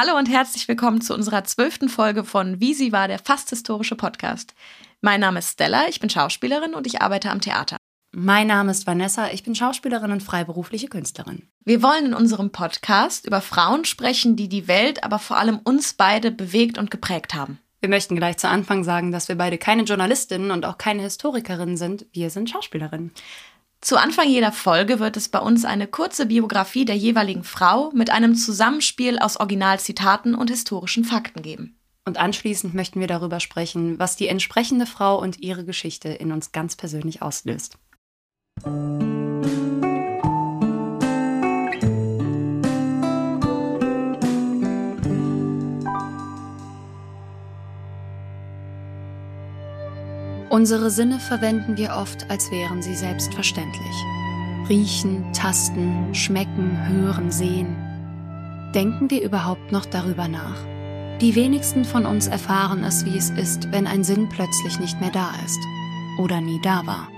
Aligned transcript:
Hallo 0.00 0.16
und 0.16 0.28
herzlich 0.28 0.68
willkommen 0.68 1.00
zu 1.00 1.12
unserer 1.12 1.42
zwölften 1.42 1.88
Folge 1.88 2.22
von 2.22 2.60
Wie 2.60 2.72
sie 2.72 2.92
war, 2.92 3.08
der 3.08 3.18
fast 3.18 3.50
historische 3.50 3.96
Podcast. 3.96 4.54
Mein 5.00 5.18
Name 5.18 5.40
ist 5.40 5.54
Stella, 5.54 5.88
ich 5.88 5.98
bin 5.98 6.08
Schauspielerin 6.08 6.74
und 6.74 6.86
ich 6.86 7.02
arbeite 7.02 7.32
am 7.32 7.40
Theater. 7.40 7.78
Mein 8.12 8.46
Name 8.46 8.70
ist 8.70 8.86
Vanessa, 8.86 9.28
ich 9.32 9.42
bin 9.42 9.56
Schauspielerin 9.56 10.12
und 10.12 10.22
freiberufliche 10.22 10.86
Künstlerin. 10.86 11.48
Wir 11.64 11.82
wollen 11.82 12.06
in 12.06 12.14
unserem 12.14 12.52
Podcast 12.52 13.26
über 13.26 13.40
Frauen 13.40 13.84
sprechen, 13.84 14.36
die 14.36 14.48
die 14.48 14.68
Welt, 14.68 15.02
aber 15.02 15.18
vor 15.18 15.36
allem 15.36 15.58
uns 15.64 15.94
beide 15.94 16.30
bewegt 16.30 16.78
und 16.78 16.92
geprägt 16.92 17.34
haben. 17.34 17.58
Wir 17.80 17.88
möchten 17.88 18.14
gleich 18.14 18.36
zu 18.36 18.48
Anfang 18.48 18.84
sagen, 18.84 19.10
dass 19.10 19.28
wir 19.28 19.34
beide 19.34 19.58
keine 19.58 19.82
Journalistinnen 19.82 20.52
und 20.52 20.64
auch 20.64 20.78
keine 20.78 21.02
Historikerinnen 21.02 21.76
sind. 21.76 22.06
Wir 22.12 22.30
sind 22.30 22.48
Schauspielerinnen. 22.50 23.10
Zu 23.80 23.96
Anfang 23.96 24.28
jeder 24.28 24.50
Folge 24.50 24.98
wird 24.98 25.16
es 25.16 25.28
bei 25.28 25.38
uns 25.38 25.64
eine 25.64 25.86
kurze 25.86 26.26
Biografie 26.26 26.84
der 26.84 26.96
jeweiligen 26.96 27.44
Frau 27.44 27.90
mit 27.94 28.10
einem 28.10 28.34
Zusammenspiel 28.34 29.18
aus 29.18 29.38
Originalzitaten 29.38 30.34
und 30.34 30.50
historischen 30.50 31.04
Fakten 31.04 31.42
geben. 31.42 31.78
Und 32.04 32.18
anschließend 32.18 32.74
möchten 32.74 33.00
wir 33.00 33.06
darüber 33.06 33.38
sprechen, 33.38 33.98
was 33.98 34.16
die 34.16 34.28
entsprechende 34.28 34.86
Frau 34.86 35.20
und 35.20 35.40
ihre 35.40 35.64
Geschichte 35.64 36.08
in 36.08 36.32
uns 36.32 36.52
ganz 36.52 36.74
persönlich 36.74 37.22
auslöst. 37.22 37.78
Unsere 50.50 50.90
Sinne 50.90 51.20
verwenden 51.20 51.76
wir 51.76 51.94
oft, 51.96 52.30
als 52.30 52.50
wären 52.50 52.82
sie 52.82 52.94
selbstverständlich. 52.94 53.94
Riechen, 54.68 55.30
tasten, 55.34 56.14
schmecken, 56.14 56.88
hören, 56.88 57.30
sehen. 57.30 57.76
Denken 58.74 59.10
wir 59.10 59.22
überhaupt 59.22 59.72
noch 59.72 59.84
darüber 59.84 60.26
nach? 60.26 60.56
Die 61.20 61.34
wenigsten 61.34 61.84
von 61.84 62.06
uns 62.06 62.28
erfahren 62.28 62.82
es, 62.84 63.04
wie 63.04 63.16
es 63.16 63.30
ist, 63.30 63.70
wenn 63.72 63.86
ein 63.86 64.04
Sinn 64.04 64.28
plötzlich 64.28 64.78
nicht 64.80 65.00
mehr 65.00 65.10
da 65.10 65.32
ist 65.44 65.58
oder 66.18 66.40
nie 66.40 66.60
da 66.62 66.86
war. 66.86 67.08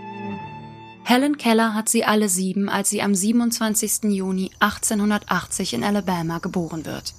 Helen 1.05 1.39
Keller 1.39 1.75
hat 1.75 1.89
sie 1.89 2.05
alle 2.05 2.29
sieben, 2.29 2.69
als 2.69 2.91
sie 2.91 3.03
am 3.03 3.15
27. 3.15 4.11
Juni 4.13 4.51
1880 4.61 5.75
in 5.75 5.85
Alabama 5.85 6.39
geboren 6.39 6.85
wird. 6.85 7.15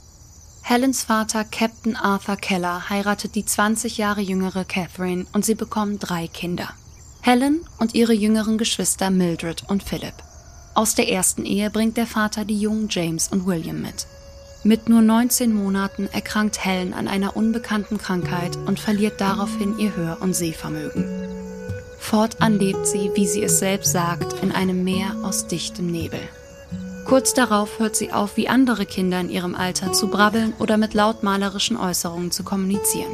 Helens 0.64 1.04
Vater 1.04 1.44
Captain 1.44 1.96
Arthur 1.96 2.38
Keller 2.38 2.90
heiratet 2.90 3.36
die 3.36 3.46
20 3.46 3.98
Jahre 3.98 4.22
jüngere 4.22 4.64
Catherine 4.64 5.26
und 5.34 5.44
sie 5.44 5.56
bekommen 5.56 6.00
drei 6.00 6.28
Kinder. 6.28 6.70
Helen 7.22 7.66
und 7.80 7.94
ihre 7.94 8.14
jüngeren 8.14 8.58
Geschwister 8.58 9.10
Mildred 9.10 9.64
und 9.68 9.84
Philip. 9.84 10.14
Aus 10.74 10.96
der 10.96 11.10
ersten 11.10 11.46
Ehe 11.46 11.70
bringt 11.70 11.98
der 11.98 12.08
Vater 12.08 12.46
die 12.46 12.60
jungen 12.60 12.88
James 12.90 13.28
und 13.28 13.46
William 13.46 13.82
mit. 13.82 14.08
Mit 14.64 14.88
nur 14.88 15.02
19 15.02 15.54
Monaten 15.54 16.08
erkrankt 16.12 16.64
Helen 16.64 16.94
an 16.94 17.08
einer 17.08 17.36
unbekannten 17.36 17.98
Krankheit 17.98 18.56
und 18.56 18.80
verliert 18.80 19.20
daraufhin 19.20 19.78
ihr 19.80 19.96
Hör- 19.96 20.22
und 20.22 20.36
Sehvermögen. 20.36 21.06
Fortan 22.00 22.60
lebt 22.60 22.88
sie, 22.88 23.12
wie 23.16 23.28
sie 23.28 23.44
es 23.44 23.60
selbst 23.60 23.92
sagt, 23.92 24.42
in 24.42 24.52
einem 24.52 24.84
Meer 24.84 25.16
aus 25.24 25.48
dichtem 25.48 25.88
Nebel. 25.88 26.22
Kurz 27.12 27.34
darauf 27.34 27.78
hört 27.80 27.98
sie 27.98 28.14
auf, 28.14 28.38
wie 28.38 28.48
andere 28.48 28.86
Kinder 28.86 29.20
in 29.20 29.30
ihrem 29.30 29.54
Alter 29.54 29.92
zu 29.92 30.08
brabbeln 30.08 30.54
oder 30.60 30.78
mit 30.78 30.94
lautmalerischen 30.94 31.76
Äußerungen 31.76 32.32
zu 32.32 32.46
kommunizieren. 32.46 33.12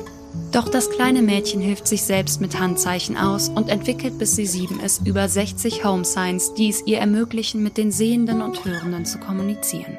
Doch 0.51 0.69
das 0.69 0.91
kleine 0.91 1.23
Mädchen 1.23 1.61
hilft 1.61 1.87
sich 1.87 2.03
selbst 2.03 2.39
mit 2.39 2.59
Handzeichen 2.59 3.17
aus 3.17 3.49
und 3.49 3.69
entwickelt, 3.69 4.19
bis 4.19 4.35
sie 4.35 4.45
sieben 4.45 4.79
ist, 4.81 5.07
über 5.07 5.27
60 5.27 5.83
Home 5.83 6.05
Signs, 6.05 6.53
die 6.53 6.69
es 6.69 6.85
ihr 6.85 6.99
ermöglichen, 6.99 7.63
mit 7.63 7.75
den 7.75 7.91
Sehenden 7.91 8.43
und 8.43 8.63
Hörenden 8.65 9.03
zu 9.03 9.17
kommunizieren. 9.17 9.97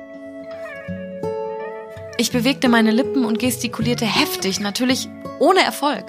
Ich 2.18 2.30
bewegte 2.30 2.68
meine 2.68 2.92
Lippen 2.92 3.24
und 3.24 3.40
gestikulierte 3.40 4.06
heftig, 4.06 4.60
natürlich 4.60 5.08
ohne 5.40 5.64
Erfolg. 5.64 6.04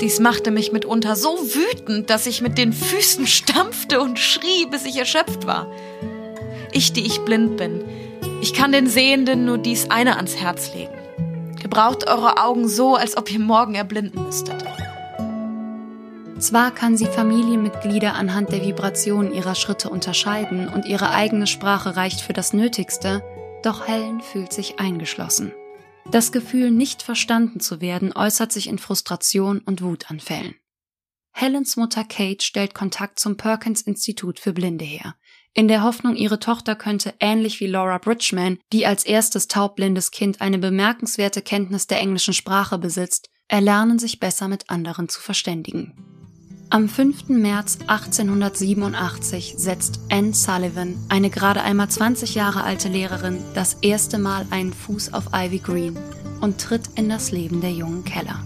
Dies 0.00 0.20
machte 0.20 0.50
mich 0.50 0.72
mitunter 0.72 1.16
so 1.16 1.36
wütend, 1.36 2.08
dass 2.08 2.24
ich 2.24 2.40
mit 2.40 2.56
den 2.56 2.72
Füßen 2.72 3.26
stampfte 3.26 4.00
und 4.00 4.18
schrie, 4.18 4.64
bis 4.70 4.86
ich 4.86 4.96
erschöpft 4.96 5.46
war. 5.46 5.70
Ich, 6.78 6.92
die 6.92 7.04
ich 7.04 7.22
blind 7.22 7.56
bin, 7.56 7.82
ich 8.40 8.54
kann 8.54 8.70
den 8.70 8.86
Sehenden 8.86 9.44
nur 9.44 9.58
dies 9.58 9.90
eine 9.90 10.16
ans 10.16 10.36
Herz 10.36 10.72
legen. 10.74 10.94
Gebraucht 11.60 12.06
eure 12.06 12.40
Augen 12.40 12.68
so, 12.68 12.94
als 12.94 13.16
ob 13.16 13.32
ihr 13.32 13.40
morgen 13.40 13.74
erblinden 13.74 14.22
müsstet. 14.22 14.64
Zwar 16.38 16.70
kann 16.70 16.96
sie 16.96 17.06
Familienmitglieder 17.06 18.14
anhand 18.14 18.52
der 18.52 18.64
Vibration 18.64 19.34
ihrer 19.34 19.56
Schritte 19.56 19.90
unterscheiden 19.90 20.68
und 20.68 20.86
ihre 20.86 21.10
eigene 21.10 21.48
Sprache 21.48 21.96
reicht 21.96 22.20
für 22.20 22.32
das 22.32 22.52
Nötigste, 22.52 23.24
doch 23.64 23.88
Helen 23.88 24.20
fühlt 24.20 24.52
sich 24.52 24.78
eingeschlossen. 24.78 25.50
Das 26.12 26.30
Gefühl, 26.30 26.70
nicht 26.70 27.02
verstanden 27.02 27.58
zu 27.58 27.80
werden, 27.80 28.12
äußert 28.14 28.52
sich 28.52 28.68
in 28.68 28.78
Frustration 28.78 29.58
und 29.58 29.82
Wutanfällen. 29.82 30.54
Helens 31.32 31.76
Mutter 31.76 32.04
Kate 32.04 32.44
stellt 32.44 32.72
Kontakt 32.72 33.18
zum 33.18 33.36
Perkins 33.36 33.82
Institut 33.82 34.38
für 34.38 34.52
Blinde 34.52 34.84
her, 34.84 35.16
in 35.54 35.68
der 35.68 35.82
Hoffnung, 35.82 36.14
ihre 36.14 36.38
Tochter 36.38 36.76
könnte 36.76 37.14
ähnlich 37.20 37.60
wie 37.60 37.66
Laura 37.66 37.98
Bridgman, 37.98 38.58
die 38.72 38.86
als 38.86 39.04
erstes 39.04 39.48
taubblindes 39.48 40.10
Kind 40.10 40.40
eine 40.40 40.58
bemerkenswerte 40.58 41.42
Kenntnis 41.42 41.86
der 41.86 42.00
englischen 42.00 42.34
Sprache 42.34 42.78
besitzt, 42.78 43.30
erlernen, 43.48 43.98
sich 43.98 44.20
besser 44.20 44.46
mit 44.48 44.70
anderen 44.70 45.08
zu 45.08 45.20
verständigen. 45.20 45.94
Am 46.70 46.86
5. 46.86 47.30
März 47.30 47.78
1887 47.86 49.54
setzt 49.56 50.00
Anne 50.10 50.34
Sullivan, 50.34 50.98
eine 51.08 51.30
gerade 51.30 51.62
einmal 51.62 51.88
20 51.88 52.34
Jahre 52.34 52.62
alte 52.62 52.88
Lehrerin, 52.88 53.42
das 53.54 53.78
erste 53.80 54.18
Mal 54.18 54.46
einen 54.50 54.74
Fuß 54.74 55.14
auf 55.14 55.30
Ivy 55.32 55.60
Green 55.60 55.98
und 56.42 56.60
tritt 56.60 56.90
in 56.96 57.08
das 57.08 57.32
Leben 57.32 57.62
der 57.62 57.72
jungen 57.72 58.04
Keller. 58.04 58.44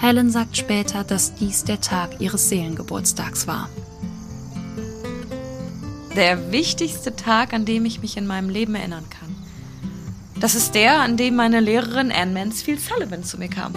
Helen 0.00 0.30
sagt 0.30 0.56
später, 0.56 1.04
dass 1.04 1.36
dies 1.36 1.62
der 1.62 1.80
Tag 1.80 2.20
ihres 2.20 2.48
Seelengeburtstags 2.48 3.46
war. 3.46 3.68
Der 6.18 6.50
wichtigste 6.50 7.14
Tag, 7.14 7.52
an 7.52 7.64
dem 7.64 7.84
ich 7.84 8.02
mich 8.02 8.16
in 8.16 8.26
meinem 8.26 8.50
Leben 8.50 8.74
erinnern 8.74 9.08
kann. 9.08 9.36
Das 10.40 10.56
ist 10.56 10.74
der, 10.74 10.98
an 10.98 11.16
dem 11.16 11.36
meine 11.36 11.60
Lehrerin 11.60 12.10
Anne 12.10 12.32
Mansfield 12.32 12.80
Sullivan 12.80 13.22
zu 13.22 13.38
mir 13.38 13.46
kam. 13.46 13.72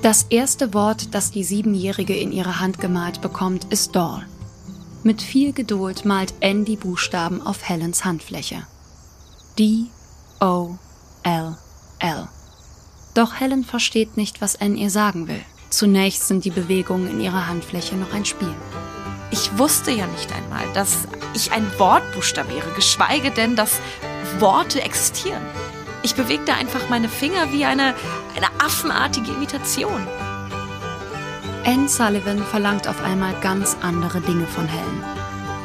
Das 0.00 0.22
erste 0.30 0.72
Wort, 0.72 1.16
das 1.16 1.32
die 1.32 1.42
Siebenjährige 1.42 2.14
in 2.14 2.30
ihre 2.30 2.60
Hand 2.60 2.78
gemalt 2.78 3.20
bekommt, 3.20 3.64
ist 3.72 3.96
Doll. 3.96 4.24
Mit 5.02 5.20
viel 5.20 5.52
Geduld 5.52 6.04
malt 6.04 6.32
Anne 6.40 6.62
die 6.62 6.76
Buchstaben 6.76 7.44
auf 7.44 7.68
Helens 7.68 8.04
Handfläche. 8.04 8.68
D, 9.58 9.86
O, 10.40 10.76
L, 11.24 11.56
L. 11.98 12.28
Doch 13.14 13.40
Helen 13.40 13.64
versteht 13.64 14.16
nicht, 14.16 14.40
was 14.40 14.60
Anne 14.60 14.76
ihr 14.76 14.90
sagen 14.90 15.26
will. 15.26 15.42
Zunächst 15.70 16.28
sind 16.28 16.44
die 16.44 16.50
Bewegungen 16.50 17.10
in 17.10 17.20
ihrer 17.20 17.48
Handfläche 17.48 17.96
noch 17.96 18.14
ein 18.14 18.24
Spiel. 18.24 18.54
Ich 19.30 19.58
wusste 19.58 19.90
ja 19.90 20.06
nicht 20.06 20.32
einmal, 20.32 20.64
dass 20.74 21.06
ich 21.34 21.52
ein 21.52 21.66
Wort 21.78 22.02
buchstabiere, 22.14 22.70
geschweige 22.74 23.30
denn, 23.30 23.56
dass 23.56 23.80
Worte 24.38 24.80
existieren. 24.82 25.42
Ich 26.02 26.14
bewegte 26.14 26.54
einfach 26.54 26.88
meine 26.88 27.08
Finger 27.08 27.52
wie 27.52 27.64
eine, 27.64 27.94
eine 28.36 28.48
affenartige 28.58 29.32
Imitation. 29.32 30.06
Anne 31.64 31.88
Sullivan 31.88 32.38
verlangt 32.38 32.88
auf 32.88 33.02
einmal 33.04 33.34
ganz 33.42 33.76
andere 33.82 34.20
Dinge 34.20 34.46
von 34.46 34.66
Helen. 34.66 35.04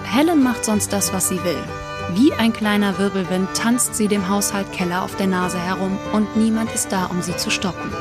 Helen 0.03 0.44
macht 0.44 0.66
sonst 0.66 0.91
das, 0.91 1.13
was 1.13 1.30
sie 1.30 1.41
will. 1.44 1.63
Wie 2.13 2.34
ein 2.34 2.51
kleiner 2.51 2.97
Wirbelwind 3.00 3.47
tanzt 3.56 3.95
sie 3.95 4.07
dem 4.07 4.28
Haushalt 4.28 4.72
Keller 4.74 5.03
auf 5.03 5.16
der 5.16 5.28
Nase 5.28 5.57
herum 5.57 5.97
und 6.12 6.35
niemand 6.35 6.74
ist 6.74 6.91
da, 6.91 7.06
um 7.06 7.22
sie 7.22 7.38
zu 7.38 7.50
stoppen. 7.50 7.91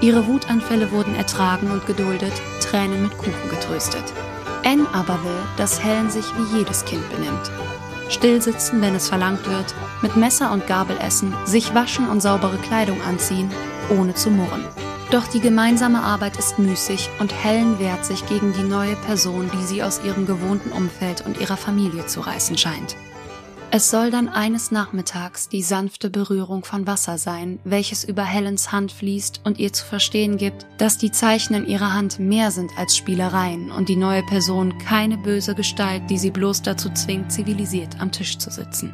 Ihre 0.00 0.26
Wutanfälle 0.26 0.90
wurden 0.90 1.14
ertragen 1.14 1.70
und 1.70 1.86
geduldet, 1.86 2.32
Tränen 2.60 3.02
mit 3.04 3.16
Kuchen 3.16 3.48
getröstet. 3.48 4.02
Anne 4.64 4.86
aber 4.92 5.22
will, 5.24 5.42
dass 5.56 5.82
Helen 5.82 6.10
sich 6.10 6.26
wie 6.36 6.58
jedes 6.58 6.84
Kind 6.84 7.08
benimmt. 7.10 7.50
Stillsitzen, 8.08 8.80
wenn 8.82 8.94
es 8.94 9.08
verlangt 9.08 9.48
wird, 9.48 9.74
mit 10.02 10.16
Messer 10.16 10.52
und 10.52 10.66
Gabel 10.66 10.96
essen, 10.98 11.34
sich 11.44 11.74
waschen 11.74 12.08
und 12.08 12.20
saubere 12.20 12.58
Kleidung 12.58 13.00
anziehen, 13.02 13.50
ohne 13.88 14.14
zu 14.14 14.30
murren. 14.30 14.64
Doch 15.10 15.26
die 15.26 15.40
gemeinsame 15.40 16.02
Arbeit 16.02 16.38
ist 16.38 16.58
müßig 16.58 17.10
und 17.18 17.32
Helen 17.32 17.78
wehrt 17.78 18.04
sich 18.04 18.26
gegen 18.26 18.52
die 18.52 18.62
neue 18.62 18.96
Person, 18.96 19.50
die 19.52 19.64
sie 19.64 19.82
aus 19.82 20.00
ihrem 20.04 20.26
gewohnten 20.26 20.72
Umfeld 20.72 21.24
und 21.26 21.38
ihrer 21.40 21.56
Familie 21.56 22.06
zu 22.06 22.20
reißen 22.20 22.56
scheint. 22.56 22.96
Es 23.74 23.88
soll 23.88 24.10
dann 24.10 24.28
eines 24.28 24.70
Nachmittags 24.70 25.48
die 25.48 25.62
sanfte 25.62 26.10
Berührung 26.10 26.62
von 26.62 26.86
Wasser 26.86 27.16
sein, 27.16 27.58
welches 27.64 28.04
über 28.04 28.22
Helens 28.22 28.70
Hand 28.70 28.92
fließt 28.92 29.40
und 29.44 29.58
ihr 29.58 29.72
zu 29.72 29.86
verstehen 29.86 30.36
gibt, 30.36 30.66
dass 30.76 30.98
die 30.98 31.10
Zeichen 31.10 31.54
in 31.54 31.66
ihrer 31.66 31.94
Hand 31.94 32.18
mehr 32.18 32.50
sind 32.50 32.70
als 32.76 32.94
Spielereien 32.94 33.70
und 33.70 33.88
die 33.88 33.96
neue 33.96 34.24
Person 34.24 34.76
keine 34.76 35.16
böse 35.16 35.54
Gestalt, 35.54 36.02
die 36.10 36.18
sie 36.18 36.30
bloß 36.30 36.60
dazu 36.60 36.90
zwingt, 36.90 37.32
zivilisiert 37.32 37.98
am 37.98 38.12
Tisch 38.12 38.36
zu 38.36 38.50
sitzen. 38.50 38.92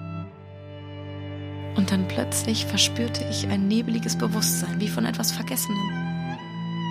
Und 1.74 1.90
dann 1.90 2.06
plötzlich 2.06 2.64
verspürte 2.64 3.26
ich 3.28 3.48
ein 3.48 3.66
nebeliges 3.66 4.14
Bewusstsein 4.16 4.80
wie 4.80 4.88
von 4.88 5.06
etwas 5.06 5.32
Vergessenem. 5.32 5.90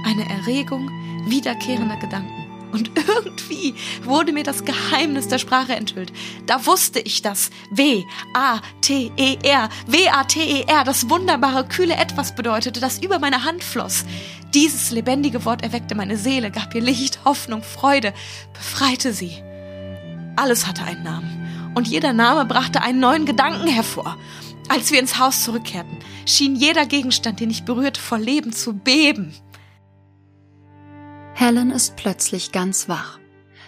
Eine 0.06 0.30
Erregung 0.30 0.90
wiederkehrender 1.30 1.96
Gedanken. 1.96 2.47
Und 2.72 2.92
irgendwie 2.96 3.76
wurde 4.04 4.34
mir 4.34 4.44
das 4.44 4.66
Geheimnis 4.66 5.28
der 5.28 5.38
Sprache 5.40 5.76
enthüllt. 5.76 6.12
Da 6.46 6.66
wusste 6.66 7.00
ich 7.00 7.22
das 7.22 7.50
W-A-T-E-R, 7.72 8.10
W-A-T-E-R, 9.88 10.84
das 10.84 11.10
wunderbare, 11.10 11.66
kühle 11.68 11.96
Etwas 11.96 12.36
bedeutete, 12.36 12.80
das 12.80 13.02
über 13.02 13.20
meine 13.20 13.44
Hand 13.44 13.64
floss. 13.64 14.06
Dieses 14.54 14.92
lebendige 14.92 15.46
Wort 15.46 15.64
erweckte 15.64 15.96
meine 15.96 16.18
Seele, 16.18 16.52
gab 16.52 16.74
ihr 16.76 16.82
Licht, 16.82 17.26
Hoffnung, 17.26 17.64
Freude, 17.64 18.14
befreite 18.54 19.14
sie. 19.14 19.44
Alles 20.36 20.68
hatte 20.68 20.84
einen 20.84 21.04
Namen. 21.04 21.72
Und 21.76 21.88
jeder 21.88 22.14
Name 22.14 22.46
brachte 22.46 22.82
einen 22.82 23.00
neuen 23.00 23.26
Gedanken 23.26 23.68
hervor. 23.68 24.18
Als 24.70 24.92
wir 24.92 25.00
ins 25.00 25.18
Haus 25.20 25.44
zurückkehrten, 25.44 25.98
schien 26.26 26.56
jeder 26.56 26.86
Gegenstand, 26.86 27.40
den 27.40 27.50
ich 27.50 27.64
berührte, 27.64 28.02
vor 28.02 28.20
Leben 28.20 28.52
zu 28.52 28.74
beben. 28.74 29.34
Helen 31.40 31.70
ist 31.70 31.96
plötzlich 31.98 32.52
ganz 32.52 32.90
wach. 32.90 33.20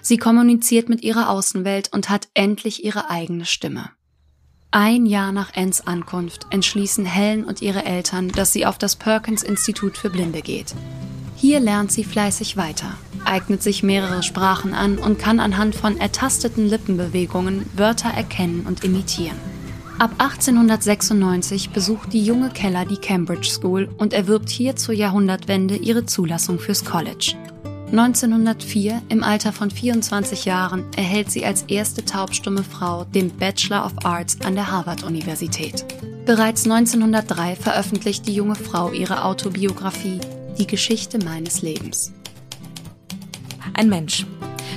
Sie 0.01 0.17
kommuniziert 0.17 0.89
mit 0.89 1.03
ihrer 1.03 1.29
Außenwelt 1.29 1.93
und 1.93 2.09
hat 2.09 2.27
endlich 2.33 2.83
ihre 2.83 3.11
eigene 3.11 3.45
Stimme. 3.45 3.91
Ein 4.71 5.05
Jahr 5.05 5.31
nach 5.31 5.55
Anns 5.55 5.85
Ankunft 5.85 6.47
entschließen 6.49 7.05
Helen 7.05 7.45
und 7.45 7.61
ihre 7.61 7.85
Eltern, 7.85 8.29
dass 8.29 8.53
sie 8.53 8.65
auf 8.65 8.79
das 8.79 8.95
Perkins 8.95 9.43
Institut 9.43 9.99
für 9.99 10.09
Blinde 10.09 10.41
geht. 10.41 10.73
Hier 11.35 11.59
lernt 11.59 11.91
sie 11.91 12.03
fleißig 12.03 12.57
weiter, 12.57 12.97
eignet 13.23 13.61
sich 13.61 13.83
mehrere 13.83 14.23
Sprachen 14.23 14.73
an 14.73 14.97
und 14.97 15.19
kann 15.19 15.39
anhand 15.39 15.75
von 15.75 15.95
ertasteten 15.99 16.67
Lippenbewegungen 16.67 17.67
Wörter 17.75 18.09
erkennen 18.09 18.65
und 18.65 18.83
imitieren. 18.83 19.37
Ab 19.99 20.15
1896 20.17 21.69
besucht 21.69 22.13
die 22.13 22.23
junge 22.23 22.49
Keller 22.49 22.85
die 22.85 22.97
Cambridge 22.97 23.49
School 23.49 23.89
und 23.99 24.13
erwirbt 24.13 24.49
hier 24.49 24.75
zur 24.75 24.95
Jahrhundertwende 24.95 25.75
ihre 25.75 26.07
Zulassung 26.07 26.57
fürs 26.57 26.83
College. 26.83 27.35
1904, 27.91 29.01
im 29.09 29.23
Alter 29.23 29.51
von 29.51 29.71
24 29.71 30.45
Jahren, 30.45 30.85
erhält 30.95 31.31
sie 31.31 31.43
als 31.43 31.63
erste 31.63 32.05
taubstumme 32.05 32.63
Frau 32.63 33.03
den 33.05 33.35
Bachelor 33.35 33.83
of 33.83 34.05
Arts 34.05 34.39
an 34.41 34.53
der 34.53 34.69
Harvard-Universität. 34.69 35.85
Bereits 36.23 36.65
1903 36.65 37.55
veröffentlicht 37.55 38.27
die 38.27 38.35
junge 38.35 38.53
Frau 38.53 38.91
ihre 38.91 39.23
Autobiografie 39.23 40.19
Die 40.59 40.67
Geschichte 40.67 41.17
meines 41.17 41.63
Lebens. 41.63 42.13
Ein 43.73 43.89
Mensch, 43.89 44.27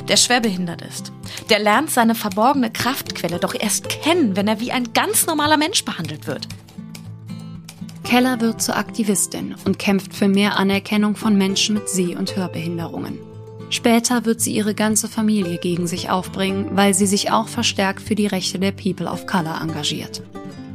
der 0.09 0.17
schwerbehindert 0.17 0.81
ist, 0.81 1.13
der 1.51 1.59
lernt 1.59 1.91
seine 1.91 2.15
verborgene 2.15 2.73
Kraftquelle 2.73 3.39
doch 3.39 3.55
erst 3.55 3.91
kennen, 3.91 4.37
wenn 4.37 4.49
er 4.49 4.59
wie 4.59 4.73
ein 4.73 4.95
ganz 4.95 5.27
normaler 5.27 5.59
Mensch 5.59 5.85
behandelt 5.85 6.27
wird. 6.27 6.49
Keller 8.05 8.41
wird 8.41 8.61
zur 8.61 8.77
Aktivistin 8.77 9.55
und 9.65 9.79
kämpft 9.79 10.15
für 10.15 10.29
mehr 10.29 10.59
Anerkennung 10.59 11.17
von 11.17 11.37
Menschen 11.37 11.75
mit 11.75 11.89
Seh- 11.89 12.17
und 12.17 12.37
Hörbehinderungen. 12.37 13.19
Später 13.71 14.27
wird 14.27 14.41
sie 14.41 14.55
ihre 14.55 14.75
ganze 14.75 15.09
Familie 15.09 15.57
gegen 15.57 15.87
sich 15.87 16.11
aufbringen, 16.11 16.67
weil 16.73 16.93
sie 16.93 17.07
sich 17.07 17.31
auch 17.31 17.49
verstärkt 17.49 18.03
für 18.03 18.15
die 18.15 18.27
Rechte 18.27 18.59
der 18.59 18.73
People 18.73 19.07
of 19.07 19.27
Color 19.27 19.61
engagiert. 19.63 20.23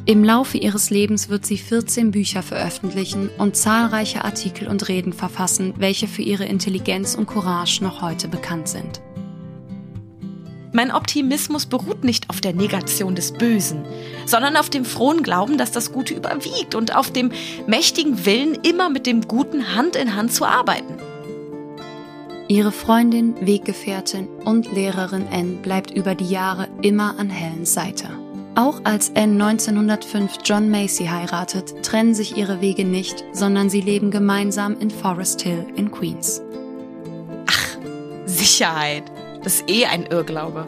Im 0.06 0.24
Laufe 0.24 0.58
ihres 0.58 0.90
Lebens 0.90 1.30
wird 1.30 1.46
sie 1.46 1.58
14 1.58 2.12
Bücher 2.12 2.42
veröffentlichen 2.42 3.30
und 3.38 3.58
zahlreiche 3.58 4.24
Artikel 4.24 4.68
und 4.68 4.88
Reden 4.88 5.12
verfassen, 5.12 5.74
welche 5.78 6.08
für 6.08 6.22
ihre 6.22 6.46
Intelligenz 6.46 7.14
und 7.14 7.28
Courage 7.28 7.84
noch 7.84 8.02
heute 8.02 8.30
bekannt 8.30 8.70
sind. 8.70 9.02
Mein 10.78 10.92
Optimismus 10.92 11.66
beruht 11.66 12.04
nicht 12.04 12.30
auf 12.30 12.40
der 12.40 12.54
Negation 12.54 13.16
des 13.16 13.32
Bösen, 13.32 13.84
sondern 14.28 14.56
auf 14.56 14.70
dem 14.70 14.86
frohen 14.86 15.24
Glauben, 15.24 15.58
dass 15.58 15.72
das 15.72 15.92
Gute 15.92 16.14
überwiegt 16.14 16.76
und 16.76 16.96
auf 16.96 17.10
dem 17.10 17.32
mächtigen 17.66 18.28
Willen, 18.28 18.54
immer 18.62 18.88
mit 18.88 19.08
dem 19.08 19.22
Guten 19.22 19.74
Hand 19.74 19.96
in 19.96 20.16
Hand 20.16 20.34
zu 20.34 20.46
arbeiten. 20.46 20.94
Ihre 22.48 22.72
Freundin, 22.72 23.34
Weggefährtin 23.42 24.28
und 24.46 24.72
Lehrerin 24.72 25.26
Anne 25.32 25.56
bleibt 25.64 25.90
über 25.90 26.14
die 26.14 26.30
Jahre 26.30 26.68
immer 26.84 27.18
an 27.18 27.32
Helens 27.32 27.74
Seite. 27.74 28.10
Auch 28.54 28.82
als 28.84 29.10
Anne 29.16 29.44
1905 29.44 30.42
John 30.46 30.70
Macy 30.70 31.06
heiratet, 31.06 31.82
trennen 31.82 32.14
sich 32.14 32.38
ihre 32.38 32.62
Wege 32.62 32.86
nicht, 32.86 33.26
sondern 33.32 33.72
sie 33.72 33.82
leben 33.82 34.12
gemeinsam 34.12 34.80
in 34.80 34.92
Forest 34.92 35.42
Hill 35.42 35.66
in 35.76 35.90
Queens. 35.90 36.44
Ach, 37.48 37.78
Sicherheit. 38.28 39.17
Das 39.48 39.62
ist 39.62 39.70
eh 39.70 39.86
ein 39.86 40.06
Irrglaube. 40.06 40.68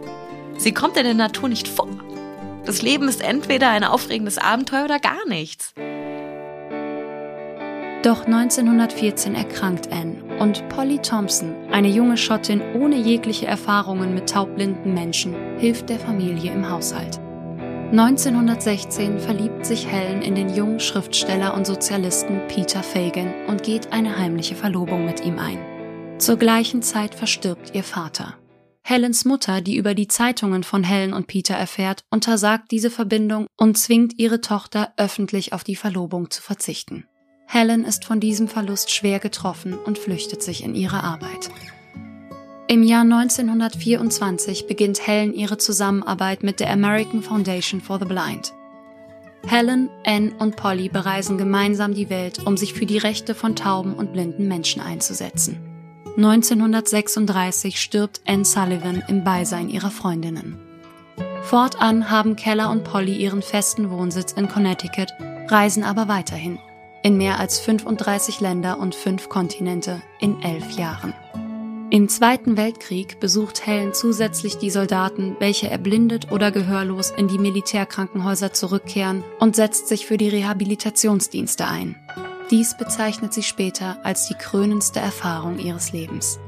Sie 0.58 0.72
kommt 0.72 0.96
in 0.96 1.04
der 1.04 1.14
Natur 1.14 1.50
nicht 1.50 1.68
vor. 1.68 1.90
Das 2.64 2.82
Leben 2.82 3.10
ist 3.10 3.22
entweder 3.22 3.72
ein 3.72 3.84
aufregendes 3.84 4.38
Abenteuer 4.38 4.86
oder 4.86 5.00
gar 5.00 5.28
nichts. 5.28 5.74
Doch 8.04 8.24
1914 8.24 9.36
erkrankt 9.36 9.92
Anne 9.92 10.24
und 10.40 10.70
Polly 10.70 10.98
Thompson, 11.00 11.54
eine 11.72 11.90
junge 11.90 12.16
Schottin 12.16 12.62
ohne 12.74 12.96
jegliche 12.96 13.48
Erfahrungen 13.48 14.14
mit 14.14 14.30
taubblinden 14.30 14.94
Menschen, 14.94 15.36
hilft 15.58 15.90
der 15.90 16.00
Familie 16.00 16.54
im 16.54 16.70
Haushalt. 16.70 17.20
1916 17.92 19.20
verliebt 19.20 19.66
sich 19.66 19.88
Helen 19.88 20.22
in 20.22 20.36
den 20.36 20.56
jungen 20.56 20.80
Schriftsteller 20.80 21.54
und 21.54 21.68
Sozialisten 21.68 22.40
Peter 22.48 22.82
Fagan 22.82 23.34
und 23.48 23.62
geht 23.62 23.92
eine 23.92 24.18
heimliche 24.18 24.56
Verlobung 24.56 25.04
mit 25.04 25.26
ihm 25.26 25.38
ein. 25.38 26.18
Zur 26.18 26.38
gleichen 26.38 26.82
Zeit 26.82 27.14
verstirbt 27.14 27.76
ihr 27.76 27.84
Vater. 27.84 28.36
Helens 28.84 29.26
Mutter, 29.26 29.62
die 29.62 29.76
über 29.76 29.94
die 29.94 30.08
Zeitungen 30.08 30.64
von 30.64 30.84
Helen 30.84 31.14
und 31.14 31.28
Peter 31.28 31.54
erfährt, 31.54 32.02
untersagt 32.10 32.72
diese 32.72 32.90
Verbindung 32.90 33.48
und 33.58 33.78
zwingt 33.78 34.18
ihre 34.18 34.42
Tochter 34.42 34.94
öffentlich 34.98 35.54
auf 35.54 35.64
die 35.64 35.76
Verlobung 35.76 36.32
zu 36.32 36.42
verzichten. 36.42 37.06
Helen 37.46 37.84
ist 37.84 38.06
von 38.06 38.20
diesem 38.20 38.48
Verlust 38.48 38.92
schwer 38.92 39.20
getroffen 39.20 39.78
und 39.78 39.98
flüchtet 39.98 40.44
sich 40.44 40.64
in 40.64 40.76
ihre 40.76 41.04
Arbeit. 41.04 41.50
Im 42.68 42.84
Jahr 42.84 43.02
1924 43.02 44.68
beginnt 44.68 45.06
Helen 45.08 45.34
ihre 45.34 45.58
Zusammenarbeit 45.58 46.44
mit 46.44 46.60
der 46.60 46.70
American 46.70 47.24
Foundation 47.24 47.82
for 47.82 47.98
the 47.98 48.06
Blind. 48.06 48.54
Helen, 49.48 49.90
Anne 50.06 50.34
und 50.38 50.56
Polly 50.56 50.90
bereisen 50.90 51.38
gemeinsam 51.38 51.94
die 51.94 52.10
Welt, 52.10 52.46
um 52.46 52.58
sich 52.58 52.74
für 52.74 52.86
die 52.86 52.98
Rechte 53.00 53.34
von 53.34 53.56
tauben 53.56 53.94
und 53.94 54.14
blinden 54.14 54.48
Menschen 54.48 54.82
einzusetzen. 54.82 55.69
1936 56.18 57.80
stirbt 57.80 58.22
Anne 58.28 58.46
Sullivan 58.46 59.04
im 59.08 59.24
Beisein 59.24 59.70
ihrer 59.70 59.92
Freundinnen. 59.92 60.58
Fortan 61.44 62.10
haben 62.10 62.36
Keller 62.36 62.70
und 62.70 62.84
Polly 62.84 63.16
ihren 63.16 63.42
festen 63.42 63.90
Wohnsitz 63.90 64.34
in 64.34 64.48
Connecticut, 64.48 65.10
reisen 65.48 65.84
aber 65.84 66.08
weiterhin 66.08 66.60
in 67.04 67.18
mehr 67.18 67.40
als 67.40 67.60
35 67.60 68.40
Länder 68.40 68.80
und 68.80 68.96
fünf 68.96 69.30
Kontinente 69.30 70.02
in 70.20 70.42
elf 70.42 70.72
Jahren. 70.72 71.14
Im 71.92 72.08
Zweiten 72.08 72.56
Weltkrieg 72.56 73.20
besucht 73.20 73.66
Helen 73.66 73.94
zusätzlich 73.94 74.60
die 74.60 74.70
Soldaten, 74.70 75.36
welche 75.40 75.72
erblindet 75.72 76.32
oder 76.32 76.52
gehörlos 76.52 77.10
in 77.10 77.28
die 77.28 77.40
Militärkrankenhäuser 77.40 78.54
zurückkehren 78.54 79.24
und 79.40 79.56
setzt 79.56 79.88
sich 79.88 80.06
für 80.06 80.18
die 80.18 80.30
Rehabilitationsdienste 80.30 81.66
ein. 81.66 81.96
Dies 82.52 82.76
bezeichnet 82.76 83.34
sie 83.34 83.44
später 83.44 83.98
als 84.04 84.28
die 84.28 84.34
krönendste 84.34 85.00
Erfahrung 85.00 85.60
ihres 85.60 85.92
Lebens. 85.92 86.40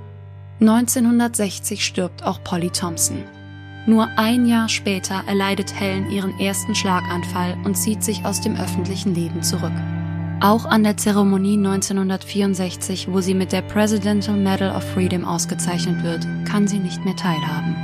1960 0.59 1.85
stirbt 1.85 2.23
auch 2.23 2.43
Polly 2.43 2.71
Thompson. 2.71 3.23
Nur 3.85 4.07
ein 4.17 4.45
Jahr 4.47 4.67
später 4.69 5.23
erleidet 5.27 5.79
Helen 5.79 6.09
ihren 6.09 6.39
ersten 6.39 6.73
Schlaganfall 6.75 7.57
und 7.65 7.75
zieht 7.75 8.03
sich 8.03 8.25
aus 8.25 8.41
dem 8.41 8.55
öffentlichen 8.55 9.13
Leben 9.13 9.43
zurück. 9.43 9.71
Auch 10.39 10.65
an 10.65 10.83
der 10.83 10.97
Zeremonie 10.97 11.57
1964, 11.57 13.11
wo 13.11 13.21
sie 13.21 13.35
mit 13.35 13.51
der 13.51 13.61
Presidential 13.61 14.37
Medal 14.37 14.75
of 14.75 14.83
Freedom 14.93 15.23
ausgezeichnet 15.23 16.03
wird, 16.03 16.27
kann 16.45 16.67
sie 16.67 16.79
nicht 16.79 17.05
mehr 17.05 17.15
teilhaben. 17.15 17.75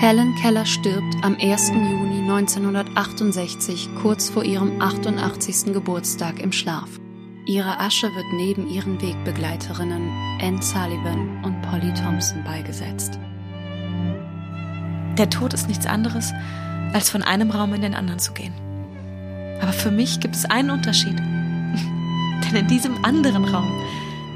Helen 0.00 0.34
Keller 0.42 0.66
stirbt 0.66 1.14
am 1.22 1.36
1. 1.40 1.68
Juni 1.70 2.22
1968 2.28 3.88
kurz 4.02 4.28
vor 4.28 4.44
ihrem 4.44 4.80
88. 4.80 5.72
Geburtstag 5.72 6.40
im 6.40 6.50
Schlaf. 6.50 6.88
Ihre 7.46 7.78
Asche 7.78 8.12
wird 8.12 8.26
neben 8.32 8.68
ihren 8.68 9.00
Wegbegleiterinnen 9.00 10.10
Anne 10.42 10.60
Sullivan 10.60 11.44
und 11.44 11.62
Polly 11.62 11.94
Thompson 11.94 12.42
beigesetzt. 12.42 13.20
Der 15.16 15.30
Tod 15.30 15.54
ist 15.54 15.68
nichts 15.68 15.86
anderes, 15.86 16.32
als 16.92 17.08
von 17.08 17.22
einem 17.22 17.52
Raum 17.52 17.72
in 17.72 17.82
den 17.82 17.94
anderen 17.94 18.18
zu 18.18 18.32
gehen. 18.32 18.52
Aber 19.62 19.72
für 19.72 19.92
mich 19.92 20.18
gibt 20.18 20.34
es 20.34 20.44
einen 20.44 20.70
Unterschied. 20.70 21.16
Denn 21.16 22.56
in 22.56 22.66
diesem 22.66 23.04
anderen 23.04 23.44
Raum, 23.44 23.70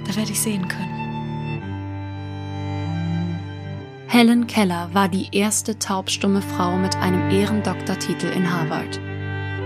da 0.07 0.15
werde 0.15 0.31
ich 0.31 0.41
sehen 0.41 0.69
können. 0.69 1.01
Helen 4.07 4.47
Keller 4.47 4.89
war 4.93 5.09
die 5.09 5.29
erste 5.33 5.81
taubstumme 5.81 6.43
Frau 6.43 6.77
mit 6.77 6.95
einem 6.97 7.29
Ehrendoktortitel 7.31 8.27
in 8.27 8.53
Harvard. 8.53 9.01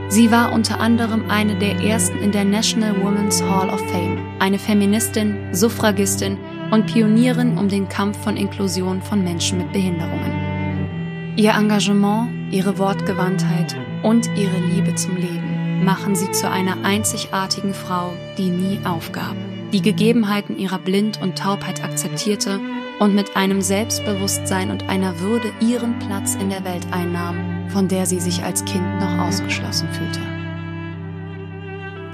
Sie 0.09 0.31
war 0.31 0.53
unter 0.53 0.81
anderem 0.81 1.25
eine 1.29 1.57
der 1.57 1.81
ersten 1.81 2.19
in 2.19 2.31
der 2.31 2.45
National 2.45 2.95
Women's 3.03 3.43
Hall 3.43 3.69
of 3.69 3.81
Fame, 3.91 4.19
eine 4.39 4.59
Feministin, 4.59 5.37
Suffragistin 5.53 6.39
und 6.71 6.87
Pionierin 6.87 7.59
um 7.59 7.69
den 7.69 7.89
Kampf 7.89 8.19
von 8.23 8.37
Inklusion 8.37 9.01
von 9.03 9.25
Menschen 9.25 9.59
mit 9.59 9.73
Behinderungen. 9.73 11.35
Ihr 11.37 11.53
Engagement, 11.53 12.31
ihre 12.53 12.79
Wortgewandtheit 12.79 13.77
und 14.03 14.29
ihre 14.37 14.59
Liebe 14.73 14.95
zum 14.95 15.17
Leben 15.17 15.85
machen 15.85 16.15
sie 16.15 16.31
zu 16.31 16.49
einer 16.49 16.85
einzigartigen 16.85 17.75
Frau, 17.75 18.13
die 18.39 18.51
nie 18.51 18.79
aufgab, 18.85 19.35
die 19.73 19.83
Gegebenheiten 19.83 20.59
ihrer 20.59 20.79
Blind 20.79 21.21
und 21.21 21.37
Taubheit 21.37 21.83
akzeptierte 21.83 22.61
und 23.01 23.15
mit 23.15 23.37
einem 23.37 23.61
Selbstbewusstsein 23.61 24.71
und 24.71 24.89
einer 24.89 25.19
Würde 25.21 25.53
ihren 25.61 25.99
Platz 25.99 26.37
in 26.37 26.51
der 26.51 26.65
Welt 26.65 26.87
einnahm, 26.93 27.54
von 27.75 27.89
der 27.89 28.07
sie 28.07 28.21
sich 28.21 28.45
als 28.45 28.65
Kind 28.65 29.01
noch 29.01 29.19
ausgeschlossen 29.19 29.89
fühlte. 29.91 30.21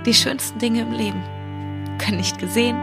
Die 0.07 0.15
schönsten 0.15 0.59
Dinge 0.59 0.81
im 0.81 0.93
Leben 0.93 1.23
können 1.99 2.17
nicht 2.17 2.39
gesehen, 2.39 2.79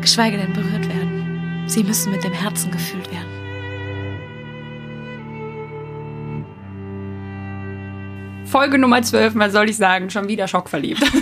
geschweige 0.00 0.36
denn 0.36 0.52
berührt 0.52 0.88
werden. 0.88 1.64
Sie 1.66 1.82
müssen 1.82 2.12
mit 2.12 2.22
dem 2.22 2.32
Herzen 2.32 2.70
gefühlt 2.70 3.10
werden. 3.10 3.26
Folge 8.44 8.78
Nummer 8.78 9.02
12, 9.02 9.34
was 9.34 9.52
soll 9.52 9.68
ich 9.68 9.76
sagen? 9.76 10.08
Schon 10.08 10.28
wieder 10.28 10.46
schockverliebt. 10.46 11.02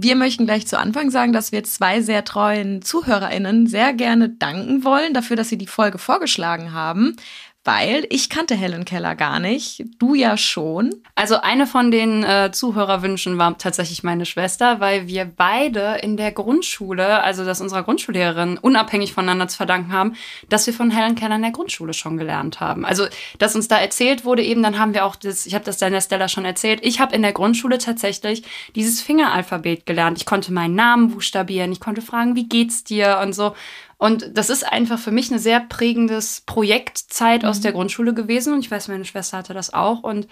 Wir 0.00 0.14
möchten 0.14 0.46
gleich 0.46 0.66
zu 0.66 0.78
Anfang 0.78 1.10
sagen, 1.10 1.32
dass 1.32 1.50
wir 1.50 1.64
zwei 1.64 2.02
sehr 2.02 2.24
treuen 2.24 2.82
ZuhörerInnen 2.82 3.66
sehr 3.66 3.92
gerne 3.92 4.28
danken 4.28 4.84
wollen 4.84 5.12
dafür, 5.12 5.34
dass 5.34 5.48
sie 5.48 5.58
die 5.58 5.66
Folge 5.66 5.98
vorgeschlagen 5.98 6.72
haben 6.72 7.16
weil 7.64 8.06
ich 8.08 8.30
kannte 8.30 8.54
Helen 8.54 8.84
Keller 8.84 9.14
gar 9.14 9.40
nicht. 9.40 9.84
Du 9.98 10.14
ja 10.14 10.38
schon. 10.38 10.94
Also 11.14 11.40
eine 11.40 11.66
von 11.66 11.90
den 11.90 12.22
äh, 12.24 12.50
Zuhörerwünschen 12.50 13.36
war 13.36 13.58
tatsächlich 13.58 14.02
meine 14.02 14.24
Schwester, 14.24 14.80
weil 14.80 15.06
wir 15.06 15.26
beide 15.26 15.98
in 16.02 16.16
der 16.16 16.32
Grundschule, 16.32 17.22
also 17.22 17.44
dass 17.44 17.60
unserer 17.60 17.82
Grundschullehrerin 17.82 18.56
unabhängig 18.56 19.12
voneinander 19.12 19.48
zu 19.48 19.58
verdanken 19.58 19.92
haben, 19.92 20.14
dass 20.48 20.66
wir 20.66 20.72
von 20.72 20.90
Helen 20.90 21.14
Keller 21.14 21.36
in 21.36 21.42
der 21.42 21.50
Grundschule 21.50 21.92
schon 21.92 22.16
gelernt 22.16 22.60
haben. 22.60 22.86
Also 22.86 23.06
dass 23.38 23.54
uns 23.54 23.68
da 23.68 23.78
erzählt 23.78 24.24
wurde 24.24 24.42
eben, 24.42 24.62
dann 24.62 24.78
haben 24.78 24.94
wir 24.94 25.04
auch 25.04 25.16
das, 25.16 25.44
ich 25.44 25.54
habe 25.54 25.64
das 25.64 25.76
der 25.76 26.00
Stella 26.00 26.28
schon 26.28 26.44
erzählt, 26.44 26.80
ich 26.82 27.00
habe 27.00 27.14
in 27.14 27.22
der 27.22 27.32
Grundschule 27.32 27.78
tatsächlich 27.78 28.44
dieses 28.76 29.02
Fingeralphabet 29.02 29.84
gelernt. 29.84 30.16
Ich 30.16 30.26
konnte 30.26 30.52
meinen 30.52 30.74
Namen 30.74 31.10
buchstabieren, 31.10 31.72
ich 31.72 31.80
konnte 31.80 32.02
fragen, 32.02 32.34
wie 32.34 32.48
geht's 32.48 32.84
dir 32.84 33.20
und 33.22 33.34
so. 33.34 33.54
Und 33.98 34.30
das 34.34 34.48
ist 34.48 34.64
einfach 34.64 34.98
für 34.98 35.10
mich 35.10 35.30
eine 35.30 35.40
sehr 35.40 35.60
prägendes 35.60 36.42
Projektzeit 36.46 37.42
mhm. 37.42 37.48
aus 37.48 37.60
der 37.60 37.72
Grundschule 37.72 38.14
gewesen. 38.14 38.54
Und 38.54 38.60
ich 38.60 38.70
weiß, 38.70 38.88
meine 38.88 39.04
Schwester 39.04 39.38
hatte 39.38 39.54
das 39.54 39.74
auch. 39.74 40.02
Und 40.02 40.28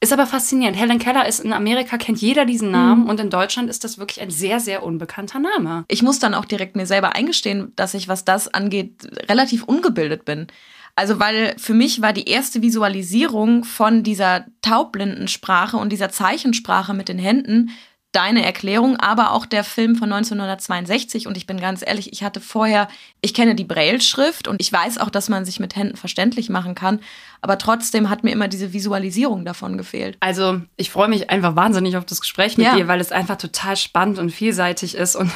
ist 0.00 0.12
aber 0.12 0.26
faszinierend. 0.26 0.76
Helen 0.76 0.98
Keller 0.98 1.26
ist 1.26 1.40
in 1.40 1.52
Amerika, 1.52 1.96
kennt 1.96 2.20
jeder 2.20 2.44
diesen 2.44 2.70
Namen. 2.70 3.04
Mhm. 3.04 3.08
Und 3.08 3.20
in 3.20 3.30
Deutschland 3.30 3.70
ist 3.70 3.84
das 3.84 3.98
wirklich 3.98 4.20
ein 4.20 4.30
sehr, 4.30 4.60
sehr 4.60 4.82
unbekannter 4.82 5.38
Name. 5.38 5.84
Ich 5.88 6.02
muss 6.02 6.18
dann 6.18 6.34
auch 6.34 6.44
direkt 6.44 6.76
mir 6.76 6.86
selber 6.86 7.14
eingestehen, 7.14 7.72
dass 7.76 7.94
ich, 7.94 8.08
was 8.08 8.24
das 8.24 8.52
angeht, 8.52 9.08
relativ 9.28 9.62
ungebildet 9.64 10.24
bin. 10.24 10.48
Also, 10.96 11.18
weil 11.18 11.54
für 11.58 11.74
mich 11.74 12.02
war 12.02 12.12
die 12.12 12.28
erste 12.28 12.62
Visualisierung 12.62 13.64
von 13.64 14.02
dieser 14.02 14.44
Taublindensprache 14.62 15.76
und 15.76 15.90
dieser 15.90 16.10
Zeichensprache 16.10 16.94
mit 16.94 17.08
den 17.08 17.18
Händen 17.18 17.70
deine 18.14 18.44
Erklärung, 18.44 18.96
aber 18.96 19.32
auch 19.32 19.46
der 19.46 19.64
Film 19.64 19.96
von 19.96 20.12
1962. 20.12 21.26
Und 21.26 21.36
ich 21.36 21.46
bin 21.46 21.60
ganz 21.60 21.82
ehrlich, 21.84 22.12
ich 22.12 22.22
hatte 22.22 22.40
vorher, 22.40 22.88
ich 23.20 23.34
kenne 23.34 23.54
die 23.54 23.64
Braille-Schrift 23.64 24.48
und 24.48 24.60
ich 24.60 24.72
weiß 24.72 24.98
auch, 24.98 25.10
dass 25.10 25.28
man 25.28 25.44
sich 25.44 25.60
mit 25.60 25.76
Händen 25.76 25.96
verständlich 25.96 26.48
machen 26.48 26.74
kann. 26.74 27.00
Aber 27.40 27.58
trotzdem 27.58 28.10
hat 28.10 28.24
mir 28.24 28.30
immer 28.30 28.48
diese 28.48 28.72
Visualisierung 28.72 29.44
davon 29.44 29.76
gefehlt. 29.76 30.16
Also 30.20 30.60
ich 30.76 30.90
freue 30.90 31.08
mich 31.08 31.30
einfach 31.30 31.56
wahnsinnig 31.56 31.96
auf 31.96 32.04
das 32.04 32.20
Gespräch 32.20 32.56
mit 32.56 32.66
ja. 32.66 32.76
dir, 32.76 32.88
weil 32.88 33.00
es 33.00 33.12
einfach 33.12 33.36
total 33.36 33.76
spannend 33.76 34.18
und 34.18 34.30
vielseitig 34.30 34.94
ist 34.94 35.16
und 35.16 35.30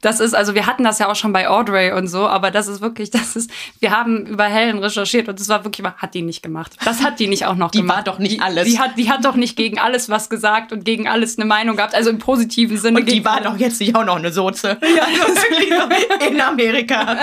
das 0.00 0.20
ist, 0.20 0.34
also 0.34 0.54
wir 0.54 0.66
hatten 0.66 0.84
das 0.84 0.98
ja 0.98 1.08
auch 1.08 1.14
schon 1.14 1.32
bei 1.32 1.48
Audrey 1.48 1.92
und 1.92 2.06
so, 2.06 2.26
aber 2.26 2.50
das 2.50 2.68
ist 2.68 2.80
wirklich, 2.80 3.10
das 3.10 3.36
ist, 3.36 3.50
wir 3.80 3.90
haben 3.90 4.26
über 4.26 4.44
Helen 4.44 4.78
recherchiert 4.78 5.28
und 5.28 5.38
das 5.38 5.48
war 5.48 5.64
wirklich, 5.64 5.86
hat 5.86 6.14
die 6.14 6.22
nicht 6.22 6.42
gemacht. 6.42 6.76
Das 6.84 7.02
hat 7.02 7.20
die 7.20 7.26
nicht 7.26 7.46
auch 7.46 7.54
noch 7.54 7.70
die 7.70 7.78
gemacht. 7.82 8.00
Die 8.02 8.06
war 8.06 8.14
doch 8.14 8.18
nicht 8.18 8.42
alles. 8.42 8.64
Die, 8.64 8.72
die, 8.72 8.78
hat, 8.78 8.98
die 8.98 9.10
hat 9.10 9.24
doch 9.24 9.36
nicht 9.36 9.56
gegen 9.56 9.78
alles 9.78 10.08
was 10.08 10.30
gesagt 10.30 10.72
und 10.72 10.84
gegen 10.84 11.08
alles 11.08 11.38
eine 11.38 11.46
Meinung 11.46 11.76
gehabt, 11.76 11.94
also 11.94 12.10
im 12.10 12.18
positiven 12.18 12.76
Sinne. 12.76 13.00
Und 13.00 13.10
die 13.10 13.24
war 13.24 13.40
doch 13.40 13.56
jetzt 13.56 13.80
nicht 13.80 13.94
auch 13.94 14.04
noch 14.04 14.16
eine 14.16 14.32
Soze. 14.32 14.78
Ja, 14.90 15.88
in 16.26 16.40
Amerika. 16.40 17.16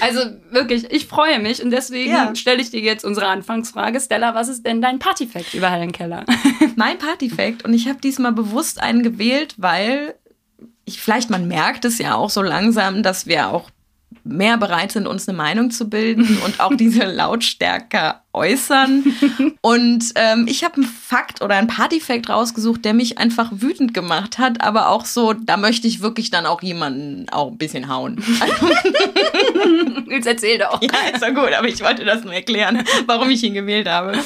Also 0.00 0.20
wirklich, 0.50 0.90
ich 0.90 1.06
freue 1.06 1.38
mich 1.38 1.62
und 1.62 1.70
deswegen 1.70 2.12
ja. 2.12 2.34
stelle 2.34 2.62
ich 2.62 2.70
dir 2.70 2.80
jetzt 2.80 3.04
unsere 3.04 3.26
Anfangsfrage. 3.26 4.00
Stella, 4.00 4.34
was 4.34 4.48
ist 4.48 4.64
denn 4.64 4.80
dein 4.80 4.98
Partyfact 4.98 5.52
über 5.54 5.70
Helen 5.70 5.92
Keller? 5.92 6.24
Mein 6.76 6.98
Partyfact 6.98 7.64
und 7.64 7.74
ich 7.74 7.88
habe 7.88 8.00
diesmal 8.00 8.32
bewusst 8.32 8.80
einen 8.80 9.02
gewählt, 9.02 9.54
weil 9.58 10.14
ich, 10.84 11.00
vielleicht 11.00 11.30
man 11.30 11.48
merkt 11.48 11.84
es 11.84 11.98
ja 11.98 12.14
auch 12.14 12.30
so 12.30 12.42
langsam, 12.42 13.02
dass 13.02 13.26
wir 13.26 13.48
auch 13.48 13.70
mehr 14.24 14.56
bereit 14.56 14.92
sind, 14.92 15.06
uns 15.06 15.28
eine 15.28 15.36
Meinung 15.36 15.70
zu 15.70 15.88
bilden 15.88 16.38
und 16.44 16.60
auch 16.60 16.74
diese 16.74 17.04
Lautstärke 17.04 18.14
äußern. 18.32 19.04
Und 19.60 20.04
ähm, 20.16 20.46
ich 20.48 20.64
habe 20.64 20.76
einen 20.76 20.84
Fakt 20.84 21.42
oder 21.42 21.56
einen 21.56 21.68
Partyfact 21.68 22.28
rausgesucht, 22.28 22.84
der 22.84 22.94
mich 22.94 23.18
einfach 23.18 23.50
wütend 23.52 23.94
gemacht 23.94 24.38
hat, 24.38 24.60
aber 24.62 24.88
auch 24.88 25.04
so, 25.04 25.34
da 25.34 25.56
möchte 25.56 25.86
ich 25.86 26.00
wirklich 26.00 26.30
dann 26.30 26.46
auch 26.46 26.62
jemanden 26.62 27.28
auch 27.30 27.50
ein 27.50 27.58
bisschen 27.58 27.88
hauen. 27.88 28.22
Jetzt 30.08 30.26
erzähl 30.26 30.58
doch. 30.58 30.80
Ja, 30.82 30.90
ist 31.12 31.22
doch 31.22 31.34
gut, 31.34 31.52
aber 31.52 31.68
ich 31.68 31.80
wollte 31.82 32.04
das 32.04 32.24
nur 32.24 32.32
erklären, 32.32 32.82
warum 33.06 33.30
ich 33.30 33.42
ihn 33.42 33.54
gewählt 33.54 33.88
habe. 33.88 34.18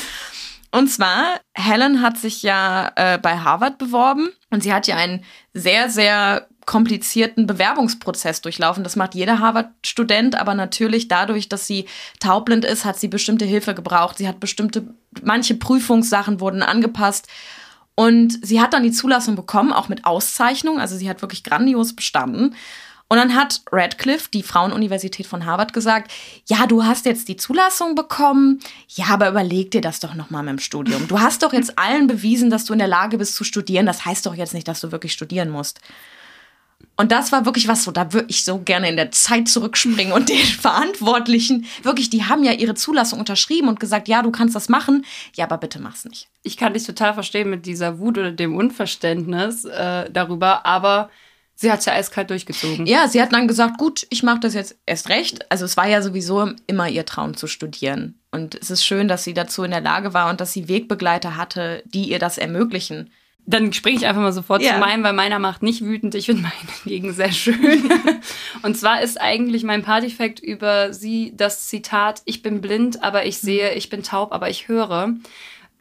Und 0.70 0.88
zwar, 0.88 1.40
Helen 1.54 2.02
hat 2.02 2.18
sich 2.18 2.42
ja 2.42 2.92
äh, 2.96 3.18
bei 3.18 3.38
Harvard 3.38 3.78
beworben 3.78 4.28
und 4.50 4.62
sie 4.62 4.72
hat 4.72 4.86
ja 4.86 4.96
einen 4.96 5.24
sehr, 5.54 5.88
sehr 5.88 6.46
komplizierten 6.66 7.46
Bewerbungsprozess 7.46 8.42
durchlaufen. 8.42 8.84
Das 8.84 8.94
macht 8.94 9.14
jeder 9.14 9.38
Harvard-Student, 9.38 10.38
aber 10.38 10.54
natürlich 10.54 11.08
dadurch, 11.08 11.48
dass 11.48 11.66
sie 11.66 11.86
taubblind 12.20 12.66
ist, 12.66 12.84
hat 12.84 13.00
sie 13.00 13.08
bestimmte 13.08 13.46
Hilfe 13.46 13.74
gebraucht. 13.74 14.18
Sie 14.18 14.28
hat 14.28 14.38
bestimmte, 14.38 14.94
manche 15.22 15.54
Prüfungssachen 15.54 16.40
wurden 16.40 16.62
angepasst. 16.62 17.26
Und 17.94 18.46
sie 18.46 18.60
hat 18.60 18.74
dann 18.74 18.82
die 18.82 18.92
Zulassung 18.92 19.34
bekommen, 19.34 19.72
auch 19.72 19.88
mit 19.88 20.04
Auszeichnung. 20.04 20.78
Also 20.78 20.96
sie 20.96 21.08
hat 21.08 21.22
wirklich 21.22 21.42
grandios 21.42 21.96
bestanden. 21.96 22.54
Und 23.10 23.16
dann 23.16 23.34
hat 23.34 23.62
Radcliffe, 23.72 24.28
die 24.32 24.42
Frauenuniversität 24.42 25.26
von 25.26 25.46
Harvard, 25.46 25.72
gesagt, 25.72 26.12
ja, 26.46 26.66
du 26.66 26.84
hast 26.84 27.06
jetzt 27.06 27.28
die 27.28 27.36
Zulassung 27.36 27.94
bekommen, 27.94 28.60
ja, 28.88 29.06
aber 29.06 29.30
überleg 29.30 29.70
dir 29.70 29.80
das 29.80 30.00
doch 30.00 30.14
nochmal 30.14 30.42
mit 30.42 30.52
dem 30.52 30.58
Studium. 30.58 31.08
Du 31.08 31.18
hast 31.18 31.42
doch 31.42 31.54
jetzt 31.54 31.78
allen 31.78 32.06
bewiesen, 32.06 32.50
dass 32.50 32.66
du 32.66 32.74
in 32.74 32.78
der 32.78 32.88
Lage 32.88 33.16
bist 33.16 33.34
zu 33.34 33.44
studieren. 33.44 33.86
Das 33.86 34.04
heißt 34.04 34.26
doch 34.26 34.34
jetzt 34.34 34.52
nicht, 34.52 34.68
dass 34.68 34.80
du 34.80 34.92
wirklich 34.92 35.14
studieren 35.14 35.48
musst. 35.48 35.80
Und 36.96 37.12
das 37.12 37.32
war 37.32 37.46
wirklich 37.46 37.66
was 37.68 37.84
so, 37.84 37.92
da 37.92 38.12
würde 38.12 38.26
ich 38.28 38.44
so 38.44 38.58
gerne 38.58 38.88
in 38.88 38.96
der 38.96 39.10
Zeit 39.10 39.48
zurückspringen 39.48 40.12
und 40.12 40.28
den 40.28 40.36
Verantwortlichen, 40.36 41.64
wirklich, 41.82 42.10
die 42.10 42.24
haben 42.24 42.44
ja 42.44 42.52
ihre 42.52 42.74
Zulassung 42.74 43.20
unterschrieben 43.20 43.68
und 43.68 43.80
gesagt, 43.80 44.08
ja, 44.08 44.22
du 44.22 44.30
kannst 44.30 44.54
das 44.54 44.68
machen, 44.68 45.04
ja, 45.34 45.44
aber 45.44 45.58
bitte 45.58 45.80
mach's 45.80 46.04
nicht. 46.04 46.28
Ich 46.42 46.56
kann 46.56 46.74
dich 46.74 46.84
total 46.84 47.14
verstehen 47.14 47.50
mit 47.50 47.66
dieser 47.66 47.98
Wut 47.98 48.18
oder 48.18 48.32
dem 48.32 48.54
Unverständnis 48.54 49.64
äh, 49.64 50.10
darüber, 50.10 50.66
aber 50.66 51.08
sie 51.60 51.72
hat 51.72 51.80
es 51.80 51.86
ja 51.86 51.92
eiskalt 51.94 52.30
durchgezogen. 52.30 52.86
Ja, 52.86 53.08
sie 53.08 53.20
hat 53.20 53.32
dann 53.32 53.48
gesagt, 53.48 53.78
gut, 53.78 54.06
ich 54.10 54.22
mache 54.22 54.40
das 54.40 54.54
jetzt 54.54 54.76
erst 54.86 55.08
recht. 55.08 55.50
Also 55.50 55.64
es 55.64 55.76
war 55.76 55.88
ja 55.88 56.02
sowieso 56.02 56.52
immer 56.66 56.88
ihr 56.88 57.04
Traum 57.04 57.36
zu 57.36 57.48
studieren. 57.48 58.18
Und 58.30 58.54
es 58.54 58.70
ist 58.70 58.84
schön, 58.84 59.08
dass 59.08 59.24
sie 59.24 59.34
dazu 59.34 59.64
in 59.64 59.72
der 59.72 59.80
Lage 59.80 60.14
war 60.14 60.30
und 60.30 60.40
dass 60.40 60.52
sie 60.52 60.68
Wegbegleiter 60.68 61.36
hatte, 61.36 61.82
die 61.86 62.10
ihr 62.10 62.18
das 62.18 62.38
ermöglichen 62.38 63.10
dann 63.48 63.72
springe 63.72 63.96
ich 63.96 64.06
einfach 64.06 64.20
mal 64.20 64.32
sofort 64.32 64.60
ja. 64.60 64.74
zu 64.74 64.78
meinem, 64.78 65.02
weil 65.02 65.14
meiner 65.14 65.38
macht 65.38 65.62
nicht 65.62 65.80
wütend. 65.80 66.14
Ich 66.14 66.26
finde 66.26 66.42
meinen 66.42 66.68
hingegen 66.82 67.12
sehr 67.14 67.32
schön. 67.32 67.90
und 68.62 68.76
zwar 68.76 69.00
ist 69.00 69.18
eigentlich 69.18 69.64
mein 69.64 69.82
Partyfact 69.82 70.38
über 70.38 70.92
sie 70.92 71.32
das 71.34 71.66
Zitat, 71.66 72.20
ich 72.26 72.42
bin 72.42 72.60
blind, 72.60 73.02
aber 73.02 73.24
ich 73.24 73.38
sehe, 73.38 73.72
ich 73.72 73.88
bin 73.88 74.02
taub, 74.02 74.32
aber 74.32 74.50
ich 74.50 74.68
höre, 74.68 75.14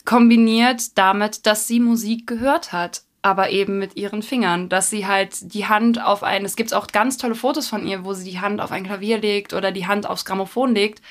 kombiniert 0.05 0.97
damit, 0.97 1.45
dass 1.45 1.67
sie 1.67 1.81
Musik 1.81 2.25
gehört 2.25 2.71
hat 2.71 3.01
aber 3.21 3.49
eben 3.49 3.79
mit 3.79 3.97
ihren 3.97 4.21
Fingern, 4.21 4.69
dass 4.69 4.89
sie 4.89 5.05
halt 5.05 5.53
die 5.53 5.65
Hand 5.65 6.01
auf 6.03 6.23
ein, 6.23 6.45
es 6.45 6.55
gibt 6.55 6.73
auch 6.73 6.87
ganz 6.87 7.17
tolle 7.17 7.35
Fotos 7.35 7.67
von 7.67 7.85
ihr, 7.85 8.05
wo 8.05 8.13
sie 8.13 8.29
die 8.29 8.39
Hand 8.39 8.61
auf 8.61 8.71
ein 8.71 8.85
Klavier 8.85 9.17
legt 9.17 9.53
oder 9.53 9.71
die 9.71 9.87
Hand 9.87 10.07
aufs 10.07 10.25
Grammophon 10.25 10.73
legt 10.73 11.01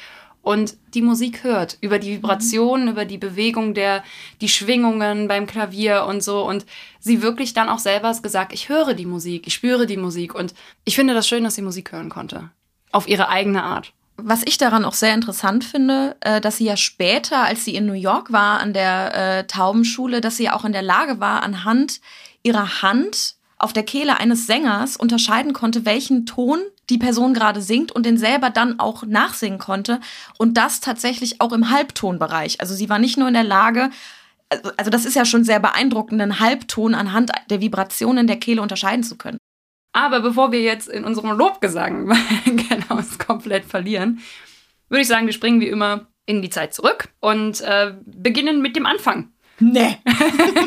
und 0.46 0.76
die 0.94 1.02
Musik 1.02 1.42
hört, 1.42 1.76
über 1.80 1.98
die 1.98 2.12
Vibrationen, 2.12 2.84
mhm. 2.84 2.92
über 2.92 3.04
die 3.04 3.18
Bewegung 3.18 3.74
der, 3.74 4.04
die 4.40 4.48
Schwingungen 4.48 5.26
beim 5.26 5.48
Klavier 5.48 6.06
und 6.08 6.22
so. 6.22 6.46
Und 6.46 6.64
sie 7.00 7.20
wirklich 7.20 7.52
dann 7.52 7.68
auch 7.68 7.80
selber 7.80 8.16
gesagt, 8.22 8.52
ich 8.52 8.68
höre 8.68 8.94
die 8.94 9.06
Musik, 9.06 9.48
ich 9.48 9.54
spüre 9.54 9.86
die 9.86 9.96
Musik. 9.96 10.36
Und 10.36 10.54
ich 10.84 10.94
finde 10.94 11.14
das 11.14 11.26
schön, 11.26 11.42
dass 11.42 11.56
sie 11.56 11.62
Musik 11.62 11.90
hören 11.90 12.10
konnte. 12.10 12.50
Auf 12.92 13.08
ihre 13.08 13.28
eigene 13.28 13.64
Art. 13.64 13.92
Was 14.18 14.42
ich 14.46 14.56
daran 14.56 14.84
auch 14.84 14.94
sehr 14.94 15.14
interessant 15.14 15.64
finde, 15.64 16.16
äh, 16.20 16.40
dass 16.40 16.56
sie 16.56 16.64
ja 16.64 16.76
später, 16.76 17.44
als 17.44 17.64
sie 17.64 17.74
in 17.74 17.86
New 17.86 17.92
York 17.92 18.32
war, 18.32 18.60
an 18.60 18.72
der 18.72 19.14
äh, 19.14 19.46
Taubenschule, 19.46 20.20
dass 20.20 20.38
sie 20.38 20.44
ja 20.44 20.56
auch 20.56 20.64
in 20.64 20.72
der 20.72 20.82
Lage 20.82 21.20
war, 21.20 21.42
anhand 21.42 22.00
ihrer 22.42 22.82
Hand 22.82 23.34
auf 23.58 23.72
der 23.72 23.82
Kehle 23.82 24.18
eines 24.18 24.46
Sängers 24.46 24.96
unterscheiden 24.96 25.52
konnte, 25.52 25.84
welchen 25.84 26.26
Ton 26.26 26.60
die 26.88 26.98
Person 26.98 27.34
gerade 27.34 27.60
singt 27.60 27.92
und 27.92 28.06
den 28.06 28.16
selber 28.16 28.50
dann 28.50 28.78
auch 28.78 29.04
nachsingen 29.04 29.58
konnte. 29.58 30.00
Und 30.38 30.56
das 30.56 30.80
tatsächlich 30.80 31.40
auch 31.40 31.52
im 31.52 31.70
Halbtonbereich. 31.70 32.60
Also 32.60 32.74
sie 32.74 32.88
war 32.88 32.98
nicht 32.98 33.18
nur 33.18 33.28
in 33.28 33.34
der 33.34 33.44
Lage, 33.44 33.90
also, 34.48 34.70
also 34.76 34.90
das 34.90 35.04
ist 35.04 35.14
ja 35.14 35.24
schon 35.24 35.44
sehr 35.44 35.60
beeindruckend, 35.60 36.20
einen 36.20 36.38
Halbton 36.40 36.94
anhand 36.94 37.32
der 37.50 37.60
Vibrationen 37.60 38.26
der 38.26 38.38
Kehle 38.38 38.62
unterscheiden 38.62 39.02
zu 39.02 39.16
können. 39.16 39.38
Aber 39.96 40.20
bevor 40.20 40.52
wir 40.52 40.60
jetzt 40.60 40.88
in 40.88 41.04
unserem 41.04 41.30
Lobgesang 41.30 42.14
genau 42.44 42.98
uns 42.98 43.18
komplett 43.18 43.64
verlieren, 43.64 44.20
würde 44.90 45.00
ich 45.00 45.08
sagen, 45.08 45.24
wir 45.24 45.32
springen 45.32 45.62
wie 45.62 45.68
immer 45.68 46.08
in 46.26 46.42
die 46.42 46.50
Zeit 46.50 46.74
zurück 46.74 47.08
und 47.20 47.62
äh, 47.62 47.94
beginnen 48.04 48.60
mit 48.60 48.76
dem 48.76 48.84
Anfang. 48.84 49.32
Nee. 49.58 49.96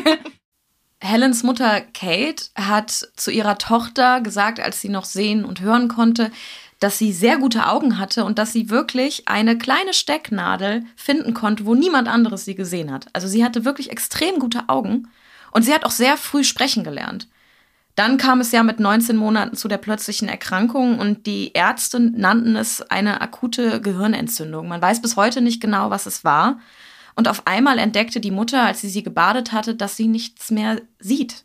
Helens 1.00 1.44
Mutter 1.44 1.80
Kate 1.80 2.46
hat 2.56 2.90
zu 2.90 3.30
ihrer 3.30 3.56
Tochter 3.56 4.20
gesagt, 4.20 4.58
als 4.58 4.80
sie 4.80 4.88
noch 4.88 5.04
sehen 5.04 5.44
und 5.44 5.60
hören 5.60 5.86
konnte, 5.86 6.32
dass 6.80 6.98
sie 6.98 7.12
sehr 7.12 7.38
gute 7.38 7.68
Augen 7.68 8.00
hatte 8.00 8.24
und 8.24 8.36
dass 8.36 8.52
sie 8.52 8.68
wirklich 8.68 9.28
eine 9.28 9.56
kleine 9.56 9.94
Stecknadel 9.94 10.84
finden 10.96 11.34
konnte, 11.34 11.66
wo 11.66 11.76
niemand 11.76 12.08
anderes 12.08 12.44
sie 12.44 12.56
gesehen 12.56 12.90
hat. 12.90 13.06
Also 13.12 13.28
sie 13.28 13.44
hatte 13.44 13.64
wirklich 13.64 13.92
extrem 13.92 14.40
gute 14.40 14.68
Augen 14.68 15.08
und 15.52 15.62
sie 15.62 15.72
hat 15.72 15.84
auch 15.84 15.92
sehr 15.92 16.16
früh 16.16 16.42
sprechen 16.42 16.82
gelernt. 16.82 17.28
Dann 18.00 18.16
kam 18.16 18.40
es 18.40 18.50
ja 18.50 18.62
mit 18.62 18.80
19 18.80 19.14
Monaten 19.14 19.56
zu 19.56 19.68
der 19.68 19.76
plötzlichen 19.76 20.26
Erkrankung 20.26 20.98
und 20.98 21.26
die 21.26 21.52
Ärzte 21.52 22.00
nannten 22.00 22.56
es 22.56 22.80
eine 22.80 23.20
akute 23.20 23.82
Gehirnentzündung. 23.82 24.68
Man 24.68 24.80
weiß 24.80 25.02
bis 25.02 25.16
heute 25.16 25.42
nicht 25.42 25.60
genau, 25.60 25.90
was 25.90 26.06
es 26.06 26.24
war. 26.24 26.60
Und 27.14 27.28
auf 27.28 27.46
einmal 27.46 27.78
entdeckte 27.78 28.18
die 28.18 28.30
Mutter, 28.30 28.62
als 28.62 28.80
sie 28.80 28.88
sie 28.88 29.02
gebadet 29.02 29.52
hatte, 29.52 29.74
dass 29.74 29.98
sie 29.98 30.06
nichts 30.06 30.50
mehr 30.50 30.80
sieht. 30.98 31.44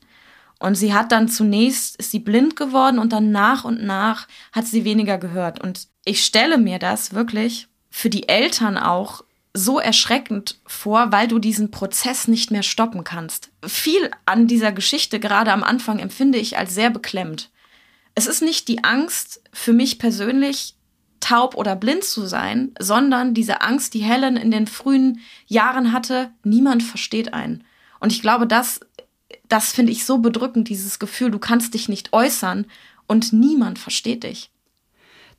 Und 0.57 0.75
sie 0.75 0.93
hat 0.93 1.11
dann 1.11 1.27
zunächst, 1.27 1.97
ist 1.97 2.11
sie 2.11 2.19
blind 2.19 2.55
geworden 2.55 2.99
und 2.99 3.11
dann 3.11 3.31
nach 3.31 3.65
und 3.65 3.83
nach 3.83 4.25
hat 4.53 4.65
sie 4.65 4.85
weniger 4.85 5.17
gehört. 5.17 5.61
Und 5.61 5.89
ich 6.05 6.23
stelle 6.23 6.57
mir 6.57 6.79
das 6.79 7.13
wirklich 7.13 7.67
für 7.89 8.09
die 8.09 8.29
Eltern 8.29 8.77
auch 8.77 9.24
so 9.55 9.79
erschreckend 9.79 10.59
vor, 10.67 11.11
weil 11.11 11.27
du 11.27 11.39
diesen 11.39 11.71
Prozess 11.71 12.27
nicht 12.27 12.51
mehr 12.51 12.63
stoppen 12.63 13.05
kannst. 13.05 13.51
Viel 13.65 14.11
an 14.25 14.47
dieser 14.47 14.73
Geschichte 14.73 15.19
gerade 15.19 15.53
am 15.53 15.63
Anfang 15.63 15.99
empfinde 15.99 16.37
ich 16.37 16.57
als 16.57 16.75
sehr 16.75 16.89
beklemmt. 16.89 17.51
Es 18.15 18.27
ist 18.27 18.41
nicht 18.41 18.67
die 18.67 18.83
Angst 18.83 19.41
für 19.53 19.73
mich 19.73 19.97
persönlich, 19.97 20.75
taub 21.21 21.55
oder 21.55 21.75
blind 21.75 22.03
zu 22.03 22.25
sein, 22.25 22.73
sondern 22.79 23.33
diese 23.33 23.61
Angst, 23.61 23.93
die 23.93 24.03
Helen 24.03 24.37
in 24.37 24.51
den 24.51 24.67
frühen 24.67 25.21
Jahren 25.47 25.91
hatte, 25.91 26.31
niemand 26.43 26.83
versteht 26.83 27.33
einen. 27.33 27.63
Und 27.99 28.11
ich 28.11 28.21
glaube, 28.21 28.45
das, 28.45 28.81
das 29.47 29.71
finde 29.71 29.91
ich 29.91 30.05
so 30.05 30.19
bedrückend, 30.19 30.69
dieses 30.69 30.99
Gefühl, 30.99 31.31
du 31.31 31.39
kannst 31.39 31.73
dich 31.73 31.89
nicht 31.89 32.13
äußern 32.13 32.65
und 33.07 33.33
niemand 33.33 33.79
versteht 33.79 34.23
dich. 34.23 34.51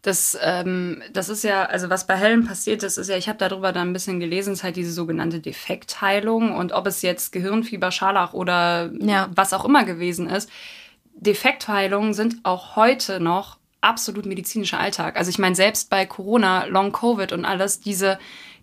Das, 0.06 0.38
ähm, 0.40 1.02
das 1.12 1.28
ist 1.28 1.42
ja, 1.42 1.64
also 1.64 1.90
was 1.90 2.06
bei 2.06 2.14
Helen 2.14 2.46
passiert 2.46 2.84
ist, 2.84 2.96
ist 2.96 3.08
ja, 3.08 3.16
ich 3.16 3.28
habe 3.28 3.38
darüber 3.38 3.72
dann 3.72 3.88
ein 3.88 3.92
bisschen 3.92 4.20
gelesen, 4.20 4.52
ist 4.52 4.62
halt 4.62 4.76
diese 4.76 4.92
sogenannte 4.92 5.40
Defektheilung 5.40 6.54
und 6.54 6.70
ob 6.70 6.86
es 6.86 7.02
jetzt 7.02 7.32
Gehirnfieber, 7.32 7.90
Scharlach 7.90 8.32
oder 8.32 8.92
ja. 9.00 9.28
was 9.34 9.52
auch 9.52 9.64
immer 9.64 9.82
gewesen 9.82 10.28
ist. 10.28 10.48
Defektheilungen 11.16 12.14
sind 12.14 12.36
auch 12.44 12.76
heute 12.76 13.18
noch 13.18 13.58
absolut 13.80 14.26
medizinischer 14.26 14.78
Alltag. 14.78 15.16
Also 15.16 15.28
ich 15.28 15.40
meine, 15.40 15.56
selbst 15.56 15.90
bei 15.90 16.06
Corona, 16.06 16.66
Long 16.66 16.92
Covid 16.92 17.32
und 17.32 17.44
alles, 17.44 17.80
diese, 17.80 18.20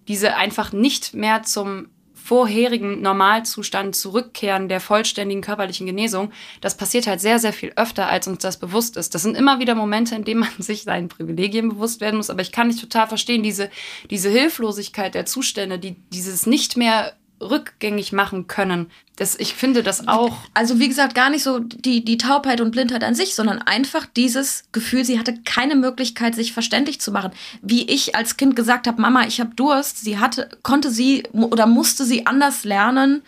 diese 0.07 0.38
einfach 0.38 0.71
nicht 0.71 1.13
mehr 1.13 1.43
zum 1.43 1.89
vorherigen 2.23 3.01
Normalzustand 3.01 3.97
zurückkehren 3.97 4.69
der 4.69 4.79
vollständigen 4.79 5.41
körperlichen 5.41 5.85
Genesung, 5.85 6.31
das 6.61 6.77
passiert 6.77 7.05
halt 7.05 7.19
sehr, 7.19 7.37
sehr 7.37 7.51
viel 7.51 7.73
öfter, 7.75 8.07
als 8.07 8.27
uns 8.27 8.39
das 8.39 8.57
bewusst 8.57 8.95
ist. 8.95 9.13
Das 9.13 9.23
sind 9.23 9.35
immer 9.35 9.59
wieder 9.59 9.75
Momente, 9.75 10.15
in 10.15 10.23
denen 10.23 10.39
man 10.39 10.49
sich 10.59 10.83
seinen 10.83 11.09
Privilegien 11.09 11.67
bewusst 11.67 11.99
werden 11.99 12.15
muss. 12.15 12.29
Aber 12.29 12.41
ich 12.41 12.53
kann 12.53 12.67
nicht 12.67 12.79
total 12.79 13.07
verstehen, 13.07 13.43
diese, 13.43 13.69
diese 14.09 14.29
Hilflosigkeit 14.29 15.15
der 15.15 15.25
Zustände, 15.25 15.79
die, 15.79 15.97
dieses 16.11 16.45
nicht 16.45 16.77
mehr 16.77 17.13
rückgängig 17.50 18.12
machen 18.12 18.47
können. 18.47 18.89
Das, 19.15 19.35
ich 19.35 19.53
finde 19.53 19.83
das 19.83 20.07
auch. 20.07 20.38
Also 20.53 20.79
wie 20.79 20.88
gesagt, 20.88 21.13
gar 21.13 21.29
nicht 21.29 21.43
so 21.43 21.59
die, 21.59 22.03
die 22.03 22.17
Taubheit 22.17 22.62
und 22.62 22.71
Blindheit 22.71 23.03
an 23.03 23.13
sich, 23.13 23.35
sondern 23.35 23.62
einfach 23.62 24.05
dieses 24.05 24.63
Gefühl, 24.71 25.05
sie 25.05 25.19
hatte 25.19 25.35
keine 25.45 25.75
Möglichkeit, 25.75 26.33
sich 26.33 26.53
verständlich 26.53 27.00
zu 27.00 27.12
machen. 27.12 27.31
Wie 27.62 27.83
ich 27.89 28.15
als 28.15 28.38
Kind 28.38 28.55
gesagt 28.55 28.88
habe, 28.88 29.01
Mama, 29.01 29.25
ich 29.27 29.39
habe 29.39 29.55
Durst, 29.55 30.00
sie 30.03 30.19
hatte, 30.19 30.50
konnte 30.63 30.89
sie 30.89 31.23
oder 31.31 31.67
musste 31.67 32.05
sie 32.05 32.25
anders 32.25 32.63
lernen, 32.63 33.21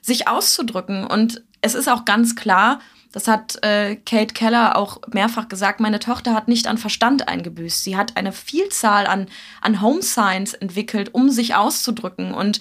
sich 0.00 0.26
auszudrücken. 0.26 1.06
Und 1.06 1.42
es 1.60 1.74
ist 1.74 1.88
auch 1.88 2.04
ganz 2.04 2.34
klar, 2.34 2.80
das 3.16 3.28
hat 3.28 3.62
äh, 3.62 3.96
Kate 3.96 4.34
Keller 4.34 4.76
auch 4.76 5.00
mehrfach 5.10 5.48
gesagt, 5.48 5.80
meine 5.80 6.00
Tochter 6.00 6.34
hat 6.34 6.48
nicht 6.48 6.66
an 6.66 6.76
Verstand 6.76 7.28
eingebüßt. 7.28 7.82
Sie 7.82 7.96
hat 7.96 8.14
eine 8.16 8.30
Vielzahl 8.30 9.06
an, 9.06 9.26
an 9.62 9.80
Home 9.80 10.02
Science 10.02 10.52
entwickelt, 10.52 11.14
um 11.14 11.30
sich 11.30 11.54
auszudrücken. 11.54 12.34
Und 12.34 12.60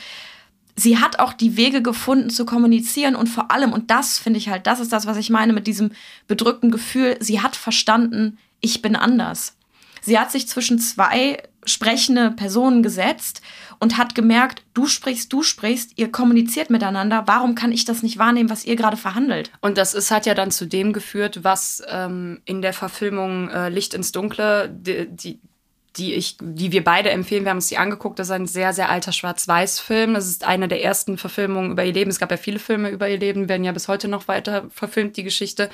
sie 0.76 1.00
hat 1.00 1.20
auch 1.20 1.34
die 1.34 1.58
Wege 1.58 1.82
gefunden 1.82 2.30
zu 2.30 2.46
kommunizieren 2.46 3.16
und 3.16 3.28
vor 3.28 3.52
allem, 3.52 3.74
und 3.74 3.92
das 3.92 4.20
finde 4.20 4.40
ich 4.40 4.50
halt, 4.50 4.68
das 4.68 4.80
ist 4.80 4.92
das, 4.92 5.06
was 5.06 5.18
ich 5.18 5.30
meine 5.30 5.54
mit 5.54 5.68
diesem 5.68 5.92
bedrückten 6.28 6.72
Gefühl, 6.72 7.18
sie 7.20 7.42
hat 7.42 7.56
verstanden, 7.56 8.38
ich 8.60 8.82
bin 8.82 8.96
anders. 8.96 9.56
Sie 10.02 10.20
hat 10.20 10.32
sich 10.32 10.48
zwischen 10.48 10.78
zwei 10.80 11.42
sprechende 11.66 12.30
Personen 12.30 12.84
gesetzt 12.84 13.42
und 13.80 13.98
hat 13.98 14.14
gemerkt, 14.14 14.64
du 14.74 14.86
sprichst, 14.86 15.34
du 15.34 15.42
sprichst, 15.42 15.94
ihr 15.96 16.12
kommuniziert 16.12 16.70
miteinander, 16.70 17.24
warum 17.26 17.56
kann 17.56 17.72
ich 17.72 17.86
das 17.86 18.04
nicht 18.04 18.20
wahrnehmen, 18.20 18.50
was 18.50 18.66
ihr 18.66 18.76
gerade 18.76 18.98
verhandelt? 18.98 19.52
Und 19.62 19.78
das 19.80 19.96
ist, 19.96 20.12
hat 20.12 20.28
ja 20.28 20.36
dann 20.36 20.52
zu 20.52 20.68
dem 20.68 20.94
geführt, 20.94 21.44
was 21.44 21.82
ähm, 21.90 22.42
in 22.46 22.62
der 22.62 22.74
Verfilmung 22.74 23.50
äh, 23.50 23.70
Licht 23.70 23.96
ins 23.96 24.12
Dunkle, 24.12 24.70
die, 24.70 25.08
die, 25.10 25.40
die 25.98 26.14
ich, 26.14 26.38
die 26.42 26.72
wir 26.72 26.84
beide 26.84 27.10
empfehlen. 27.10 27.44
Wir 27.44 27.52
haben 27.52 27.58
uns 27.58 27.68
die 27.68 27.78
angeguckt. 27.78 28.20
Das 28.20 28.28
ist 28.28 28.32
ein 28.32 28.48
sehr, 28.48 28.74
sehr 28.74 28.90
alter 28.90 29.12
Schwarz-Weiß-Film. 29.12 30.14
Das 30.14 30.28
ist 30.28 30.44
eine 30.44 30.68
der 30.68 30.84
ersten 30.84 31.18
Verfilmungen 31.18 31.72
über 31.72 31.86
ihr 31.86 31.94
Leben. 31.94 32.10
Es 32.10 32.20
gab 32.20 32.32
ja 32.32 32.38
viele 32.38 32.60
Filme 32.60 32.90
über 32.90 33.10
ihr 33.10 33.18
Leben, 33.18 33.50
werden 33.50 33.64
ja 33.64 33.72
bis 33.72 33.88
heute 33.88 34.08
noch 34.08 34.28
weiter 34.28 34.66
verfilmt, 34.70 35.18
die 35.18 35.24
Geschichte. 35.24 35.70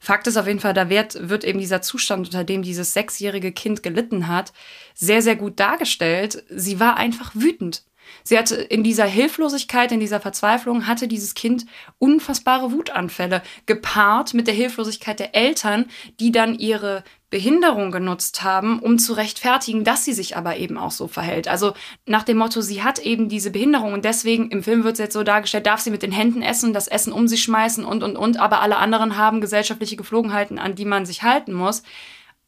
Fakt 0.00 0.26
ist 0.26 0.36
auf 0.36 0.46
jeden 0.46 0.60
Fall, 0.60 0.74
da 0.74 0.88
wird, 0.88 1.28
wird 1.28 1.44
eben 1.44 1.58
dieser 1.58 1.82
Zustand, 1.82 2.28
unter 2.28 2.42
dem 2.42 2.62
dieses 2.62 2.94
sechsjährige 2.94 3.52
Kind 3.52 3.82
gelitten 3.82 4.28
hat, 4.28 4.52
sehr, 4.94 5.22
sehr 5.22 5.36
gut 5.36 5.60
dargestellt. 5.60 6.42
Sie 6.48 6.80
war 6.80 6.96
einfach 6.96 7.32
wütend. 7.34 7.84
Sie 8.22 8.38
hatte 8.38 8.56
in 8.56 8.82
dieser 8.82 9.04
Hilflosigkeit, 9.06 9.92
in 9.92 10.00
dieser 10.00 10.20
Verzweiflung, 10.20 10.86
hatte 10.86 11.08
dieses 11.08 11.34
Kind 11.34 11.66
unfassbare 11.98 12.72
Wutanfälle, 12.72 13.42
gepaart 13.66 14.34
mit 14.34 14.46
der 14.46 14.54
Hilflosigkeit 14.54 15.18
der 15.20 15.34
Eltern, 15.34 15.86
die 16.18 16.32
dann 16.32 16.58
ihre 16.58 17.04
Behinderung 17.30 17.92
genutzt 17.92 18.42
haben, 18.42 18.80
um 18.80 18.98
zu 18.98 19.12
rechtfertigen, 19.12 19.84
dass 19.84 20.04
sie 20.04 20.12
sich 20.12 20.36
aber 20.36 20.56
eben 20.56 20.76
auch 20.76 20.90
so 20.90 21.06
verhält. 21.06 21.46
Also 21.46 21.74
nach 22.04 22.24
dem 22.24 22.38
Motto, 22.38 22.60
sie 22.60 22.82
hat 22.82 22.98
eben 22.98 23.28
diese 23.28 23.52
Behinderung 23.52 23.92
und 23.92 24.04
deswegen 24.04 24.50
im 24.50 24.64
Film 24.64 24.82
wird 24.82 24.94
es 24.94 24.98
jetzt 24.98 25.12
so 25.14 25.22
dargestellt, 25.22 25.66
darf 25.66 25.80
sie 25.80 25.92
mit 25.92 26.02
den 26.02 26.10
Händen 26.10 26.42
essen, 26.42 26.72
das 26.72 26.88
Essen 26.88 27.12
um 27.12 27.28
sich 27.28 27.42
schmeißen 27.42 27.84
und 27.84 28.02
und 28.02 28.16
und, 28.16 28.38
aber 28.38 28.60
alle 28.60 28.78
anderen 28.78 29.16
haben 29.16 29.40
gesellschaftliche 29.40 29.96
Geflogenheiten, 29.96 30.58
an 30.58 30.74
die 30.74 30.84
man 30.84 31.06
sich 31.06 31.22
halten 31.22 31.52
muss. 31.52 31.84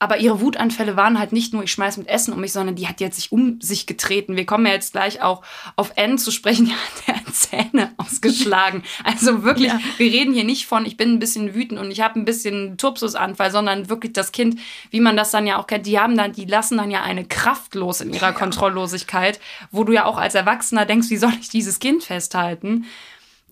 Aber 0.03 0.19
ihre 0.19 0.41
Wutanfälle 0.41 0.97
waren 0.97 1.17
halt 1.17 1.33
nicht 1.33 1.53
nur, 1.53 1.63
ich 1.63 1.71
schmeiß 1.71 1.97
mit 1.97 2.09
Essen 2.09 2.35
um 2.35 2.41
mich, 2.41 2.53
sondern 2.53 2.75
die 2.75 2.89
hat 2.89 3.01
jetzt 3.01 3.15
sich 3.15 3.31
um 3.31 3.61
sich 3.61 3.87
getreten. 3.87 4.35
Wir 4.35 4.45
kommen 4.45 4.67
ja 4.67 4.73
jetzt 4.73 4.91
gleich 4.91 5.23
auch 5.23 5.43
auf 5.77 5.93
N 5.95 6.19
zu 6.19 6.33
sprechen. 6.33 6.67
Die 7.07 7.13
hat 7.13 7.25
der 7.25 7.33
Zähne 7.33 7.95
ausgeschlagen. 7.99 8.83
Also 9.05 9.45
wirklich, 9.45 9.69
ja. 9.69 9.79
wir 9.99 10.11
reden 10.11 10.35
hier 10.35 10.43
nicht 10.43 10.67
von, 10.67 10.87
ich 10.87 10.97
bin 10.97 11.13
ein 11.13 11.19
bisschen 11.21 11.55
wütend 11.55 11.79
und 11.79 11.93
ich 11.93 12.01
habe 12.01 12.19
ein 12.19 12.25
bisschen 12.25 12.77
Turpsusanfall, 12.79 13.53
sondern 13.53 13.89
wirklich 13.89 14.13
das 14.13 14.33
Kind, 14.33 14.59
wie 14.91 14.99
man 14.99 15.17
das 15.17 15.31
dann 15.31 15.47
ja 15.47 15.61
auch 15.61 15.69
kennt, 15.69 15.87
die 15.87 16.01
haben 16.01 16.17
dann, 16.17 16.33
die 16.33 16.47
lassen 16.47 16.79
dann 16.79 16.91
ja 16.91 17.05
eine 17.05 17.25
Kraft 17.25 17.77
los 17.77 18.01
in 18.01 18.13
ihrer 18.13 18.31
ja. 18.31 18.33
Kontrolllosigkeit, 18.33 19.39
wo 19.71 19.85
du 19.85 19.93
ja 19.93 20.05
auch 20.05 20.19
als 20.19 20.35
Erwachsener 20.35 20.85
denkst, 20.85 21.11
wie 21.11 21.17
soll 21.17 21.33
ich 21.41 21.49
dieses 21.49 21.79
Kind 21.79 22.03
festhalten? 22.03 22.87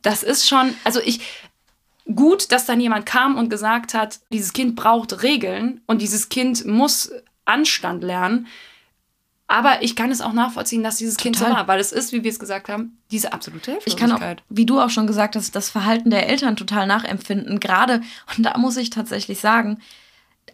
Das 0.03 0.25
ist 0.25 0.49
schon, 0.49 0.75
also 0.83 0.99
ich, 1.01 1.21
gut, 2.15 2.53
dass 2.53 2.67
dann 2.67 2.81
jemand 2.81 3.07
kam 3.07 3.37
und 3.37 3.49
gesagt 3.49 3.95
hat, 3.95 4.21
dieses 4.33 4.53
Kind 4.53 4.77
braucht 4.77 5.23
Regeln 5.23 5.81
und 5.87 6.03
dieses 6.03 6.29
Kind 6.29 6.67
muss 6.67 7.13
Anstand 7.45 8.03
lernen. 8.03 8.47
Aber 9.47 9.83
ich 9.83 9.97
kann 9.97 10.13
es 10.13 10.21
auch 10.21 10.33
nachvollziehen, 10.33 10.85
dass 10.85 10.99
dieses 10.99 11.17
Total. 11.17 11.33
Kind 11.33 11.37
so 11.37 11.45
war, 11.45 11.67
weil 11.67 11.81
es 11.81 11.91
ist, 11.91 12.13
wie 12.13 12.23
wir 12.23 12.31
es 12.31 12.39
gesagt 12.39 12.69
haben, 12.69 12.99
diese 13.11 13.33
absolute 13.33 13.73
Hilflosigkeit. 13.73 14.09
Ich 14.09 14.17
kann 14.19 14.37
auch, 14.39 14.43
wie 14.49 14.65
du 14.65 14.79
auch 14.79 14.91
schon 14.91 15.09
gesagt 15.09 15.35
hast, 15.35 15.57
das 15.57 15.71
Verhalten 15.71 16.11
der 16.11 16.29
Eltern 16.29 16.55
total 16.55 16.87
nachempfinden. 16.87 17.59
Gerade, 17.59 18.01
und 18.37 18.45
da 18.47 18.57
muss 18.59 18.77
ich 18.77 18.91
tatsächlich 18.91 19.41
sagen, 19.41 19.81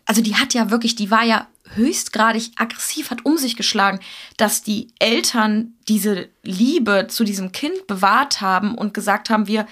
also 0.06 0.22
die 0.22 0.36
hat 0.36 0.54
ja 0.54 0.70
wirklich, 0.70 0.96
die 0.96 1.10
war 1.10 1.24
ja 1.24 1.46
höchstgradig 1.74 2.52
aggressiv, 2.56 3.10
hat 3.10 3.24
um 3.26 3.36
sich 3.36 3.56
geschlagen, 3.56 4.00
dass 4.36 4.62
die 4.62 4.88
Eltern 4.98 5.74
diese 5.88 6.28
Liebe 6.42 7.06
zu 7.08 7.24
diesem 7.24 7.52
Kind 7.52 7.86
bewahrt 7.86 8.40
haben 8.40 8.76
und 8.76 8.94
gesagt 8.94 9.28
haben, 9.28 9.46
wir 9.46 9.66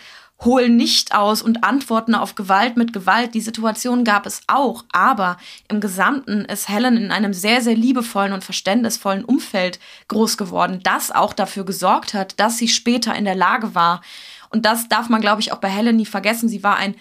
holen 0.44 0.76
nicht 0.76 1.14
aus 1.14 1.42
und 1.42 1.64
antworten 1.64 2.14
auf 2.14 2.34
Gewalt 2.34 2.76
mit 2.76 2.92
Gewalt. 2.92 3.34
Die 3.34 3.40
Situation 3.40 4.04
gab 4.04 4.26
es 4.26 4.42
auch, 4.46 4.84
aber 4.92 5.38
im 5.68 5.80
Gesamten 5.80 6.44
ist 6.44 6.68
Helen 6.68 6.96
in 6.96 7.10
einem 7.10 7.32
sehr, 7.32 7.62
sehr 7.62 7.74
liebevollen 7.74 8.32
und 8.32 8.44
verständnisvollen 8.44 9.24
Umfeld 9.24 9.78
groß 10.08 10.36
geworden, 10.36 10.80
das 10.82 11.10
auch 11.10 11.32
dafür 11.32 11.64
gesorgt 11.64 12.14
hat, 12.14 12.38
dass 12.38 12.58
sie 12.58 12.68
später 12.68 13.14
in 13.14 13.24
der 13.24 13.34
Lage 13.34 13.74
war. 13.74 14.02
Und 14.50 14.66
das 14.66 14.88
darf 14.88 15.08
man, 15.08 15.20
glaube 15.20 15.40
ich, 15.40 15.52
auch 15.52 15.58
bei 15.58 15.68
Helen 15.68 15.96
nie 15.96 16.06
vergessen. 16.06 16.48
Sie 16.48 16.62
war 16.62 16.76
ein 16.76 16.94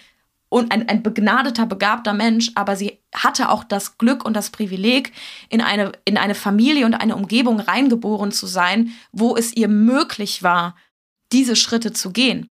ein, 0.50 0.88
ein 0.88 1.02
begnadeter, 1.02 1.66
begabter 1.66 2.12
Mensch, 2.12 2.52
aber 2.54 2.76
sie 2.76 3.00
hatte 3.12 3.48
auch 3.48 3.64
das 3.64 3.98
Glück 3.98 4.24
und 4.24 4.34
das 4.34 4.50
Privileg, 4.50 5.12
in 5.48 5.60
eine, 5.60 5.90
in 6.04 6.16
eine 6.16 6.36
Familie 6.36 6.86
und 6.86 6.94
eine 6.94 7.16
Umgebung 7.16 7.58
reingeboren 7.58 8.30
zu 8.30 8.46
sein, 8.46 8.92
wo 9.10 9.36
es 9.36 9.52
ihr 9.56 9.66
möglich 9.66 10.44
war, 10.44 10.76
diese 11.32 11.56
Schritte 11.56 11.92
zu 11.92 12.12
gehen. 12.12 12.46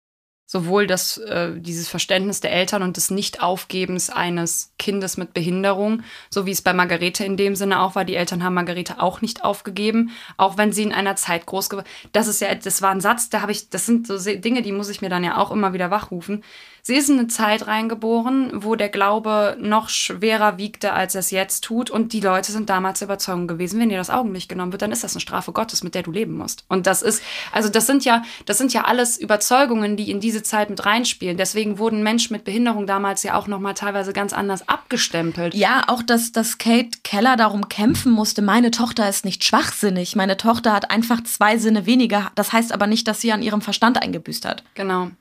Sowohl 0.51 0.85
das, 0.85 1.17
äh, 1.17 1.53
dieses 1.55 1.87
Verständnis 1.87 2.41
der 2.41 2.51
Eltern 2.51 2.83
und 2.83 2.97
des 2.97 3.09
Nichtaufgebens 3.09 4.09
eines 4.09 4.73
Kindes 4.77 5.15
mit 5.15 5.33
Behinderung, 5.33 6.03
so 6.29 6.45
wie 6.45 6.51
es 6.51 6.61
bei 6.61 6.73
Margarete 6.73 7.23
in 7.23 7.37
dem 7.37 7.55
Sinne 7.55 7.79
auch 7.79 7.95
war. 7.95 8.03
Die 8.03 8.17
Eltern 8.17 8.43
haben 8.43 8.55
Margarete 8.55 9.01
auch 9.01 9.21
nicht 9.21 9.45
aufgegeben, 9.45 10.11
auch 10.35 10.57
wenn 10.57 10.73
sie 10.73 10.83
in 10.83 10.91
einer 10.91 11.15
Zeit 11.15 11.45
groß 11.45 11.69
geworden 11.69 11.87
Das 12.11 12.27
ist 12.27 12.41
ja, 12.41 12.53
das 12.53 12.81
war 12.81 12.91
ein 12.91 12.99
Satz, 12.99 13.29
da 13.29 13.39
habe 13.39 13.53
ich, 13.53 13.69
das 13.69 13.85
sind 13.85 14.07
so 14.07 14.17
Dinge, 14.17 14.61
die 14.61 14.73
muss 14.73 14.89
ich 14.89 15.01
mir 15.01 15.07
dann 15.07 15.23
ja 15.23 15.37
auch 15.37 15.51
immer 15.51 15.71
wieder 15.71 15.89
wachrufen. 15.89 16.43
Sie 16.83 16.95
ist 16.95 17.09
in 17.09 17.19
eine 17.19 17.27
Zeit 17.27 17.67
reingeboren, 17.67 18.63
wo 18.63 18.75
der 18.75 18.89
Glaube 18.89 19.55
noch 19.59 19.89
schwerer 19.89 20.57
wiegte, 20.57 20.93
als 20.93 21.13
es 21.13 21.29
jetzt 21.29 21.63
tut. 21.63 21.91
Und 21.91 22.11
die 22.11 22.21
Leute 22.21 22.51
sind 22.51 22.69
damals 22.69 22.99
der 22.99 23.07
Überzeugung 23.07 23.47
gewesen, 23.47 23.79
wenn 23.79 23.89
dir 23.89 23.97
das 23.97 24.09
Augenlicht 24.09 24.49
genommen 24.49 24.71
wird, 24.71 24.81
dann 24.81 24.91
ist 24.91 25.03
das 25.03 25.13
eine 25.13 25.21
Strafe 25.21 25.51
Gottes, 25.51 25.83
mit 25.83 25.93
der 25.93 26.03
du 26.03 26.11
leben 26.11 26.35
musst. 26.35 26.65
Und 26.69 26.87
das 26.87 27.03
ist, 27.03 27.21
also 27.51 27.69
das 27.69 27.85
sind 27.85 28.03
ja, 28.03 28.23
das 28.45 28.57
sind 28.57 28.73
ja 28.73 28.85
alles 28.85 29.17
Überzeugungen, 29.17 29.95
die 29.95 30.09
in 30.09 30.19
diese 30.19 30.40
Zeit 30.43 30.69
mit 30.69 30.85
reinspielen. 30.85 31.37
Deswegen 31.37 31.77
wurden 31.77 32.03
Menschen 32.03 32.33
mit 32.33 32.43
Behinderung 32.43 32.87
damals 32.87 33.23
ja 33.23 33.35
auch 33.35 33.47
nochmal 33.47 33.73
teilweise 33.73 34.13
ganz 34.13 34.33
anders 34.33 34.67
abgestempelt. 34.67 35.53
Ja, 35.53 35.83
auch 35.87 36.03
dass, 36.03 36.31
dass 36.31 36.57
Kate 36.57 36.99
Keller 37.03 37.35
darum 37.35 37.69
kämpfen 37.69 38.11
musste, 38.11 38.41
meine 38.41 38.71
Tochter 38.71 39.07
ist 39.09 39.25
nicht 39.25 39.43
schwachsinnig. 39.43 40.15
Meine 40.15 40.37
Tochter 40.37 40.73
hat 40.73 40.91
einfach 40.91 41.23
zwei 41.23 41.57
Sinne 41.57 41.85
weniger. 41.85 42.31
Das 42.35 42.53
heißt 42.53 42.73
aber 42.73 42.87
nicht, 42.87 43.07
dass 43.07 43.21
sie 43.21 43.31
an 43.31 43.41
ihrem 43.41 43.61
Verstand 43.61 44.01
eingebüßt 44.01 44.45
hat. 44.45 44.63
Genau 44.75 45.11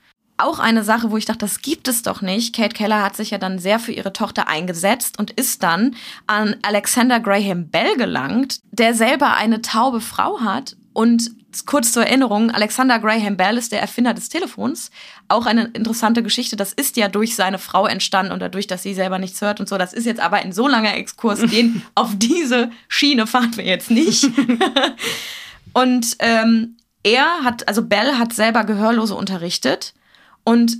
auch 0.40 0.58
eine 0.58 0.82
Sache, 0.82 1.10
wo 1.10 1.16
ich 1.16 1.24
dachte, 1.24 1.40
das 1.40 1.62
gibt 1.62 1.88
es 1.88 2.02
doch 2.02 2.22
nicht. 2.22 2.54
Kate 2.54 2.74
Keller 2.74 3.02
hat 3.02 3.16
sich 3.16 3.30
ja 3.30 3.38
dann 3.38 3.58
sehr 3.58 3.78
für 3.78 3.92
ihre 3.92 4.12
Tochter 4.12 4.48
eingesetzt 4.48 5.18
und 5.18 5.30
ist 5.30 5.62
dann 5.62 5.94
an 6.26 6.56
Alexander 6.62 7.20
Graham 7.20 7.68
Bell 7.68 7.96
gelangt, 7.96 8.60
der 8.70 8.94
selber 8.94 9.34
eine 9.34 9.62
taube 9.62 10.00
Frau 10.00 10.40
hat. 10.40 10.76
Und 10.92 11.30
kurz 11.66 11.92
zur 11.92 12.04
Erinnerung, 12.04 12.50
Alexander 12.50 12.98
Graham 12.98 13.36
Bell 13.36 13.56
ist 13.56 13.72
der 13.72 13.80
Erfinder 13.80 14.14
des 14.14 14.28
Telefons. 14.28 14.90
Auch 15.28 15.46
eine 15.46 15.64
interessante 15.72 16.22
Geschichte. 16.22 16.56
Das 16.56 16.72
ist 16.72 16.96
ja 16.96 17.08
durch 17.08 17.34
seine 17.34 17.58
Frau 17.58 17.86
entstanden 17.86 18.32
und 18.32 18.40
dadurch, 18.40 18.66
dass 18.66 18.82
sie 18.82 18.94
selber 18.94 19.18
nichts 19.18 19.40
hört 19.40 19.60
und 19.60 19.68
so. 19.68 19.78
Das 19.78 19.92
ist 19.92 20.06
jetzt 20.06 20.20
aber 20.20 20.38
ein 20.38 20.52
so 20.52 20.68
langer 20.68 20.96
Exkurs. 20.96 21.40
Den 21.40 21.82
auf 21.94 22.10
diese 22.16 22.70
Schiene 22.88 23.26
fahren 23.26 23.56
wir 23.56 23.64
jetzt 23.64 23.90
nicht. 23.90 24.24
und 25.72 26.16
ähm, 26.18 26.76
er 27.02 27.44
hat, 27.44 27.66
also 27.68 27.82
Bell 27.82 28.18
hat 28.18 28.32
selber 28.32 28.64
Gehörlose 28.64 29.14
unterrichtet 29.14 29.94
und 30.44 30.76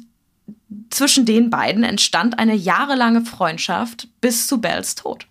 zwischen 0.90 1.24
den 1.24 1.50
beiden 1.50 1.84
entstand 1.84 2.38
eine 2.38 2.54
jahrelange 2.54 3.22
Freundschaft 3.22 4.08
bis 4.20 4.46
zu 4.46 4.60
Bells 4.60 4.94
Tod. 4.94 5.26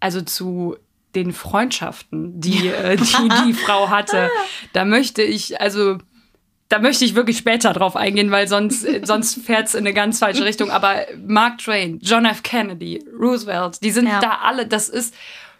Also 0.00 0.20
zu 0.20 0.76
den 1.16 1.32
Freundschaften, 1.32 2.40
die 2.40 2.68
äh, 2.68 2.96
die, 2.96 3.28
die 3.46 3.54
Frau 3.54 3.90
hatte. 3.90 4.30
Da 4.72 4.84
möchte 4.84 5.22
ich, 5.22 5.60
also 5.60 5.98
da 6.68 6.78
möchte 6.78 7.04
ich 7.04 7.14
wirklich 7.14 7.38
später 7.38 7.72
drauf 7.72 7.96
eingehen, 7.96 8.30
weil 8.30 8.48
sonst, 8.48 8.86
sonst 9.04 9.44
fährt 9.44 9.68
es 9.68 9.74
in 9.74 9.80
eine 9.80 9.94
ganz 9.94 10.18
falsche 10.18 10.44
Richtung. 10.44 10.70
Aber 10.70 11.06
Mark 11.26 11.58
Twain, 11.58 12.00
John 12.02 12.24
F. 12.24 12.42
Kennedy, 12.42 13.04
Roosevelt, 13.18 13.82
die 13.82 13.90
sind 13.90 14.08
ja. 14.08 14.20
da 14.20 14.38
alle, 14.42 14.66
das 14.66 14.88
ist 14.88 15.14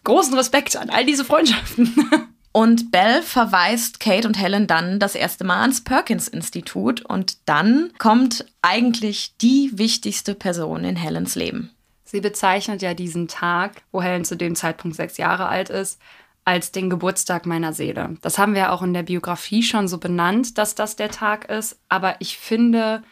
großen 0.05 0.35
Respekt 0.35 0.77
an 0.77 0.91
all 0.91 1.05
diese 1.05 1.25
Freundschaften. 1.25 1.95
Und 2.53 2.91
Bell 2.91 3.21
verweist 3.21 4.01
Kate 4.01 4.27
und 4.27 4.41
Helen 4.41 4.67
dann 4.67 4.99
das 4.99 5.15
erste 5.15 5.45
Mal 5.45 5.61
ans 5.61 5.85
Perkins-Institut 5.85 7.03
und 7.03 7.37
dann 7.45 7.93
kommt 7.99 8.47
eigentlich 8.63 9.37
die 9.43 9.73
wichtigste 9.75 10.35
Person 10.35 10.83
in 10.85 10.97
Helens 10.97 11.35
Leben. 11.35 11.76
Sie 12.07 12.21
bezeichnet 12.21 12.83
ja 12.83 12.95
diesen 12.95 13.29
Tag, 13.29 13.83
wo 13.93 14.01
Helen 14.01 14.25
zu 14.25 14.37
dem 14.37 14.55
Zeitpunkt 14.55 14.97
sechs 14.97 15.19
Jahre 15.19 15.49
alt 15.49 15.69
ist, 15.69 16.01
als 16.45 16.71
den 16.71 16.89
Geburtstag 16.89 17.45
meiner 17.45 17.73
Seele. 17.73 18.17
Das 18.23 18.39
haben 18.39 18.55
wir 18.55 18.73
auch 18.73 18.83
in 18.83 18.95
der 18.95 19.03
Biografie 19.03 19.65
schon 19.65 19.89
so 19.89 19.99
benannt, 19.99 20.57
dass 20.57 20.77
das 20.77 20.95
der 20.95 21.11
Tag 21.11 21.51
ist. 21.51 21.81
Aber 21.89 22.15
ich 22.21 22.39
finde, 22.39 23.03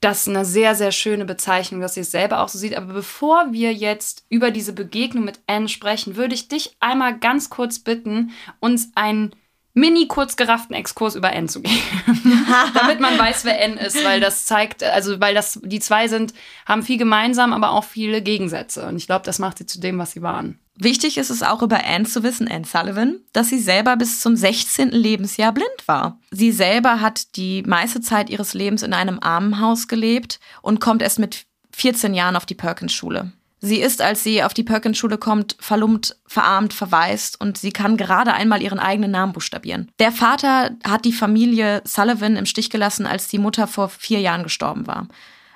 das 0.00 0.28
eine 0.28 0.44
sehr, 0.44 0.74
sehr 0.74 0.92
schöne 0.92 1.24
Bezeichnung, 1.24 1.80
dass 1.80 1.94
sie 1.94 2.00
es 2.00 2.10
selber 2.10 2.40
auch 2.40 2.48
so 2.48 2.58
sieht. 2.58 2.76
Aber 2.76 2.92
bevor 2.92 3.52
wir 3.52 3.72
jetzt 3.72 4.26
über 4.28 4.50
diese 4.50 4.74
Begegnung 4.74 5.24
mit 5.24 5.40
Anne 5.46 5.70
sprechen, 5.70 6.16
würde 6.16 6.34
ich 6.34 6.48
dich 6.48 6.76
einmal 6.78 7.18
ganz 7.18 7.48
kurz 7.48 7.78
bitten, 7.78 8.32
uns 8.60 8.90
einen 8.94 9.34
mini 9.74 10.06
kurz 10.08 10.36
gerafften 10.36 10.72
Exkurs 10.72 11.16
über 11.16 11.32
Anne 11.32 11.48
zu 11.48 11.60
geben. 11.60 11.76
Damit 12.74 13.00
man 13.00 13.18
weiß, 13.18 13.44
wer 13.44 13.62
Anne 13.62 13.80
ist, 13.80 14.02
weil 14.04 14.20
das 14.20 14.46
zeigt, 14.46 14.82
also 14.82 15.20
weil 15.20 15.34
das, 15.34 15.60
die 15.62 15.80
zwei 15.80 16.08
sind, 16.08 16.32
haben 16.64 16.82
viel 16.82 16.96
gemeinsam, 16.96 17.52
aber 17.52 17.72
auch 17.72 17.84
viele 17.84 18.22
Gegensätze. 18.22 18.86
Und 18.86 18.96
ich 18.96 19.06
glaube, 19.06 19.26
das 19.26 19.38
macht 19.38 19.58
sie 19.58 19.66
zu 19.66 19.80
dem, 19.80 19.98
was 19.98 20.12
sie 20.12 20.22
waren. 20.22 20.58
Wichtig 20.76 21.18
ist 21.18 21.30
es 21.30 21.42
auch 21.42 21.62
über 21.62 21.84
Anne 21.84 22.04
zu 22.04 22.22
wissen, 22.22 22.48
Anne 22.48 22.64
Sullivan, 22.64 23.20
dass 23.32 23.48
sie 23.48 23.60
selber 23.60 23.96
bis 23.96 24.20
zum 24.20 24.34
16. 24.34 24.90
Lebensjahr 24.90 25.52
blind 25.52 25.86
war. 25.86 26.18
Sie 26.30 26.50
selber 26.50 27.00
hat 27.00 27.36
die 27.36 27.62
meiste 27.62 28.00
Zeit 28.00 28.28
ihres 28.28 28.54
Lebens 28.54 28.82
in 28.82 28.92
einem 28.92 29.20
Armenhaus 29.20 29.86
gelebt 29.86 30.40
und 30.62 30.80
kommt 30.80 31.02
erst 31.02 31.20
mit 31.20 31.46
14 31.72 32.14
Jahren 32.14 32.36
auf 32.36 32.46
die 32.46 32.56
Perkins-Schule. 32.56 33.32
Sie 33.64 33.80
ist, 33.80 34.02
als 34.02 34.22
sie 34.22 34.42
auf 34.42 34.52
die 34.52 34.62
Perkins-Schule 34.62 35.16
kommt, 35.16 35.56
verlumpt, 35.58 36.18
verarmt, 36.26 36.74
verwaist 36.74 37.40
und 37.40 37.56
sie 37.56 37.72
kann 37.72 37.96
gerade 37.96 38.34
einmal 38.34 38.60
ihren 38.60 38.78
eigenen 38.78 39.10
Namen 39.10 39.32
buchstabieren. 39.32 39.90
Der 39.98 40.12
Vater 40.12 40.72
hat 40.86 41.06
die 41.06 41.14
Familie 41.14 41.80
Sullivan 41.86 42.36
im 42.36 42.44
Stich 42.44 42.68
gelassen, 42.68 43.06
als 43.06 43.28
die 43.28 43.38
Mutter 43.38 43.66
vor 43.66 43.88
vier 43.88 44.20
Jahren 44.20 44.42
gestorben 44.42 44.86
war. 44.86 45.08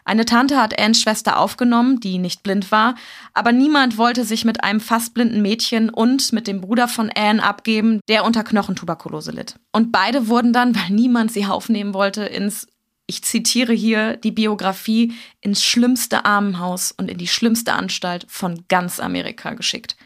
Eine 0.07 0.25
Tante 0.25 0.57
hat 0.57 0.81
Annes 0.81 1.03
Schwester 1.03 1.39
aufgenommen, 1.39 2.01
die 2.01 2.17
nicht 2.17 2.43
blind 2.43 2.73
war, 2.73 2.95
aber 3.35 3.53
niemand 3.53 3.99
wollte 3.99 4.25
sich 4.25 4.47
mit 4.47 4.65
einem 4.65 4.81
fast 4.81 5.13
blinden 5.13 5.43
Mädchen 5.43 5.91
und 5.91 6.33
mit 6.33 6.47
dem 6.47 6.63
Bruder 6.63 6.89
von 6.89 7.11
Anne 7.15 7.43
abgeben, 7.43 8.01
der 8.09 8.25
unter 8.25 8.43
Knochentuberkulose 8.43 9.33
litt. 9.33 9.57
Und 9.71 9.93
beide 9.93 10.29
wurden 10.29 10.55
dann, 10.55 10.75
weil 10.75 10.89
niemand 10.89 11.31
sie 11.31 11.45
aufnehmen 11.45 11.93
wollte, 11.93 12.25
ins 12.25 12.69
ich 13.09 13.25
zitiere 13.25 13.73
hier 13.73 14.17
die 14.17 14.31
Biografie, 14.31 15.15
ins 15.41 15.65
schlimmste 15.65 16.27
Armenhaus 16.27 16.93
und 16.93 17.11
in 17.11 17.17
die 17.17 17.27
schlimmste 17.27 17.73
Anstalt 17.73 18.27
von 18.29 18.65
ganz 18.69 19.01
Amerika 19.01 19.55
geschickt. 19.55 19.97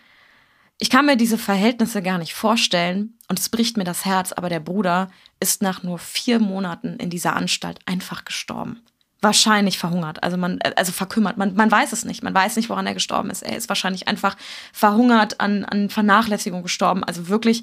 Ich 0.78 0.88
kann 0.88 1.06
mir 1.06 1.16
diese 1.16 1.36
Verhältnisse 1.36 2.00
gar 2.00 2.18
nicht 2.18 2.32
vorstellen 2.32 3.18
und 3.28 3.40
es 3.40 3.48
bricht 3.48 3.76
mir 3.76 3.84
das 3.84 4.04
Herz, 4.04 4.32
aber 4.32 4.48
der 4.48 4.60
Bruder 4.60 5.10
ist 5.40 5.62
nach 5.62 5.82
nur 5.82 5.98
vier 5.98 6.38
Monaten 6.38 6.96
in 6.96 7.10
dieser 7.10 7.34
Anstalt 7.36 7.80
einfach 7.86 8.24
gestorben 8.24 8.80
wahrscheinlich 9.22 9.78
verhungert. 9.78 10.22
Also 10.22 10.36
man, 10.36 10.58
also 10.76 10.90
verkümmert. 10.90 11.38
Man, 11.38 11.54
man 11.54 11.70
weiß 11.70 11.92
es 11.92 12.04
nicht. 12.04 12.24
Man 12.24 12.34
weiß 12.34 12.56
nicht, 12.56 12.68
woran 12.68 12.88
er 12.88 12.94
gestorben 12.94 13.30
ist. 13.30 13.42
Er 13.42 13.56
ist 13.56 13.68
wahrscheinlich 13.68 14.08
einfach 14.08 14.36
verhungert, 14.72 15.40
an, 15.40 15.64
an 15.64 15.88
Vernachlässigung 15.88 16.64
gestorben. 16.64 17.04
Also 17.04 17.28
wirklich 17.28 17.62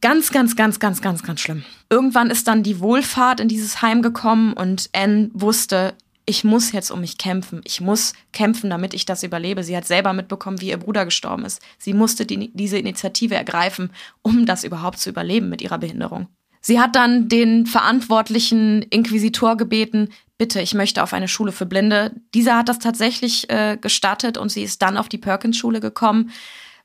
ganz, 0.00 0.30
ganz, 0.30 0.56
ganz, 0.56 0.80
ganz, 0.80 1.00
ganz, 1.00 1.22
ganz 1.22 1.40
schlimm. 1.40 1.64
Irgendwann 1.90 2.30
ist 2.30 2.48
dann 2.48 2.62
die 2.62 2.80
Wohlfahrt 2.80 3.40
in 3.40 3.48
dieses 3.48 3.82
Heim 3.82 4.02
gekommen 4.02 4.52
und 4.52 4.90
Anne 4.92 5.30
wusste, 5.32 5.94
ich 6.28 6.42
muss 6.42 6.72
jetzt 6.72 6.90
um 6.90 7.00
mich 7.00 7.18
kämpfen. 7.18 7.60
Ich 7.64 7.80
muss 7.80 8.12
kämpfen, 8.32 8.68
damit 8.68 8.94
ich 8.94 9.06
das 9.06 9.22
überlebe. 9.22 9.62
Sie 9.62 9.76
hat 9.76 9.86
selber 9.86 10.12
mitbekommen, 10.12 10.60
wie 10.60 10.70
ihr 10.70 10.76
Bruder 10.76 11.04
gestorben 11.04 11.44
ist. 11.44 11.62
Sie 11.78 11.94
musste 11.94 12.26
die, 12.26 12.50
diese 12.52 12.78
Initiative 12.78 13.36
ergreifen, 13.36 13.90
um 14.22 14.44
das 14.44 14.64
überhaupt 14.64 14.98
zu 14.98 15.08
überleben 15.08 15.48
mit 15.48 15.62
ihrer 15.62 15.78
Behinderung. 15.78 16.26
Sie 16.60 16.80
hat 16.80 16.96
dann 16.96 17.28
den 17.28 17.64
verantwortlichen 17.64 18.82
Inquisitor 18.82 19.56
gebeten, 19.56 20.08
bitte, 20.36 20.60
ich 20.60 20.74
möchte 20.74 21.02
auf 21.02 21.12
eine 21.12 21.28
Schule 21.28 21.52
für 21.52 21.64
Blinde. 21.64 22.12
Dieser 22.34 22.56
hat 22.56 22.68
das 22.68 22.80
tatsächlich 22.80 23.48
äh, 23.48 23.78
gestattet 23.80 24.36
und 24.36 24.50
sie 24.50 24.64
ist 24.64 24.82
dann 24.82 24.96
auf 24.96 25.08
die 25.08 25.18
Perkins-Schule 25.18 25.78
gekommen. 25.78 26.32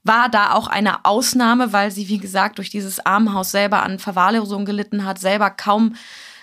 War 0.03 0.29
da 0.29 0.53
auch 0.53 0.67
eine 0.67 1.05
Ausnahme, 1.05 1.73
weil 1.73 1.91
sie, 1.91 2.07
wie 2.07 2.17
gesagt, 2.17 2.57
durch 2.57 2.69
dieses 2.69 3.05
Armenhaus 3.05 3.51
selber 3.51 3.83
an 3.83 3.99
Verwahrlosung 3.99 4.65
gelitten 4.65 5.05
hat, 5.05 5.19
selber 5.19 5.49
kaum, 5.51 5.95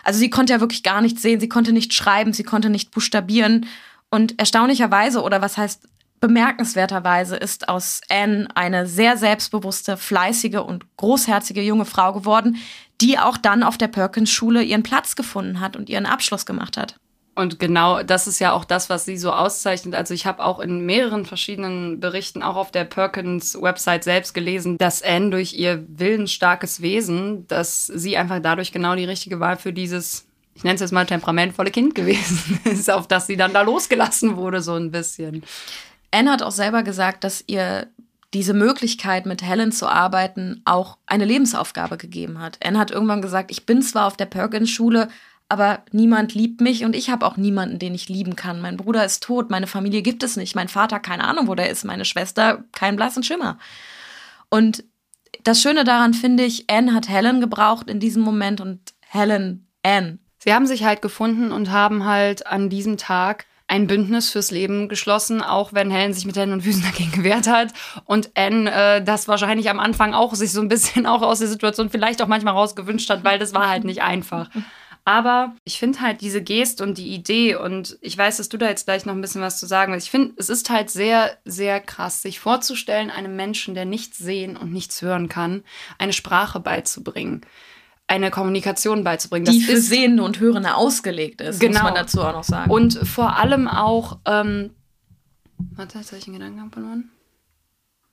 also 0.05 0.19
sie 0.21 0.31
konnte 0.31 0.53
ja 0.53 0.61
wirklich 0.61 0.83
gar 0.83 1.01
nichts 1.01 1.23
sehen, 1.23 1.41
sie 1.41 1.49
konnte 1.49 1.73
nicht 1.73 1.93
schreiben, 1.93 2.33
sie 2.33 2.45
konnte 2.45 2.71
nicht 2.71 2.93
buchstabieren. 2.93 3.67
Und 4.11 4.39
erstaunlicherweise, 4.39 5.23
oder 5.23 5.43
was 5.43 5.59
heißt 5.59 5.89
bemerkenswerterweise, 6.21 7.37
ist 7.37 7.69
aus 7.69 8.01
Anne 8.09 8.49
eine 8.55 8.87
sehr 8.87 9.17
selbstbewusste, 9.17 9.97
fleißige 9.97 10.61
und 10.65 10.85
großherzige 10.97 11.63
junge 11.63 11.85
Frau 11.85 12.13
geworden, 12.13 12.57
die 13.01 13.19
auch 13.19 13.37
dann 13.37 13.63
auf 13.63 13.79
der 13.79 13.89
Perkins-Schule 13.89 14.63
ihren 14.63 14.83
Platz 14.83 15.17
gefunden 15.17 15.61
hat 15.61 15.77
und 15.77 15.89
ihren 15.89 16.07
Abschluss 16.07 16.47
gemacht 16.47 16.77
hat. 16.77 16.97
Und 17.39 17.61
genau 17.61 18.03
das 18.03 18.27
ist 18.27 18.41
ja 18.41 18.53
auch 18.53 18.65
das, 18.65 18.91
was 18.91 19.05
sie 19.05 19.17
so 19.17 19.33
auszeichnet. 19.33 19.95
Also 19.95 20.13
ich 20.13 20.27
habe 20.27 20.45
auch 20.45 20.59
in 20.59 20.85
mehreren 20.85 21.25
verschiedenen 21.25 22.01
Berichten, 22.01 22.43
auch 22.43 22.57
auf 22.57 22.73
der 22.73 22.83
Perkins-Website 22.83 24.03
selbst 24.03 24.35
gelesen, 24.35 24.77
dass 24.77 25.05
Anne 25.05 25.31
durch 25.31 25.53
ihr 25.53 25.85
willensstarkes 25.87 26.83
Wesen, 26.83 27.47
dass 27.47 27.87
sie 27.87 28.17
einfach 28.17 28.41
dadurch 28.43 28.73
genau 28.73 28.97
die 28.97 29.05
richtige 29.05 29.39
Wahl 29.39 29.57
für 29.57 29.73
dieses, 29.73 30.27
ich 30.57 30.65
nenne 30.65 30.75
es 30.75 30.81
jetzt 30.81 30.91
mal 30.91 31.07
temperamentvolle 31.07 31.71
Kind 31.71 31.95
gewesen 31.95 32.59
ist, 32.65 32.91
auf 32.91 33.07
das 33.07 33.29
sie 33.29 33.37
dann 33.37 33.53
da 33.53 33.63
losgelassen 33.63 34.37
wurde, 34.37 34.61
so 34.61 34.75
ein 34.75 34.91
bisschen. 34.91 35.45
Anne 36.11 36.33
hat 36.33 36.43
auch 36.43 36.51
selber 36.51 36.83
gesagt, 36.83 37.23
dass 37.23 37.45
ihr 37.47 37.87
diese 38.35 38.53
Möglichkeit, 38.53 39.27
mit 39.27 39.43
Helen 39.43 39.71
zu 39.71 39.87
arbeiten, 39.87 40.61
auch 40.65 40.99
eine 41.07 41.25
Lebensaufgabe 41.25 41.99
gegeben 41.99 42.41
hat. 42.41 42.59
Anne 42.65 42.81
hat 42.81 42.91
irgendwann 42.91 43.23
gesagt, 43.23 43.53
ich 43.53 43.65
bin 43.65 43.81
zwar 43.81 44.09
auf 44.09 44.17
der 44.17 44.27
Perkins-Schule, 44.27 45.09
aber 45.49 45.81
niemand 45.93 46.35
liebt 46.35 46.61
mich 46.61 46.85
und 46.85 46.95
ich 46.95 47.11
habe 47.11 47.27
auch 47.27 47.37
niemanden, 47.37 47.79
den 47.79 47.95
ich 47.95 48.09
lieben 48.09 48.37
kann. 48.37 48.61
Mein 48.61 48.77
Bruder 48.77 49.05
ist 49.05 49.23
tot, 49.23 49.51
meine 49.51 49.67
Familie 49.67 50.03
gibt 50.03 50.23
es 50.23 50.37
nicht, 50.37 50.55
mein 50.55 50.69
Vater 50.69 51.01
keine 51.01 51.25
Ahnung, 51.25 51.49
wo 51.49 51.55
der 51.55 51.71
ist, 51.71 51.85
meine 51.85 52.05
Schwester 52.05 52.65
keinen 52.73 52.97
blassen 52.97 53.23
Schimmer. 53.23 53.59
Und 54.51 54.85
das 55.45 55.61
Schöne 55.61 55.85
daran 55.85 56.15
finde 56.15 56.45
ich, 56.45 56.69
Anne 56.69 56.95
hat 56.95 57.09
Helen 57.09 57.41
gebraucht 57.41 57.89
in 57.89 58.01
diesem 58.01 58.23
Moment 58.23 58.61
und 58.61 58.81
Helen 59.01 59.67
Anne. 59.83 60.19
Sie 60.39 60.53
haben 60.53 60.67
sich 60.67 60.85
halt 60.85 61.03
gefunden 61.03 61.51
und 61.51 61.71
haben 61.71 62.05
halt 62.05 62.47
an 62.47 62.69
diesem 62.69 62.97
Tag 62.97 63.47
ein 63.69 63.87
Bündnis 63.87 64.31
fürs 64.31 64.51
Leben 64.51 64.89
geschlossen, 64.89 65.43
auch 65.43 65.73
wenn 65.75 65.91
Helen 65.91 66.15
sich 66.15 66.25
mit 66.25 66.37
Händen 66.37 66.55
und 66.55 66.63
Füßen 66.63 66.83
dagegen 66.83 67.13
gewehrt 67.13 67.47
hat 67.49 67.73
und 68.05 68.31
Anne 68.35 68.71
äh, 68.71 69.05
das 69.05 69.29
wahrscheinlich 69.29 69.69
am 69.71 69.79
Anfang 69.79 70.15
auch 70.15 70.35
sich 70.35 70.53
so 70.53 70.61
ein 70.61 70.69
bisschen 70.69 71.07
auch 71.07 71.23
aus 71.23 71.39
der 71.39 71.49
Situation 71.49 71.91
vielleicht 71.91 72.21
auch 72.21 72.29
manchmal 72.29 72.55
rausgewünscht 72.55 73.09
hat, 73.09 73.25
weil 73.25 73.39
das 73.39 73.55
war 73.55 73.69
halt 73.69 73.85
nicht 73.85 74.03
einfach. 74.03 74.49
Aber 75.09 75.55
ich 75.65 75.79
finde 75.79 76.03
halt 76.03 76.21
diese 76.21 76.43
Gest 76.43 76.83
und 76.83 76.99
die 76.99 77.15
Idee 77.15 77.55
und 77.55 77.97
ich 78.03 78.19
weiß, 78.19 78.37
dass 78.37 78.51
du 78.51 78.59
da 78.59 78.69
jetzt 78.69 78.85
gleich 78.85 79.07
noch 79.07 79.15
ein 79.15 79.23
bisschen 79.23 79.41
was 79.41 79.59
zu 79.59 79.65
sagen 79.65 79.91
willst. 79.91 80.07
Ich 80.07 80.11
finde, 80.11 80.35
es 80.37 80.51
ist 80.51 80.69
halt 80.69 80.91
sehr, 80.91 81.39
sehr 81.47 81.81
krass, 81.81 82.21
sich 82.21 82.41
vorzustellen, 82.41 83.09
einem 83.11 83.35
Menschen, 83.35 83.75
der 83.75 83.87
nichts 83.87 84.19
sehen 84.19 84.55
und 84.55 84.71
nichts 84.71 85.01
hören 85.01 85.31
kann, 85.31 85.65
eine 85.97 86.13
Sprache 86.13 86.61
beizubringen 86.61 87.41
eine 88.11 88.31
Kommunikation 88.31 89.05
beizubringen. 89.05 89.45
Das 89.45 89.55
die 89.55 89.61
für 89.61 89.73
ist, 89.73 89.89
Sehende 89.89 90.23
und 90.23 90.41
Hörende 90.41 90.75
ausgelegt 90.75 91.43
ist, 91.43 91.61
genau. 91.61 91.75
muss 91.75 91.83
man 91.83 91.95
dazu 91.95 92.23
auch 92.23 92.33
noch 92.33 92.45
sagen. 92.45 92.71
Und 92.71 92.95
vor 93.07 93.37
allem 93.37 93.69
auch, 93.69 94.19
ähm, 94.25 94.71
warte, 95.75 95.99
jetzt 95.99 96.13
habe 96.13 96.19
ich 96.19 96.27
einen 96.27 96.39
Gedanken 96.39 96.71
verloren. 96.71 97.11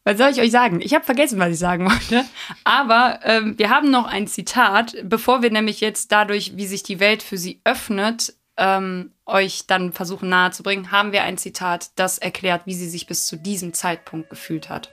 Was 0.06 0.20
soll 0.20 0.30
ich 0.30 0.40
euch 0.40 0.52
sagen? 0.52 0.82
Ich 0.82 0.94
habe 0.94 1.04
vergessen, 1.04 1.40
was 1.40 1.52
ich 1.52 1.60
sagen 1.60 1.86
wollte. 1.90 2.24
Aber 2.64 3.20
ähm, 3.24 3.58
wir 3.58 3.70
haben 3.70 3.90
noch 3.92 4.06
ein 4.06 4.28
Zitat, 4.28 4.96
bevor 5.04 5.42
wir 5.42 5.52
nämlich 5.52 5.82
jetzt 5.82 6.12
dadurch, 6.12 6.56
wie 6.56 6.68
sich 6.68 6.84
die 6.84 7.00
Welt 7.00 7.24
für 7.24 7.38
sie 7.38 7.60
öffnet, 7.64 8.34
ähm, 8.58 9.12
euch 9.26 9.66
dann 9.68 9.92
versuchen 9.92 10.30
nahezubringen, 10.30 10.92
haben 10.92 11.12
wir 11.12 11.24
ein 11.24 11.38
Zitat, 11.38 11.90
das 11.96 12.20
erklärt, 12.20 12.62
wie 12.66 12.76
sie 12.76 12.88
sich 12.88 13.08
bis 13.08 13.26
zu 13.26 13.36
diesem 13.36 13.74
Zeitpunkt 13.74 14.30
gefühlt 14.30 14.70
hat. 14.70 14.92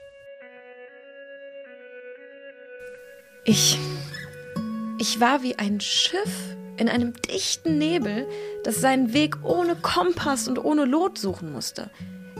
Ich 3.45 3.77
ich 4.99 5.19
war 5.19 5.43
wie 5.43 5.59
ein 5.59 5.81
Schiff 5.81 6.55
in 6.77 6.87
einem 6.87 7.13
dichten 7.13 7.77
Nebel, 7.77 8.25
das 8.63 8.79
seinen 8.79 9.13
Weg 9.13 9.43
ohne 9.43 9.75
Kompass 9.75 10.47
und 10.47 10.63
ohne 10.63 10.85
Lot 10.85 11.17
suchen 11.17 11.51
musste. 11.51 11.91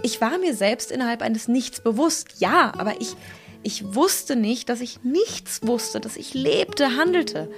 Ich 0.06 0.20
war 0.20 0.38
mir 0.38 0.54
selbst 0.54 0.92
innerhalb 0.92 1.22
eines 1.22 1.48
Nichts 1.48 1.80
bewusst, 1.80 2.36
ja, 2.40 2.74
aber 2.78 3.00
ich, 3.00 3.16
ich 3.64 3.96
wusste 3.96 4.36
nicht, 4.36 4.68
dass 4.68 4.82
ich 4.82 5.02
nichts 5.04 5.66
wusste, 5.66 6.02
dass 6.02 6.18
ich 6.18 6.34
lebte, 6.34 6.98
handelte. 6.98 7.50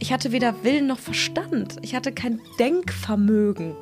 Ich 0.00 0.12
hatte 0.12 0.32
weder 0.32 0.64
Willen 0.64 0.88
noch 0.88 0.98
Verstand. 0.98 1.76
Ich 1.82 1.94
hatte 1.94 2.10
kein 2.10 2.40
Denkvermögen. 2.58 3.76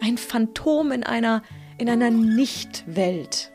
Ein 0.00 0.18
Phantom 0.18 0.92
in 0.92 1.02
einer, 1.02 1.42
in 1.78 1.90
einer 1.90 2.10
Nichtwelt. 2.10 3.50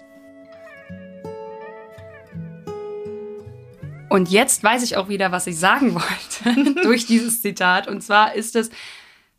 Und 4.10 4.30
jetzt 4.30 4.66
weiß 4.66 4.84
ich 4.84 4.98
auch 4.98 5.08
wieder, 5.08 5.32
was 5.32 5.48
ich 5.48 5.58
sagen 5.58 5.96
wollte 5.96 6.82
durch 6.84 7.06
dieses 7.06 7.42
Zitat. 7.42 7.88
Und 7.88 8.02
zwar 8.02 8.36
ist 8.36 8.58
es, 8.58 8.70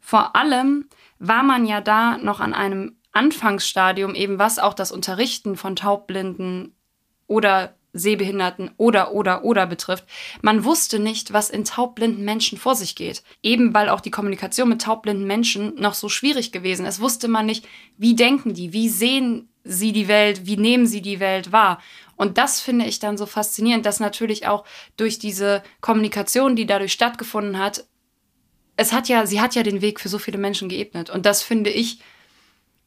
vor 0.01 0.35
allem 0.35 0.89
war 1.19 1.43
man 1.43 1.67
ja 1.67 1.83
da 1.83 2.17
noch 2.17 2.41
an 2.41 2.55
einem 2.55 2.97
Anfangsstadium, 3.15 4.15
eben 4.15 4.39
was 4.39 4.59
auch 4.59 4.75
das 4.75 4.93
Unterrichten 4.93 5.57
von 5.57 5.77
Taubblinden 5.77 6.75
oder 7.27 7.75
Sehbehinderten 7.95 8.73
oder 8.77 9.13
oder 9.13 9.45
oder 9.45 9.67
betrifft. 9.67 10.05
Man 10.43 10.65
wusste 10.65 10.99
nicht, 10.99 11.33
was 11.33 11.49
in 11.49 11.65
taubblinden 11.65 12.25
Menschen 12.25 12.59
vor 12.59 12.75
sich 12.75 12.97
geht. 12.97 13.23
Eben 13.43 13.73
weil 13.73 13.89
auch 13.89 14.01
die 14.01 14.11
Kommunikation 14.11 14.69
mit 14.69 14.83
taubblinden 14.83 15.27
Menschen 15.27 15.77
noch 15.77 15.95
so 15.95 16.09
schwierig 16.09 16.51
gewesen 16.51 16.87
ist, 16.87 17.01
wusste 17.01 17.29
man 17.29 17.47
nicht, 17.47 17.67
wie 17.97 18.17
denken 18.17 18.53
die, 18.53 18.73
wie 18.73 18.89
sehen 18.89 19.49
sie 19.63 19.93
die 19.93 20.09
Welt, 20.09 20.45
wie 20.45 20.57
nehmen 20.57 20.87
sie 20.87 21.01
die 21.01 21.21
Welt 21.21 21.53
wahr. 21.53 21.81
Und 22.17 22.37
das 22.37 22.61
finde 22.61 22.85
ich 22.85 22.99
dann 22.99 23.17
so 23.17 23.27
faszinierend, 23.27 23.87
dass 23.87 24.01
natürlich 24.01 24.47
auch 24.47 24.65
durch 24.97 25.19
diese 25.19 25.63
Kommunikation, 25.81 26.57
die 26.57 26.67
dadurch 26.67 26.93
stattgefunden 26.93 27.59
hat, 27.59 27.85
es 28.77 28.93
hat 28.93 29.09
ja, 29.09 29.25
sie 29.25 29.41
hat 29.41 29.55
ja 29.55 29.63
den 29.63 29.81
Weg 29.81 30.01
für 30.01 30.09
so 30.09 30.19
viele 30.19 30.39
Menschen 30.39 30.69
geebnet. 30.69 31.11
Und 31.11 31.27
das 31.27 31.43
finde 31.43 31.71
ich, 31.71 32.01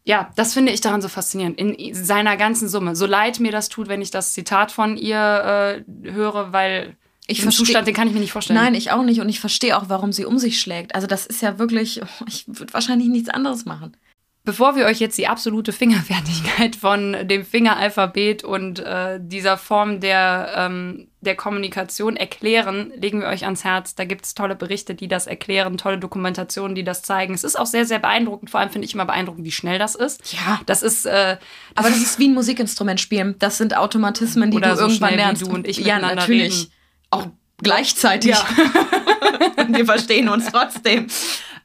ja, 0.08 0.32
das 0.38 0.54
finde 0.54 0.72
ich 0.72 0.80
daran 0.80 1.02
so 1.02 1.10
faszinierend, 1.10 1.60
in 1.60 1.94
seiner 1.94 2.38
ganzen 2.38 2.70
Summe. 2.70 2.96
So 2.96 3.06
leid 3.06 3.42
mir 3.42 3.52
das 3.52 3.68
tut, 3.68 3.90
wenn 3.90 4.02
ich 4.02 4.10
das 4.10 4.32
Zitat 4.32 4.72
von 4.72 4.96
ihr 4.96 5.18
äh, 5.18 6.10
höre, 6.10 6.54
weil 6.54 6.96
ich 7.28 7.42
den 7.42 7.52
Zustand, 7.52 7.90
den 7.90 7.94
kann 7.94 8.08
ich 8.08 8.14
mir 8.14 8.22
nicht 8.22 8.32
vorstellen. 8.32 8.58
Nein, 8.58 8.74
ich 8.74 8.92
auch 8.92 9.04
nicht. 9.04 9.20
Und 9.20 9.28
ich 9.28 9.42
verstehe 9.42 9.78
auch, 9.78 9.90
warum 9.90 10.14
sie 10.14 10.24
um 10.24 10.38
sich 10.38 10.62
schlägt. 10.62 10.96
Also 10.96 11.08
das 11.08 11.26
ist 11.26 11.42
ja 11.42 11.60
wirklich, 11.60 12.00
ich 12.28 12.48
würde 12.48 12.74
wahrscheinlich 12.74 13.10
nichts 13.10 13.28
anderes 13.28 13.66
machen. 13.66 13.98
Bevor 14.46 14.78
wir 14.78 14.86
euch 14.86 15.02
jetzt 15.02 15.18
die 15.18 15.28
absolute 15.28 15.74
Fingerfertigkeit 15.74 16.78
von 16.78 17.28
dem 17.28 17.44
Fingeralphabet 17.44 18.46
und 18.46 18.80
äh, 18.80 19.20
dieser 19.22 19.58
Form 19.58 20.00
der, 20.00 20.54
ähm, 20.56 21.10
der 21.28 21.36
Kommunikation 21.36 22.16
erklären, 22.16 22.92
legen 22.96 23.22
wir 23.22 23.28
euch 23.28 23.44
ans 23.44 23.64
Herz. 23.64 23.94
Da 23.94 24.06
gibt 24.06 24.26
es 24.26 24.34
tolle 24.34 24.56
Berichte, 24.56 24.96
die 24.96 25.08
das 25.08 25.28
erklären, 25.28 25.78
tolle 25.78 26.00
Dokumentationen, 26.00 26.74
die 26.74 26.84
das 26.84 27.04
zeigen. 27.04 27.34
Es 27.34 27.44
ist 27.44 27.60
auch 27.60 27.66
sehr, 27.66 27.86
sehr 27.86 28.00
beeindruckend. 28.00 28.50
Vor 28.50 28.60
allem 28.60 28.72
finde 28.72 28.88
ich 28.88 28.94
immer 28.94 29.06
beeindruckend, 29.06 29.46
wie 29.46 29.52
schnell 29.52 29.78
das 29.78 29.94
ist. 29.94 30.34
Ja. 30.34 30.62
Das 30.66 30.82
ist. 30.82 31.06
Äh, 31.06 31.12
das 31.12 31.40
Aber 31.76 31.90
das 31.90 32.00
ist 32.00 32.18
wie 32.18 32.30
ein 32.30 32.34
Musikinstrument 32.34 33.00
spielen. 33.00 33.36
Das 33.38 33.58
sind 33.58 33.78
Automatismen, 33.78 34.50
die 34.50 34.60
du 34.60 34.76
so 34.76 34.84
irgendwann 34.84 35.16
lernst. 35.16 35.44
Du 35.44 35.52
und 35.52 35.68
ich 35.68 35.78
ja, 35.78 36.00
natürlich. 36.00 36.54
Reden. 36.54 36.72
Auch 37.12 37.28
gleichzeitig. 37.62 38.32
Ja. 38.32 38.46
wir 39.68 39.86
verstehen 39.86 40.30
uns 40.30 40.52
trotzdem. 40.52 41.08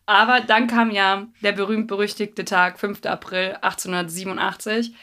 Aber 0.07 0.41
dann 0.41 0.67
kam 0.67 0.91
ja 0.91 1.27
der 1.43 1.53
berühmt-berüchtigte 1.53 2.45
Tag, 2.45 2.79
5. 2.79 3.07
April 3.07 3.57
1887. 3.63 4.95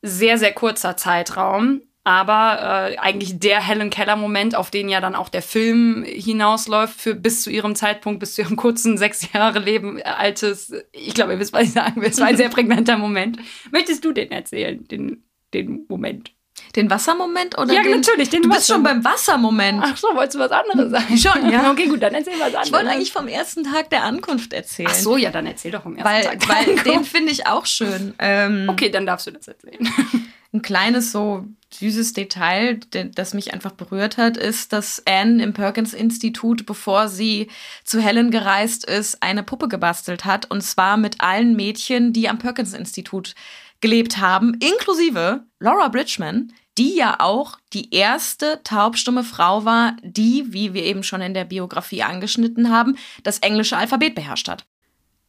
Sehr, 0.00 0.38
sehr 0.38 0.52
kurzer 0.52 0.96
Zeitraum, 0.96 1.82
aber 2.04 2.90
äh, 2.90 2.98
eigentlich 2.98 3.38
der 3.38 3.60
Helen 3.60 3.90
Keller-Moment, 3.90 4.56
auf 4.56 4.70
den 4.70 4.88
ja 4.88 5.00
dann 5.00 5.14
auch 5.14 5.28
der 5.28 5.42
Film 5.42 6.04
hinausläuft, 6.04 7.00
für 7.00 7.14
bis 7.14 7.42
zu 7.42 7.50
ihrem 7.50 7.76
Zeitpunkt, 7.76 8.18
bis 8.20 8.34
zu 8.34 8.42
ihrem 8.42 8.56
kurzen 8.56 8.98
sechs 8.98 9.32
Jahre 9.32 9.60
Leben 9.60 9.98
äh, 9.98 10.02
altes, 10.02 10.72
ich 10.90 11.14
glaube, 11.14 11.32
ihr 11.32 11.38
wisst, 11.38 11.52
was 11.52 11.62
ich 11.62 11.72
sagen 11.72 12.00
will. 12.00 12.08
Es 12.08 12.20
war 12.20 12.26
ein 12.26 12.36
sehr 12.36 12.48
prägnanter 12.48 12.96
Moment. 12.96 13.38
Möchtest 13.70 14.04
du 14.04 14.12
den 14.12 14.30
erzählen, 14.32 14.86
den, 14.88 15.22
den 15.54 15.86
Moment? 15.88 16.32
Den 16.76 16.90
Wassermoment 16.90 17.58
oder 17.58 17.72
Ja, 17.72 17.82
den, 17.82 17.92
natürlich, 17.92 18.30
den 18.30 18.42
Du 18.42 18.48
bist 18.48 18.66
schon 18.66 18.82
beim 18.82 19.04
Wassermoment. 19.04 19.80
Ach 19.82 19.96
so, 19.96 20.08
wolltest 20.14 20.36
du 20.36 20.38
was 20.38 20.50
anderes 20.50 20.90
sagen? 20.90 21.18
Schon, 21.18 21.50
ja. 21.50 21.70
Okay, 21.70 21.86
gut, 21.86 22.02
dann 22.02 22.14
erzähl 22.14 22.34
was 22.34 22.46
anderes. 22.46 22.66
Ich 22.66 22.72
wollte 22.72 22.90
eigentlich 22.90 23.12
vom 23.12 23.28
ersten 23.28 23.64
Tag 23.64 23.90
der 23.90 24.04
Ankunft 24.04 24.52
erzählen. 24.52 24.88
Ach 24.90 24.96
so, 24.96 25.16
ja, 25.16 25.30
dann 25.30 25.46
erzähl 25.46 25.70
doch 25.70 25.82
vom 25.82 25.96
ersten 25.96 26.10
weil, 26.10 26.38
Tag. 26.38 26.48
Weil 26.48 26.76
den 26.76 27.04
finde 27.04 27.32
ich 27.32 27.46
auch 27.46 27.66
schön. 27.66 28.14
Ähm, 28.18 28.66
okay, 28.68 28.90
dann 28.90 29.06
darfst 29.06 29.26
du 29.26 29.30
das 29.30 29.48
erzählen. 29.48 29.86
Ein 30.52 30.62
kleines, 30.62 31.12
so 31.12 31.46
süßes 31.72 32.12
Detail, 32.12 32.80
das 33.14 33.32
mich 33.32 33.54
einfach 33.54 33.72
berührt 33.72 34.18
hat, 34.18 34.36
ist, 34.36 34.72
dass 34.72 35.02
Anne 35.06 35.42
im 35.42 35.54
Perkins-Institut, 35.54 36.66
bevor 36.66 37.08
sie 37.08 37.48
zu 37.84 38.00
Helen 38.00 38.30
gereist 38.30 38.84
ist, 38.84 39.22
eine 39.22 39.42
Puppe 39.42 39.68
gebastelt 39.68 40.24
hat. 40.26 40.50
Und 40.50 40.62
zwar 40.62 40.98
mit 40.98 41.20
allen 41.20 41.56
Mädchen, 41.56 42.12
die 42.12 42.28
am 42.28 42.38
Perkins-Institut 42.38 43.34
gelebt 43.80 44.18
haben, 44.18 44.54
inklusive 44.54 45.44
Laura 45.58 45.88
Bridgman, 45.88 46.52
die 46.78 46.96
ja 46.96 47.16
auch 47.18 47.58
die 47.72 47.94
erste 47.94 48.60
taubstumme 48.64 49.24
Frau 49.24 49.64
war, 49.64 49.96
die, 50.02 50.52
wie 50.52 50.74
wir 50.74 50.84
eben 50.84 51.02
schon 51.02 51.20
in 51.20 51.34
der 51.34 51.44
Biografie 51.44 52.02
angeschnitten 52.02 52.70
haben, 52.70 52.96
das 53.22 53.38
englische 53.38 53.76
Alphabet 53.76 54.14
beherrscht 54.14 54.48
hat. 54.48 54.64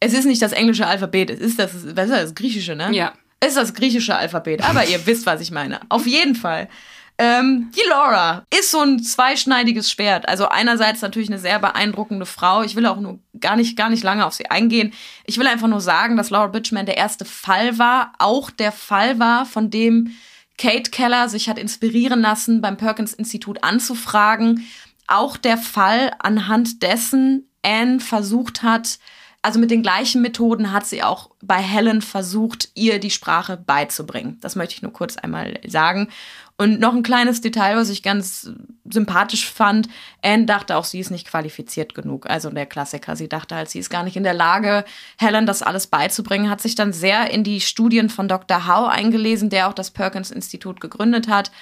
Es 0.00 0.12
ist 0.12 0.24
nicht 0.26 0.42
das 0.42 0.52
englische 0.52 0.86
Alphabet, 0.86 1.30
es 1.30 1.40
ist 1.40 1.58
das, 1.58 1.74
ist 1.74 1.96
das 1.96 2.34
griechische, 2.34 2.76
ne? 2.76 2.92
Ja. 2.92 3.14
Ist 3.44 3.56
das 3.56 3.74
griechische 3.74 4.16
Alphabet, 4.16 4.62
aber 4.62 4.86
ihr 4.86 5.06
wisst, 5.06 5.26
was 5.26 5.40
ich 5.40 5.50
meine. 5.50 5.80
Auf 5.88 6.06
jeden 6.06 6.34
Fall. 6.34 6.68
Ähm, 7.16 7.70
die 7.76 7.88
Laura 7.88 8.44
ist 8.58 8.72
so 8.72 8.80
ein 8.80 9.00
zweischneidiges 9.00 9.90
Schwert. 9.90 10.28
Also 10.28 10.48
einerseits 10.48 11.00
natürlich 11.00 11.28
eine 11.28 11.38
sehr 11.38 11.60
beeindruckende 11.60 12.26
Frau. 12.26 12.62
Ich 12.62 12.74
will 12.74 12.86
auch 12.86 12.98
nur 12.98 13.20
gar 13.40 13.54
nicht, 13.54 13.76
gar 13.76 13.88
nicht 13.88 14.02
lange 14.02 14.26
auf 14.26 14.34
sie 14.34 14.50
eingehen. 14.50 14.92
Ich 15.24 15.38
will 15.38 15.46
einfach 15.46 15.68
nur 15.68 15.80
sagen, 15.80 16.16
dass 16.16 16.30
Laura 16.30 16.48
Bridgman 16.48 16.86
der 16.86 16.96
erste 16.96 17.24
Fall 17.24 17.78
war, 17.78 18.12
auch 18.18 18.50
der 18.50 18.72
Fall 18.72 19.20
war, 19.20 19.46
von 19.46 19.70
dem 19.70 20.16
Kate 20.58 20.90
Keller 20.90 21.28
sich 21.28 21.48
hat 21.48 21.58
inspirieren 21.58 22.20
lassen, 22.20 22.60
beim 22.60 22.76
Perkins-Institut 22.76 23.62
anzufragen. 23.62 24.66
Auch 25.06 25.36
der 25.36 25.58
Fall, 25.58 26.12
anhand 26.18 26.82
dessen 26.82 27.48
Anne 27.62 28.00
versucht 28.00 28.62
hat, 28.62 28.98
also 29.44 29.60
mit 29.60 29.70
den 29.70 29.82
gleichen 29.82 30.22
Methoden 30.22 30.72
hat 30.72 30.86
sie 30.86 31.02
auch 31.02 31.28
bei 31.42 31.58
Helen 31.58 32.00
versucht, 32.00 32.70
ihr 32.74 32.98
die 32.98 33.10
Sprache 33.10 33.58
beizubringen. 33.58 34.38
Das 34.40 34.56
möchte 34.56 34.74
ich 34.74 34.80
nur 34.80 34.94
kurz 34.94 35.18
einmal 35.18 35.60
sagen. 35.66 36.08
Und 36.56 36.80
noch 36.80 36.94
ein 36.94 37.02
kleines 37.02 37.42
Detail, 37.42 37.76
was 37.76 37.90
ich 37.90 38.02
ganz 38.02 38.50
sympathisch 38.88 39.50
fand. 39.50 39.90
Anne 40.22 40.46
dachte 40.46 40.78
auch, 40.78 40.86
sie 40.86 40.98
ist 40.98 41.10
nicht 41.10 41.26
qualifiziert 41.26 41.94
genug. 41.94 42.24
Also 42.30 42.48
der 42.48 42.64
Klassiker. 42.64 43.16
Sie 43.16 43.28
dachte 43.28 43.54
halt, 43.54 43.68
sie 43.68 43.80
ist 43.80 43.90
gar 43.90 44.02
nicht 44.02 44.16
in 44.16 44.22
der 44.22 44.32
Lage, 44.32 44.86
Helen 45.18 45.44
das 45.44 45.60
alles 45.60 45.88
beizubringen. 45.88 46.48
Hat 46.48 46.62
sich 46.62 46.74
dann 46.74 46.94
sehr 46.94 47.30
in 47.30 47.44
die 47.44 47.60
Studien 47.60 48.08
von 48.08 48.28
Dr. 48.28 48.66
Howe 48.66 48.88
eingelesen, 48.88 49.50
der 49.50 49.68
auch 49.68 49.74
das 49.74 49.90
Perkins-Institut 49.90 50.80
gegründet 50.80 51.28
hat. 51.28 51.52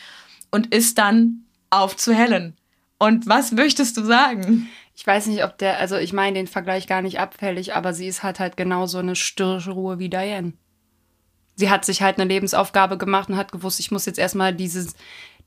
Und 0.52 0.72
ist 0.72 0.98
dann 0.98 1.46
auf 1.70 1.96
zu 1.96 2.14
Helen. 2.14 2.56
Und 2.98 3.26
was 3.26 3.50
möchtest 3.50 3.96
du 3.96 4.04
sagen? 4.04 4.68
Ich 4.94 5.06
weiß 5.06 5.26
nicht, 5.26 5.44
ob 5.44 5.58
der, 5.58 5.78
also 5.78 5.96
ich 5.96 6.12
meine 6.12 6.34
den 6.34 6.46
Vergleich 6.46 6.86
gar 6.86 7.02
nicht 7.02 7.18
abfällig, 7.18 7.74
aber 7.74 7.94
sie 7.94 8.06
ist 8.06 8.22
halt 8.22 8.40
halt 8.40 8.56
genauso 8.56 8.98
eine 8.98 9.16
störrische 9.16 9.72
Ruhe 9.72 9.98
wie 9.98 10.10
Diane 10.10 10.52
sie 11.56 11.70
hat 11.70 11.84
sich 11.84 12.02
halt 12.02 12.18
eine 12.18 12.28
Lebensaufgabe 12.28 12.98
gemacht 12.98 13.28
und 13.28 13.36
hat 13.36 13.52
gewusst, 13.52 13.80
ich 13.80 13.90
muss 13.90 14.06
jetzt 14.06 14.18
erstmal 14.18 14.54
dieses, 14.54 14.94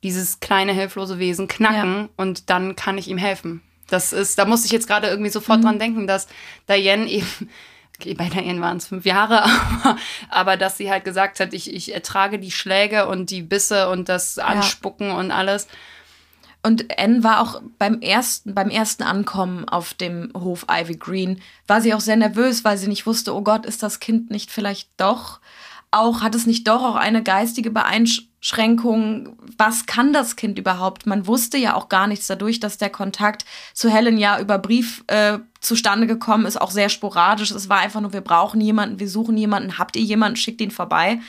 dieses 0.02 0.40
kleine, 0.40 0.72
hilflose 0.72 1.18
Wesen 1.18 1.48
knacken 1.48 2.02
ja. 2.02 2.08
und 2.16 2.50
dann 2.50 2.76
kann 2.76 2.98
ich 2.98 3.08
ihm 3.08 3.18
helfen. 3.18 3.62
Das 3.88 4.12
ist, 4.12 4.38
da 4.38 4.44
musste 4.44 4.66
ich 4.66 4.72
jetzt 4.72 4.88
gerade 4.88 5.08
irgendwie 5.08 5.30
sofort 5.30 5.60
mhm. 5.60 5.64
dran 5.64 5.78
denken, 5.78 6.06
dass 6.06 6.26
Diane 6.68 7.06
eben 7.10 7.50
okay, 7.98 8.14
bei 8.14 8.28
Diane 8.28 8.60
waren 8.60 8.76
es 8.76 8.86
fünf 8.86 9.06
Jahre, 9.06 9.44
aber, 9.82 9.96
aber 10.28 10.56
dass 10.56 10.76
sie 10.76 10.90
halt 10.90 11.04
gesagt 11.04 11.40
hat, 11.40 11.54
ich, 11.54 11.72
ich 11.72 11.94
ertrage 11.94 12.38
die 12.38 12.50
Schläge 12.50 13.06
und 13.06 13.30
die 13.30 13.42
Bisse 13.42 13.88
und 13.88 14.08
das 14.08 14.38
Anspucken 14.38 15.08
ja. 15.08 15.18
und 15.18 15.30
alles. 15.30 15.66
Und 16.66 16.98
Anne 16.98 17.22
war 17.22 17.42
auch 17.42 17.62
beim 17.78 18.00
ersten, 18.00 18.52
beim 18.52 18.70
ersten 18.70 19.04
Ankommen 19.04 19.68
auf 19.68 19.94
dem 19.94 20.32
Hof 20.36 20.66
Ivy 20.68 20.96
Green, 20.96 21.40
war 21.68 21.80
sie 21.80 21.94
auch 21.94 22.00
sehr 22.00 22.16
nervös, 22.16 22.64
weil 22.64 22.76
sie 22.76 22.88
nicht 22.88 23.06
wusste, 23.06 23.36
oh 23.36 23.42
Gott, 23.42 23.64
ist 23.64 23.84
das 23.84 24.00
Kind 24.00 24.32
nicht 24.32 24.50
vielleicht 24.50 24.90
doch 24.96 25.38
auch, 25.92 26.22
hat 26.22 26.34
es 26.34 26.44
nicht 26.44 26.66
doch 26.66 26.82
auch 26.82 26.96
eine 26.96 27.22
geistige 27.22 27.70
Beeinschränkung? 27.70 29.36
Was 29.56 29.86
kann 29.86 30.12
das 30.12 30.34
Kind 30.34 30.58
überhaupt? 30.58 31.06
Man 31.06 31.28
wusste 31.28 31.56
ja 31.56 31.74
auch 31.74 31.88
gar 31.88 32.08
nichts 32.08 32.26
dadurch, 32.26 32.58
dass 32.58 32.78
der 32.78 32.90
Kontakt 32.90 33.44
zu 33.72 33.88
Helen 33.88 34.18
ja 34.18 34.40
über 34.40 34.58
Brief 34.58 35.04
äh, 35.06 35.38
zustande 35.60 36.08
gekommen 36.08 36.46
ist, 36.46 36.60
auch 36.60 36.72
sehr 36.72 36.88
sporadisch. 36.88 37.52
Es 37.52 37.68
war 37.68 37.78
einfach 37.78 38.00
nur, 38.00 38.12
wir 38.12 38.22
brauchen 38.22 38.60
jemanden, 38.60 38.98
wir 38.98 39.08
suchen 39.08 39.36
jemanden, 39.36 39.78
habt 39.78 39.94
ihr 39.94 40.02
jemanden, 40.02 40.34
schickt 40.34 40.60
ihn 40.60 40.72
vorbei. 40.72 41.20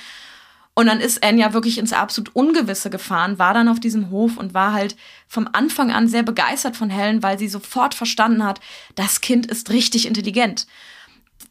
Und 0.78 0.86
dann 0.86 1.00
ist 1.00 1.24
Anne 1.24 1.42
ja 1.42 1.54
wirklich 1.54 1.80
ins 1.80 1.92
absolut 1.92 2.36
Ungewisse 2.36 2.92
gefahren, 2.92 3.40
war 3.40 3.56
dann 3.56 3.68
auf 3.68 3.80
diesem 3.80 4.12
Hof 4.12 4.38
und 4.38 4.54
war 4.54 4.74
halt 4.74 4.96
vom 5.28 5.50
Anfang 5.52 5.92
an 5.92 6.08
sehr 6.08 6.22
begeistert 6.22 6.78
von 6.78 6.92
Helen, 6.92 7.24
weil 7.24 7.40
sie 7.40 7.48
sofort 7.48 7.96
verstanden 7.96 8.44
hat, 8.44 8.60
das 8.94 9.20
Kind 9.22 9.48
ist 9.48 9.72
richtig 9.72 10.06
intelligent. 10.06 10.68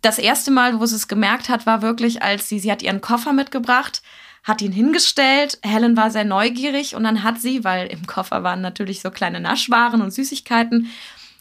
Das 0.00 0.20
erste 0.20 0.52
Mal, 0.52 0.78
wo 0.78 0.86
sie 0.86 0.94
es 0.94 1.08
gemerkt 1.08 1.48
hat, 1.48 1.66
war 1.66 1.82
wirklich, 1.82 2.22
als 2.22 2.48
sie, 2.48 2.60
sie 2.60 2.70
hat 2.70 2.82
ihren 2.82 3.00
Koffer 3.00 3.32
mitgebracht, 3.32 4.00
hat 4.44 4.62
ihn 4.62 4.70
hingestellt. 4.70 5.58
Helen 5.64 5.96
war 5.96 6.12
sehr 6.12 6.24
neugierig 6.24 6.94
und 6.94 7.02
dann 7.02 7.24
hat 7.24 7.40
sie, 7.40 7.64
weil 7.64 7.88
im 7.88 8.06
Koffer 8.06 8.44
waren 8.44 8.60
natürlich 8.60 9.00
so 9.00 9.10
kleine 9.10 9.40
Naschwaren 9.40 10.02
und 10.02 10.14
Süßigkeiten, 10.14 10.88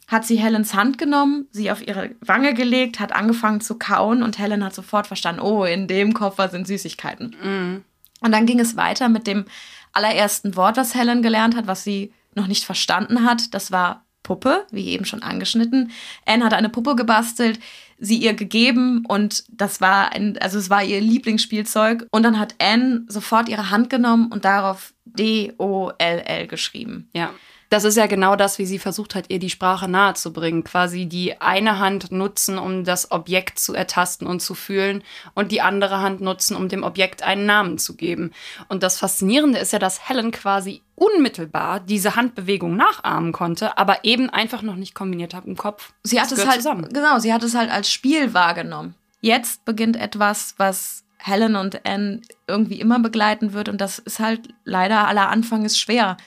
hat 0.07 0.25
sie 0.25 0.37
Helens 0.37 0.73
Hand 0.73 0.97
genommen, 0.97 1.47
sie 1.51 1.71
auf 1.71 1.85
ihre 1.85 2.11
Wange 2.21 2.53
gelegt, 2.53 2.99
hat 2.99 3.11
angefangen 3.11 3.61
zu 3.61 3.75
kauen 3.75 4.21
und 4.21 4.37
Helen 4.37 4.63
hat 4.63 4.75
sofort 4.75 5.07
verstanden, 5.07 5.41
oh, 5.41 5.63
in 5.63 5.87
dem 5.87 6.13
Koffer 6.13 6.49
sind 6.49 6.67
Süßigkeiten. 6.67 7.35
Mm. 7.41 7.83
Und 8.21 8.31
dann 8.31 8.45
ging 8.45 8.59
es 8.59 8.75
weiter 8.75 9.09
mit 9.09 9.27
dem 9.27 9.45
allerersten 9.93 10.55
Wort, 10.55 10.77
was 10.77 10.95
Helen 10.95 11.21
gelernt 11.21 11.55
hat, 11.55 11.67
was 11.67 11.83
sie 11.83 12.13
noch 12.35 12.47
nicht 12.47 12.65
verstanden 12.65 13.23
hat. 13.23 13.53
Das 13.53 13.71
war 13.71 14.05
Puppe, 14.23 14.65
wie 14.71 14.89
eben 14.89 15.05
schon 15.05 15.23
angeschnitten. 15.23 15.91
Anne 16.25 16.43
hat 16.43 16.53
eine 16.53 16.69
Puppe 16.69 16.95
gebastelt, 16.95 17.59
sie 17.99 18.17
ihr 18.17 18.33
gegeben 18.33 19.05
und 19.07 19.43
das 19.49 19.79
war 19.79 20.11
ein, 20.11 20.37
also 20.39 20.57
es 20.57 20.69
war 20.69 20.83
ihr 20.83 20.99
Lieblingsspielzeug. 20.99 22.07
Und 22.11 22.23
dann 22.23 22.39
hat 22.39 22.55
Anne 22.59 23.05
sofort 23.07 23.47
ihre 23.47 23.69
Hand 23.69 23.89
genommen 23.89 24.31
und 24.31 24.43
darauf 24.43 24.93
D-O-L-L 25.05 26.47
geschrieben. 26.47 27.09
Ja. 27.13 27.31
Das 27.69 27.83
ist 27.83 27.97
ja 27.97 28.05
genau 28.07 28.35
das, 28.35 28.59
wie 28.59 28.65
sie 28.65 28.79
versucht 28.79 29.15
hat, 29.15 29.25
ihr 29.29 29.39
die 29.39 29.49
Sprache 29.49 29.87
nahezubringen. 29.87 30.63
Quasi 30.63 31.07
die 31.07 31.41
eine 31.41 31.79
Hand 31.79 32.11
nutzen, 32.11 32.57
um 32.57 32.83
das 32.83 33.11
Objekt 33.11 33.59
zu 33.59 33.73
ertasten 33.73 34.27
und 34.27 34.41
zu 34.41 34.53
fühlen 34.53 35.03
und 35.33 35.51
die 35.51 35.61
andere 35.61 35.99
Hand 36.01 36.21
nutzen, 36.21 36.55
um 36.55 36.69
dem 36.69 36.83
Objekt 36.83 37.23
einen 37.23 37.45
Namen 37.45 37.77
zu 37.77 37.95
geben. 37.95 38.31
Und 38.69 38.83
das 38.83 38.99
Faszinierende 38.99 39.59
ist 39.59 39.73
ja, 39.73 39.79
dass 39.79 40.07
Helen 40.07 40.31
quasi 40.31 40.81
unmittelbar 40.95 41.79
diese 41.79 42.15
Handbewegung 42.15 42.75
nachahmen 42.75 43.31
konnte, 43.31 43.77
aber 43.77 44.03
eben 44.03 44.29
einfach 44.29 44.61
noch 44.61 44.75
nicht 44.75 44.95
kombiniert 44.95 45.33
hat 45.33 45.45
im 45.45 45.57
Kopf. 45.57 45.91
Sie 46.03 46.21
hat 46.21 46.31
es 46.31 46.45
halt, 46.45 46.57
zusammen. 46.57 46.87
genau, 46.91 47.19
sie 47.19 47.33
hat 47.33 47.43
es 47.43 47.55
halt 47.55 47.71
als 47.71 47.91
Spiel 47.91 48.33
wahrgenommen. 48.33 48.95
Jetzt 49.21 49.65
beginnt 49.65 49.97
etwas, 49.97 50.53
was 50.57 51.03
Helen 51.17 51.55
und 51.55 51.85
Anne 51.85 52.21
irgendwie 52.47 52.79
immer 52.79 52.99
begleiten 52.99 53.53
wird 53.53 53.67
und 53.67 53.81
das 53.81 53.97
ist 53.97 54.19
halt 54.19 54.53
leider 54.63 55.07
aller 55.07 55.29
Anfang 55.29 55.65
ist 55.65 55.79
schwer 55.79 56.17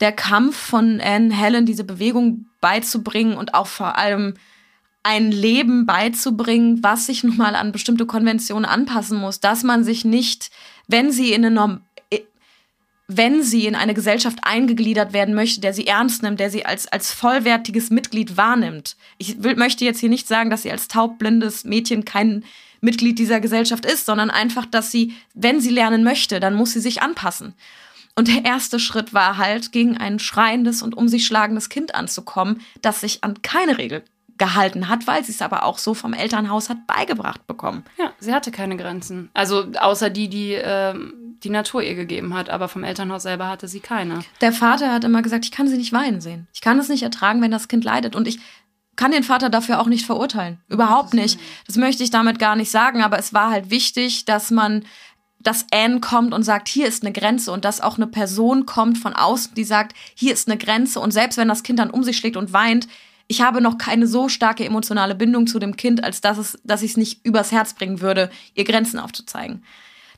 der 0.00 0.12
Kampf 0.12 0.56
von 0.56 1.00
Anne 1.00 1.34
Helen, 1.34 1.66
diese 1.66 1.84
Bewegung 1.84 2.46
beizubringen 2.60 3.36
und 3.36 3.54
auch 3.54 3.66
vor 3.66 3.96
allem 3.96 4.34
ein 5.02 5.30
Leben 5.30 5.86
beizubringen, 5.86 6.82
was 6.82 7.06
sich 7.06 7.24
nun 7.24 7.36
mal 7.36 7.54
an 7.54 7.72
bestimmte 7.72 8.06
Konventionen 8.06 8.64
anpassen 8.64 9.18
muss, 9.18 9.38
dass 9.38 9.62
man 9.62 9.84
sich 9.84 10.04
nicht, 10.04 10.50
wenn 10.88 11.12
sie 11.12 11.32
in 11.32 11.44
eine 11.44 11.54
Norm 11.54 11.82
äh, 12.10 12.20
wenn 13.06 13.42
sie 13.42 13.66
in 13.66 13.74
eine 13.74 13.92
Gesellschaft 13.92 14.38
eingegliedert 14.42 15.12
werden 15.12 15.34
möchte, 15.34 15.60
der 15.60 15.74
sie 15.74 15.86
ernst 15.86 16.22
nimmt, 16.22 16.40
der 16.40 16.50
sie 16.50 16.64
als, 16.64 16.86
als 16.86 17.12
vollwertiges 17.12 17.90
Mitglied 17.90 18.38
wahrnimmt. 18.38 18.96
Ich 19.18 19.42
will, 19.42 19.56
möchte 19.56 19.84
jetzt 19.84 20.00
hier 20.00 20.08
nicht 20.08 20.26
sagen, 20.26 20.48
dass 20.48 20.62
sie 20.62 20.72
als 20.72 20.88
taubblindes 20.88 21.64
Mädchen 21.64 22.06
kein 22.06 22.44
Mitglied 22.80 23.18
dieser 23.18 23.40
Gesellschaft 23.40 23.84
ist, 23.84 24.06
sondern 24.06 24.30
einfach, 24.30 24.64
dass 24.64 24.90
sie, 24.90 25.14
wenn 25.34 25.60
sie 25.60 25.70
lernen 25.70 26.02
möchte, 26.02 26.40
dann 26.40 26.54
muss 26.54 26.72
sie 26.72 26.80
sich 26.80 27.02
anpassen. 27.02 27.52
Und 28.16 28.28
der 28.28 28.44
erste 28.44 28.78
Schritt 28.78 29.12
war 29.12 29.38
halt, 29.38 29.72
gegen 29.72 29.96
ein 29.96 30.18
schreiendes 30.18 30.82
und 30.82 30.96
um 30.96 31.08
sich 31.08 31.26
schlagendes 31.26 31.68
Kind 31.68 31.94
anzukommen, 31.94 32.60
das 32.80 33.00
sich 33.00 33.24
an 33.24 33.42
keine 33.42 33.78
Regel 33.78 34.04
gehalten 34.38 34.88
hat, 34.88 35.06
weil 35.06 35.24
sie 35.24 35.32
es 35.32 35.42
aber 35.42 35.64
auch 35.64 35.78
so 35.78 35.94
vom 35.94 36.12
Elternhaus 36.12 36.68
hat 36.68 36.86
beigebracht 36.86 37.46
bekommen. 37.46 37.84
Ja, 37.98 38.12
sie 38.18 38.32
hatte 38.32 38.50
keine 38.50 38.76
Grenzen. 38.76 39.30
Also 39.32 39.66
außer 39.78 40.10
die, 40.10 40.28
die 40.28 40.54
äh, 40.54 40.94
die 41.44 41.50
Natur 41.50 41.82
ihr 41.82 41.94
gegeben 41.94 42.34
hat, 42.34 42.50
aber 42.50 42.68
vom 42.68 42.84
Elternhaus 42.84 43.22
selber 43.22 43.48
hatte 43.48 43.68
sie 43.68 43.80
keine. 43.80 44.20
Der 44.40 44.52
Vater 44.52 44.92
hat 44.92 45.04
immer 45.04 45.22
gesagt, 45.22 45.44
ich 45.44 45.50
kann 45.50 45.68
sie 45.68 45.76
nicht 45.76 45.92
weinen 45.92 46.20
sehen. 46.20 46.48
Ich 46.52 46.60
kann 46.60 46.78
es 46.78 46.88
nicht 46.88 47.02
ertragen, 47.02 47.42
wenn 47.42 47.50
das 47.50 47.68
Kind 47.68 47.84
leidet. 47.84 48.16
Und 48.16 48.26
ich 48.26 48.38
kann 48.96 49.10
den 49.10 49.24
Vater 49.24 49.50
dafür 49.50 49.80
auch 49.80 49.86
nicht 49.86 50.06
verurteilen. 50.06 50.58
Überhaupt 50.68 51.14
nicht. 51.14 51.38
Das 51.66 51.76
möchte 51.76 52.02
ich 52.02 52.10
damit 52.10 52.38
gar 52.38 52.56
nicht 52.56 52.70
sagen, 52.70 53.02
aber 53.02 53.18
es 53.18 53.34
war 53.34 53.50
halt 53.50 53.70
wichtig, 53.70 54.24
dass 54.24 54.50
man 54.50 54.84
dass 55.44 55.66
Anne 55.70 56.00
kommt 56.00 56.34
und 56.34 56.42
sagt, 56.42 56.68
hier 56.68 56.88
ist 56.88 57.04
eine 57.04 57.12
Grenze 57.12 57.52
und 57.52 57.64
dass 57.64 57.80
auch 57.80 57.96
eine 57.96 58.06
Person 58.06 58.66
kommt 58.66 58.98
von 58.98 59.12
außen, 59.14 59.54
die 59.54 59.64
sagt, 59.64 59.94
hier 60.14 60.32
ist 60.32 60.48
eine 60.48 60.58
Grenze 60.58 60.98
und 60.98 61.12
selbst 61.12 61.36
wenn 61.36 61.48
das 61.48 61.62
Kind 61.62 61.78
dann 61.78 61.90
um 61.90 62.02
sich 62.02 62.16
schlägt 62.16 62.36
und 62.36 62.52
weint, 62.52 62.88
ich 63.26 63.40
habe 63.40 63.60
noch 63.60 63.78
keine 63.78 64.06
so 64.06 64.28
starke 64.28 64.64
emotionale 64.64 65.14
Bindung 65.14 65.46
zu 65.46 65.58
dem 65.58 65.76
Kind, 65.76 66.02
als 66.02 66.20
dass, 66.20 66.38
es, 66.38 66.58
dass 66.64 66.82
ich 66.82 66.92
es 66.92 66.96
nicht 66.96 67.24
übers 67.24 67.52
Herz 67.52 67.74
bringen 67.74 68.00
würde, 68.00 68.30
ihr 68.54 68.64
Grenzen 68.64 68.98
aufzuzeigen. 68.98 69.62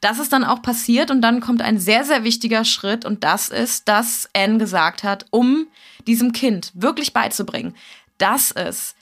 Das 0.00 0.18
ist 0.18 0.32
dann 0.32 0.44
auch 0.44 0.62
passiert 0.62 1.10
und 1.10 1.22
dann 1.22 1.40
kommt 1.40 1.62
ein 1.62 1.78
sehr, 1.78 2.04
sehr 2.04 2.24
wichtiger 2.24 2.64
Schritt 2.64 3.04
und 3.04 3.24
das 3.24 3.48
ist, 3.48 3.88
dass 3.88 4.28
Anne 4.34 4.58
gesagt 4.58 5.04
hat, 5.04 5.26
um 5.30 5.66
diesem 6.06 6.32
Kind 6.32 6.72
wirklich 6.74 7.12
beizubringen, 7.12 7.74
dass 8.18 8.52
es 8.52 8.94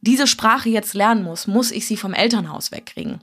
diese 0.00 0.26
Sprache 0.26 0.68
jetzt 0.68 0.94
lernen 0.94 1.22
muss, 1.22 1.46
muss 1.46 1.70
ich 1.70 1.86
sie 1.86 1.96
vom 1.96 2.14
Elternhaus 2.14 2.72
wegkriegen. 2.72 3.20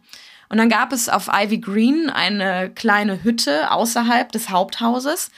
Und 0.49 0.57
dann 0.57 0.69
gab 0.69 0.91
es 0.91 1.09
auf 1.09 1.29
Ivy 1.31 1.59
Green 1.59 2.09
eine 2.09 2.71
kleine 2.71 3.23
Hütte 3.23 3.71
außerhalb 3.71 4.31
des 4.31 4.49
Haupthauses. 4.49 5.29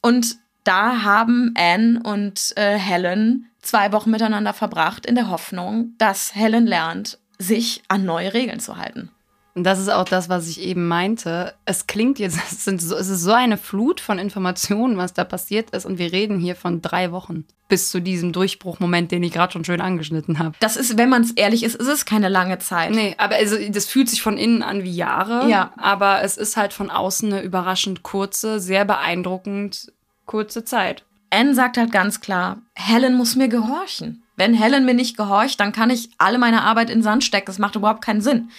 Und 0.00 0.36
da 0.64 1.02
haben 1.02 1.54
Anne 1.56 2.00
und 2.02 2.56
äh, 2.56 2.76
Helen 2.76 3.50
zwei 3.60 3.92
Wochen 3.92 4.10
miteinander 4.10 4.54
verbracht, 4.54 5.06
in 5.06 5.14
der 5.14 5.28
Hoffnung, 5.28 5.94
dass 5.98 6.34
Helen 6.34 6.66
lernt, 6.66 7.18
sich 7.38 7.82
an 7.88 8.04
neue 8.04 8.32
Regeln 8.32 8.60
zu 8.60 8.78
halten. 8.78 9.10
Und 9.56 9.64
das 9.64 9.78
ist 9.78 9.88
auch 9.88 10.04
das, 10.04 10.28
was 10.28 10.48
ich 10.48 10.60
eben 10.60 10.86
meinte. 10.86 11.54
Es 11.64 11.86
klingt 11.86 12.18
jetzt, 12.18 12.38
es, 12.52 12.64
sind 12.64 12.80
so, 12.80 12.94
es 12.94 13.08
ist 13.08 13.22
so 13.22 13.32
eine 13.32 13.56
Flut 13.56 14.00
von 14.00 14.18
Informationen, 14.18 14.98
was 14.98 15.14
da 15.14 15.24
passiert 15.24 15.70
ist. 15.70 15.86
Und 15.86 15.98
wir 15.98 16.12
reden 16.12 16.38
hier 16.38 16.54
von 16.54 16.82
drei 16.82 17.10
Wochen 17.10 17.44
bis 17.68 17.90
zu 17.90 18.00
diesem 18.00 18.32
Durchbruchmoment, 18.32 19.10
den 19.10 19.22
ich 19.24 19.32
gerade 19.32 19.52
schon 19.52 19.64
schön 19.64 19.80
angeschnitten 19.80 20.38
habe. 20.38 20.54
Das 20.60 20.76
ist, 20.76 20.98
wenn 20.98 21.08
man 21.08 21.22
es 21.22 21.32
ehrlich 21.32 21.64
ist, 21.64 21.74
ist 21.74 21.88
es 21.88 22.04
keine 22.04 22.28
lange 22.28 22.58
Zeit. 22.58 22.92
Nee, 22.92 23.14
aber 23.18 23.36
also, 23.36 23.56
das 23.70 23.86
fühlt 23.86 24.08
sich 24.08 24.22
von 24.22 24.36
innen 24.36 24.62
an 24.62 24.84
wie 24.84 24.94
Jahre. 24.94 25.48
Ja. 25.48 25.72
Aber 25.76 26.22
es 26.22 26.36
ist 26.36 26.56
halt 26.56 26.72
von 26.72 26.90
außen 26.90 27.32
eine 27.32 27.42
überraschend 27.42 28.02
kurze, 28.02 28.60
sehr 28.60 28.84
beeindruckend 28.84 29.90
kurze 30.26 30.64
Zeit. 30.64 31.02
Anne 31.30 31.54
sagt 31.54 31.76
halt 31.78 31.90
ganz 31.90 32.20
klar, 32.20 32.58
Helen 32.74 33.16
muss 33.16 33.34
mir 33.34 33.48
gehorchen. 33.48 34.22
Wenn 34.36 34.54
Helen 34.54 34.84
mir 34.84 34.94
nicht 34.94 35.16
gehorcht, 35.16 35.58
dann 35.58 35.72
kann 35.72 35.90
ich 35.90 36.10
alle 36.18 36.38
meine 36.38 36.62
Arbeit 36.62 36.90
in 36.90 37.02
Sand 37.02 37.24
stecken. 37.24 37.46
Das 37.46 37.58
macht 37.58 37.74
überhaupt 37.74 38.04
keinen 38.04 38.20
Sinn. 38.20 38.50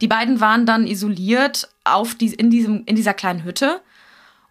Die 0.00 0.08
beiden 0.08 0.40
waren 0.40 0.66
dann 0.66 0.86
isoliert 0.86 1.68
auf 1.84 2.14
die, 2.14 2.32
in, 2.34 2.50
diesem, 2.50 2.84
in 2.86 2.96
dieser 2.96 3.14
kleinen 3.14 3.44
Hütte. 3.44 3.80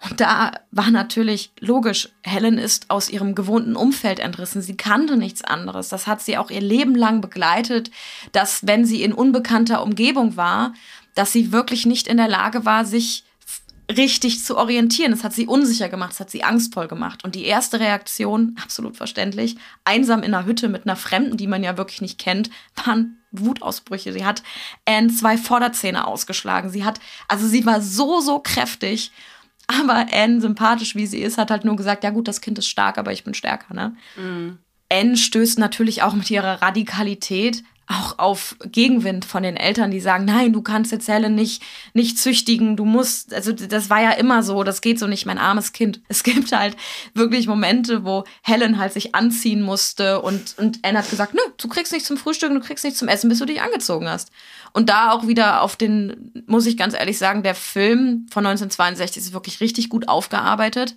Und 0.08 0.22
da 0.22 0.54
war 0.72 0.92
natürlich 0.92 1.52
logisch, 1.60 2.10
Helen 2.24 2.58
ist 2.58 2.90
aus 2.90 3.10
ihrem 3.10 3.36
gewohnten 3.36 3.76
Umfeld 3.76 4.20
entrissen. 4.20 4.62
Sie 4.62 4.78
kannte 4.78 5.18
nichts 5.18 5.44
anderes. 5.44 5.90
Das 5.90 6.08
hat 6.08 6.22
sie 6.22 6.38
auch 6.38 6.52
ihr 6.52 6.62
Leben 6.62 6.96
lang 6.96 7.20
begleitet, 7.20 7.92
dass 8.32 8.66
wenn 8.66 8.86
sie 8.86 9.04
in 9.04 9.12
unbekannter 9.12 9.84
Umgebung 9.84 10.38
war, 10.38 10.74
dass 11.16 11.34
sie 11.34 11.52
wirklich 11.52 11.86
nicht 11.86 12.08
in 12.08 12.18
der 12.18 12.30
Lage 12.30 12.64
war, 12.64 12.86
sich 12.86 13.26
richtig 13.90 14.44
zu 14.44 14.58
orientieren. 14.58 15.12
Das 15.12 15.24
hat 15.24 15.34
sie 15.34 15.48
unsicher 15.48 15.90
gemacht, 15.90 16.12
das 16.12 16.20
hat 16.20 16.30
sie 16.30 16.44
angstvoll 16.44 16.88
gemacht. 16.88 17.24
Und 17.24 17.36
die 17.36 17.46
erste 17.46 17.80
Reaktion, 17.80 18.56
absolut 18.64 18.96
verständlich, 18.98 19.58
einsam 19.84 20.24
in 20.24 20.34
einer 20.34 20.46
Hütte 20.46 20.70
mit 20.70 20.86
einer 20.86 20.96
Fremden, 20.96 21.38
die 21.38 21.48
man 21.48 21.64
ja 21.64 21.78
wirklich 21.78 22.02
nicht 22.02 22.20
kennt, 22.20 22.50
waren 22.76 23.18
Wutausbrüche. 23.32 24.14
Sie 24.14 24.26
hat 24.26 24.44
Anne 24.86 25.10
zwei 25.10 25.38
Vorderzähne 25.38 26.06
ausgeschlagen. 26.06 26.70
Sie 26.70 26.84
hat, 26.84 27.00
also 27.28 27.48
sie 27.48 27.66
war 27.66 27.82
so, 27.82 28.22
so 28.22 28.40
kräftig. 28.40 29.12
Aber 29.68 30.08
Anne, 30.12 30.42
sympathisch 30.42 30.96
wie 30.96 31.06
sie 31.06 31.20
ist, 31.20 31.38
hat 31.38 31.52
halt 31.52 31.64
nur 31.64 31.76
gesagt, 31.76 32.04
ja 32.04 32.10
gut, 32.10 32.28
das 32.28 32.42
Kind 32.42 32.58
ist 32.58 32.68
stark, 32.68 32.98
aber 32.98 33.12
ich 33.12 33.24
bin 33.24 33.36
stärker, 33.36 33.74
ne? 33.74 33.96
Mhm. 34.16 34.58
Anne 34.92 35.18
stößt 35.18 35.60
natürlich 35.60 36.02
auch 36.02 36.14
mit 36.14 36.32
ihrer 36.32 36.64
Radikalität 36.64 37.64
auch 37.90 38.20
auf 38.20 38.56
Gegenwind 38.72 39.26
von 39.26 39.42
den 39.42 39.58
Eltern, 39.58 39.90
die 39.90 40.00
sagen, 40.00 40.26
nein, 40.26 40.54
du 40.54 40.62
kannst 40.62 40.92
jetzt 40.92 41.08
Helen 41.08 41.34
nicht, 41.34 41.64
nicht 41.96 42.20
züchtigen, 42.20 42.78
du 42.78 42.86
musst, 42.86 43.34
also 43.34 43.52
das 43.52 43.90
war 43.90 44.00
ja 44.00 44.12
immer 44.12 44.44
so, 44.44 44.64
das 44.64 44.82
geht 44.82 45.00
so 45.00 45.08
nicht, 45.08 45.26
mein 45.26 45.40
armes 45.40 45.74
Kind. 45.74 46.00
Es 46.10 46.24
gibt 46.24 46.52
halt 46.52 46.76
wirklich 47.14 47.48
Momente, 47.48 48.04
wo 48.04 48.26
Helen 48.44 48.78
halt 48.78 48.94
sich 48.94 49.16
anziehen 49.16 49.62
musste 49.62 50.22
und, 50.22 50.56
und 50.58 50.80
Anne 50.84 51.00
hat 51.00 51.10
gesagt, 51.10 51.34
nö, 51.34 51.40
du 51.58 51.68
kriegst 51.68 51.92
nichts 51.92 52.08
zum 52.08 52.18
Frühstück, 52.18 52.52
du 52.54 52.60
kriegst 52.60 52.84
nichts 52.84 53.00
zum 53.00 53.08
Essen, 53.08 53.30
bis 53.30 53.40
du 53.40 53.46
dich 53.46 53.62
angezogen 53.62 54.08
hast. 54.08 54.32
Und 54.74 54.90
da 54.90 55.12
auch 55.12 55.28
wieder 55.28 55.62
auf 55.62 55.76
den, 55.76 56.32
muss 56.46 56.68
ich 56.68 56.78
ganz 56.78 56.94
ehrlich 56.94 57.18
sagen, 57.18 57.42
der 57.42 57.56
Film 57.56 58.28
von 58.30 58.46
1962 58.46 59.24
ist 59.24 59.34
wirklich 59.34 59.62
richtig 59.62 59.90
gut 59.90 60.08
aufgearbeitet. 60.08 60.96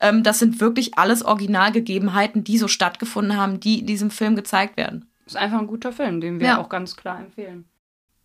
Ähm, 0.00 0.22
das 0.22 0.38
sind 0.38 0.60
wirklich 0.60 0.96
alles 0.96 1.22
Originalgegebenheiten, 1.22 2.44
die 2.44 2.56
so 2.56 2.68
stattgefunden 2.68 3.36
haben, 3.36 3.60
die 3.60 3.80
in 3.80 3.86
diesem 3.86 4.10
Film 4.10 4.36
gezeigt 4.36 4.76
werden. 4.76 5.09
Ist 5.30 5.36
einfach 5.36 5.60
ein 5.60 5.68
guter 5.68 5.92
Film, 5.92 6.20
den 6.20 6.40
wir 6.40 6.48
ja. 6.48 6.58
auch 6.58 6.68
ganz 6.68 6.96
klar 6.96 7.20
empfehlen. 7.20 7.64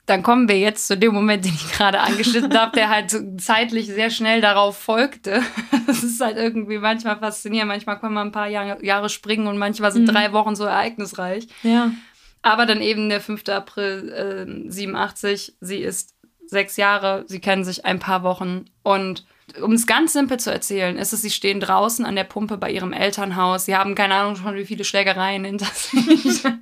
Dann 0.08 0.24
kommen 0.24 0.50
wir 0.50 0.58
jetzt 0.58 0.88
zu 0.88 0.98
dem 0.98 1.14
Moment, 1.14 1.46
den 1.46 1.54
ich 1.54 1.72
gerade 1.72 2.00
angeschnitten 2.00 2.58
habe, 2.58 2.72
der 2.72 2.90
halt 2.90 3.16
zeitlich 3.38 3.86
sehr 3.86 4.10
schnell 4.10 4.42
darauf 4.42 4.76
folgte. 4.78 5.42
Es 5.88 6.02
ist 6.02 6.20
halt 6.20 6.38
irgendwie 6.38 6.80
manchmal 6.80 7.20
faszinierend, 7.20 7.68
manchmal 7.68 8.00
kann 8.00 8.12
man 8.12 8.30
ein 8.30 8.32
paar 8.32 8.48
Jahre, 8.48 8.84
Jahre 8.84 9.08
springen 9.08 9.46
und 9.46 9.60
manchmal 9.60 9.92
sind 9.92 10.08
mhm. 10.08 10.14
drei 10.14 10.34
Wochen 10.34 10.56
so 10.56 10.64
ereignisreich. 10.64 11.48
Ja. 11.62 11.92
Aber 12.42 12.66
dann 12.66 12.82
eben 12.82 13.08
der 13.08 13.22
5. 13.22 13.48
April 13.50 14.66
äh, 14.68 14.72
87, 14.72 15.58
sie 15.62 15.78
ist 15.78 16.15
sechs 16.48 16.78
Jahre, 16.78 17.26
sie 17.28 17.40
kennen 17.40 17.64
sich 17.64 17.86
ein 17.86 18.00
paar 18.00 18.24
Wochen 18.24 18.66
und 18.84 19.26
um 19.62 19.74
es 19.74 19.86
ganz 19.86 20.14
simpel 20.14 20.40
zu 20.40 20.52
erzählen, 20.52 20.98
ist 20.98 21.14
es, 21.14 21.22
sie 21.22 21.30
stehen 21.30 21.60
draußen 21.60 22.04
an 22.04 22.16
der 22.16 22.24
Pumpe 22.24 22.58
bei 22.58 22.72
ihrem 22.72 22.94
Elternhaus. 22.94 23.66
Sie 23.66 23.76
haben 23.76 23.94
keine 23.94 24.16
Ahnung 24.16 24.36
schon, 24.36 24.56
wie 24.56 24.66
viele 24.66 24.84
Schlägereien 24.84 25.46
hinter 25.46 25.68
sich. 25.74 26.44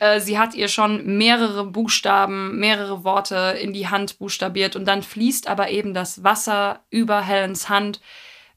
Äh, 0.00 0.20
sie 0.20 0.38
hat 0.38 0.54
ihr 0.54 0.68
schon 0.68 1.16
mehrere 1.16 1.64
Buchstaben, 1.64 2.58
mehrere 2.58 3.04
Worte 3.04 3.56
in 3.60 3.72
die 3.72 3.88
Hand 3.88 4.18
buchstabiert 4.18 4.76
und 4.76 4.84
dann 4.84 5.02
fließt 5.02 5.48
aber 5.48 5.70
eben 5.70 5.94
das 5.94 6.22
Wasser 6.22 6.84
über 6.90 7.22
Helens 7.22 7.68
Hand. 7.68 8.00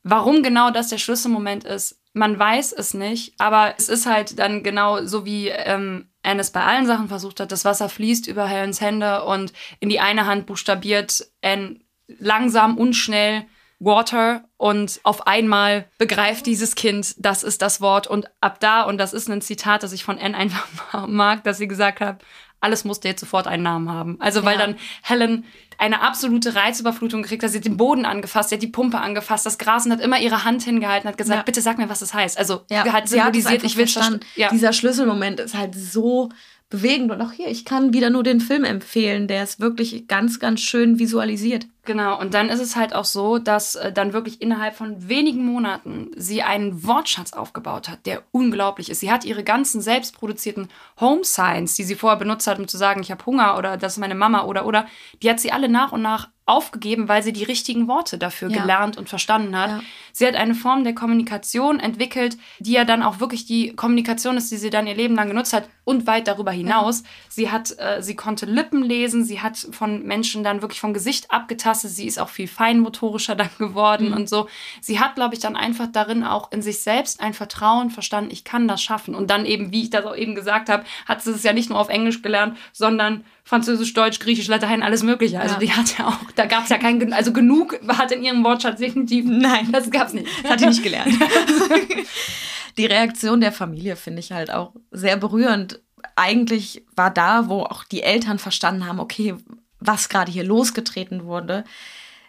Warum 0.03 0.43
genau 0.43 0.71
das 0.71 0.89
der 0.89 0.97
Schlüsselmoment 0.97 1.63
ist, 1.63 1.99
man 2.13 2.37
weiß 2.37 2.73
es 2.73 2.93
nicht, 2.93 3.33
aber 3.39 3.73
es 3.77 3.87
ist 3.87 4.05
halt 4.05 4.39
dann 4.39 4.61
genau 4.61 5.05
so 5.05 5.25
wie 5.25 5.47
ähm, 5.47 6.10
Anne 6.23 6.41
es 6.41 6.51
bei 6.51 6.63
allen 6.63 6.85
Sachen 6.85 7.07
versucht 7.07 7.39
hat. 7.39 7.51
Das 7.51 7.65
Wasser 7.65 7.89
fließt 7.89 8.27
über 8.27 8.47
Helens 8.47 8.81
Hände 8.81 9.23
und 9.23 9.53
in 9.79 9.89
die 9.89 9.99
eine 9.99 10.25
Hand 10.25 10.45
buchstabiert 10.45 11.27
Anne 11.41 11.79
langsam 12.07 12.77
und 12.77 12.93
schnell 12.93 13.45
Water 13.79 14.43
und 14.57 14.99
auf 15.03 15.25
einmal 15.25 15.89
begreift 15.97 16.45
dieses 16.45 16.75
Kind, 16.75 17.15
das 17.17 17.41
ist 17.41 17.63
das 17.63 17.81
Wort 17.81 18.05
und 18.05 18.29
ab 18.39 18.59
da, 18.59 18.83
und 18.83 18.99
das 18.99 19.11
ist 19.11 19.27
ein 19.27 19.41
Zitat, 19.41 19.81
das 19.81 19.91
ich 19.91 20.03
von 20.03 20.19
Anne 20.19 20.37
einfach 20.37 20.67
mag, 21.07 21.43
dass 21.43 21.57
sie 21.57 21.67
gesagt 21.67 21.99
hat, 21.99 22.23
alles 22.59 22.85
musste 22.85 23.07
jetzt 23.07 23.21
sofort 23.21 23.47
einen 23.47 23.63
Namen 23.63 23.89
haben. 23.89 24.21
Also 24.21 24.45
weil 24.45 24.59
ja. 24.59 24.67
dann 24.67 24.75
Helen 25.01 25.45
eine 25.81 26.01
absolute 26.01 26.53
Reizüberflutung 26.53 27.23
gekriegt 27.23 27.43
sie 27.49 27.57
hat 27.57 27.65
den 27.65 27.75
Boden 27.75 28.05
angefasst, 28.05 28.49
sie 28.49 28.55
hat 28.55 28.61
die 28.61 28.67
Pumpe 28.67 28.99
angefasst, 28.99 29.47
das 29.47 29.57
Gras 29.57 29.85
und 29.85 29.91
hat 29.91 29.99
immer 29.99 30.19
ihre 30.19 30.43
Hand 30.43 30.61
hingehalten, 30.61 31.09
hat 31.09 31.17
gesagt, 31.17 31.39
ja. 31.39 31.43
bitte 31.43 31.59
sag 31.59 31.79
mir, 31.79 31.89
was 31.89 31.99
das 31.99 32.13
heißt. 32.13 32.37
Also 32.37 32.61
ja. 32.69 32.85
hat 32.93 33.09
symbolisiert, 33.09 33.63
ich 33.63 33.77
will 33.77 33.87
verstanden. 33.87 34.19
Ja. 34.35 34.49
Dieser 34.49 34.73
Schlüsselmoment 34.73 35.39
ist 35.39 35.55
halt 35.55 35.73
so 35.75 36.29
bewegend. 36.71 37.11
Und 37.11 37.21
auch 37.21 37.31
hier, 37.31 37.47
ich 37.49 37.65
kann 37.65 37.93
wieder 37.93 38.09
nur 38.09 38.23
den 38.23 38.39
Film 38.39 38.63
empfehlen, 38.63 39.27
der 39.27 39.43
ist 39.43 39.59
wirklich 39.59 40.07
ganz, 40.07 40.39
ganz 40.39 40.61
schön 40.61 40.97
visualisiert. 40.97 41.67
Genau, 41.83 42.19
und 42.19 42.33
dann 42.33 42.49
ist 42.49 42.59
es 42.59 42.75
halt 42.75 42.93
auch 42.93 43.05
so, 43.05 43.39
dass 43.39 43.75
äh, 43.75 43.91
dann 43.91 44.13
wirklich 44.13 44.41
innerhalb 44.41 44.75
von 44.75 45.09
wenigen 45.09 45.43
Monaten 45.45 46.11
sie 46.15 46.43
einen 46.43 46.85
Wortschatz 46.85 47.33
aufgebaut 47.33 47.89
hat, 47.89 48.05
der 48.05 48.21
unglaublich 48.31 48.89
ist. 48.89 48.99
Sie 48.99 49.11
hat 49.11 49.25
ihre 49.25 49.43
ganzen 49.43 49.81
selbstproduzierten 49.81 50.69
Home 50.99 51.23
Signs, 51.23 51.75
die 51.75 51.83
sie 51.83 51.95
vorher 51.95 52.19
benutzt 52.19 52.47
hat, 52.47 52.59
um 52.59 52.67
zu 52.67 52.77
sagen, 52.77 53.01
ich 53.01 53.11
habe 53.11 53.25
Hunger 53.25 53.57
oder 53.57 53.77
das 53.77 53.93
ist 53.93 53.99
meine 53.99 54.15
Mama 54.15 54.43
oder 54.45 54.65
oder, 54.65 54.85
die 55.23 55.29
hat 55.29 55.39
sie 55.39 55.51
alle 55.51 55.69
nach 55.69 55.91
und 55.91 56.03
nach 56.03 56.29
aufgegeben, 56.51 57.07
weil 57.07 57.23
sie 57.23 57.33
die 57.33 57.43
richtigen 57.43 57.87
Worte 57.87 58.17
dafür 58.17 58.49
ja. 58.49 58.61
gelernt 58.61 58.97
und 58.97 59.09
verstanden 59.09 59.57
hat. 59.57 59.69
Ja. 59.69 59.81
Sie 60.13 60.27
hat 60.27 60.35
eine 60.35 60.55
Form 60.55 60.83
der 60.83 60.93
Kommunikation 60.93 61.79
entwickelt, 61.79 62.37
die 62.59 62.73
ja 62.73 62.83
dann 62.83 63.03
auch 63.03 63.19
wirklich 63.19 63.45
die 63.45 63.73
Kommunikation 63.75 64.37
ist, 64.37 64.51
die 64.51 64.57
sie 64.57 64.69
dann 64.69 64.87
ihr 64.87 64.95
Leben 64.95 65.15
lang 65.15 65.29
genutzt 65.29 65.53
hat 65.53 65.69
und 65.83 66.07
weit 66.07 66.27
darüber 66.27 66.51
hinaus. 66.51 67.01
Ja. 67.01 67.07
Sie 67.29 67.51
hat, 67.51 67.77
äh, 67.79 68.01
sie 68.01 68.15
konnte 68.15 68.45
Lippen 68.45 68.83
lesen, 68.83 69.23
sie 69.23 69.41
hat 69.41 69.57
von 69.57 70.03
Menschen 70.03 70.43
dann 70.43 70.61
wirklich 70.61 70.79
vom 70.79 70.93
Gesicht 70.93 71.31
abgetastet, 71.31 71.91
sie 71.91 72.05
ist 72.05 72.19
auch 72.19 72.29
viel 72.29 72.47
feinmotorischer 72.47 73.35
dann 73.35 73.49
geworden 73.57 74.09
mhm. 74.09 74.13
und 74.13 74.29
so. 74.29 74.47
Sie 74.81 74.99
hat, 74.99 75.15
glaube 75.15 75.33
ich, 75.33 75.39
dann 75.39 75.55
einfach 75.55 75.87
darin 75.91 76.23
auch 76.23 76.51
in 76.51 76.61
sich 76.61 76.81
selbst 76.81 77.21
ein 77.21 77.33
Vertrauen 77.33 77.89
verstanden, 77.89 78.31
ich 78.31 78.43
kann 78.43 78.67
das 78.67 78.81
schaffen. 78.81 79.15
Und 79.15 79.29
dann 79.29 79.45
eben, 79.45 79.71
wie 79.71 79.83
ich 79.83 79.89
das 79.89 80.05
auch 80.05 80.15
eben 80.15 80.35
gesagt 80.35 80.69
habe, 80.69 80.83
hat 81.07 81.21
sie 81.21 81.31
es 81.31 81.43
ja 81.43 81.53
nicht 81.53 81.69
nur 81.69 81.79
auf 81.79 81.89
Englisch 81.89 82.21
gelernt, 82.21 82.57
sondern 82.73 83.23
Französisch, 83.43 83.93
Deutsch, 83.93 84.19
Griechisch, 84.19 84.47
Latein, 84.47 84.83
alles 84.83 85.03
Mögliche. 85.03 85.39
Also 85.39 85.55
ja. 85.55 85.59
die 85.59 85.73
hat 85.73 85.97
ja 85.97 86.07
auch, 86.07 86.31
da 86.35 86.45
gab 86.45 86.63
es 86.63 86.69
ja 86.69 86.77
kein, 86.77 87.11
also 87.13 87.33
genug 87.33 87.79
hat 87.87 88.11
in 88.11 88.23
ihrem 88.23 88.43
Wortschatz 88.43 88.79
definitiv. 88.79 89.25
Nein, 89.27 89.71
das 89.71 89.89
gab 89.89 90.07
es 90.07 90.13
nicht. 90.13 90.27
Das 90.43 90.51
hat 90.51 90.61
die 90.61 90.67
nicht 90.67 90.83
gelernt. 90.83 91.13
die 92.77 92.85
Reaktion 92.85 93.41
der 93.41 93.51
Familie 93.51 93.95
finde 93.95 94.19
ich 94.19 94.31
halt 94.31 94.51
auch 94.51 94.73
sehr 94.91 95.17
berührend. 95.17 95.81
Eigentlich 96.15 96.83
war 96.95 97.11
da, 97.11 97.49
wo 97.49 97.61
auch 97.63 97.83
die 97.83 98.03
Eltern 98.03 98.39
verstanden 98.39 98.85
haben, 98.85 98.99
okay, 98.99 99.35
was 99.79 100.09
gerade 100.09 100.31
hier 100.31 100.43
losgetreten 100.43 101.25
wurde. 101.25 101.63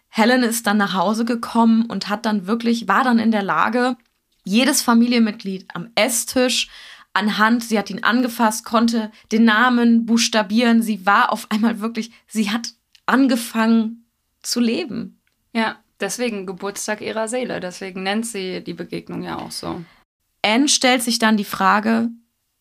Helen 0.09 0.43
ist 0.43 0.67
dann 0.67 0.77
nach 0.77 0.95
Hause 0.95 1.25
gekommen 1.25 1.87
und 1.87 2.09
hat 2.09 2.27
dann 2.27 2.47
wirklich, 2.47 2.89
war 2.89 3.05
dann 3.05 3.19
in 3.19 3.31
der 3.31 3.43
Lage, 3.43 3.97
jedes 4.45 4.83
Familienmitglied 4.83 5.67
am 5.75 5.91
Esstisch 5.95 6.69
anhand, 7.15 7.65
sie 7.65 7.79
hat 7.79 7.91
ihn 7.91 8.03
angefasst, 8.03 8.65
konnte 8.65 9.11
den 9.31 9.45
Namen 9.45 10.07
buchstabieren. 10.07 10.83
Sie 10.83 11.07
war 11.07 11.33
auf 11.33 11.51
einmal 11.51 11.81
wirklich, 11.81 12.13
sie 12.27 12.51
hat 12.51 12.71
angefangen 13.07 14.07
zu 14.43 14.61
leben. 14.61 15.21
Ja, 15.53 15.77
deswegen 16.01 16.47
Geburtstag 16.47 17.01
ihrer 17.01 17.29
Seele. 17.29 17.61
Deswegen 17.61 18.03
nennt 18.03 18.27
sie 18.27 18.63
die 18.63 18.75
Begegnung 18.75 19.23
ja 19.23 19.39
auch 19.39 19.51
so. 19.51 19.83
Anne 20.45 20.69
stellt 20.69 21.03
sich 21.03 21.19
dann 21.19 21.37
die 21.37 21.45
Frage, 21.45 22.09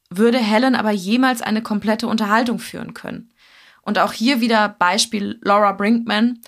würde 0.10 0.38
Helen 0.38 0.76
aber 0.76 0.92
jemals 0.92 1.42
eine 1.42 1.62
komplette 1.62 2.08
Unterhaltung 2.08 2.60
führen 2.60 2.94
können? 2.94 3.34
Und 3.82 3.98
auch 3.98 4.14
hier 4.14 4.42
wieder 4.42 4.70
Beispiel 4.70 5.40
Laura 5.42 5.72
Brinkman, 5.72 6.40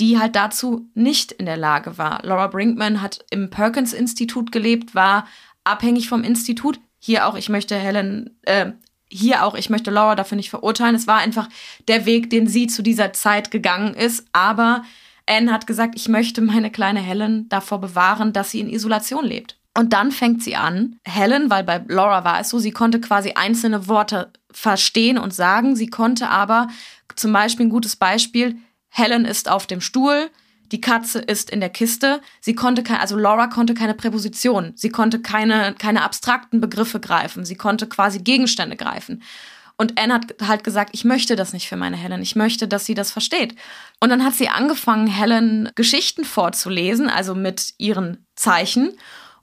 die 0.00 0.18
halt 0.18 0.36
dazu 0.36 0.90
nicht 0.94 1.32
in 1.32 1.46
der 1.46 1.56
Lage 1.56 1.96
war. 1.96 2.20
Laura 2.24 2.48
Brinkman 2.48 3.00
hat 3.00 3.24
im 3.30 3.48
Perkins-Institut 3.48 4.52
gelebt, 4.52 4.94
war 4.94 5.26
abhängig 5.64 6.08
vom 6.08 6.24
Institut, 6.24 6.80
hier 7.04 7.26
auch, 7.26 7.34
ich 7.34 7.48
möchte 7.48 7.74
Helen, 7.76 8.38
äh, 8.42 8.70
hier 9.08 9.44
auch, 9.44 9.56
ich 9.56 9.70
möchte 9.70 9.90
Laura 9.90 10.14
dafür 10.14 10.36
nicht 10.36 10.50
verurteilen. 10.50 10.94
Es 10.94 11.08
war 11.08 11.18
einfach 11.18 11.48
der 11.88 12.06
Weg, 12.06 12.30
den 12.30 12.46
sie 12.46 12.68
zu 12.68 12.80
dieser 12.80 13.12
Zeit 13.12 13.50
gegangen 13.50 13.94
ist. 13.94 14.24
Aber 14.32 14.84
Anne 15.26 15.52
hat 15.52 15.66
gesagt, 15.66 15.96
ich 15.96 16.08
möchte 16.08 16.40
meine 16.42 16.70
kleine 16.70 17.00
Helen 17.00 17.48
davor 17.48 17.80
bewahren, 17.80 18.32
dass 18.32 18.52
sie 18.52 18.60
in 18.60 18.70
Isolation 18.70 19.24
lebt. 19.24 19.58
Und 19.76 19.92
dann 19.92 20.12
fängt 20.12 20.44
sie 20.44 20.54
an, 20.54 21.00
Helen, 21.04 21.50
weil 21.50 21.64
bei 21.64 21.82
Laura 21.88 22.24
war 22.24 22.38
es 22.38 22.50
so, 22.50 22.60
sie 22.60 22.70
konnte 22.70 23.00
quasi 23.00 23.32
einzelne 23.32 23.88
Worte 23.88 24.32
verstehen 24.52 25.18
und 25.18 25.34
sagen. 25.34 25.74
Sie 25.74 25.88
konnte 25.88 26.28
aber 26.28 26.68
zum 27.16 27.32
Beispiel 27.32 27.66
ein 27.66 27.70
gutes 27.70 27.96
Beispiel, 27.96 28.58
Helen 28.90 29.24
ist 29.24 29.50
auf 29.50 29.66
dem 29.66 29.80
Stuhl, 29.80 30.30
die 30.72 30.80
Katze 30.80 31.18
ist 31.20 31.50
in 31.50 31.60
der 31.60 31.68
Kiste. 31.68 32.20
Sie 32.40 32.54
konnte 32.54 32.82
kein, 32.82 32.98
also 32.98 33.16
Laura 33.16 33.46
konnte 33.46 33.74
keine 33.74 33.94
Präposition. 33.94 34.72
Sie 34.74 34.88
konnte 34.88 35.20
keine, 35.20 35.74
keine 35.78 36.02
abstrakten 36.02 36.60
Begriffe 36.60 36.98
greifen. 36.98 37.44
Sie 37.44 37.56
konnte 37.56 37.86
quasi 37.86 38.20
Gegenstände 38.20 38.76
greifen. 38.76 39.22
Und 39.76 40.00
Anne 40.00 40.14
hat 40.14 40.34
halt 40.46 40.64
gesagt, 40.64 40.90
ich 40.92 41.04
möchte 41.04 41.36
das 41.36 41.52
nicht 41.52 41.68
für 41.68 41.76
meine 41.76 41.96
Helen. 41.96 42.22
Ich 42.22 42.36
möchte, 42.36 42.68
dass 42.68 42.86
sie 42.86 42.94
das 42.94 43.12
versteht. 43.12 43.54
Und 44.00 44.08
dann 44.08 44.24
hat 44.24 44.34
sie 44.34 44.48
angefangen, 44.48 45.06
Helen 45.06 45.70
Geschichten 45.74 46.24
vorzulesen, 46.24 47.08
also 47.08 47.34
mit 47.34 47.74
ihren 47.78 48.26
Zeichen, 48.34 48.92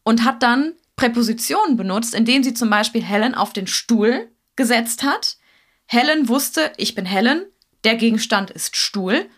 und 0.03 0.23
hat 0.23 0.41
dann 0.41 0.73
Präpositionen 0.95 1.77
benutzt, 1.77 2.15
indem 2.15 2.43
sie 2.43 2.53
zum 2.53 2.69
Beispiel 2.69 3.03
Helen 3.03 3.35
auf 3.35 3.53
den 3.53 3.67
Stuhl 3.67 4.31
gesetzt 4.55 5.03
hat. 5.03 5.37
Helen 5.85 6.27
wusste, 6.27 6.71
ich 6.77 6.95
bin 6.95 7.05
Helen, 7.05 7.45
der 7.83 7.95
Gegenstand 7.95 8.51
ist 8.51 8.75
Stuhl 8.75 9.29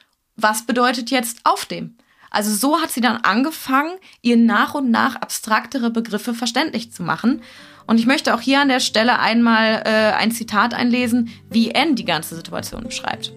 was 0.41 0.65
bedeutet 0.65 1.11
jetzt 1.11 1.39
auf 1.43 1.65
dem? 1.65 1.95
Also 2.29 2.55
so 2.55 2.81
hat 2.81 2.91
sie 2.91 3.01
dann 3.01 3.17
angefangen, 3.17 3.91
ihr 4.21 4.37
nach 4.37 4.73
und 4.73 4.89
nach 4.89 5.17
abstraktere 5.17 5.89
Begriffe 5.89 6.33
verständlich 6.33 6.93
zu 6.93 7.03
machen. 7.03 7.41
Und 7.87 7.99
ich 7.99 8.05
möchte 8.05 8.33
auch 8.33 8.39
hier 8.39 8.61
an 8.61 8.69
der 8.69 8.79
Stelle 8.79 9.19
einmal 9.19 9.83
äh, 9.85 10.13
ein 10.13 10.31
Zitat 10.31 10.73
einlesen, 10.73 11.29
wie 11.49 11.75
Anne 11.75 11.95
die 11.95 12.05
ganze 12.05 12.35
Situation 12.35 12.83
beschreibt. 12.83 13.33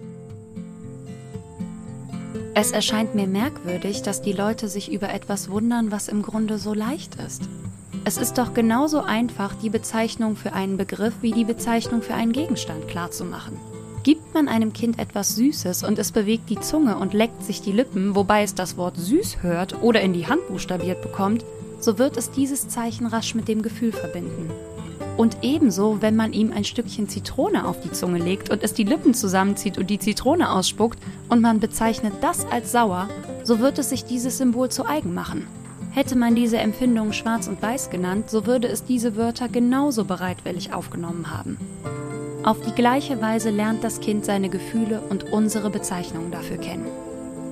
Es 2.53 2.71
erscheint 2.71 3.15
mir 3.15 3.27
merkwürdig, 3.27 4.01
dass 4.01 4.21
die 4.21 4.31
Leute 4.31 4.69
sich 4.69 4.89
über 4.89 5.13
etwas 5.13 5.49
wundern, 5.49 5.91
was 5.91 6.07
im 6.07 6.21
Grunde 6.21 6.57
so 6.57 6.73
leicht 6.73 7.15
ist. 7.15 7.49
Es 8.05 8.15
ist 8.15 8.37
doch 8.37 8.53
genauso 8.53 9.01
einfach, 9.01 9.55
die 9.55 9.69
Bezeichnung 9.69 10.37
für 10.37 10.53
einen 10.53 10.77
Begriff 10.77 11.15
wie 11.21 11.33
die 11.33 11.43
Bezeichnung 11.43 12.01
für 12.01 12.13
einen 12.13 12.31
Gegenstand 12.31 12.87
klarzumachen. 12.87 13.74
Gibt 14.05 14.35
man 14.35 14.47
einem 14.47 14.71
Kind 14.71 14.99
etwas 14.99 15.35
Süßes 15.35 15.83
und 15.83 15.97
es 15.97 16.11
bewegt 16.11 16.51
die 16.51 16.59
Zunge 16.59 16.99
und 16.99 17.15
leckt 17.15 17.41
sich 17.41 17.63
die 17.63 17.71
Lippen, 17.71 18.13
wobei 18.13 18.43
es 18.43 18.53
das 18.53 18.77
Wort 18.77 18.97
süß 18.97 19.41
hört 19.41 19.81
oder 19.81 19.99
in 20.01 20.13
die 20.13 20.27
Hand 20.27 20.47
buchstabiert 20.47 21.01
bekommt, 21.01 21.43
so 21.79 21.97
wird 21.97 22.15
es 22.15 22.29
dieses 22.29 22.67
Zeichen 22.67 23.07
rasch 23.07 23.33
mit 23.33 23.47
dem 23.47 23.63
Gefühl 23.63 23.91
verbinden. 23.91 24.51
Und 25.17 25.37
ebenso, 25.41 26.03
wenn 26.03 26.15
man 26.15 26.33
ihm 26.33 26.51
ein 26.51 26.65
Stückchen 26.65 27.09
Zitrone 27.09 27.67
auf 27.67 27.81
die 27.81 27.91
Zunge 27.91 28.19
legt 28.19 28.51
und 28.51 28.61
es 28.61 28.75
die 28.75 28.83
Lippen 28.83 29.15
zusammenzieht 29.15 29.79
und 29.79 29.89
die 29.89 29.97
Zitrone 29.97 30.51
ausspuckt 30.51 30.99
und 31.29 31.41
man 31.41 31.59
bezeichnet 31.59 32.13
das 32.21 32.45
als 32.45 32.71
sauer, 32.71 33.09
so 33.43 33.57
wird 33.57 33.79
es 33.79 33.89
sich 33.89 34.05
dieses 34.05 34.37
Symbol 34.37 34.69
zu 34.69 34.85
eigen 34.85 35.15
machen. 35.15 35.47
Hätte 35.89 36.15
man 36.15 36.35
diese 36.35 36.59
Empfindung 36.59 37.11
schwarz 37.11 37.47
und 37.47 37.59
weiß 37.59 37.89
genannt, 37.89 38.29
so 38.29 38.45
würde 38.45 38.67
es 38.67 38.83
diese 38.83 39.15
Wörter 39.15 39.49
genauso 39.49 40.05
bereitwillig 40.05 40.73
aufgenommen 40.73 41.31
haben. 41.35 41.57
Auf 42.45 42.61
die 42.61 42.73
gleiche 42.73 43.19
Weise 43.21 43.49
lernt 43.49 43.83
das 43.83 44.01
Kind 44.01 44.23
seine 44.23 44.49
Gefühle 44.49 45.01
und 45.01 45.23
unsere 45.33 45.71
Bezeichnungen 45.71 46.29
dafür 46.29 46.57
kennen. 46.57 46.85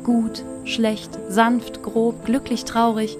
Gut, 0.04 0.44
schlecht, 0.66 1.10
sanft, 1.30 1.82
grob, 1.82 2.24
glücklich, 2.26 2.64
traurig. 2.64 3.18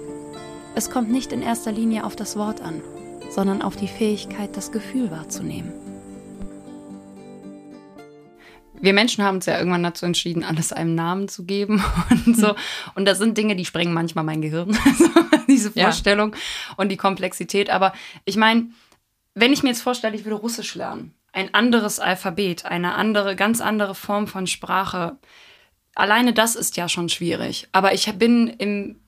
Es 0.76 0.88
kommt 0.88 1.10
nicht 1.10 1.32
in 1.32 1.42
erster 1.42 1.72
Linie 1.72 2.04
auf 2.04 2.14
das 2.14 2.36
Wort 2.36 2.60
an, 2.60 2.80
sondern 3.28 3.60
auf 3.60 3.74
die 3.74 3.88
Fähigkeit, 3.88 4.56
das 4.56 4.70
Gefühl 4.70 5.10
wahrzunehmen. 5.10 5.72
Wir 8.80 8.92
Menschen 8.92 9.24
haben 9.24 9.38
uns 9.38 9.46
ja 9.46 9.58
irgendwann 9.58 9.82
dazu 9.82 10.06
entschieden, 10.06 10.44
alles 10.44 10.72
einem 10.72 10.94
Namen 10.94 11.26
zu 11.26 11.44
geben 11.44 11.82
und 12.24 12.36
so. 12.36 12.54
Und 12.94 13.04
das 13.04 13.18
sind 13.18 13.36
Dinge, 13.36 13.56
die 13.56 13.64
sprengen 13.64 13.94
manchmal 13.94 14.22
mein 14.22 14.42
Gehirn, 14.42 14.78
diese 15.48 15.72
Vorstellung 15.72 16.34
ja. 16.34 16.74
und 16.76 16.90
die 16.90 16.96
Komplexität. 16.96 17.68
Aber 17.68 17.94
ich 18.24 18.36
meine, 18.36 18.66
wenn 19.34 19.52
ich 19.52 19.64
mir 19.64 19.70
jetzt 19.70 19.82
vorstelle, 19.82 20.14
ich 20.14 20.24
würde 20.24 20.36
Russisch 20.36 20.76
lernen, 20.76 21.12
ein 21.34 21.52
anderes 21.52 22.00
Alphabet, 22.00 22.64
eine 22.64 22.94
andere, 22.94 23.36
ganz 23.36 23.60
andere 23.60 23.94
Form 23.94 24.26
von 24.26 24.46
Sprache, 24.46 25.18
alleine 25.94 26.32
das 26.32 26.54
ist 26.54 26.76
ja 26.76 26.88
schon 26.88 27.08
schwierig. 27.08 27.68
Aber 27.72 27.92
ich 27.92 28.10
bin 28.14 28.48
im 28.48 29.00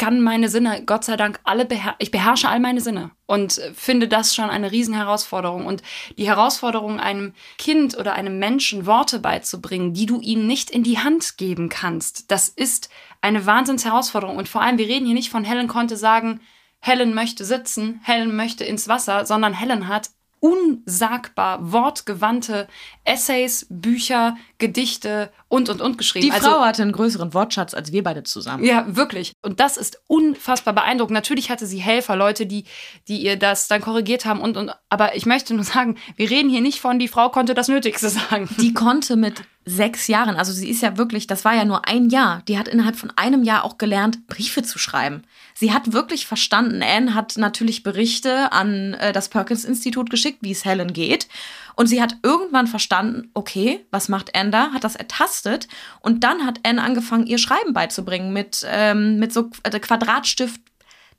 kann 0.00 0.22
meine 0.22 0.48
Sinne, 0.48 0.82
Gott 0.86 1.04
sei 1.04 1.18
Dank, 1.18 1.40
alle 1.44 1.66
beher 1.66 1.94
ich 1.98 2.10
beherrsche 2.10 2.48
all 2.48 2.58
meine 2.58 2.80
Sinne 2.80 3.10
und 3.26 3.60
finde 3.74 4.08
das 4.08 4.34
schon 4.34 4.48
eine 4.48 4.72
Riesenherausforderung. 4.72 5.66
Und 5.66 5.82
die 6.16 6.26
Herausforderung, 6.26 6.98
einem 6.98 7.34
Kind 7.58 7.98
oder 7.98 8.14
einem 8.14 8.38
Menschen 8.38 8.86
Worte 8.86 9.18
beizubringen, 9.18 9.92
die 9.92 10.06
du 10.06 10.18
ihm 10.18 10.46
nicht 10.46 10.70
in 10.70 10.82
die 10.82 10.98
Hand 10.98 11.36
geben 11.36 11.68
kannst, 11.68 12.30
das 12.30 12.48
ist 12.48 12.88
eine 13.20 13.44
Wahnsinnsherausforderung. 13.44 14.38
Und 14.38 14.48
vor 14.48 14.62
allem, 14.62 14.78
wir 14.78 14.88
reden 14.88 15.04
hier 15.04 15.14
nicht 15.14 15.28
von 15.28 15.44
Helen 15.44 15.68
konnte 15.68 15.98
sagen, 15.98 16.40
Helen 16.80 17.12
möchte 17.12 17.44
sitzen, 17.44 18.00
Helen 18.02 18.34
möchte 18.34 18.64
ins 18.64 18.88
Wasser, 18.88 19.26
sondern 19.26 19.52
Helen 19.52 19.86
hat 19.86 20.08
unsagbar 20.40 21.72
wortgewandte 21.72 22.66
Essays, 23.04 23.66
Bücher, 23.68 24.36
Gedichte 24.58 25.30
und, 25.48 25.68
und, 25.68 25.80
und 25.80 25.98
geschrieben. 25.98 26.26
Die 26.26 26.32
also 26.32 26.48
Frau 26.48 26.56
also, 26.56 26.66
hatte 26.66 26.82
einen 26.82 26.92
größeren 26.92 27.34
Wortschatz 27.34 27.74
als 27.74 27.92
wir 27.92 28.02
beide 28.02 28.22
zusammen. 28.22 28.64
Ja, 28.64 28.84
wirklich. 28.96 29.32
Und 29.42 29.60
das 29.60 29.76
ist 29.76 30.02
unfassbar 30.06 30.74
beeindruckend. 30.74 31.14
Natürlich 31.14 31.50
hatte 31.50 31.66
sie 31.66 31.78
Helfer, 31.78 32.16
Leute, 32.16 32.46
die, 32.46 32.64
die 33.06 33.18
ihr 33.22 33.36
das 33.36 33.68
dann 33.68 33.82
korrigiert 33.82 34.24
haben 34.24 34.40
und, 34.40 34.56
und, 34.56 34.72
aber 34.88 35.14
ich 35.14 35.26
möchte 35.26 35.54
nur 35.54 35.64
sagen, 35.64 35.98
wir 36.16 36.30
reden 36.30 36.48
hier 36.48 36.62
nicht 36.62 36.80
von, 36.80 36.98
die 36.98 37.08
Frau 37.08 37.28
konnte 37.28 37.54
das 37.54 37.68
Nötigste 37.68 38.08
sagen. 38.30 38.48
Die 38.58 38.72
konnte 38.72 39.16
mit 39.16 39.42
sechs 39.70 40.08
Jahren, 40.08 40.36
also 40.36 40.52
sie 40.52 40.68
ist 40.68 40.82
ja 40.82 40.96
wirklich, 40.96 41.26
das 41.26 41.44
war 41.44 41.54
ja 41.54 41.64
nur 41.64 41.86
ein 41.86 42.10
Jahr, 42.10 42.42
die 42.48 42.58
hat 42.58 42.68
innerhalb 42.68 42.96
von 42.96 43.12
einem 43.16 43.44
Jahr 43.44 43.64
auch 43.64 43.78
gelernt, 43.78 44.26
Briefe 44.26 44.62
zu 44.62 44.78
schreiben. 44.78 45.22
Sie 45.54 45.72
hat 45.72 45.92
wirklich 45.92 46.26
verstanden. 46.26 46.82
Anne 46.82 47.14
hat 47.14 47.36
natürlich 47.36 47.82
Berichte 47.82 48.50
an 48.52 48.94
äh, 48.94 49.12
das 49.12 49.28
Perkins-Institut 49.28 50.10
geschickt, 50.10 50.38
wie 50.40 50.52
es 50.52 50.64
Helen 50.64 50.92
geht. 50.92 51.28
Und 51.76 51.86
sie 51.86 52.02
hat 52.02 52.16
irgendwann 52.22 52.66
verstanden, 52.66 53.30
okay, 53.34 53.86
was 53.90 54.08
macht 54.08 54.34
Anne 54.34 54.50
da? 54.50 54.72
Hat 54.72 54.84
das 54.84 54.96
ertastet. 54.96 55.68
Und 56.00 56.24
dann 56.24 56.46
hat 56.46 56.60
Anne 56.62 56.82
angefangen, 56.82 57.26
ihr 57.26 57.38
Schreiben 57.38 57.72
beizubringen 57.72 58.32
mit, 58.32 58.66
ähm, 58.68 59.18
mit 59.18 59.32
so 59.32 59.50
äh, 59.62 59.78
Quadratstift. 59.78 60.60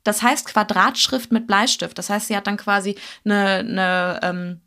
Das 0.04 0.22
heißt 0.22 0.46
Quadratschrift 0.46 1.32
mit 1.32 1.46
Bleistift. 1.46 1.96
Das 1.96 2.10
heißt, 2.10 2.28
sie 2.28 2.36
hat 2.36 2.46
dann 2.46 2.56
quasi 2.56 2.96
eine, 3.24 3.58
eine 3.58 4.20
ähm, 4.22 4.60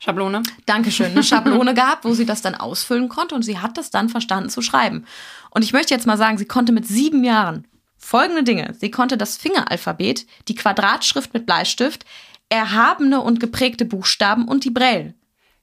Schablone. 0.00 0.42
Dankeschön. 0.66 1.12
Eine 1.12 1.22
Schablone 1.22 1.74
gehabt, 1.74 2.04
wo 2.04 2.14
sie 2.14 2.26
das 2.26 2.42
dann 2.42 2.54
ausfüllen 2.54 3.08
konnte 3.08 3.34
und 3.34 3.42
sie 3.42 3.58
hat 3.58 3.78
das 3.78 3.90
dann 3.90 4.08
verstanden 4.08 4.50
zu 4.50 4.62
schreiben. 4.62 5.04
Und 5.50 5.62
ich 5.62 5.72
möchte 5.72 5.94
jetzt 5.94 6.06
mal 6.06 6.16
sagen, 6.16 6.38
sie 6.38 6.46
konnte 6.46 6.72
mit 6.72 6.86
sieben 6.86 7.22
Jahren 7.22 7.68
folgende 7.98 8.42
Dinge. 8.42 8.74
Sie 8.78 8.90
konnte 8.90 9.18
das 9.18 9.36
Fingeralphabet, 9.36 10.26
die 10.48 10.54
Quadratschrift 10.54 11.34
mit 11.34 11.44
Bleistift, 11.44 12.06
erhabene 12.48 13.20
und 13.20 13.40
geprägte 13.40 13.84
Buchstaben 13.84 14.48
und 14.48 14.64
die 14.64 14.70
Braille. 14.70 15.14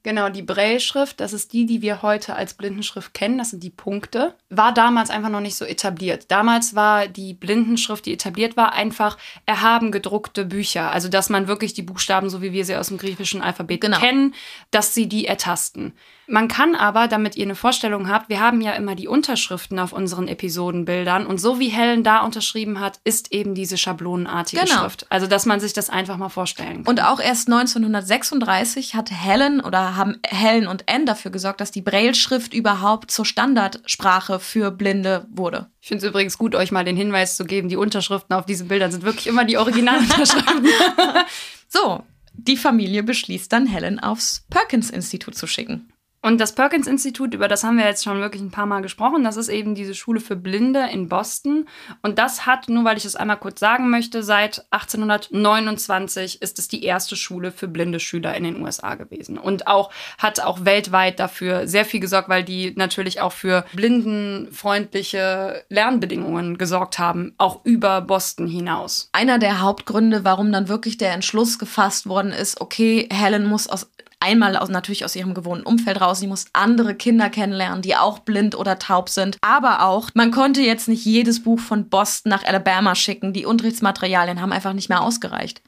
Genau, 0.03 0.29
die 0.29 0.43
Braille-Schrift, 0.43 1.19
das 1.19 1.33
ist 1.33 1.51
die, 1.51 1.65
die 1.65 1.81
wir 1.81 2.01
heute 2.01 2.35
als 2.35 2.53
Blindenschrift 2.53 3.13
kennen, 3.13 3.39
das 3.39 3.49
sind 3.49 3.63
die 3.63 3.71
Punkte, 3.71 4.35
war 4.49 4.73
damals 4.73 5.09
einfach 5.09 5.29
noch 5.29 5.41
nicht 5.41 5.57
so 5.57 5.65
etabliert. 5.65 6.31
Damals 6.31 6.73
war 6.73 7.07
die 7.07 7.33
Blindenschrift, 7.33 8.05
die 8.05 8.13
etabliert 8.13 8.55
war, 8.55 8.73
einfach 8.73 9.17
erhaben 9.45 9.91
gedruckte 9.91 10.45
Bücher. 10.45 10.91
Also, 10.91 11.09
dass 11.09 11.29
man 11.29 11.47
wirklich 11.47 11.73
die 11.73 11.81
Buchstaben, 11.81 12.29
so 12.29 12.41
wie 12.41 12.53
wir 12.53 12.63
sie 12.63 12.75
aus 12.75 12.87
dem 12.87 12.97
griechischen 12.97 13.41
Alphabet 13.41 13.81
genau. 13.81 13.99
kennen, 13.99 14.33
dass 14.71 14.93
sie 14.93 15.09
die 15.09 15.27
ertasten. 15.27 15.93
Man 16.29 16.49
kann 16.49 16.75
aber, 16.75 17.07
damit 17.07 17.37
ihr 17.37 17.45
eine 17.45 17.55
Vorstellung 17.55 18.09
habt, 18.09 18.27
wir 18.27 18.41
haben 18.41 18.59
ja 18.59 18.73
immer 18.73 18.95
die 18.95 19.07
Unterschriften 19.07 19.79
auf 19.79 19.93
unseren 19.93 20.27
Episodenbildern 20.27 21.25
und 21.25 21.39
so 21.39 21.59
wie 21.59 21.69
Helen 21.69 22.03
da 22.03 22.19
unterschrieben 22.19 22.81
hat, 22.81 22.99
ist 23.05 23.31
eben 23.31 23.53
diese 23.53 23.77
schablonenartige 23.77 24.63
genau. 24.63 24.81
Schrift. 24.81 25.05
Also, 25.09 25.27
dass 25.27 25.45
man 25.45 25.59
sich 25.59 25.73
das 25.73 25.89
einfach 25.89 26.17
mal 26.17 26.29
vorstellen 26.29 26.83
kann. 26.83 26.87
Und 26.87 27.01
auch 27.01 27.19
erst 27.19 27.47
1936 27.47 28.95
hat 28.95 29.09
Helen 29.11 29.61
oder 29.61 29.95
haben 29.95 30.19
Helen 30.25 30.67
und 30.67 30.89
Anne 30.89 31.05
dafür 31.05 31.31
gesorgt, 31.31 31.61
dass 31.61 31.71
die 31.71 31.81
Braille-Schrift 31.81 32.53
überhaupt 32.53 33.09
zur 33.11 33.25
Standardsprache 33.25 34.36
für 34.39 34.71
Blinde 34.71 35.27
wurde. 35.31 35.69
Ich 35.81 35.87
finde 35.87 36.05
es 36.05 36.09
übrigens 36.09 36.37
gut, 36.37 36.55
euch 36.55 36.71
mal 36.71 36.85
den 36.85 36.97
Hinweis 36.97 37.37
zu 37.37 37.45
geben, 37.45 37.69
die 37.69 37.77
Unterschriften 37.77 38.35
auf 38.35 38.45
diesen 38.45 38.67
Bildern 38.67 38.91
sind 38.91 39.03
wirklich 39.03 39.27
immer 39.27 39.45
die 39.45 39.57
Originalunterschriften. 39.57 40.67
so, 41.67 42.03
die 42.33 42.57
Familie 42.57 43.03
beschließt 43.03 43.51
dann, 43.51 43.65
Helen 43.65 43.99
aufs 43.99 44.45
Perkins-Institut 44.49 45.35
zu 45.35 45.47
schicken. 45.47 45.91
Und 46.27 46.41
das 46.41 46.51
Perkins-Institut, 46.51 47.33
über 47.33 47.47
das 47.47 47.63
haben 47.63 47.77
wir 47.77 47.85
jetzt 47.85 48.03
schon 48.03 48.19
wirklich 48.19 48.41
ein 48.41 48.51
paar 48.51 48.65
Mal 48.65 48.81
gesprochen, 48.81 49.23
das 49.23 49.37
ist 49.37 49.47
eben 49.47 49.75
diese 49.75 49.95
Schule 49.95 50.19
für 50.19 50.35
Blinde 50.35 50.89
in 50.91 51.07
Boston. 51.07 51.69
Und 52.01 52.19
das 52.19 52.45
hat, 52.45 52.67
nur 52.67 52.83
weil 52.83 52.97
ich 52.97 53.03
das 53.03 53.15
einmal 53.15 53.37
kurz 53.37 53.61
sagen 53.61 53.89
möchte, 53.89 54.21
seit 54.23 54.65
1829 54.71 56.41
ist 56.41 56.59
es 56.59 56.67
die 56.67 56.83
erste 56.83 57.15
Schule 57.15 57.53
für 57.53 57.69
blinde 57.69 58.01
Schüler 58.01 58.35
in 58.35 58.43
den 58.43 58.61
USA 58.61 58.95
gewesen. 58.95 59.37
Und 59.37 59.67
auch 59.67 59.89
hat 60.17 60.41
auch 60.41 60.65
weltweit 60.65 61.17
dafür 61.21 61.65
sehr 61.65 61.85
viel 61.85 62.01
gesorgt, 62.01 62.27
weil 62.27 62.43
die 62.43 62.73
natürlich 62.75 63.21
auch 63.21 63.31
für 63.31 63.63
blindenfreundliche 63.71 65.63
Lernbedingungen 65.69 66.57
gesorgt 66.57 66.99
haben, 66.99 67.35
auch 67.37 67.63
über 67.63 68.01
Boston 68.01 68.47
hinaus. 68.47 69.07
Einer 69.13 69.39
der 69.39 69.61
Hauptgründe, 69.61 70.25
warum 70.25 70.51
dann 70.51 70.67
wirklich 70.67 70.97
der 70.97 71.13
Entschluss 71.13 71.57
gefasst 71.57 72.09
worden 72.09 72.33
ist, 72.33 72.59
okay, 72.59 73.07
Helen 73.13 73.45
muss 73.45 73.69
aus 73.69 73.87
einmal 74.19 74.57
aus, 74.57 74.69
natürlich 74.69 75.05
aus 75.05 75.15
ihrem 75.15 75.33
gewohnten 75.33 75.65
Umfeld 75.65 76.01
raus. 76.01 76.19
Sie 76.19 76.27
muss 76.27 76.45
andere 76.53 76.95
Kinder 76.95 77.29
kennenlernen, 77.29 77.81
die 77.81 77.95
auch 77.95 78.19
blind 78.19 78.55
oder 78.55 78.79
taub 78.79 79.09
sind. 79.09 79.37
Aber 79.41 79.83
auch, 79.85 80.09
man 80.13 80.31
konnte 80.31 80.61
jetzt 80.61 80.87
nicht 80.87 81.05
jedes 81.05 81.43
Buch 81.43 81.59
von 81.59 81.89
Boston 81.89 82.29
nach 82.29 82.43
Alabama 82.43 82.95
schicken. 82.95 83.33
Die 83.33 83.45
Unterrichtsmaterialien 83.45 84.41
haben 84.41 84.51
einfach 84.51 84.73
nicht 84.73 84.89
mehr 84.89 85.01
ausgereicht. 85.01 85.61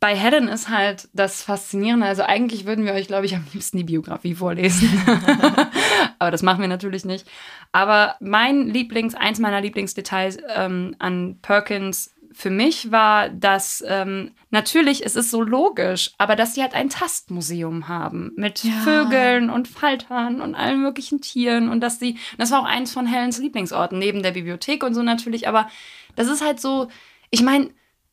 Bei 0.00 0.14
Helen 0.14 0.46
ist 0.46 0.68
halt 0.68 1.08
das 1.12 1.42
Faszinierende. 1.42 2.06
Also 2.06 2.22
eigentlich 2.22 2.66
würden 2.66 2.84
wir 2.84 2.92
euch, 2.92 3.08
glaube 3.08 3.26
ich, 3.26 3.34
am 3.34 3.44
liebsten 3.52 3.78
die 3.78 3.84
Biografie 3.84 4.36
vorlesen. 4.36 4.88
Aber 6.20 6.30
das 6.30 6.42
machen 6.42 6.60
wir 6.60 6.68
natürlich 6.68 7.04
nicht. 7.04 7.26
Aber 7.72 8.14
mein 8.20 8.68
Lieblings, 8.68 9.16
eins 9.16 9.40
meiner 9.40 9.60
Lieblingsdetails 9.60 10.38
ähm, 10.54 10.94
an 11.00 11.38
Perkins 11.42 12.14
für 12.32 12.50
mich 12.50 12.90
war, 12.90 13.28
dass 13.28 13.82
ähm, 13.86 14.32
natürlich, 14.50 15.04
es 15.04 15.16
ist 15.16 15.30
so 15.30 15.42
logisch, 15.42 16.12
aber 16.18 16.36
dass 16.36 16.54
sie 16.54 16.62
halt 16.62 16.74
ein 16.74 16.90
Tastmuseum 16.90 17.88
haben 17.88 18.32
mit 18.36 18.64
ja. 18.64 18.72
Vögeln 18.84 19.50
und 19.50 19.68
Faltern 19.68 20.40
und 20.40 20.54
allen 20.54 20.82
möglichen 20.82 21.20
Tieren 21.20 21.68
und 21.68 21.80
dass 21.80 21.98
sie, 21.98 22.18
das 22.36 22.50
war 22.50 22.60
auch 22.60 22.66
eins 22.66 22.92
von 22.92 23.06
Helens 23.06 23.38
Lieblingsorten, 23.38 23.98
neben 23.98 24.22
der 24.22 24.32
Bibliothek 24.32 24.82
und 24.84 24.94
so 24.94 25.02
natürlich, 25.02 25.48
aber 25.48 25.68
das 26.16 26.28
ist 26.28 26.44
halt 26.44 26.60
so, 26.60 26.88
ich 27.30 27.42
meine, 27.42 27.70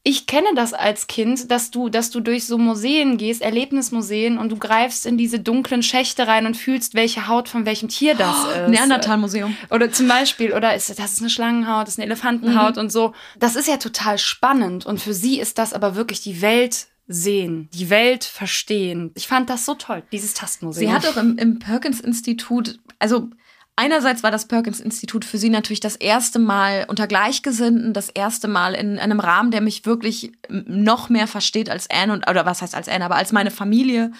ich 0.08 0.28
kenne 0.28 0.50
das 0.56 0.74
als 0.74 1.08
Kind, 1.08 1.50
dass 1.50 1.72
du, 1.72 1.90
dass 1.90 2.12
du 2.12 2.20
durch 2.20 2.46
so 2.46 2.60
Museen 2.60 3.18
gehst, 3.18 3.42
Erlebnismuseen, 3.42 4.38
und 4.38 4.52
du 4.52 4.58
greifst 4.58 5.08
in 5.08 5.18
diese 5.18 5.40
dunklen 5.40 5.82
Schächte 5.82 6.28
rein 6.28 6.46
und 6.46 6.56
fühlst, 6.56 6.94
welche 6.94 7.28
Haut 7.28 7.50
von 7.50 7.66
welchem 7.66 7.90
Tier 7.90 8.14
das 8.14 8.36
oh, 8.46 8.50
ist. 8.50 8.70
Neandertal-Museum. 8.70 9.58
Oder 9.72 9.92
zum 9.92 10.08
Beispiel, 10.08 10.54
oder 10.54 10.76
ist 10.76 10.92
das 11.00 11.14
ist 11.14 11.22
eine 11.22 11.32
Schlangenhaut, 11.32 11.88
das 11.88 11.96
ist 11.96 12.00
eine 12.00 12.06
Elefantenhaut 12.06 12.76
mhm. 12.76 12.82
und 12.82 12.92
so. 12.92 13.14
Das 13.40 13.56
ist 13.56 13.68
ja 13.68 13.78
total 13.78 14.20
spannend. 14.20 14.86
Und 14.86 15.02
für 15.02 15.16
sie 15.16 15.40
ist 15.40 15.58
das 15.58 15.74
aber 15.74 15.96
wirklich 15.96 16.22
die 16.22 16.40
Welt 16.44 16.86
sehen, 17.08 17.68
die 17.74 17.90
Welt 17.90 18.26
verstehen. 18.26 19.12
Ich 19.16 19.28
fand 19.28 19.50
das 19.50 19.66
so 19.66 19.74
toll, 19.74 20.04
dieses 20.12 20.36
Tastmuseum. 20.36 20.88
Sie 20.88 20.94
hat 20.94 21.08
auch 21.08 21.18
im, 21.18 21.40
im 21.40 21.58
Perkins-Institut, 21.58 22.80
also 23.00 23.32
Einerseits 23.78 24.24
war 24.24 24.32
das 24.32 24.48
Perkins-Institut 24.48 25.26
für 25.26 25.38
sie 25.38 25.50
natürlich 25.50 25.82
das 25.82 25.98
erste 25.98 26.40
Mal 26.40 26.86
unter 26.88 27.08
Gleichgesinnten, 27.08 27.94
das 27.94 28.08
erste 28.08 28.48
Mal 28.48 28.74
in 28.74 29.00
einem 29.00 29.20
Rahmen, 29.20 29.52
der 29.52 29.60
mich 29.60 29.86
wirklich 29.86 30.32
noch 30.50 31.10
mehr 31.10 31.28
versteht 31.28 31.70
als 31.70 31.90
Anne 31.90 32.14
und, 32.14 32.30
oder 32.30 32.46
was 32.46 32.62
heißt 32.62 32.74
als 32.74 32.88
Anne, 32.88 33.04
aber 33.04 33.16
als 33.16 33.34
meine 33.34 33.52
Familie. 33.52 34.12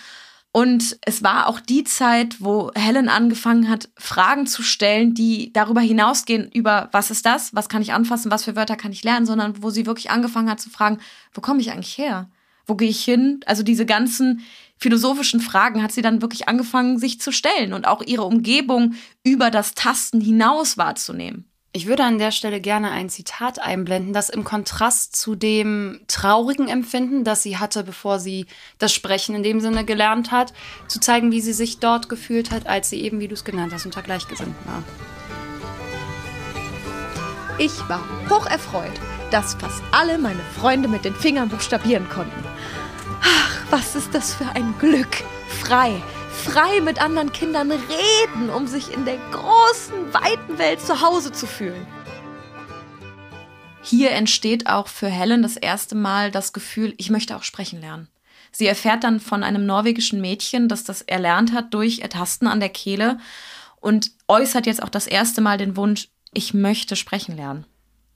Und 0.52 0.98
es 1.02 1.24
war 1.24 1.48
auch 1.48 1.62
die 1.62 1.86
Zeit, 1.86 2.42
wo 2.42 2.72
Helen 2.76 3.08
angefangen 3.08 3.70
hat, 3.70 3.90
Fragen 3.98 4.46
zu 4.46 4.62
stellen, 4.62 5.14
die 5.14 5.54
darüber 5.54 5.82
hinausgehen, 5.82 6.50
über 6.52 6.90
was 6.92 7.10
ist 7.12 7.26
das, 7.26 7.56
was 7.56 7.70
kann 7.70 7.82
ich 7.82 7.94
anfassen, 7.94 8.32
was 8.32 8.44
für 8.44 8.58
Wörter 8.58 8.76
kann 8.76 8.92
ich 8.92 9.04
lernen, 9.04 9.26
sondern 9.26 9.62
wo 9.64 9.70
sie 9.70 9.86
wirklich 9.86 10.12
angefangen 10.12 10.50
hat 10.50 10.60
zu 10.60 10.70
fragen, 10.70 11.00
wo 11.34 11.40
komme 11.40 11.62
ich 11.62 11.72
eigentlich 11.72 11.98
her? 11.98 12.30
Wo 12.66 12.76
gehe 12.76 12.90
ich 12.90 13.04
hin? 13.04 13.40
Also 13.46 13.64
diese 13.64 13.86
ganzen 13.86 14.42
philosophischen 14.78 15.40
Fragen 15.40 15.82
hat 15.82 15.92
sie 15.92 16.02
dann 16.02 16.22
wirklich 16.22 16.48
angefangen, 16.48 17.00
sich 17.00 17.20
zu 17.20 17.32
stellen 17.32 17.74
und 17.74 17.88
auch 17.88 18.02
ihre 18.02 18.24
Umgebung 18.24 18.96
über 19.24 19.52
das 19.52 19.74
Tasten 19.74 20.20
hinaus 20.22 20.78
wahrzunehmen. 20.78 21.50
Ich 21.72 21.88
würde 21.88 22.06
an 22.06 22.20
der 22.20 22.32
Stelle 22.32 22.62
gerne 22.62 22.92
ein 22.92 23.10
Zitat 23.10 23.60
einblenden, 23.62 24.14
das 24.14 24.30
im 24.30 24.46
Kontrast 24.46 25.14
zu 25.14 25.36
dem 25.36 26.00
traurigen 26.08 26.70
Empfinden, 26.70 27.26
das 27.26 27.44
sie 27.44 27.58
hatte, 27.58 27.84
bevor 27.84 28.18
sie 28.18 28.46
das 28.78 28.94
Sprechen 28.94 29.36
in 29.36 29.44
dem 29.44 29.60
Sinne 29.60 29.84
gelernt 29.84 30.32
hat, 30.32 30.54
zu 30.88 31.02
zeigen, 31.02 31.34
wie 31.34 31.42
sie 31.42 31.52
sich 31.52 31.80
dort 31.80 32.08
gefühlt 32.08 32.52
hat, 32.52 32.66
als 32.66 32.90
sie 32.90 33.02
eben, 33.02 33.20
wie 33.20 33.28
du 33.28 33.34
es 33.34 33.44
genannt 33.44 33.74
hast, 33.74 33.86
unter 33.86 34.02
Gleichgesinnten 34.02 34.56
war. 34.66 34.84
Ich 37.58 37.78
war 37.90 38.02
hocherfreut, 38.30 38.94
dass 39.32 39.56
fast 39.56 39.84
alle 39.92 40.18
meine 40.18 40.44
Freunde 40.58 40.88
mit 40.88 41.04
den 41.04 41.14
Fingern 41.14 41.50
buchstabieren 41.50 42.08
konnten. 42.08 42.55
Ach, 43.26 43.66
was 43.72 43.96
ist 43.96 44.14
das 44.14 44.36
für 44.36 44.48
ein 44.50 44.76
Glück! 44.78 45.24
Frei, 45.62 46.02
frei 46.32 46.80
mit 46.82 47.02
anderen 47.02 47.32
Kindern 47.32 47.72
reden, 47.72 48.52
um 48.52 48.68
sich 48.68 48.94
in 48.94 49.04
der 49.04 49.18
großen, 49.32 50.14
weiten 50.14 50.60
Welt 50.60 50.80
zu 50.80 51.02
Hause 51.02 51.32
zu 51.32 51.48
fühlen. 51.48 51.88
Hier 53.82 54.12
entsteht 54.12 54.68
auch 54.68 54.88
für 54.88 55.08
Helen 55.08 55.42
das 55.42 55.58
erste 55.58 55.96
Mal 55.96 56.30
das 56.30 56.54
Gefühl, 56.54 56.94
ich 56.98 57.10
möchte 57.10 57.36
auch 57.36 57.44
sprechen 57.44 57.82
lernen. 57.82 58.10
Sie 58.52 58.68
erfährt 58.68 59.04
dann 59.04 59.20
von 59.20 59.44
einem 59.44 59.66
norwegischen 59.66 60.22
Mädchen, 60.22 60.70
das 60.70 60.84
das 60.84 61.02
erlernt 61.02 61.52
hat 61.52 61.74
durch 61.74 62.00
Ertasten 62.00 62.48
an 62.48 62.60
der 62.60 62.70
Kehle 62.70 63.18
und 63.82 64.12
äußert 64.28 64.66
jetzt 64.66 64.82
auch 64.82 64.90
das 64.90 65.08
erste 65.08 65.42
Mal 65.42 65.58
den 65.58 65.76
Wunsch, 65.78 66.10
ich 66.34 66.54
möchte 66.54 66.96
sprechen 66.96 67.36
lernen. 67.36 67.66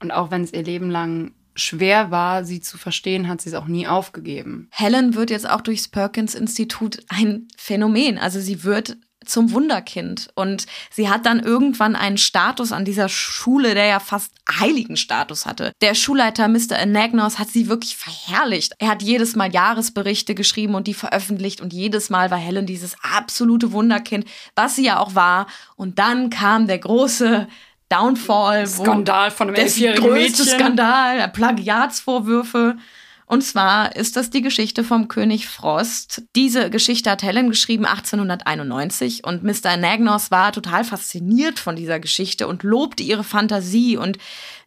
Und 0.01 0.12
auch 0.12 0.32
wenn 0.32 0.43
es 0.43 0.53
ihr 0.53 0.64
Leben 0.64 0.89
lang 0.89 1.34
schwer 1.60 2.12
war, 2.12 2.43
sie 2.43 2.62
zu 2.62 2.78
verstehen, 2.78 3.28
hat 3.28 3.41
sie 3.41 3.49
es 3.49 3.55
auch 3.55 3.68
nie 3.68 3.88
aufgegeben. 3.88 4.70
Helen 4.72 5.16
wird 5.16 5.30
jetzt 5.30 5.49
auch 5.49 5.62
durchs 5.62 5.88
Perkins-Institut 5.88 6.99
ein 7.10 7.47
Phänomen. 7.57 8.18
Also 8.18 8.39
sie 8.39 8.64
wird 8.64 8.97
zum 9.26 9.51
Wunderkind. 9.51 10.30
Und 10.36 10.66
sie 10.91 11.10
hat 11.10 11.26
dann 11.26 11.39
irgendwann 11.39 11.95
einen 11.95 12.18
Status 12.18 12.72
an 12.72 12.86
dieser 12.86 13.10
Schule, 13.10 13.74
der 13.74 13.86
ja 13.86 13.99
fast 13.99 14.32
heiligen 14.49 14.97
Status 14.97 15.45
hatte. 15.45 15.72
Der 15.82 15.93
Schulleiter 15.93 16.47
Mr. 16.47 16.80
Anagnos 16.80 17.39
hat 17.39 17.49
sie 17.49 17.70
wirklich 17.70 17.95
verherrlicht. 17.95 18.74
Er 18.80 18.89
hat 18.89 19.03
jedes 19.03 19.36
Mal 19.36 19.51
Jahresberichte 19.51 20.36
geschrieben 20.36 20.76
und 20.76 20.88
die 20.88 20.93
veröffentlicht 20.93 21.62
und 21.62 21.74
jedes 21.74 22.10
Mal 22.10 22.32
war 22.32 22.38
Helen 22.38 22.66
dieses 22.66 22.95
absolute 23.01 23.72
Wunderkind, 23.72 24.26
was 24.55 24.76
sie 24.76 24.86
ja 24.86 24.99
auch 24.99 25.16
war. 25.16 25.47
Und 25.76 25.99
dann 25.99 26.30
kam 26.30 26.68
der 26.68 26.80
große 26.80 27.47
Downfall. 27.90 28.68
Skandal 28.68 29.32
von 29.32 29.48
einem 29.48 29.56
elfjährigen 29.56 30.14
Mädchen. 30.14 30.46
Skandal, 30.46 31.28
Plagiatsvorwürfe. 31.30 32.78
Und 33.26 33.44
zwar 33.44 33.96
ist 33.96 34.16
das 34.16 34.32
die 34.32 34.42
Geschichte 34.42 34.84
vom 34.84 35.08
König 35.08 35.48
Frost. 35.48 36.24
Diese 36.36 36.72
Geschichte 36.72 37.12
hat 37.12 37.22
Helen 37.22 37.50
geschrieben 37.50 37.86
1891 37.86 39.24
und 39.24 39.44
Mr. 39.44 39.78
Nagnos 39.78 40.32
war 40.32 40.52
total 40.52 40.84
fasziniert 40.84 41.60
von 41.60 41.76
dieser 41.76 42.00
Geschichte 42.00 42.48
und 42.48 42.64
lobte 42.64 43.04
ihre 43.04 43.24
Fantasie 43.24 43.98
und 43.98 44.18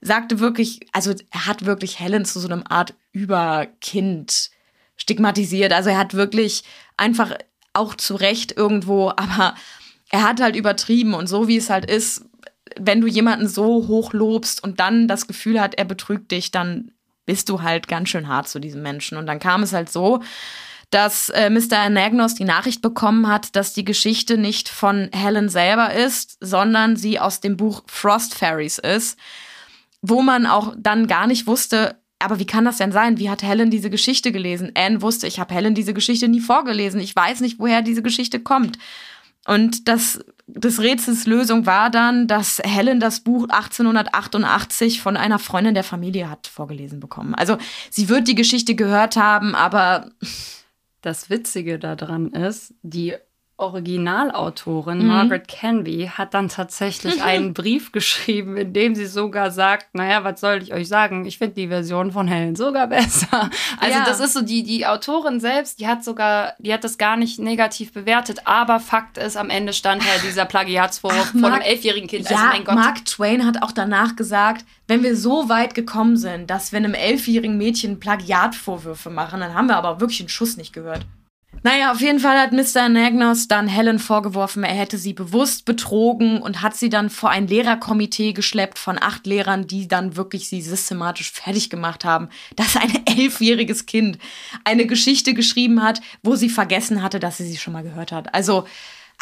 sagte 0.01 0.39
wirklich, 0.39 0.81
also 0.93 1.13
er 1.31 1.47
hat 1.47 1.65
wirklich 1.65 1.99
Helen 1.99 2.25
zu 2.25 2.39
so 2.39 2.47
einem 2.47 2.63
Art 2.69 2.95
Überkind 3.11 4.51
stigmatisiert. 4.95 5.73
Also 5.73 5.91
er 5.91 5.99
hat 5.99 6.15
wirklich 6.15 6.63
einfach 6.97 7.37
auch 7.73 7.97
zu 7.97 8.15
Recht 8.15 8.57
irgendwo, 8.57 9.09
aber 9.17 9.57
er 10.11 10.23
hat 10.23 10.41
halt 10.41 10.55
übertrieben 10.55 11.15
und 11.15 11.27
so 11.27 11.49
wie 11.49 11.57
es 11.57 11.69
halt 11.69 11.91
ist, 11.91 12.27
wenn 12.79 13.01
du 13.01 13.07
jemanden 13.07 13.49
so 13.49 13.89
hoch 13.89 14.13
lobst 14.13 14.63
und 14.63 14.81
dann 14.81 15.09
das 15.09 15.27
Gefühl 15.27 15.61
hat, 15.61 15.75
er 15.75 15.85
betrügt 15.85 16.31
dich, 16.31 16.51
dann 16.51 16.93
bist 17.27 17.49
du 17.49 17.63
halt 17.63 17.89
ganz 17.89 18.09
schön 18.09 18.29
hart 18.29 18.49
zu 18.49 18.59
diesem 18.59 18.83
Menschen. 18.83 19.17
Und 19.17 19.27
dann 19.27 19.39
kam 19.39 19.63
es 19.63 19.73
halt 19.73 19.91
so, 19.91 20.21
dass 20.91 21.31
äh, 21.31 21.49
Mr. 21.49 21.79
Anagnos 21.79 22.35
die 22.35 22.45
Nachricht 22.45 22.83
bekommen 22.83 23.27
hat, 23.27 23.57
dass 23.57 23.73
die 23.73 23.85
Geschichte 23.85 24.37
nicht 24.37 24.69
von 24.69 25.09
Helen 25.13 25.49
selber 25.49 25.93
ist, 25.95 26.37
sondern 26.41 26.97
sie 26.97 27.19
aus 27.19 27.41
dem 27.41 27.57
Buch 27.57 27.83
Frost 27.87 28.35
Fairies 28.35 28.79
ist, 28.79 29.19
wo 30.03 30.21
man 30.21 30.47
auch 30.47 30.75
dann 30.77 31.07
gar 31.07 31.27
nicht 31.27 31.47
wusste, 31.47 31.97
aber 32.19 32.39
wie 32.39 32.47
kann 32.47 32.65
das 32.65 32.77
denn 32.77 32.93
sein? 32.93 33.19
Wie 33.19 33.31
hat 33.31 33.43
Helen 33.43 33.71
diese 33.71 33.91
Geschichte 33.91 34.33
gelesen? 34.33 34.73
Anne 34.75 35.03
wusste, 35.03 35.27
ich 35.27 35.41
habe 35.41 35.55
Helen 35.55 35.75
diese 35.75 35.95
Geschichte 35.95 36.29
nie 36.29 36.41
vorgelesen. 36.41 37.01
Ich 37.01 37.17
weiß 37.17 37.41
nicht, 37.41 37.59
woher 37.59 37.83
diese 37.83 38.03
Geschichte 38.03 38.39
kommt. 38.39 38.79
Und 39.47 39.89
das 39.89 40.25
des 40.47 40.81
Rätsels 40.81 41.27
Lösung 41.27 41.67
war 41.67 41.91
dann, 41.91 42.27
dass 42.27 42.61
Helen 42.63 43.01
das 43.01 43.21
Buch 43.21 43.45
1888 43.45 45.01
von 45.01 45.17
einer 45.17 45.39
Freundin 45.39 45.75
der 45.75 45.85
Familie 45.85 46.29
hat 46.29 46.47
vorgelesen 46.47 47.01
bekommen. 47.01 47.35
Also 47.35 47.59
sie 47.91 48.09
wird 48.09 48.29
die 48.29 48.35
Geschichte 48.35 48.75
gehört 48.75 49.17
haben, 49.17 49.55
aber 49.55 50.11
das 51.01 51.31
Witzige 51.31 51.79
daran 51.79 52.29
ist, 52.29 52.75
die 52.83 53.15
Originalautorin 53.63 54.99
mhm. 54.99 55.07
Margaret 55.07 55.49
Canby 55.49 56.11
hat 56.13 56.35
dann 56.35 56.49
tatsächlich 56.49 57.23
einen 57.23 57.55
Brief 57.55 57.93
geschrieben, 57.93 58.57
in 58.57 58.73
dem 58.73 58.95
sie 58.95 59.07
sogar 59.07 59.51
sagt, 59.51 59.95
naja, 59.95 60.25
was 60.25 60.41
soll 60.41 60.63
ich 60.63 60.75
euch 60.75 60.89
sagen? 60.89 61.25
Ich 61.25 61.39
finde 61.39 61.55
die 61.55 61.69
Version 61.69 62.13
von 62.13 62.29
Helen 62.29 62.57
sogar 62.57 62.87
besser. 62.89 63.51
Also 63.79 63.99
ja. 63.99 64.05
das 64.05 64.21
ist 64.21 64.35
so, 64.35 64.43
die, 64.43 64.63
die 64.63 64.87
Autorin 64.87 65.41
selbst, 65.41 65.81
die 65.81 65.87
hat 65.87 66.05
sogar, 66.05 66.55
die 66.59 66.73
hat 66.73 66.85
das 66.85 66.99
gar 66.99 67.17
nicht 67.17 67.39
negativ 67.39 67.93
bewertet, 67.93 68.41
aber 68.45 68.81
Fakt 68.81 69.17
ist, 69.17 69.37
am 69.37 69.51
Ende 69.51 69.73
stand 69.73 70.03
halt 70.05 70.23
dieser 70.25 70.45
Plagiatsvorwurf 70.45 71.31
von 71.31 71.45
einem 71.45 71.63
elfjährigen 71.63 72.09
Kind. 72.09 72.27
Also 72.27 72.35
ja, 72.35 72.51
also. 72.51 72.73
Mark 72.73 73.05
Twain 73.05 73.47
hat 73.47 73.63
auch 73.63 73.73
danach 73.73 74.17
gesagt, 74.17 74.65
wenn 74.89 75.03
wir 75.03 75.17
so 75.17 75.49
weit 75.49 75.75
gekommen 75.75 76.17
sind, 76.17 76.51
dass 76.51 76.73
wir 76.73 76.79
einem 76.79 76.95
elfjährigen 76.95 77.57
Mädchen 77.57 78.01
Plagiatvorwürfe 78.01 79.11
machen, 79.11 79.41
dann 79.41 79.55
haben 79.55 79.69
wir 79.69 79.77
aber 79.77 80.01
wirklich 80.01 80.21
einen 80.21 80.29
Schuss 80.29 80.57
nicht 80.57 80.73
gehört. 80.73 81.07
Naja, 81.65 81.93
auf 81.93 82.01
jeden 82.01 82.19
Fall 82.19 82.41
hat 82.41 82.53
Mr. 82.53 82.89
Nagnos 82.89 83.47
dann 83.47 83.69
Helen 83.69 84.01
vorgeworfen, 84.01 84.65
er 84.65 84.75
hätte 84.75 84.99
sie 84.99 85.13
bewusst 85.13 85.65
betrogen 85.65 86.43
und 86.43 86.61
hat 86.61 86.75
sie 86.75 86.89
dann 86.89 87.09
vor 87.09 87.31
ein 87.31 87.47
Lehrerkomitee 87.47 88.33
geschleppt 88.33 88.79
von 88.79 88.99
acht 89.01 89.27
Lehrern, 89.27 89.69
die 89.69 89.87
dann 89.87 90.17
wirklich 90.17 90.49
sie 90.49 90.61
systematisch 90.61 91.31
fertig 91.31 91.71
gemacht 91.71 92.05
haben, 92.05 92.31
dass 92.57 92.77
ein 92.77 92.91
elfjähriges 93.07 93.87
Kind 93.87 94.19
eine 94.65 94.87
Geschichte 94.87 95.35
geschrieben 95.35 95.83
hat, 95.85 96.01
wo 96.25 96.35
sie 96.35 96.49
vergessen 96.49 97.01
hatte, 97.03 97.21
dass 97.21 97.37
sie 97.37 97.47
sie 97.47 97.59
schon 97.59 97.75
mal 97.75 97.85
gehört 97.85 98.11
hat. 98.11 98.35
Also, 98.35 98.67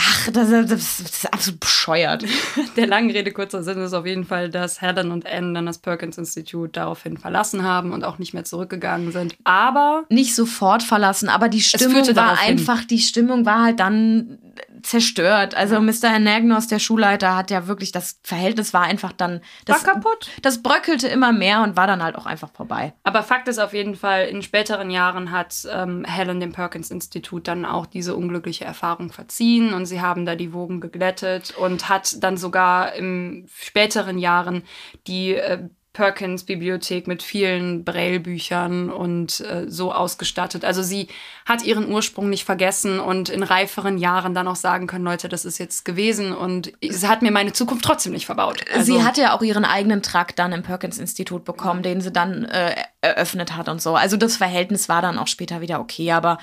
Ach, 0.03 0.31
das, 0.31 0.49
das, 0.49 0.67
das, 0.67 1.01
ist 1.01 1.33
absolut 1.33 1.61
bescheuert. 1.61 2.25
Der 2.77 2.87
langen 2.87 3.11
Rede 3.11 3.33
kurzer 3.33 3.63
Sinn 3.63 3.83
ist 3.83 3.93
auf 3.93 4.07
jeden 4.07 4.25
Fall, 4.25 4.49
dass 4.49 4.81
Helen 4.81 5.11
und 5.11 5.27
Anne 5.27 5.53
dann 5.53 5.67
das 5.67 5.79
Perkins 5.79 6.17
Institut 6.17 6.77
daraufhin 6.77 7.19
verlassen 7.19 7.65
haben 7.65 7.93
und 7.93 8.03
auch 8.03 8.19
nicht 8.19 8.33
mehr 8.33 8.45
zurückgegangen 8.45 9.13
sind. 9.13 9.37
Aber 9.45 10.05
nicht 10.09 10.35
sofort 10.35 10.83
verlassen, 10.83 11.29
aber 11.29 11.51
die 11.51 11.61
Stimmung 11.61 12.17
war 12.17 12.41
einfach, 12.41 12.85
die 12.85 12.99
Stimmung 12.99 13.45
war 13.45 13.65
halt 13.65 13.81
dann 13.81 14.39
zerstört. 14.83 15.55
Also 15.55 15.75
ja. 15.75 15.81
Mr. 15.81 16.15
Anagnos, 16.15 16.67
der 16.67 16.79
Schulleiter, 16.79 17.37
hat 17.37 17.51
ja 17.51 17.67
wirklich, 17.67 17.93
das 17.93 18.21
Verhältnis 18.23 18.73
war 18.75 18.83
einfach 18.83 19.13
dann. 19.13 19.41
Das, 19.65 19.87
war 19.87 19.95
kaputt. 19.95 20.29
Das 20.43 20.63
bröckelte 20.63 21.09
immer 21.09 21.33
mehr 21.33 21.63
und 21.63 21.77
war 21.77 21.87
dann 21.87 22.03
halt 22.03 22.17
auch 22.17 22.27
einfach 22.27 22.51
vorbei. 22.53 22.95
Aber 23.03 23.23
Fakt 23.23 23.49
ist 23.49 23.59
auf 23.59 23.73
jeden 23.73 23.95
Fall, 23.95 24.27
in 24.27 24.43
späteren 24.43 24.91
Jahren 24.91 25.31
hat 25.31 25.67
ähm, 25.71 26.05
Helen 26.05 26.41
dem 26.41 26.53
Perkins-Institut 26.53 27.49
dann 27.49 27.65
auch 27.65 27.87
diese 27.87 28.15
unglückliche 28.15 28.65
Erfahrung 28.65 29.13
verziehen 29.13 29.73
und 29.73 29.87
sie 29.87 30.01
haben 30.01 30.27
da 30.27 30.35
die 30.35 30.53
Wogen 30.53 30.81
geglättet 30.81 31.55
und 31.57 31.89
hat 31.89 32.23
dann 32.23 32.37
sogar 32.37 32.95
in 32.95 33.47
späteren 33.55 34.19
Jahren 34.19 34.63
die 35.07 35.35
äh, 35.35 35.69
Perkins 35.93 36.45
Bibliothek 36.45 37.09
mit 37.09 37.21
vielen 37.21 37.85
Braille-Büchern 37.85 38.91
und 38.91 39.41
äh, 39.41 39.65
so 39.67 39.93
ausgestattet. 39.93 40.65
Also 40.65 40.85
sie 40.85 41.09
hat 41.45 41.65
ihren 41.65 41.91
Ursprung 41.93 42.31
nicht 42.31 42.45
vergessen 42.45 43.01
und 43.01 43.29
in 43.29 43.43
reiferen 43.43 43.99
Jahren 43.99 44.33
dann 44.33 44.47
auch 44.47 44.57
sagen 44.57 44.87
können, 44.87 45.05
Leute, 45.05 45.29
das 45.29 45.45
ist 45.45 45.59
jetzt 45.59 45.85
gewesen 45.85 46.33
und 46.33 46.73
sie 46.81 47.09
hat 47.09 47.23
mir 47.23 47.33
meine 47.33 47.53
Zukunft 47.53 47.85
trotzdem 47.85 48.13
nicht 48.13 48.27
verbaut. 48.27 48.65
Also 48.73 48.93
sie 48.93 49.03
hat 49.03 49.19
ja 49.19 49.35
auch 49.35 49.43
ihren 49.43 49.65
eigenen 49.65 50.01
Trakt 50.01 50.39
dann 50.39 50.53
im 50.53 50.63
Perkins-Institut 50.63 51.45
bekommen, 51.45 51.83
den 51.83 52.01
sie 52.01 52.13
dann 52.13 52.45
äh, 52.45 52.77
eröffnet 53.01 53.57
hat 53.57 53.69
und 53.69 53.83
so. 53.83 53.97
Also 53.97 54.17
das 54.17 54.37
Verhältnis 54.37 54.89
war 54.89 55.03
dann 55.03 55.19
auch 55.19 55.27
später 55.27 55.61
wieder 55.61 55.81
okay, 55.81 56.13
aber 56.13 56.39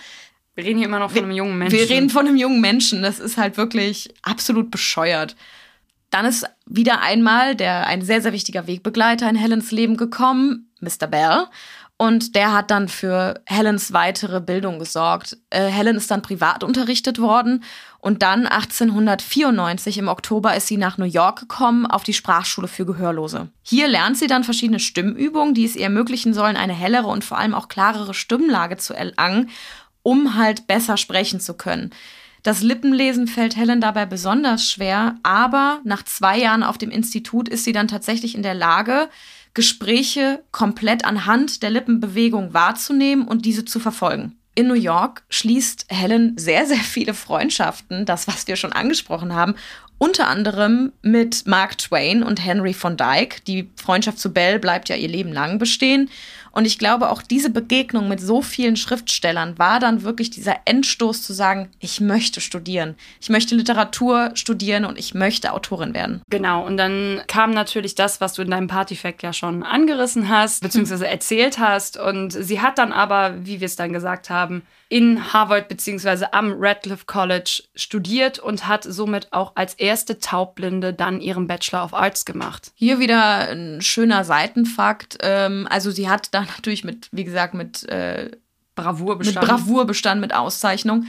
wir 0.56 0.66
reden 0.66 0.80
hier 0.80 0.88
immer 0.88 1.00
noch 1.00 1.12
von 1.12 1.24
einem 1.24 1.32
jungen 1.32 1.58
Menschen. 1.58 1.78
Wir 1.78 1.90
reden 1.90 2.10
von 2.10 2.28
einem 2.28 2.36
jungen 2.36 2.60
Menschen. 2.60 3.02
Das 3.02 3.20
ist 3.20 3.38
halt 3.38 3.58
wirklich 3.58 4.14
absolut 4.24 4.72
bescheuert. 4.72 5.36
Dann 6.10 6.26
ist 6.26 6.46
wieder 6.66 7.02
einmal 7.02 7.56
der 7.56 7.88
ein 7.88 8.02
sehr, 8.02 8.22
sehr 8.22 8.34
wichtiger 8.34 8.68
Wegbegleiter 8.68 9.30
in 9.30 9.36
Helens 9.36 9.72
Leben 9.72 9.98
gekommen, 9.98 10.72
Mr. 10.80 11.08
Bell. 11.08 11.48
Und 12.00 12.36
der 12.36 12.54
hat 12.54 12.70
dann 12.70 12.90
für 12.90 13.42
Helens 13.46 13.92
weitere 13.92 14.40
Bildung 14.40 14.78
gesorgt. 14.78 15.36
Äh, 15.50 15.66
Helen 15.66 15.98
ist 15.98 16.12
dann 16.12 16.22
privat 16.22 16.64
unterrichtet 16.64 17.20
worden 17.20 17.64
und 18.00 18.22
dann 18.22 18.46
1894 18.46 19.98
im 19.98 20.08
Oktober 20.08 20.56
ist 20.56 20.68
sie 20.68 20.78
nach 20.78 21.00
New 21.00 21.06
York 21.06 21.40
gekommen 21.40 21.88
auf 21.88 22.04
die 22.04 22.14
Sprachschule 22.14 22.68
für 22.68 22.86
Gehörlose. 22.86 23.50
Hier 23.64 23.88
lernt 23.88 24.18
sie 24.18 24.28
dann 24.28 24.44
verschiedene 24.44 24.80
Stimmübungen, 24.80 25.56
die 25.56 25.66
es 25.66 25.76
ihr 25.76 25.86
ermöglichen 25.86 26.36
sollen, 26.36 26.56
eine 26.56 26.74
hellere 26.74 27.08
und 27.08 27.26
vor 27.26 27.40
allem 27.40 27.56
auch 27.56 27.68
klarere 27.68 28.14
Stimmlage 28.14 28.78
zu 28.78 28.94
erlangen, 28.94 29.50
um 30.04 30.36
halt 30.36 30.68
besser 30.68 30.98
sprechen 30.98 31.40
zu 31.40 31.56
können. 31.56 31.90
Das 32.48 32.62
Lippenlesen 32.62 33.28
fällt 33.28 33.58
Helen 33.58 33.82
dabei 33.82 34.06
besonders 34.06 34.72
schwer, 34.72 35.18
aber 35.22 35.82
nach 35.84 36.04
zwei 36.04 36.40
Jahren 36.40 36.64
auf 36.64 36.78
dem 36.78 36.92
Institut 36.92 37.50
ist 37.50 37.66
sie 37.66 37.74
dann 37.74 37.90
tatsächlich 37.90 38.36
in 38.36 38.42
der 38.42 38.54
Lage, 38.54 39.10
Gespräche 39.54 40.42
komplett 40.54 41.04
anhand 41.04 41.62
der 41.62 41.72
Lippenbewegung 41.72 42.54
wahrzunehmen 42.54 43.28
und 43.28 43.44
diese 43.44 43.66
zu 43.66 43.82
verfolgen. 43.82 44.38
In 44.56 44.70
New 44.70 44.76
York 44.76 45.24
schließt 45.30 45.88
Helen 45.90 46.38
sehr, 46.38 46.66
sehr 46.66 46.78
viele 46.78 47.14
Freundschaften, 47.14 48.06
das, 48.06 48.30
was 48.30 48.48
wir 48.48 48.56
schon 48.56 48.72
angesprochen 48.72 49.36
haben, 49.36 49.56
unter 49.98 50.28
anderem 50.28 50.94
mit 51.02 51.48
Mark 51.48 51.78
Twain 51.78 52.24
und 52.24 52.46
Henry 52.46 52.74
von 52.74 52.96
Dyke. 52.96 53.42
Die 53.46 53.70
Freundschaft 53.76 54.20
zu 54.20 54.32
Belle 54.32 54.60
bleibt 54.60 54.88
ja 54.88 54.96
ihr 54.96 55.10
Leben 55.10 55.34
lang 55.34 55.60
bestehen. 55.60 56.10
Und 56.58 56.66
ich 56.66 56.80
glaube, 56.80 57.12
auch 57.12 57.22
diese 57.22 57.52
Begegnung 57.52 58.08
mit 58.08 58.20
so 58.20 58.42
vielen 58.42 58.78
Schriftstellern 58.78 59.60
war 59.60 59.80
dann 59.80 60.02
wirklich 60.02 60.32
dieser 60.32 60.56
Endstoß 60.66 61.22
zu 61.22 61.32
sagen, 61.32 61.70
ich 61.80 62.02
möchte 62.02 62.42
studieren. 62.42 62.96
Ich 63.22 63.30
möchte 63.30 63.54
Literatur 63.54 64.32
studieren 64.34 64.84
und 64.86 64.98
ich 64.98 65.14
möchte 65.14 65.54
Autorin 65.54 65.94
werden. 65.94 66.24
Genau, 66.32 66.66
und 66.66 66.78
dann 66.78 67.22
kam 67.28 67.52
natürlich 67.52 67.94
das, 67.94 68.22
was 68.22 68.34
du 68.34 68.42
in 68.42 68.50
deinem 68.50 68.66
Partyfact 68.66 69.22
ja 69.22 69.34
schon 69.34 69.62
angerissen 69.62 70.30
hast, 70.30 70.64
beziehungsweise 70.64 71.08
erzählt 71.08 71.60
hast. 71.60 71.96
Und 71.96 72.32
sie 72.32 72.60
hat 72.60 72.80
dann 72.80 72.92
aber, 72.92 73.36
wie 73.46 73.60
wir 73.60 73.68
es 73.68 73.76
dann 73.76 73.94
gesagt 73.94 74.32
haben, 74.32 74.64
in 74.90 75.34
Harvard 75.34 75.68
beziehungsweise 75.68 76.34
am 76.34 76.56
Radcliffe 76.58 77.06
College 77.06 77.64
studiert 77.76 78.40
und 78.40 78.68
hat 78.68 78.84
somit 78.84 79.34
auch 79.34 79.52
als 79.56 79.74
erste 79.74 80.20
Taubblinde 80.20 80.94
dann 80.94 81.20
ihren 81.20 81.48
Bachelor 81.48 81.84
of 81.84 81.94
Arts 81.94 82.26
gemacht. 82.26 82.72
Hier 82.76 83.00
wieder 83.00 83.50
ein 83.50 83.82
schöner 83.82 84.24
Seitenfakt. 84.24 85.18
Ähm, 85.22 85.68
also 85.70 85.92
sie 85.92 86.10
hat 86.10 86.34
da 86.34 86.42
natürlich 86.58 86.84
mit, 86.84 87.10
wie 87.12 87.26
gesagt, 87.26 87.54
mit 87.54 87.84
äh, 87.90 88.32
Bravour 88.76 89.18
bestanden. 89.18 89.42
Mit 89.42 89.50
Bravour 89.50 89.86
bestanden, 89.86 90.22
mit 90.22 90.34
Auszeichnung. 90.34 91.08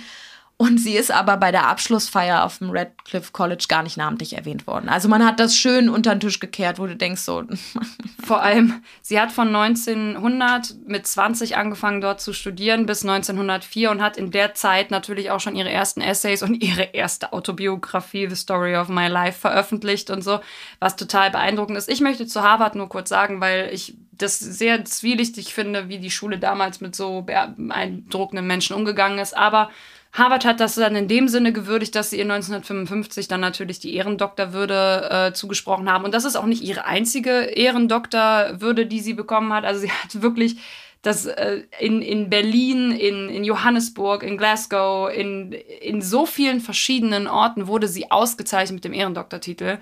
Und 0.60 0.78
sie 0.78 0.96
ist 0.96 1.12
aber 1.12 1.36
bei 1.36 1.52
der 1.52 1.68
Abschlussfeier 1.68 2.44
auf 2.44 2.58
dem 2.58 2.70
Radcliffe 2.70 3.30
College 3.30 3.66
gar 3.68 3.84
nicht 3.84 3.96
namentlich 3.96 4.36
erwähnt 4.36 4.66
worden. 4.66 4.88
Also 4.88 5.08
man 5.08 5.24
hat 5.24 5.38
das 5.38 5.56
schön 5.56 5.88
unter 5.88 6.16
den 6.16 6.18
Tisch 6.18 6.40
gekehrt, 6.40 6.80
wo 6.80 6.86
du 6.88 6.96
denkst 6.96 7.20
so. 7.20 7.44
Vor 8.26 8.42
allem, 8.42 8.82
sie 9.00 9.20
hat 9.20 9.30
von 9.30 9.54
1900 9.54 10.74
mit 10.84 11.06
20 11.06 11.56
angefangen 11.56 12.00
dort 12.00 12.20
zu 12.20 12.32
studieren 12.32 12.86
bis 12.86 13.02
1904 13.04 13.88
und 13.92 14.02
hat 14.02 14.16
in 14.16 14.32
der 14.32 14.54
Zeit 14.54 14.90
natürlich 14.90 15.30
auch 15.30 15.38
schon 15.38 15.54
ihre 15.54 15.70
ersten 15.70 16.00
Essays 16.00 16.42
und 16.42 16.60
ihre 16.60 16.82
erste 16.82 17.32
Autobiografie, 17.32 18.28
The 18.28 18.34
Story 18.34 18.76
of 18.76 18.88
My 18.88 19.06
Life, 19.06 19.38
veröffentlicht 19.38 20.10
und 20.10 20.22
so, 20.22 20.40
was 20.80 20.96
total 20.96 21.30
beeindruckend 21.30 21.78
ist. 21.78 21.88
Ich 21.88 22.00
möchte 22.00 22.26
zu 22.26 22.42
Harvard 22.42 22.74
nur 22.74 22.88
kurz 22.88 23.10
sagen, 23.10 23.40
weil 23.40 23.70
ich 23.72 23.96
das 24.10 24.40
sehr 24.40 24.84
zwielichtig 24.84 25.54
finde, 25.54 25.88
wie 25.88 25.98
die 25.98 26.10
Schule 26.10 26.38
damals 26.38 26.80
mit 26.80 26.96
so 26.96 27.22
beeindruckenden 27.22 28.46
Menschen 28.46 28.74
umgegangen 28.74 29.20
ist. 29.20 29.36
Aber 29.36 29.70
Harvard 30.12 30.44
hat 30.44 30.60
das 30.60 30.74
dann 30.74 30.96
in 30.96 31.08
dem 31.08 31.28
Sinne 31.28 31.52
gewürdigt, 31.52 31.94
dass 31.94 32.10
sie 32.10 32.16
ihr 32.16 32.24
1955 32.24 33.28
dann 33.28 33.40
natürlich 33.40 33.78
die 33.78 33.94
Ehrendoktorwürde 33.94 35.08
äh, 35.10 35.32
zugesprochen 35.32 35.90
haben. 35.90 36.04
Und 36.04 36.14
das 36.14 36.24
ist 36.24 36.36
auch 36.36 36.46
nicht 36.46 36.62
ihre 36.62 36.86
einzige 36.86 37.30
Ehrendoktorwürde, 37.30 38.86
die 38.86 39.00
sie 39.00 39.14
bekommen 39.14 39.52
hat. 39.52 39.64
Also 39.64 39.80
sie 39.80 39.90
hat 39.90 40.22
wirklich 40.22 40.56
das 41.02 41.26
äh, 41.26 41.62
in, 41.78 42.02
in 42.02 42.30
Berlin, 42.30 42.90
in, 42.90 43.28
in 43.28 43.44
Johannesburg, 43.44 44.22
in 44.22 44.36
Glasgow, 44.36 45.10
in, 45.12 45.52
in 45.52 46.02
so 46.02 46.26
vielen 46.26 46.60
verschiedenen 46.60 47.26
Orten 47.26 47.66
wurde 47.66 47.86
sie 47.86 48.10
ausgezeichnet 48.10 48.76
mit 48.76 48.84
dem 48.84 48.92
Ehrendoktortitel. 48.92 49.78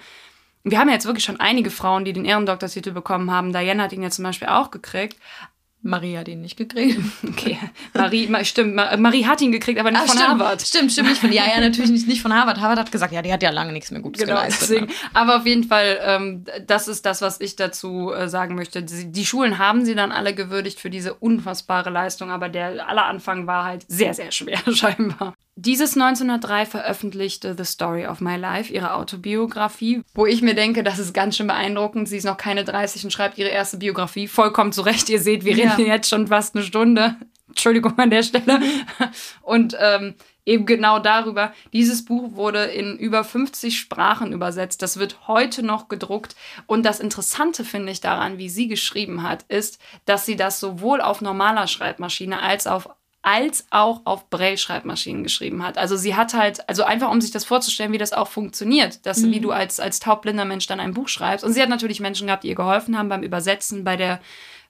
Wir 0.65 0.79
haben 0.79 0.89
ja 0.89 0.95
jetzt 0.95 1.07
wirklich 1.07 1.25
schon 1.25 1.41
einige 1.41 1.71
Frauen, 1.71 2.05
die 2.05 2.13
den 2.13 2.25
Ehrendoktortitel 2.25 2.91
bekommen 2.91 3.31
haben. 3.31 3.53
Diana 3.53 3.85
hat 3.85 3.93
ihn 3.93 4.03
ja 4.03 4.11
zum 4.11 4.25
Beispiel 4.25 4.49
auch 4.49 4.71
gekriegt. 4.71 5.17
Marie 5.87 6.19
hat 6.19 6.29
ihn 6.29 6.41
nicht 6.43 6.57
gekriegt. 6.57 6.99
Okay, 7.27 7.59
Marie, 7.93 8.29
stimmt, 8.45 8.75
Marie 8.75 9.27
hat 9.27 9.41
ihn 9.41 9.53
gekriegt, 9.53 9.79
aber 9.79 9.91
nicht 9.91 10.01
Ach, 10.03 10.07
von 10.07 10.17
stimmt, 10.17 10.31
Harvard. 10.31 10.63
Stimmt, 10.63 10.93
stimmt, 10.93 11.09
nicht 11.11 11.21
von, 11.21 11.33
ja, 11.33 11.45
ja, 11.47 11.61
natürlich 11.61 11.91
nicht, 11.91 12.09
nicht 12.09 12.23
von 12.23 12.33
Harvard. 12.33 12.61
Harvard 12.61 12.79
hat 12.79 12.93
gesagt, 12.93 13.13
ja, 13.13 13.21
die 13.21 13.33
hat 13.33 13.43
ja 13.43 13.51
lange 13.51 13.73
nichts 13.73 13.91
mehr 13.91 14.01
Gutes 14.01 14.23
genau, 14.23 14.37
geleistet. 14.37 14.71
Deswegen. 14.71 14.87
Ne? 14.87 14.93
Aber 15.13 15.37
auf 15.37 15.47
jeden 15.47 15.65
Fall, 15.65 15.99
ähm, 16.03 16.45
das 16.67 16.89
ist 16.89 17.05
das, 17.05 17.21
was 17.21 17.41
ich 17.41 17.57
dazu 17.57 18.13
äh, 18.13 18.29
sagen 18.29 18.55
möchte. 18.55 18.83
Die, 18.83 19.13
die, 19.13 19.27
Schulen 19.27 19.59
haben 19.59 19.85
sie 19.85 19.95
dann 19.95 20.13
alle 20.13 20.35
gewürdigt 20.35 20.81
für 20.81 20.91
diese 20.91 21.15
unfassbare 21.15 21.91
Leistung, 21.91 22.31
aber 22.31 22.49
der 22.49 22.89
aller 22.89 23.07
Anfang 23.07 23.47
war 23.47 23.65
halt 23.65 23.85
sehr, 23.89 24.15
sehr 24.15 24.33
schwer, 24.33 24.61
scheinbar. 24.73 25.35
Dieses 25.59 25.95
1903 25.95 26.67
veröffentlichte 26.67 27.55
The 27.57 27.65
Story 27.65 28.07
of 28.07 28.21
My 28.21 28.37
Life, 28.37 28.71
ihre 28.71 28.93
Autobiografie, 28.93 30.03
wo 30.15 30.27
ich 30.27 30.43
mir 30.43 30.55
denke, 30.55 30.83
das 30.83 30.99
ist 30.99 31.15
ganz 31.15 31.35
schön 31.35 31.47
beeindruckend. 31.47 32.11
Sie 32.11 32.19
ist 32.19 32.25
noch 32.25 32.37
keine 32.37 32.63
30 32.63 33.05
und 33.05 33.11
schreibt 33.11 33.39
ihre 33.39 33.49
erste 33.49 33.79
Biografie. 33.79 34.29
Vollkommen 34.29 34.73
zurecht. 34.73 35.09
Ihr 35.09 35.19
seht, 35.19 35.47
wir 35.47 35.57
ja. 35.57 35.73
reden 35.73 35.87
jetzt 35.87 36.11
schon 36.11 36.27
fast 36.27 36.55
eine 36.55 36.63
Stunde. 36.63 37.17
Entschuldigung 37.49 37.99
an 37.99 38.11
der 38.11 38.23
Stelle. 38.23 38.61
Und 39.41 39.75
ähm, 39.81 40.15
eben 40.45 40.67
genau 40.67 40.99
darüber. 40.99 41.55
Dieses 41.73 42.05
Buch 42.05 42.37
wurde 42.37 42.65
in 42.65 42.99
über 42.99 43.25
50 43.25 43.79
Sprachen 43.79 44.33
übersetzt. 44.33 44.83
Das 44.83 44.99
wird 44.99 45.27
heute 45.27 45.63
noch 45.63 45.89
gedruckt. 45.89 46.37
Und 46.67 46.85
das 46.85 47.01
Interessante 47.01 47.65
finde 47.65 47.93
ich 47.93 48.03
daran, 48.03 48.37
wie 48.37 48.51
sie 48.51 48.69
geschrieben 48.69 49.23
hat, 49.23 49.45
ist, 49.49 49.79
dass 50.05 50.27
sie 50.27 50.37
das 50.37 50.61
sowohl 50.61 51.01
auf 51.01 51.23
normaler 51.23 51.67
Schreibmaschine 51.67 52.43
als 52.43 52.67
auch 52.67 52.91
als 53.27 53.67
auch 53.71 54.03
auf 54.05 54.31
Braille-Schreibmaschinen 54.31 55.25
geschrieben 55.25 55.65
hat. 55.65 55.79
Also 55.79 55.97
sie 55.97 56.15
hat 56.15 56.33
halt, 56.33 56.69
also 56.69 56.85
einfach 56.85 57.11
um 57.11 57.21
sich 57.21 57.33
das 57.33 57.45
vorzustellen, 57.45 57.93
wie 57.93 57.99
das 57.99 58.13
auch 58.13 58.29
funktioniert, 58.29 59.05
dass 59.05 59.19
mhm. 59.19 59.33
wie 59.33 59.41
du 59.41 59.51
als, 59.51 59.81
als 59.81 59.99
taubblinder 59.99 60.45
Mensch 60.45 60.69
dann 60.69 60.79
ein 60.79 60.95
Buch 60.95 61.09
schreibst. 61.09 61.45
Und 61.45 61.53
sie 61.53 61.61
hat 61.61 61.69
natürlich 61.69 61.99
Menschen 61.99 62.29
gehabt, 62.29 62.45
die 62.45 62.49
ihr 62.49 62.55
geholfen 62.55 62.97
haben 62.97 63.09
beim 63.09 63.25
Übersetzen, 63.25 63.83
bei 63.83 63.97
der 63.97 64.21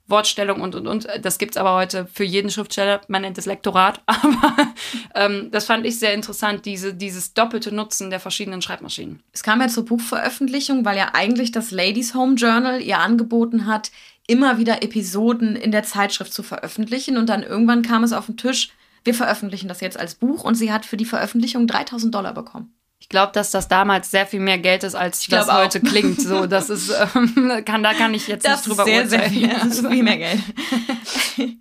Wortstellung 0.09 0.63
und 0.63 0.75
und 0.75 0.87
und. 0.87 1.07
Das 1.21 1.37
gibt 1.37 1.57
es 1.57 1.61
aber 1.61 1.75
heute 1.75 2.07
für 2.07 2.25
jeden 2.25 2.51
Schriftsteller. 2.51 3.03
Man 3.09 3.23
nennt 3.23 3.37
es 3.39 3.45
Lektorat. 3.45 4.01
Aber 4.07 4.57
ähm, 5.15 5.49
das 5.51 5.65
fand 5.67 5.85
ich 5.85 5.99
sehr 5.99 6.15
interessant, 6.15 6.65
diese, 6.65 6.95
dieses 6.95 7.35
doppelte 7.35 7.75
Nutzen 7.75 8.11
der 8.11 8.21
verschiedenen 8.21 8.63
Schreibmaschinen. 8.63 9.21
Es 9.33 9.43
kam 9.43 9.61
ja 9.61 9.69
zur 9.69 9.85
Buchveröffentlichung, 9.85 10.85
weil 10.85 10.97
ja 10.97 11.11
eigentlich 11.13 11.51
das 11.51 11.73
Ladies 11.73 12.15
Home 12.15 12.37
Journal 12.37 12.81
ihr 12.81 13.01
angeboten 13.01 13.67
hat, 13.67 13.91
immer 14.27 14.59
wieder 14.59 14.83
Episoden 14.83 15.57
in 15.57 15.71
der 15.71 15.83
Zeitschrift 15.83 16.33
zu 16.33 16.43
veröffentlichen. 16.43 17.17
Und 17.17 17.29
dann 17.29 17.43
irgendwann 17.43 17.83
kam 17.83 18.05
es 18.05 18.13
auf 18.13 18.27
den 18.27 18.37
Tisch, 18.37 18.71
wir 19.05 19.15
veröffentlichen 19.15 19.69
das 19.69 19.81
jetzt 19.81 19.99
als 19.99 20.17
Buch. 20.17 20.45
Und 20.45 20.57
sie 20.57 20.73
hat 20.73 20.85
für 20.85 20.97
die 20.97 21.05
Veröffentlichung 21.05 21.67
3000 21.67 22.15
Dollar 22.15 22.35
bekommen. 22.35 22.73
Ich 22.99 23.09
glaube, 23.09 23.33
dass 23.33 23.51
das 23.51 23.69
damals 23.69 24.11
sehr 24.11 24.27
viel 24.27 24.41
mehr 24.41 24.59
Geld 24.59 24.83
ist, 24.83 24.95
als 24.95 25.21
ich 25.21 25.29
das 25.29 25.53
heute 25.53 25.81
klingt. 25.81 26.21
So, 26.21 26.47
das 26.47 26.71
ist, 26.71 26.91
ähm, 27.15 27.63
kann, 27.65 27.83
da 27.83 27.93
kann 27.95 28.15
ich 28.15 28.27
jetzt 28.27 28.45
das 28.45 28.67
nicht 28.67 28.69
drüber 28.69 28.85
sehr, 28.85 29.05
urteilen. 29.05 29.09
Sehr 29.09 29.31
viel, 29.31 29.49
das 29.49 29.67
ist 29.67 29.87
viel 29.87 30.03
mehr 30.03 30.17
Geld. 30.17 30.41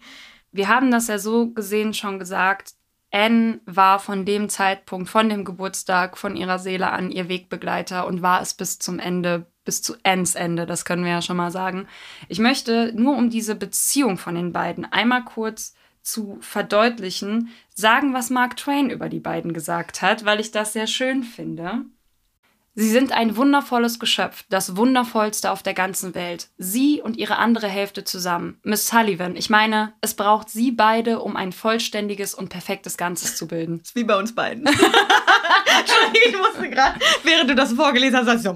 Wir 0.51 0.69
haben 0.69 0.89
das 0.89 1.07
ja 1.07 1.19
so 1.19 1.51
gesehen 1.51 1.93
schon 1.93 2.17
gesagt. 2.17 2.71
Anne 3.11 3.59
war 3.65 3.99
von 3.99 4.25
dem 4.25 4.49
Zeitpunkt, 4.49 5.09
von 5.09 5.29
dem 5.29 5.45
Geburtstag, 5.45 6.17
von 6.17 6.35
ihrer 6.35 6.59
Seele 6.59 6.91
an 6.91 7.11
ihr 7.11 7.29
Wegbegleiter 7.29 8.07
und 8.07 8.21
war 8.21 8.41
es 8.41 8.53
bis 8.53 8.79
zum 8.79 8.99
Ende 8.99 9.45
bis 9.65 9.81
zu 9.81 9.95
Ends 10.03 10.35
Ende, 10.35 10.65
das 10.65 10.85
können 10.85 11.03
wir 11.03 11.11
ja 11.11 11.21
schon 11.21 11.37
mal 11.37 11.51
sagen. 11.51 11.87
Ich 12.29 12.39
möchte 12.39 12.93
nur 12.95 13.17
um 13.17 13.29
diese 13.29 13.55
Beziehung 13.55 14.17
von 14.17 14.35
den 14.35 14.53
beiden 14.53 14.85
einmal 14.85 15.25
kurz 15.25 15.75
zu 16.01 16.37
verdeutlichen, 16.39 17.49
sagen, 17.73 18.13
was 18.13 18.29
Mark 18.29 18.57
Twain 18.57 18.89
über 18.89 19.09
die 19.09 19.19
beiden 19.19 19.53
gesagt 19.53 20.01
hat, 20.01 20.23
weil 20.23 20.39
ich 20.39 20.51
das 20.51 20.73
sehr 20.73 20.87
schön 20.87 21.23
finde. 21.23 21.85
Sie 22.77 22.89
sind 22.89 23.13
ein 23.13 23.37
wundervolles 23.37 23.99
Geschöpf, 23.99 24.43
das 24.49 24.75
wundervollste 24.75 25.49
auf 25.49 25.63
der 25.63 25.73
ganzen 25.73 26.13
Welt. 26.13 26.49
Sie 26.57 27.01
und 27.01 27.15
ihre 27.15 27.37
andere 27.37 27.69
Hälfte 27.69 28.03
zusammen. 28.03 28.59
Miss 28.63 28.89
Sullivan, 28.89 29.37
ich 29.37 29.49
meine, 29.49 29.93
es 30.01 30.13
braucht 30.13 30.49
sie 30.49 30.71
beide, 30.71 31.21
um 31.21 31.37
ein 31.37 31.53
vollständiges 31.53 32.35
und 32.35 32.49
perfektes 32.49 32.97
Ganzes 32.97 33.37
zu 33.37 33.47
bilden. 33.47 33.79
Das 33.79 33.87
ist 33.89 33.95
wie 33.95 34.03
bei 34.03 34.19
uns 34.19 34.35
beiden. 34.35 34.65
ich 36.27 36.37
musste 36.37 36.69
gerade, 36.69 36.99
während 37.23 37.49
du 37.49 37.55
das 37.55 37.73
vorgelesen 37.73 38.25
hast, 38.25 38.43
so. 38.43 38.55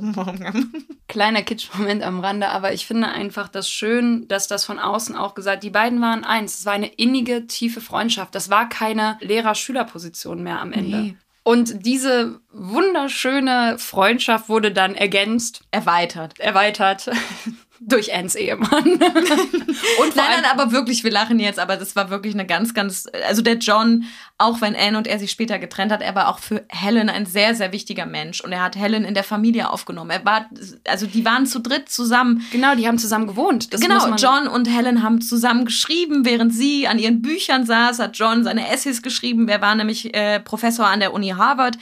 Kleiner 1.08 1.42
Kitsch-Moment 1.42 2.04
am 2.04 2.20
Rande, 2.20 2.50
aber 2.50 2.74
ich 2.74 2.86
finde 2.86 3.08
einfach 3.08 3.48
das 3.48 3.70
schön, 3.70 4.28
dass 4.28 4.48
das 4.48 4.66
von 4.66 4.80
außen 4.80 5.16
auch 5.16 5.36
gesagt, 5.36 5.64
die 5.64 5.70
beiden 5.70 6.02
waren 6.02 6.24
eins. 6.24 6.60
Es 6.60 6.66
war 6.66 6.74
eine 6.74 6.88
innige, 6.88 7.48
tiefe 7.48 7.82
Freundschaft. 7.82 8.36
Das 8.36 8.50
war 8.50 8.70
keine 8.70 9.18
Lehrer-Schüler-Position 9.22 10.44
mehr 10.44 10.60
am 10.60 10.72
Ende. 10.72 10.98
Nee. 10.98 11.16
Und 11.44 11.86
diese 11.86 12.42
wunderschöne 12.52 13.78
Freundschaft 13.80 14.50
wurde 14.50 14.72
dann 14.72 14.94
ergänzt. 14.94 15.62
Erweitert. 15.72 16.40
Erweitert. 16.40 17.10
durch 17.80 18.14
Anns 18.14 18.36
Ehemann. 18.36 18.70
und 18.84 20.16
nein, 20.16 20.26
nein, 20.42 20.46
aber 20.52 20.72
wirklich, 20.72 21.04
wir 21.04 21.12
lachen 21.12 21.40
jetzt, 21.40 21.60
aber 21.60 21.78
das 21.78 21.96
war 21.96 22.10
wirklich 22.10 22.34
eine 22.34 22.46
ganz, 22.46 22.74
ganz, 22.74 23.08
also 23.28 23.42
der 23.42 23.56
John, 23.56 24.06
auch 24.38 24.62
wenn 24.62 24.76
Anne 24.76 24.98
und 24.98 25.08
er 25.08 25.20
sich 25.20 25.32
später 25.32 25.60
getrennt 25.60 25.92
hat, 25.92 26.02
er 26.02 26.16
war 26.16 26.30
auch 26.30 26.40
für 26.40 26.66
Helen 26.70 27.10
ein 27.10 27.26
sehr, 27.26 27.56
sehr 27.56 27.72
wichtiger 27.72 28.06
Mensch 28.06 28.42
und 28.42 28.52
er 28.52 28.62
hat 28.62 28.76
Helen 28.76 29.06
in 29.06 29.14
der 29.14 29.24
Familie 29.24 29.70
aufgenommen. 29.70 30.12
Er 30.12 30.26
war, 30.26 30.50
also 30.88 31.06
die 31.06 31.26
waren 31.26 31.46
zu 31.46 31.60
dritt 31.60 31.90
zusammen. 31.90 32.46
Genau, 32.52 32.76
die 32.76 32.88
haben 32.88 32.98
zusammen 32.98 33.28
gewohnt. 33.28 33.74
Das 33.74 33.82
genau, 33.82 34.16
John 34.16 34.48
und 34.48 34.68
Helen 34.68 35.04
haben 35.04 35.22
zusammen 35.22 35.66
geschrieben, 35.66 36.26
während 36.26 36.54
sie 36.54 36.88
an 36.88 37.00
ihren 37.00 37.22
Büchern 37.22 37.66
saß, 37.66 38.00
hat 38.00 38.18
John 38.18 38.44
seine 38.44 38.70
Essays 38.70 39.02
geschrieben. 39.02 39.48
Er 39.48 39.62
war 39.62 39.76
nämlich 39.76 40.14
äh, 40.14 40.40
Professor 40.40 40.88
an 40.88 41.00
der 41.00 41.14
Uni 41.14 41.30
Harvard. 41.30 41.78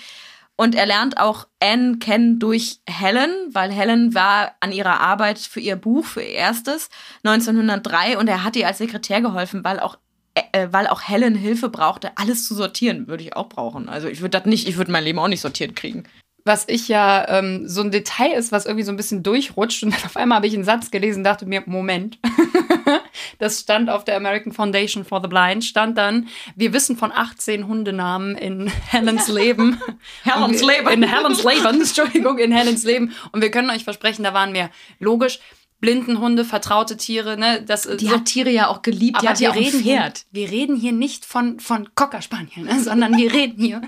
Und 0.57 0.73
er 0.73 0.87
lernt 0.87 1.17
auch 1.17 1.47
Anne 1.61 1.97
kennen 1.99 2.39
durch 2.39 2.79
Helen, 2.89 3.31
weil 3.53 3.71
Helen 3.71 4.15
war 4.15 4.55
an 4.59 4.71
ihrer 4.71 4.99
Arbeit 4.99 5.37
für 5.37 5.59
ihr 5.59 5.75
Buch, 5.75 6.03
für 6.03 6.21
ihr 6.21 6.31
erstes, 6.31 6.89
1903 7.23 8.17
und 8.17 8.27
er 8.27 8.43
hat 8.43 8.55
ihr 8.55 8.67
als 8.67 8.79
Sekretär 8.79 9.21
geholfen, 9.21 9.63
weil 9.63 9.79
auch 9.79 9.97
äh, 10.37 10.41
äh, 10.51 10.67
weil 10.71 10.87
auch 10.87 11.01
Helen 11.07 11.35
Hilfe 11.35 11.69
brauchte, 11.69 12.11
alles 12.15 12.47
zu 12.47 12.53
sortieren, 12.53 13.07
würde 13.07 13.23
ich 13.23 13.35
auch 13.35 13.49
brauchen. 13.49 13.89
Also 13.89 14.07
ich 14.07 14.21
würde 14.21 14.37
das 14.37 14.45
nicht, 14.45 14.67
ich 14.67 14.77
würde 14.77 14.91
mein 14.91 15.03
Leben 15.03 15.19
auch 15.19 15.27
nicht 15.27 15.41
sortiert 15.41 15.75
kriegen. 15.75 16.03
Was 16.47 16.65
ich 16.67 16.87
ja 16.87 17.27
ähm, 17.29 17.67
so 17.67 17.81
ein 17.81 17.91
Detail 17.91 18.31
ist, 18.31 18.51
was 18.51 18.65
irgendwie 18.65 18.83
so 18.83 18.91
ein 18.91 18.97
bisschen 18.97 19.21
durchrutscht. 19.21 19.83
Und 19.83 19.93
dann 19.93 20.03
auf 20.03 20.17
einmal 20.17 20.37
habe 20.37 20.47
ich 20.47 20.55
einen 20.55 20.63
Satz 20.63 20.89
gelesen 20.89 21.19
und 21.19 21.23
dachte 21.25 21.45
mir, 21.45 21.61
Moment. 21.65 22.17
das 23.39 23.59
stand 23.59 23.89
auf 23.89 24.03
der 24.05 24.15
American 24.15 24.51
Foundation 24.51 25.05
for 25.05 25.21
the 25.21 25.27
Blind, 25.27 25.63
stand 25.63 25.97
dann, 25.97 26.27
wir 26.55 26.73
wissen 26.73 26.97
von 26.97 27.11
18 27.11 27.67
Hundenamen 27.67 28.35
in 28.35 28.67
Helens 28.87 29.27
Leben. 29.27 29.79
Helens 30.23 30.61
Leben. 30.61 30.87
In 30.87 31.03
Helens 31.03 31.43
Leben, 31.43 31.81
Entschuldigung, 31.81 32.37
in 32.39 32.51
Helens 32.51 32.83
Leben. 32.83 33.13
Und 33.31 33.41
wir 33.41 33.51
können 33.51 33.69
euch 33.69 33.83
versprechen, 33.83 34.23
da 34.23 34.33
waren 34.33 34.51
mehr. 34.51 34.69
Logisch, 34.99 35.39
Blindenhunde, 35.79 36.43
vertraute 36.43 36.97
Tiere, 36.97 37.37
ne? 37.37 37.61
Das, 37.61 37.83
die 37.83 38.07
so, 38.07 38.11
hat 38.11 38.25
Tiere 38.25 38.49
ja 38.49 38.67
auch 38.67 38.81
geliebt, 38.81 39.17
aber 39.17 39.39
wir 39.39 39.53
reden. 39.53 39.79
Hier, 39.79 40.11
wir 40.31 40.49
reden 40.49 40.75
hier 40.75 40.91
nicht 40.91 41.23
von, 41.23 41.59
von 41.59 41.93
Cocker 41.93 42.21
Spaniel, 42.21 42.65
ne? 42.65 42.79
sondern 42.81 43.15
wir 43.15 43.31
reden 43.31 43.63
hier 43.63 43.81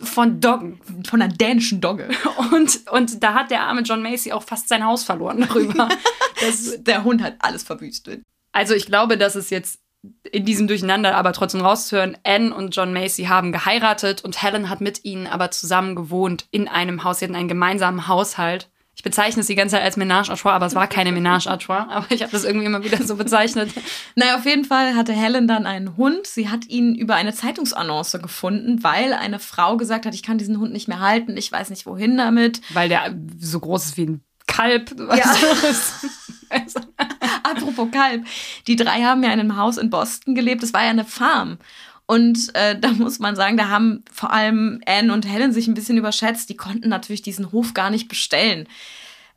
von 0.00 0.40
Doggen. 0.40 0.80
Von 1.08 1.20
einer 1.20 1.32
dänischen 1.32 1.80
Dogge. 1.80 2.08
Und, 2.52 2.82
und 2.90 3.22
da 3.22 3.34
hat 3.34 3.50
der 3.50 3.62
arme 3.62 3.82
John 3.82 4.02
Macy 4.02 4.32
auch 4.32 4.42
fast 4.42 4.68
sein 4.68 4.84
Haus 4.84 5.02
verloren 5.02 5.46
darüber. 5.48 5.88
dass 6.40 6.82
der 6.82 7.04
Hund 7.04 7.22
hat 7.22 7.36
alles 7.40 7.62
verwüstet. 7.62 8.22
Also 8.52 8.74
ich 8.74 8.86
glaube, 8.86 9.16
dass 9.16 9.34
es 9.34 9.50
jetzt 9.50 9.80
in 10.30 10.44
diesem 10.44 10.66
Durcheinander 10.66 11.16
aber 11.16 11.32
trotzdem 11.32 11.60
rauszuhören, 11.60 12.18
Anne 12.24 12.54
und 12.54 12.74
John 12.74 12.92
Macy 12.92 13.24
haben 13.24 13.52
geheiratet 13.52 14.24
und 14.24 14.42
Helen 14.42 14.68
hat 14.68 14.80
mit 14.80 15.04
ihnen 15.04 15.28
aber 15.28 15.50
zusammen 15.52 15.94
gewohnt 15.94 16.46
in 16.50 16.66
einem 16.66 17.04
Haus. 17.04 17.20
Sie 17.20 17.24
hatten 17.24 17.36
einen 17.36 17.48
gemeinsamen 17.48 18.08
Haushalt 18.08 18.68
ich 18.94 19.02
bezeichne 19.02 19.40
es 19.40 19.46
die 19.46 19.54
ganze 19.54 19.76
Zeit 19.76 19.84
als 19.84 19.96
Ménage 19.96 20.30
à 20.30 20.36
trois, 20.36 20.52
aber 20.52 20.66
es 20.66 20.74
war 20.74 20.86
keine 20.86 21.12
Ménage 21.12 21.48
à 21.48 21.58
trois. 21.58 21.86
Aber 21.88 22.06
ich 22.10 22.22
habe 22.22 22.30
das 22.30 22.44
irgendwie 22.44 22.66
immer 22.66 22.84
wieder 22.84 23.02
so 23.02 23.16
bezeichnet. 23.16 23.70
Naja, 24.14 24.36
auf 24.36 24.44
jeden 24.44 24.66
Fall 24.66 24.94
hatte 24.94 25.14
Helen 25.14 25.48
dann 25.48 25.64
einen 25.64 25.96
Hund. 25.96 26.26
Sie 26.26 26.50
hat 26.50 26.66
ihn 26.68 26.94
über 26.94 27.14
eine 27.14 27.32
Zeitungsannonce 27.32 28.18
gefunden, 28.20 28.82
weil 28.82 29.14
eine 29.14 29.38
Frau 29.38 29.78
gesagt 29.78 30.04
hat, 30.04 30.14
ich 30.14 30.22
kann 30.22 30.36
diesen 30.36 30.58
Hund 30.58 30.72
nicht 30.72 30.86
mehr 30.86 31.00
halten, 31.00 31.36
ich 31.36 31.50
weiß 31.50 31.70
nicht 31.70 31.86
wohin 31.86 32.18
damit. 32.18 32.60
Weil 32.74 32.90
der 32.90 33.14
so 33.38 33.58
groß 33.60 33.86
ist 33.86 33.96
wie 33.96 34.06
ein 34.06 34.24
Kalb. 34.46 34.94
Ja. 35.16 35.34
Apropos 37.42 37.88
Kalb. 37.90 38.26
Die 38.66 38.76
drei 38.76 39.02
haben 39.02 39.22
ja 39.22 39.32
in 39.32 39.40
einem 39.40 39.56
Haus 39.56 39.78
in 39.78 39.88
Boston 39.88 40.34
gelebt. 40.34 40.62
Das 40.62 40.74
war 40.74 40.84
ja 40.84 40.90
eine 40.90 41.06
Farm. 41.06 41.58
Und 42.06 42.54
äh, 42.54 42.78
da 42.80 42.92
muss 42.92 43.18
man 43.18 43.36
sagen, 43.36 43.56
da 43.56 43.68
haben 43.68 44.04
vor 44.12 44.32
allem 44.32 44.80
Anne 44.86 45.12
und 45.12 45.26
Helen 45.26 45.52
sich 45.52 45.68
ein 45.68 45.74
bisschen 45.74 45.98
überschätzt. 45.98 46.48
Die 46.48 46.56
konnten 46.56 46.88
natürlich 46.88 47.22
diesen 47.22 47.52
Hof 47.52 47.74
gar 47.74 47.90
nicht 47.90 48.08
bestellen. 48.08 48.68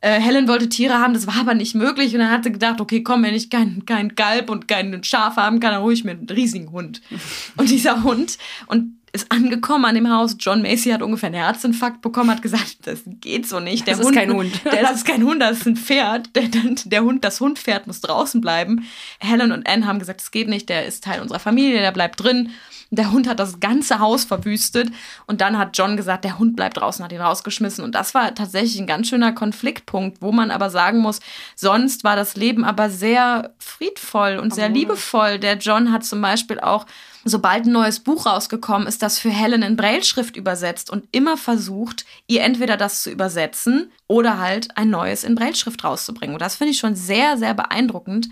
Äh, 0.00 0.20
Helen 0.20 0.46
wollte 0.46 0.68
Tiere 0.68 1.00
haben, 1.00 1.14
das 1.14 1.26
war 1.26 1.36
aber 1.40 1.54
nicht 1.54 1.74
möglich. 1.74 2.12
Und 2.12 2.20
dann 2.20 2.30
hat 2.30 2.44
sie 2.44 2.52
gedacht, 2.52 2.80
okay, 2.80 3.02
komm, 3.02 3.22
wenn 3.22 3.34
ich 3.34 3.50
kein, 3.50 3.84
kein 3.86 4.14
Galb 4.14 4.50
und 4.50 4.68
kein 4.68 5.02
Schaf 5.02 5.36
haben 5.36 5.60
kann, 5.60 5.72
dann 5.72 5.82
hole 5.82 5.94
ich 5.94 6.04
mir 6.04 6.12
einen 6.12 6.28
riesigen 6.28 6.70
Hund. 6.70 7.00
Und 7.56 7.70
dieser 7.70 8.02
Hund, 8.02 8.38
und 8.66 8.96
ist 9.16 9.32
angekommen 9.32 9.84
an 9.84 9.94
dem 9.94 10.10
Haus. 10.10 10.36
John 10.38 10.62
Macy 10.62 10.90
hat 10.90 11.02
ungefähr 11.02 11.28
einen 11.28 11.42
Herzinfarkt 11.42 12.00
bekommen, 12.00 12.30
hat 12.30 12.42
gesagt, 12.42 12.78
das 12.84 13.00
geht 13.04 13.48
so 13.48 13.60
nicht. 13.60 13.86
Der 13.86 13.96
das 13.96 14.06
Hund, 14.06 14.14
ist 14.14 14.20
kein 14.20 14.32
Hund. 14.32 14.64
Der, 14.64 14.82
das 14.82 14.96
ist 14.98 15.06
kein 15.06 15.24
Hund, 15.24 15.42
das 15.42 15.58
ist 15.58 15.66
ein 15.66 15.76
Pferd. 15.76 16.34
Der, 16.36 16.44
der 16.84 17.02
Hund, 17.02 17.24
das 17.24 17.40
Hundpferd 17.40 17.86
muss 17.86 18.00
draußen 18.00 18.40
bleiben. 18.40 18.86
Helen 19.18 19.52
und 19.52 19.68
Anne 19.68 19.86
haben 19.86 19.98
gesagt, 19.98 20.20
das 20.20 20.30
geht 20.30 20.48
nicht, 20.48 20.68
der 20.68 20.86
ist 20.86 21.04
Teil 21.04 21.20
unserer 21.20 21.40
Familie, 21.40 21.80
der 21.80 21.92
bleibt 21.92 22.22
drin. 22.22 22.50
Der 22.96 23.12
Hund 23.12 23.28
hat 23.28 23.38
das 23.38 23.60
ganze 23.60 23.98
Haus 23.98 24.24
verwüstet 24.24 24.90
und 25.26 25.40
dann 25.40 25.58
hat 25.58 25.76
John 25.76 25.96
gesagt, 25.96 26.24
der 26.24 26.38
Hund 26.38 26.56
bleibt 26.56 26.78
draußen, 26.78 27.04
hat 27.04 27.12
ihn 27.12 27.20
rausgeschmissen. 27.20 27.84
Und 27.84 27.94
das 27.94 28.14
war 28.14 28.34
tatsächlich 28.34 28.78
ein 28.80 28.86
ganz 28.86 29.08
schöner 29.08 29.32
Konfliktpunkt, 29.32 30.22
wo 30.22 30.32
man 30.32 30.50
aber 30.50 30.70
sagen 30.70 30.98
muss, 30.98 31.20
sonst 31.54 32.04
war 32.04 32.16
das 32.16 32.36
Leben 32.36 32.64
aber 32.64 32.90
sehr 32.90 33.54
friedvoll 33.58 34.38
und 34.38 34.54
sehr 34.54 34.68
liebevoll. 34.68 35.38
Der 35.38 35.58
John 35.58 35.92
hat 35.92 36.04
zum 36.04 36.20
Beispiel 36.20 36.60
auch 36.60 36.86
sobald 37.26 37.66
ein 37.66 37.72
neues 37.72 38.00
Buch 38.00 38.24
rausgekommen 38.24 38.86
ist, 38.86 39.02
das 39.02 39.18
für 39.18 39.30
Helen 39.30 39.62
in 39.62 39.76
Brailleschrift 39.76 40.36
übersetzt 40.36 40.90
und 40.90 41.08
immer 41.10 41.36
versucht, 41.36 42.06
ihr 42.28 42.42
entweder 42.42 42.76
das 42.76 43.02
zu 43.02 43.10
übersetzen 43.10 43.90
oder 44.06 44.38
halt 44.38 44.76
ein 44.76 44.90
neues 44.90 45.24
in 45.24 45.34
Brailleschrift 45.34 45.82
rauszubringen. 45.82 46.36
Und 46.36 46.40
das 46.40 46.56
finde 46.56 46.70
ich 46.70 46.78
schon 46.78 46.94
sehr, 46.94 47.36
sehr 47.36 47.52
beeindruckend. 47.52 48.28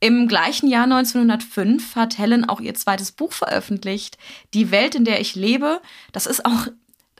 Im 0.00 0.28
gleichen 0.28 0.68
Jahr 0.68 0.84
1905 0.84 1.94
hat 1.94 2.18
Helen 2.18 2.48
auch 2.48 2.60
ihr 2.60 2.74
zweites 2.74 3.12
Buch 3.12 3.32
veröffentlicht, 3.32 4.16
Die 4.54 4.70
Welt, 4.70 4.94
in 4.94 5.04
der 5.04 5.20
ich 5.20 5.34
lebe. 5.34 5.80
Das 6.12 6.26
ist 6.26 6.46
auch 6.46 6.68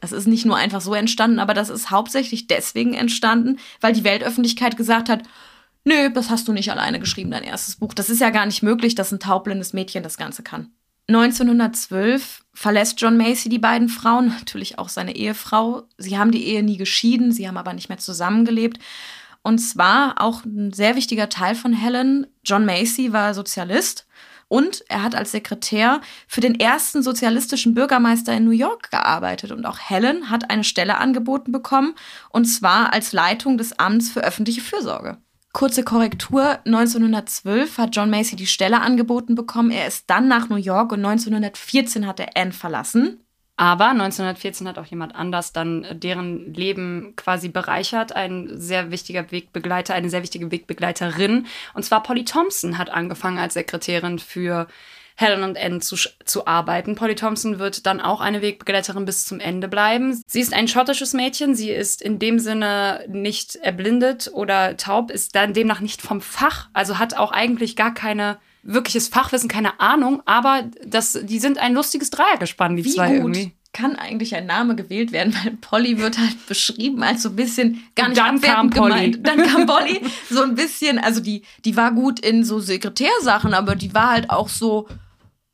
das 0.01 0.13
ist 0.13 0.27
nicht 0.27 0.47
nur 0.47 0.57
einfach 0.57 0.81
so 0.81 0.95
entstanden, 0.95 1.39
aber 1.39 1.53
das 1.55 1.69
ist 1.69 1.91
hauptsächlich 1.91 2.47
deswegen 2.47 2.95
entstanden, 2.95 3.59
weil 3.81 3.93
die 3.93 4.05
Weltöffentlichkeit 4.05 4.77
gesagt 4.77 5.11
hat, 5.11 5.23
nö, 5.85 6.11
das 6.11 6.31
hast 6.31 6.49
du 6.49 6.53
nicht 6.53 6.71
alleine 6.71 7.01
geschrieben, 7.01 7.31
dein 7.31 7.43
erstes 7.43 7.77
Buch. 7.77 7.95
Das 7.95 8.11
ist 8.11 8.21
ja 8.21 8.31
gar 8.31 8.47
nicht 8.47 8.63
möglich, 8.63 8.95
dass 8.95 9.13
ein 9.13 9.21
taubblindes 9.21 9.73
Mädchen 9.73 10.03
das 10.03 10.17
Ganze 10.17 10.43
kann. 10.43 10.71
1912 11.09 12.45
verlässt 12.55 13.01
John 13.01 13.17
Macy 13.17 13.49
die 13.49 13.59
beiden 13.59 13.89
Frauen, 13.89 14.29
natürlich 14.29 14.79
auch 14.79 14.89
seine 14.89 15.17
Ehefrau. 15.17 15.83
Sie 15.99 16.17
haben 16.17 16.31
die 16.31 16.47
Ehe 16.47 16.63
nie 16.63 16.77
geschieden, 16.77 17.33
sie 17.33 17.49
haben 17.49 17.57
aber 17.57 17.73
nicht 17.73 17.89
mehr 17.89 17.99
zusammengelebt. 17.99 18.79
Und 19.43 19.59
zwar 19.59 20.21
auch 20.21 20.45
ein 20.45 20.73
sehr 20.73 20.97
wichtiger 20.97 21.29
Teil 21.29 21.55
von 21.55 21.73
Helen. 21.73 22.27
John 22.45 22.67
Macy 22.67 23.13
war 23.13 23.35
Sozialist 23.35 24.07
und 24.51 24.85
er 24.89 25.05
hat 25.05 25.15
als 25.15 25.31
Sekretär 25.31 26.01
für 26.27 26.41
den 26.41 26.59
ersten 26.59 27.03
sozialistischen 27.03 27.73
Bürgermeister 27.73 28.37
in 28.37 28.45
New 28.45 28.51
York 28.51 28.91
gearbeitet. 28.91 29.53
Und 29.53 29.65
auch 29.65 29.79
Helen 29.79 30.29
hat 30.29 30.51
eine 30.51 30.65
Stelle 30.65 30.99
angeboten 30.99 31.53
bekommen, 31.53 31.95
und 32.31 32.47
zwar 32.47 32.93
als 32.93 33.13
Leitung 33.13 33.59
des 33.59 33.79
Amts 33.79 34.11
für 34.11 34.25
öffentliche 34.25 34.61
Fürsorge. 34.61 35.19
Kurze 35.53 35.85
Korrektur, 35.85 36.59
1912 36.65 37.79
hat 37.79 37.95
John 37.95 38.11
Macy 38.11 38.35
die 38.37 38.47
Stelle 38.47 38.81
angeboten 38.81 39.37
bekommen. 39.37 39.71
Er 39.71 39.87
ist 39.87 40.11
dann 40.11 40.27
nach 40.27 40.49
New 40.49 40.57
York 40.57 40.93
und 40.93 41.05
1914 41.05 42.07
hat 42.07 42.21
er 42.21 42.37
Anne 42.37 42.53
verlassen. 42.53 43.21
Aber 43.61 43.91
1914 43.91 44.67
hat 44.67 44.79
auch 44.79 44.87
jemand 44.87 45.15
anders 45.15 45.53
dann 45.53 45.85
äh, 45.85 45.95
deren 45.95 46.55
Leben 46.55 47.13
quasi 47.15 47.51
bereichert. 47.51 48.17
Ein 48.17 48.49
sehr 48.55 48.91
wichtiger 48.91 49.31
Wegbegleiter, 49.31 49.93
eine 49.93 50.09
sehr 50.09 50.23
wichtige 50.23 50.51
Wegbegleiterin. 50.51 51.47
Und 51.75 51.83
zwar 51.83 52.03
Polly 52.03 52.25
Thompson 52.25 52.79
hat 52.79 52.89
angefangen 52.89 53.37
als 53.39 53.53
Sekretärin 53.53 54.19
für 54.19 54.67
Helen 55.15 55.43
und 55.43 55.59
Anne 55.59 55.81
zu, 55.81 55.97
zu 56.25 56.47
arbeiten. 56.47 56.95
Polly 56.95 57.17
Thompson 57.17 57.59
wird 57.59 57.85
dann 57.85 58.01
auch 58.01 58.23
eine 58.23 58.41
Wegbegleiterin 58.41 59.05
bis 59.05 59.27
zum 59.27 59.41
Ende 59.41 59.69
bleiben. 59.69 60.23
Sie 60.27 60.41
ist 60.41 60.55
ein 60.55 60.67
schottisches 60.67 61.13
Mädchen. 61.13 61.55
Sie 61.55 61.71
ist 61.71 62.01
in 62.01 62.19
dem 62.19 62.39
Sinne 62.39 63.05
nicht 63.09 63.57
erblindet 63.57 64.31
oder 64.33 64.79
taub, 64.79 65.11
ist 65.11 65.35
dann 65.35 65.53
demnach 65.53 65.81
nicht 65.81 66.01
vom 66.01 66.23
Fach, 66.23 66.71
also 66.73 66.99
hat 66.99 67.15
auch 67.19 67.31
eigentlich 67.31 67.77
gar 67.77 67.93
keine 67.93 68.39
wirkliches 68.63 69.09
Fachwissen, 69.09 69.49
keine 69.49 69.81
Ahnung, 69.81 70.23
aber 70.27 70.65
das, 70.85 71.19
die 71.23 71.39
sind 71.39 71.59
ein 71.59 71.75
lustiges 71.75 72.11
Dreiergespann, 72.11 72.77
die 72.77 72.85
Wie 72.85 72.95
zwei 72.95 73.09
gut 73.09 73.17
irgendwie. 73.17 73.53
Kann 73.73 73.95
eigentlich 73.95 74.35
ein 74.35 74.47
Name 74.47 74.75
gewählt 74.75 75.13
werden, 75.13 75.35
weil 75.45 75.53
Polly 75.53 75.99
wird 75.99 76.19
halt 76.19 76.47
beschrieben 76.47 77.03
als 77.03 77.23
so 77.23 77.31
ein 77.31 77.37
bisschen 77.37 77.83
gar 77.95 78.09
nicht 78.09 78.21
dann 78.21 78.41
kam 78.41 78.71
Polly. 78.71 78.89
gemeint. 78.91 79.27
Dann 79.27 79.43
kam 79.47 79.67
Polly 79.67 80.01
so 80.29 80.43
ein 80.43 80.55
bisschen, 80.55 80.99
also 80.99 81.21
die, 81.21 81.43
die 81.65 81.77
war 81.77 81.93
gut 81.93 82.21
in 82.21 82.45
so 82.45 82.59
Sekretärsachen, 82.59 83.55
aber 83.55 83.77
die 83.77 83.95
war 83.95 84.11
halt 84.11 84.31
auch 84.31 84.49
so 84.49 84.89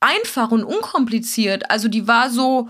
einfach 0.00 0.50
und 0.50 0.64
unkompliziert. 0.64 1.70
Also 1.70 1.88
die 1.88 2.06
war 2.08 2.30
so, 2.30 2.68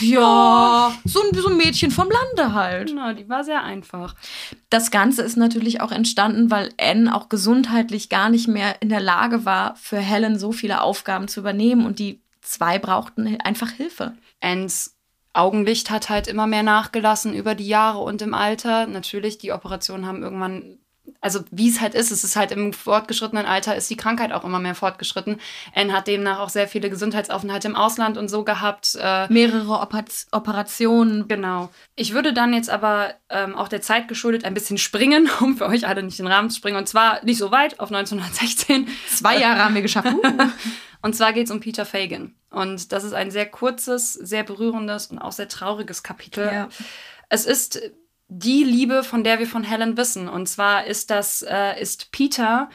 ja, 0.00 0.94
so 1.04 1.20
ein, 1.22 1.34
so 1.34 1.48
ein 1.48 1.56
Mädchen 1.56 1.90
vom 1.90 2.08
Lande 2.08 2.54
halt. 2.54 2.88
Genau, 2.88 3.12
die 3.12 3.28
war 3.28 3.42
sehr 3.42 3.62
einfach. 3.64 4.14
Das 4.70 4.90
Ganze 4.90 5.22
ist 5.22 5.36
natürlich 5.36 5.80
auch 5.80 5.90
entstanden, 5.90 6.50
weil 6.50 6.70
Anne 6.80 7.14
auch 7.14 7.28
gesundheitlich 7.28 8.08
gar 8.08 8.28
nicht 8.28 8.46
mehr 8.46 8.80
in 8.80 8.88
der 8.88 9.00
Lage 9.00 9.44
war, 9.44 9.74
für 9.76 9.98
Helen 9.98 10.38
so 10.38 10.52
viele 10.52 10.80
Aufgaben 10.80 11.28
zu 11.28 11.40
übernehmen 11.40 11.86
und 11.86 11.98
die 11.98 12.20
zwei 12.40 12.78
brauchten 12.78 13.40
einfach 13.40 13.70
Hilfe. 13.70 14.14
Annes 14.40 14.94
Augenlicht 15.32 15.90
hat 15.90 16.08
halt 16.08 16.26
immer 16.26 16.46
mehr 16.46 16.62
nachgelassen 16.62 17.34
über 17.34 17.54
die 17.54 17.68
Jahre 17.68 17.98
und 17.98 18.22
im 18.22 18.34
Alter. 18.34 18.86
Natürlich, 18.86 19.38
die 19.38 19.52
Operationen 19.52 20.06
haben 20.06 20.22
irgendwann 20.22 20.78
also 21.20 21.40
wie 21.50 21.68
es 21.68 21.80
halt 21.80 21.94
ist, 21.94 22.12
es 22.12 22.22
ist 22.22 22.36
halt 22.36 22.52
im 22.52 22.72
fortgeschrittenen 22.72 23.44
Alter 23.44 23.74
ist 23.74 23.90
die 23.90 23.96
Krankheit 23.96 24.32
auch 24.32 24.44
immer 24.44 24.60
mehr 24.60 24.76
fortgeschritten. 24.76 25.40
Anne 25.74 25.92
hat 25.92 26.06
demnach 26.06 26.38
auch 26.38 26.48
sehr 26.48 26.68
viele 26.68 26.90
Gesundheitsaufenthalte 26.90 27.66
im 27.66 27.74
Ausland 27.74 28.16
und 28.16 28.28
so 28.28 28.44
gehabt. 28.44 28.96
Äh, 29.00 29.32
Mehrere 29.32 29.80
Oper 29.80 30.04
Operationen. 30.30 31.26
Genau. 31.26 31.70
Ich 31.96 32.14
würde 32.14 32.32
dann 32.32 32.54
jetzt 32.54 32.70
aber 32.70 33.14
ähm, 33.30 33.56
auch 33.56 33.68
der 33.68 33.82
Zeit 33.82 34.06
geschuldet 34.06 34.44
ein 34.44 34.54
bisschen 34.54 34.78
springen, 34.78 35.28
um 35.40 35.56
für 35.56 35.66
euch 35.66 35.88
alle 35.88 36.02
nicht 36.04 36.18
den 36.18 36.28
Rahmen 36.28 36.50
zu 36.50 36.58
springen. 36.58 36.76
Und 36.76 36.88
zwar 36.88 37.24
nicht 37.24 37.38
so 37.38 37.50
weit, 37.50 37.80
auf 37.80 37.90
1916. 37.90 38.88
Zwei 39.08 39.38
Jahre 39.38 39.64
haben 39.64 39.74
wir 39.74 39.82
geschafft. 39.82 40.08
und 41.02 41.16
zwar 41.16 41.32
geht 41.32 41.46
es 41.46 41.50
um 41.50 41.58
Peter 41.58 41.84
Fagan. 41.84 42.34
Und 42.50 42.92
das 42.92 43.02
ist 43.02 43.12
ein 43.12 43.30
sehr 43.32 43.46
kurzes, 43.46 44.12
sehr 44.12 44.44
berührendes 44.44 45.08
und 45.08 45.18
auch 45.18 45.32
sehr 45.32 45.48
trauriges 45.48 46.04
Kapitel. 46.04 46.46
Ja. 46.46 46.68
Es 47.28 47.44
ist 47.44 47.80
die 48.28 48.62
Liebe, 48.62 49.02
von 49.02 49.24
der 49.24 49.38
wir 49.38 49.46
von 49.46 49.64
Helen 49.64 49.96
wissen. 49.96 50.28
Und 50.28 50.48
zwar 50.48 50.86
ist 50.86 51.10
das, 51.10 51.42
äh, 51.42 51.80
ist 51.80 52.12
Peter 52.12 52.68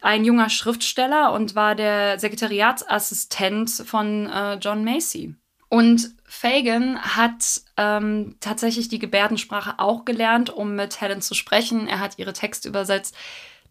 ein 0.00 0.24
junger 0.24 0.50
Schriftsteller 0.50 1.32
und 1.32 1.54
war 1.54 1.74
der 1.74 2.18
Sekretariatsassistent 2.18 3.70
von 3.70 4.26
äh, 4.26 4.54
John 4.54 4.84
Macy. 4.84 5.34
Und 5.68 6.14
Fagan 6.24 7.00
hat 7.00 7.62
ähm, 7.76 8.36
tatsächlich 8.40 8.88
die 8.88 9.00
Gebärdensprache 9.00 9.78
auch 9.78 10.04
gelernt, 10.04 10.50
um 10.50 10.76
mit 10.76 11.00
Helen 11.00 11.20
zu 11.20 11.34
sprechen. 11.34 11.88
Er 11.88 11.98
hat 11.98 12.18
ihre 12.18 12.32
Texte 12.32 12.68
übersetzt. 12.68 13.16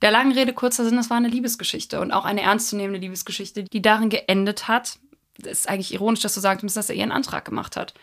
Der 0.01 0.11
langen 0.11 0.33
Rede 0.33 0.51
kurzer 0.51 0.83
Sinn, 0.83 0.97
es 0.97 1.09
war 1.09 1.17
eine 1.17 1.29
Liebesgeschichte 1.29 2.01
und 2.01 2.11
auch 2.11 2.25
eine 2.25 2.41
ernstzunehmende 2.41 2.99
Liebesgeschichte, 2.99 3.63
die 3.63 3.81
darin 3.81 4.09
geendet 4.09 4.67
hat, 4.67 4.99
das 5.37 5.59
ist 5.59 5.69
eigentlich 5.69 5.93
ironisch, 5.93 6.21
dass 6.21 6.33
du 6.33 6.39
sagen 6.39 6.59
musst, 6.63 6.77
dass 6.77 6.89
er 6.89 6.95
ihren 6.95 7.11
Antrag 7.11 7.45
gemacht 7.45 7.75
hat. 7.75 7.93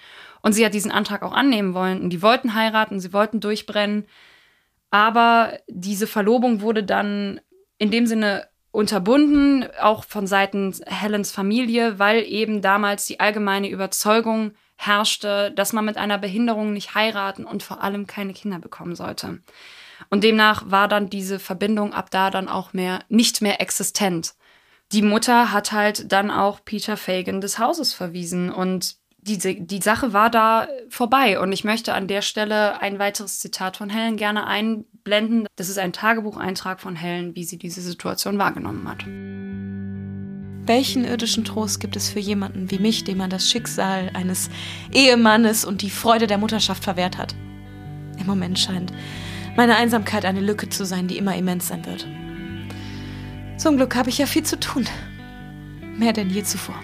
Und 0.43 0.53
sie 0.53 0.64
hat 0.64 0.74
diesen 0.74 0.91
Antrag 0.91 1.22
auch 1.22 1.33
annehmen 1.33 1.74
wollen. 1.74 2.03
Und 2.03 2.11
die 2.11 2.22
wollten 2.22 2.55
heiraten, 2.55 3.01
sie 3.01 3.12
wollten 3.12 3.41
durchbrennen. 3.41 4.07
Aber 4.91 5.59
diese 5.68 6.07
Verlobung 6.07 6.61
wurde 6.61 6.85
dann 6.85 7.41
in 7.78 7.91
dem 7.91 8.07
Sinne 8.07 8.49
unterbunden, 8.70 9.66
auch 9.80 10.05
von 10.05 10.26
Seiten 10.26 10.74
Helens 10.87 11.30
Familie, 11.30 11.99
weil 11.99 12.22
eben 12.24 12.62
damals 12.62 13.07
die 13.07 13.20
allgemeine 13.20 13.68
Überzeugung 13.68 14.53
herrschte, 14.76 15.53
dass 15.53 15.72
man 15.72 15.85
mit 15.85 15.97
einer 15.97 16.18
Behinderung 16.18 16.72
nicht 16.72 16.95
heiraten 16.95 17.45
und 17.45 17.62
vor 17.62 17.83
allem 17.83 18.07
keine 18.07 18.33
Kinder 18.33 18.59
bekommen 18.59 18.97
sollte. 18.97 19.39
Und 20.11 20.24
demnach 20.24 20.64
war 20.66 20.89
dann 20.89 21.09
diese 21.09 21.39
Verbindung 21.39 21.93
ab 21.93 22.11
da 22.11 22.30
dann 22.30 22.49
auch 22.49 22.72
mehr 22.72 23.01
nicht 23.09 23.43
mehr 23.43 23.61
existent. 23.61 24.35
Die 24.93 25.03
Mutter 25.03 25.53
hat 25.53 25.72
halt 25.72 26.12
dann 26.12 26.30
auch 26.30 26.61
Peter 26.64 26.97
Fagan 26.97 27.40
des 27.40 27.59
Hauses 27.59 27.95
verwiesen 27.95 28.51
und 28.51 28.97
die, 29.22 29.64
die 29.64 29.80
Sache 29.80 30.12
war 30.12 30.30
da 30.30 30.68
vorbei. 30.88 31.38
Und 31.38 31.53
ich 31.53 31.64
möchte 31.64 31.95
an 31.95 32.09
der 32.09 32.22
Stelle 32.22 32.80
ein 32.80 32.99
weiteres 32.99 33.38
Zitat 33.38 33.76
von 33.76 33.88
Helen 33.88 34.16
gerne 34.16 34.47
einblenden. 34.47 35.47
Das 35.57 35.68
ist 35.68 35.78
ein 35.78 35.93
Tagebucheintrag 35.93 36.80
von 36.80 36.97
Helen, 36.97 37.36
wie 37.36 37.45
sie 37.45 37.57
diese 37.57 37.80
Situation 37.80 38.38
wahrgenommen 38.38 38.88
hat. 38.88 39.07
Welchen 40.66 41.05
irdischen 41.05 41.45
Trost 41.45 41.80
gibt 41.80 41.97
es 41.97 42.11
für 42.11 42.20
jemanden 42.20 42.70
wie 42.70 42.78
mich, 42.78 43.05
dem 43.05 43.18
man 43.18 43.30
das 43.30 43.49
Schicksal 43.49 44.11
eines 44.14 44.51
Ehemannes 44.93 45.64
und 45.64 45.82
die 45.82 45.90
Freude 45.90 46.26
der 46.26 46.38
Mutterschaft 46.38 46.84
verwehrt 46.84 47.16
hat? 47.16 47.34
Im 48.18 48.26
Moment 48.26 48.59
scheint 48.59 48.93
meine 49.57 49.76
Einsamkeit 49.76 50.24
eine 50.24 50.40
Lücke 50.40 50.68
zu 50.68 50.84
sein, 50.84 51.09
die 51.09 51.18
immer 51.18 51.36
immens 51.36 51.68
sein 51.68 51.84
wird. 51.86 52.07
Zum 53.62 53.76
Glück 53.76 53.94
habe 53.94 54.10
ich 54.10 54.18
ja 54.18 54.26
viel 54.26 54.42
zu 54.42 54.58
tun. 54.58 54.88
Mehr 55.96 56.12
denn 56.12 56.30
je 56.30 56.42
zuvor. 56.42 56.74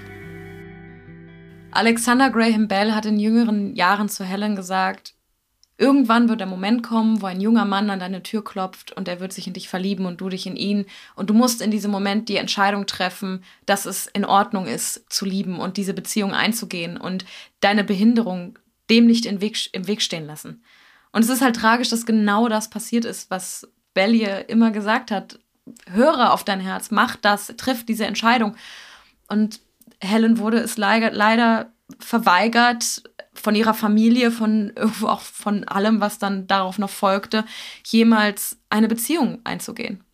Alexander 1.72 2.30
Graham 2.30 2.68
Bell 2.68 2.92
hat 2.92 3.04
in 3.04 3.18
jüngeren 3.18 3.74
Jahren 3.74 4.08
zu 4.08 4.24
Helen 4.24 4.54
gesagt, 4.54 5.14
irgendwann 5.76 6.28
wird 6.28 6.38
der 6.38 6.46
Moment 6.46 6.84
kommen, 6.84 7.20
wo 7.20 7.26
ein 7.26 7.40
junger 7.40 7.64
Mann 7.64 7.90
an 7.90 7.98
deine 7.98 8.22
Tür 8.22 8.44
klopft 8.44 8.92
und 8.92 9.08
er 9.08 9.18
wird 9.18 9.32
sich 9.32 9.48
in 9.48 9.54
dich 9.54 9.68
verlieben 9.68 10.06
und 10.06 10.20
du 10.20 10.28
dich 10.28 10.46
in 10.46 10.54
ihn. 10.54 10.86
Und 11.16 11.30
du 11.30 11.34
musst 11.34 11.62
in 11.62 11.72
diesem 11.72 11.90
Moment 11.90 12.28
die 12.28 12.36
Entscheidung 12.36 12.86
treffen, 12.86 13.42
dass 13.66 13.84
es 13.84 14.06
in 14.06 14.24
Ordnung 14.24 14.68
ist, 14.68 15.04
zu 15.12 15.24
lieben 15.24 15.58
und 15.58 15.78
diese 15.78 15.94
Beziehung 15.94 16.32
einzugehen 16.32 16.96
und 16.96 17.24
deine 17.58 17.82
Behinderung 17.82 18.56
dem 18.88 19.08
nicht 19.08 19.26
im 19.26 19.40
Weg, 19.40 19.68
im 19.72 19.88
Weg 19.88 20.00
stehen 20.00 20.26
lassen. 20.26 20.62
Und 21.10 21.24
es 21.24 21.28
ist 21.28 21.42
halt 21.42 21.56
tragisch, 21.56 21.88
dass 21.88 22.06
genau 22.06 22.48
das 22.48 22.70
passiert 22.70 23.04
ist, 23.04 23.32
was 23.32 23.68
Bell 23.94 24.12
hier 24.12 24.48
immer 24.48 24.70
gesagt 24.70 25.10
hat. 25.10 25.40
Höre 25.90 26.32
auf 26.32 26.44
dein 26.44 26.60
Herz, 26.60 26.90
mach 26.90 27.16
das, 27.16 27.54
triff 27.56 27.84
diese 27.84 28.06
Entscheidung. 28.06 28.56
Und 29.28 29.60
Helen 30.00 30.38
wurde 30.38 30.58
es 30.58 30.76
leider, 30.76 31.10
leider 31.10 31.72
verweigert 31.98 33.02
von 33.34 33.54
ihrer 33.54 33.74
Familie, 33.74 34.30
von 34.30 34.72
irgendwo 34.74 35.08
auch 35.08 35.20
von 35.20 35.64
allem, 35.64 36.00
was 36.00 36.18
dann 36.18 36.46
darauf 36.46 36.78
noch 36.78 36.90
folgte, 36.90 37.44
jemals 37.86 38.58
eine 38.68 38.88
Beziehung 38.88 39.40
einzugehen. 39.44 40.04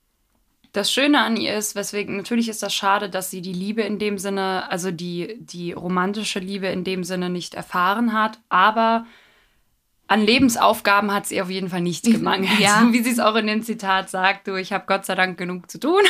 Das 0.72 0.90
Schöne 0.90 1.22
an 1.22 1.36
ihr 1.36 1.57
ist, 1.57 1.76
weswegen 1.76 2.16
natürlich 2.16 2.48
ist 2.48 2.62
das 2.62 2.74
schade, 2.74 3.09
dass 3.09 3.30
sie 3.30 3.40
die 3.40 3.52
Liebe 3.52 3.82
in 3.82 4.00
dem 4.00 4.18
Sinne, 4.18 4.70
also 4.70 4.90
die, 4.90 5.36
die 5.38 5.72
romantische 5.72 6.40
Liebe 6.40 6.66
in 6.66 6.82
dem 6.82 7.05
Sinne 7.05 7.30
nicht 7.30 7.55
erfahren 7.55 8.12
hat, 8.12 8.40
aber 8.48 9.07
an 10.07 10.20
Lebensaufgaben 10.20 11.12
hat 11.12 11.26
sie 11.26 11.40
auf 11.40 11.50
jeden 11.50 11.68
Fall 11.68 11.80
nicht 11.80 12.05
gemangelt. 12.11 12.59
Ja. 12.59 12.88
Wie 12.90 13.02
sie 13.02 13.11
es 13.11 13.20
auch 13.20 13.36
in 13.36 13.46
dem 13.46 13.62
Zitat 13.62 14.11
sagt, 14.11 14.46
du, 14.46 14.57
ich 14.57 14.72
habe 14.72 14.84
Gott 14.86 15.07
sei 15.07 15.14
Dank 15.14 15.38
genug 15.38 15.70
zu 15.70 15.78
tun. 15.78 16.02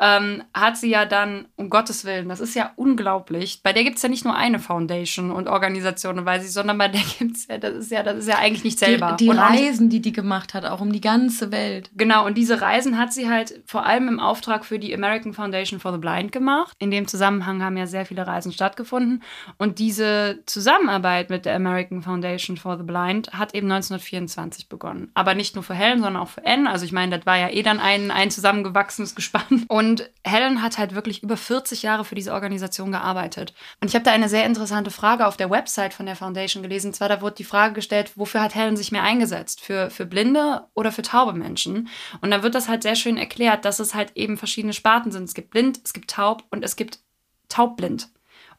Ähm, 0.00 0.42
hat 0.52 0.76
sie 0.76 0.90
ja 0.90 1.04
dann, 1.04 1.46
um 1.56 1.70
Gottes 1.70 2.04
Willen, 2.04 2.28
das 2.28 2.40
ist 2.40 2.54
ja 2.54 2.72
unglaublich. 2.76 3.62
Bei 3.62 3.72
der 3.72 3.84
gibt 3.84 3.96
es 3.96 4.02
ja 4.02 4.08
nicht 4.08 4.24
nur 4.24 4.34
eine 4.34 4.58
Foundation 4.58 5.30
und 5.30 5.48
Organisation, 5.48 6.24
weiß 6.24 6.44
ich, 6.44 6.52
sondern 6.52 6.78
bei 6.78 6.88
der 6.88 7.00
gibt 7.18 7.36
es 7.36 7.46
ja, 7.46 7.58
das 7.58 7.74
ist 7.74 7.90
ja, 7.90 8.02
das 8.02 8.18
ist 8.18 8.28
ja 8.28 8.38
eigentlich 8.38 8.64
nicht 8.64 8.78
selber. 8.78 9.16
Die, 9.18 9.26
die 9.26 9.30
Reisen, 9.30 9.90
die 9.90 10.00
die 10.00 10.12
gemacht 10.12 10.54
hat, 10.54 10.64
auch 10.64 10.80
um 10.80 10.92
die 10.92 11.00
ganze 11.00 11.52
Welt. 11.52 11.90
Genau, 11.94 12.26
und 12.26 12.36
diese 12.36 12.60
Reisen 12.60 12.98
hat 12.98 13.12
sie 13.12 13.28
halt 13.28 13.62
vor 13.66 13.86
allem 13.86 14.08
im 14.08 14.20
Auftrag 14.20 14.64
für 14.64 14.78
die 14.78 14.94
American 14.94 15.32
Foundation 15.32 15.78
for 15.78 15.92
the 15.92 15.98
Blind 15.98 16.32
gemacht. 16.32 16.74
In 16.78 16.90
dem 16.90 17.06
Zusammenhang 17.06 17.62
haben 17.62 17.76
ja 17.76 17.86
sehr 17.86 18.06
viele 18.06 18.26
Reisen 18.26 18.52
stattgefunden. 18.52 19.22
Und 19.58 19.78
diese 19.78 20.40
Zusammenarbeit 20.46 21.30
mit 21.30 21.44
der 21.44 21.54
American 21.54 22.02
Foundation 22.02 22.56
for 22.56 22.76
the 22.76 22.84
Blind 22.84 23.32
hat 23.32 23.54
eben 23.54 23.70
1924 23.70 24.68
begonnen. 24.68 25.10
Aber 25.14 25.34
nicht 25.34 25.54
nur 25.54 25.62
für 25.62 25.74
Helen, 25.74 26.02
sondern 26.02 26.22
auch 26.22 26.28
für 26.28 26.44
Anne. 26.44 26.68
Also 26.68 26.84
ich 26.84 26.92
meine, 26.92 27.16
das 27.16 27.26
war 27.26 27.38
ja 27.38 27.48
eh 27.48 27.62
dann 27.62 27.78
ein, 27.78 28.10
ein 28.10 28.30
zusammengewachsenes 28.30 29.14
Gespann. 29.24 29.64
Und 29.68 29.83
und 29.84 30.10
Helen 30.24 30.62
hat 30.62 30.78
halt 30.78 30.94
wirklich 30.94 31.22
über 31.22 31.36
40 31.36 31.82
Jahre 31.82 32.04
für 32.04 32.14
diese 32.14 32.32
Organisation 32.32 32.90
gearbeitet. 32.92 33.52
Und 33.80 33.88
ich 33.88 33.94
habe 33.94 34.04
da 34.04 34.12
eine 34.12 34.28
sehr 34.28 34.46
interessante 34.46 34.90
Frage 34.90 35.26
auf 35.26 35.36
der 35.36 35.50
Website 35.50 35.92
von 35.92 36.06
der 36.06 36.16
Foundation 36.16 36.62
gelesen. 36.62 36.88
Und 36.88 36.94
zwar, 36.94 37.08
da 37.08 37.20
wurde 37.20 37.36
die 37.36 37.44
Frage 37.44 37.74
gestellt, 37.74 38.12
wofür 38.16 38.40
hat 38.40 38.54
Helen 38.54 38.76
sich 38.76 38.92
mehr 38.92 39.02
eingesetzt? 39.02 39.60
Für, 39.60 39.90
für 39.90 40.06
blinde 40.06 40.64
oder 40.74 40.90
für 40.90 41.02
taube 41.02 41.34
Menschen? 41.34 41.88
Und 42.20 42.30
da 42.30 42.42
wird 42.42 42.54
das 42.54 42.68
halt 42.68 42.82
sehr 42.82 42.96
schön 42.96 43.18
erklärt, 43.18 43.64
dass 43.64 43.78
es 43.78 43.94
halt 43.94 44.12
eben 44.16 44.38
verschiedene 44.38 44.72
Sparten 44.72 45.12
sind. 45.12 45.24
Es 45.24 45.34
gibt 45.34 45.50
blind, 45.50 45.80
es 45.84 45.92
gibt 45.92 46.10
taub 46.10 46.44
und 46.50 46.64
es 46.64 46.76
gibt 46.76 47.00
taubblind. 47.48 48.08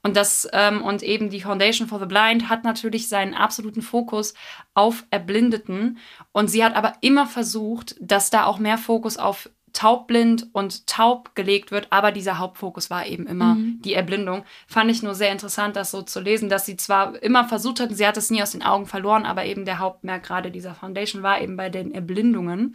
Und 0.03 0.15
das 0.15 0.47
ähm, 0.53 0.83
und 0.83 1.01
eben 1.01 1.31
die 1.31 1.41
Foundation 1.41 1.87
for 1.87 1.99
the 1.99 2.05
Blind 2.05 2.47
hat 2.47 2.63
natürlich 2.63 3.09
seinen 3.09 3.33
absoluten 3.33 3.81
Fokus 3.81 4.35
auf 4.75 5.03
Erblindeten 5.09 5.97
und 6.31 6.47
sie 6.47 6.63
hat 6.63 6.75
aber 6.75 6.93
immer 7.01 7.25
versucht, 7.25 7.95
dass 7.99 8.29
da 8.29 8.45
auch 8.45 8.59
mehr 8.59 8.77
Fokus 8.77 9.17
auf 9.17 9.49
taubblind 9.75 10.47
und 10.53 10.87
taub 10.87 11.35
gelegt 11.35 11.69
wird, 11.69 11.87
aber 11.89 12.11
dieser 12.11 12.39
Hauptfokus 12.39 12.89
war 12.89 13.05
eben 13.05 13.27
immer 13.27 13.55
mhm. 13.55 13.81
die 13.83 13.93
Erblindung. 13.93 14.45
Fand 14.67 14.89
ich 14.89 15.03
nur 15.03 15.15
sehr 15.15 15.31
interessant, 15.31 15.75
das 15.75 15.91
so 15.91 16.01
zu 16.01 16.21
lesen, 16.21 16.49
dass 16.49 16.65
sie 16.65 16.77
zwar 16.77 17.21
immer 17.21 17.47
versucht 17.47 17.81
hatten, 17.81 17.93
sie 17.93 18.07
hat 18.07 18.17
es 18.17 18.31
nie 18.31 18.41
aus 18.41 18.51
den 18.51 18.63
Augen 18.63 18.85
verloren, 18.85 19.25
aber 19.25 19.45
eben 19.45 19.65
der 19.65 19.79
Hauptmerk 19.79 20.23
gerade 20.23 20.49
dieser 20.49 20.73
Foundation 20.73 21.23
war 21.23 21.41
eben 21.41 21.57
bei 21.57 21.69
den 21.69 21.93
Erblindungen. 21.93 22.73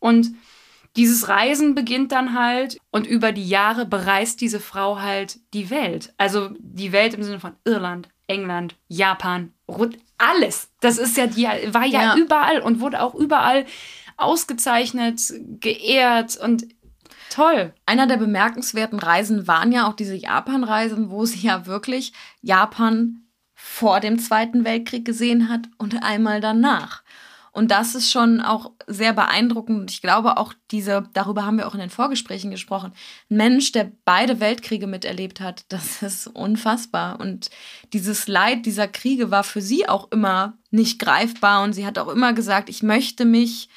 Und 0.00 0.34
dieses 0.96 1.28
Reisen 1.28 1.74
beginnt 1.74 2.12
dann 2.12 2.34
halt 2.38 2.78
und 2.90 3.06
über 3.06 3.32
die 3.32 3.48
Jahre 3.48 3.86
bereist 3.86 4.40
diese 4.40 4.60
Frau 4.60 5.00
halt 5.00 5.38
die 5.54 5.70
Welt. 5.70 6.12
Also 6.18 6.50
die 6.58 6.92
Welt 6.92 7.14
im 7.14 7.22
Sinne 7.22 7.40
von 7.40 7.54
Irland, 7.64 8.08
England, 8.26 8.74
Japan, 8.88 9.52
alles. 10.18 10.70
Das 10.80 10.98
ist 10.98 11.16
ja 11.16 11.26
die 11.26 11.44
war 11.72 11.86
ja, 11.86 12.02
ja. 12.02 12.16
überall 12.16 12.60
und 12.60 12.80
wurde 12.80 13.00
auch 13.00 13.14
überall 13.14 13.64
ausgezeichnet, 14.16 15.20
geehrt 15.60 16.36
und 16.36 16.66
toll. 17.30 17.72
Einer 17.86 18.06
der 18.06 18.16
bemerkenswerten 18.16 18.98
Reisen 18.98 19.46
waren 19.46 19.72
ja 19.72 19.88
auch 19.88 19.94
diese 19.94 20.14
Japan-Reisen, 20.14 21.10
wo 21.10 21.24
sie 21.24 21.46
ja 21.46 21.66
wirklich 21.66 22.12
Japan 22.40 23.22
vor 23.54 24.00
dem 24.00 24.18
Zweiten 24.18 24.64
Weltkrieg 24.64 25.04
gesehen 25.04 25.48
hat 25.48 25.68
und 25.78 26.02
einmal 26.02 26.40
danach. 26.40 27.02
Und 27.52 27.70
das 27.70 27.94
ist 27.94 28.10
schon 28.10 28.40
auch 28.40 28.72
sehr 28.86 29.12
beeindruckend. 29.12 29.90
Ich 29.90 30.00
glaube 30.00 30.38
auch 30.38 30.54
diese, 30.70 31.04
darüber 31.12 31.44
haben 31.44 31.58
wir 31.58 31.68
auch 31.68 31.74
in 31.74 31.80
den 31.80 31.90
Vorgesprächen 31.90 32.50
gesprochen, 32.50 32.94
ein 33.30 33.36
Mensch, 33.36 33.72
der 33.72 33.92
beide 34.06 34.40
Weltkriege 34.40 34.86
miterlebt 34.86 35.40
hat, 35.40 35.64
das 35.68 36.02
ist 36.02 36.26
unfassbar. 36.26 37.20
Und 37.20 37.50
dieses 37.92 38.26
Leid 38.26 38.64
dieser 38.64 38.88
Kriege 38.88 39.30
war 39.30 39.44
für 39.44 39.60
sie 39.60 39.86
auch 39.86 40.10
immer 40.10 40.58
nicht 40.70 40.98
greifbar. 40.98 41.62
Und 41.62 41.74
sie 41.74 41.86
hat 41.86 41.98
auch 41.98 42.08
immer 42.08 42.32
gesagt, 42.32 42.70
ich 42.70 42.82
möchte 42.82 43.26
mich 43.26 43.68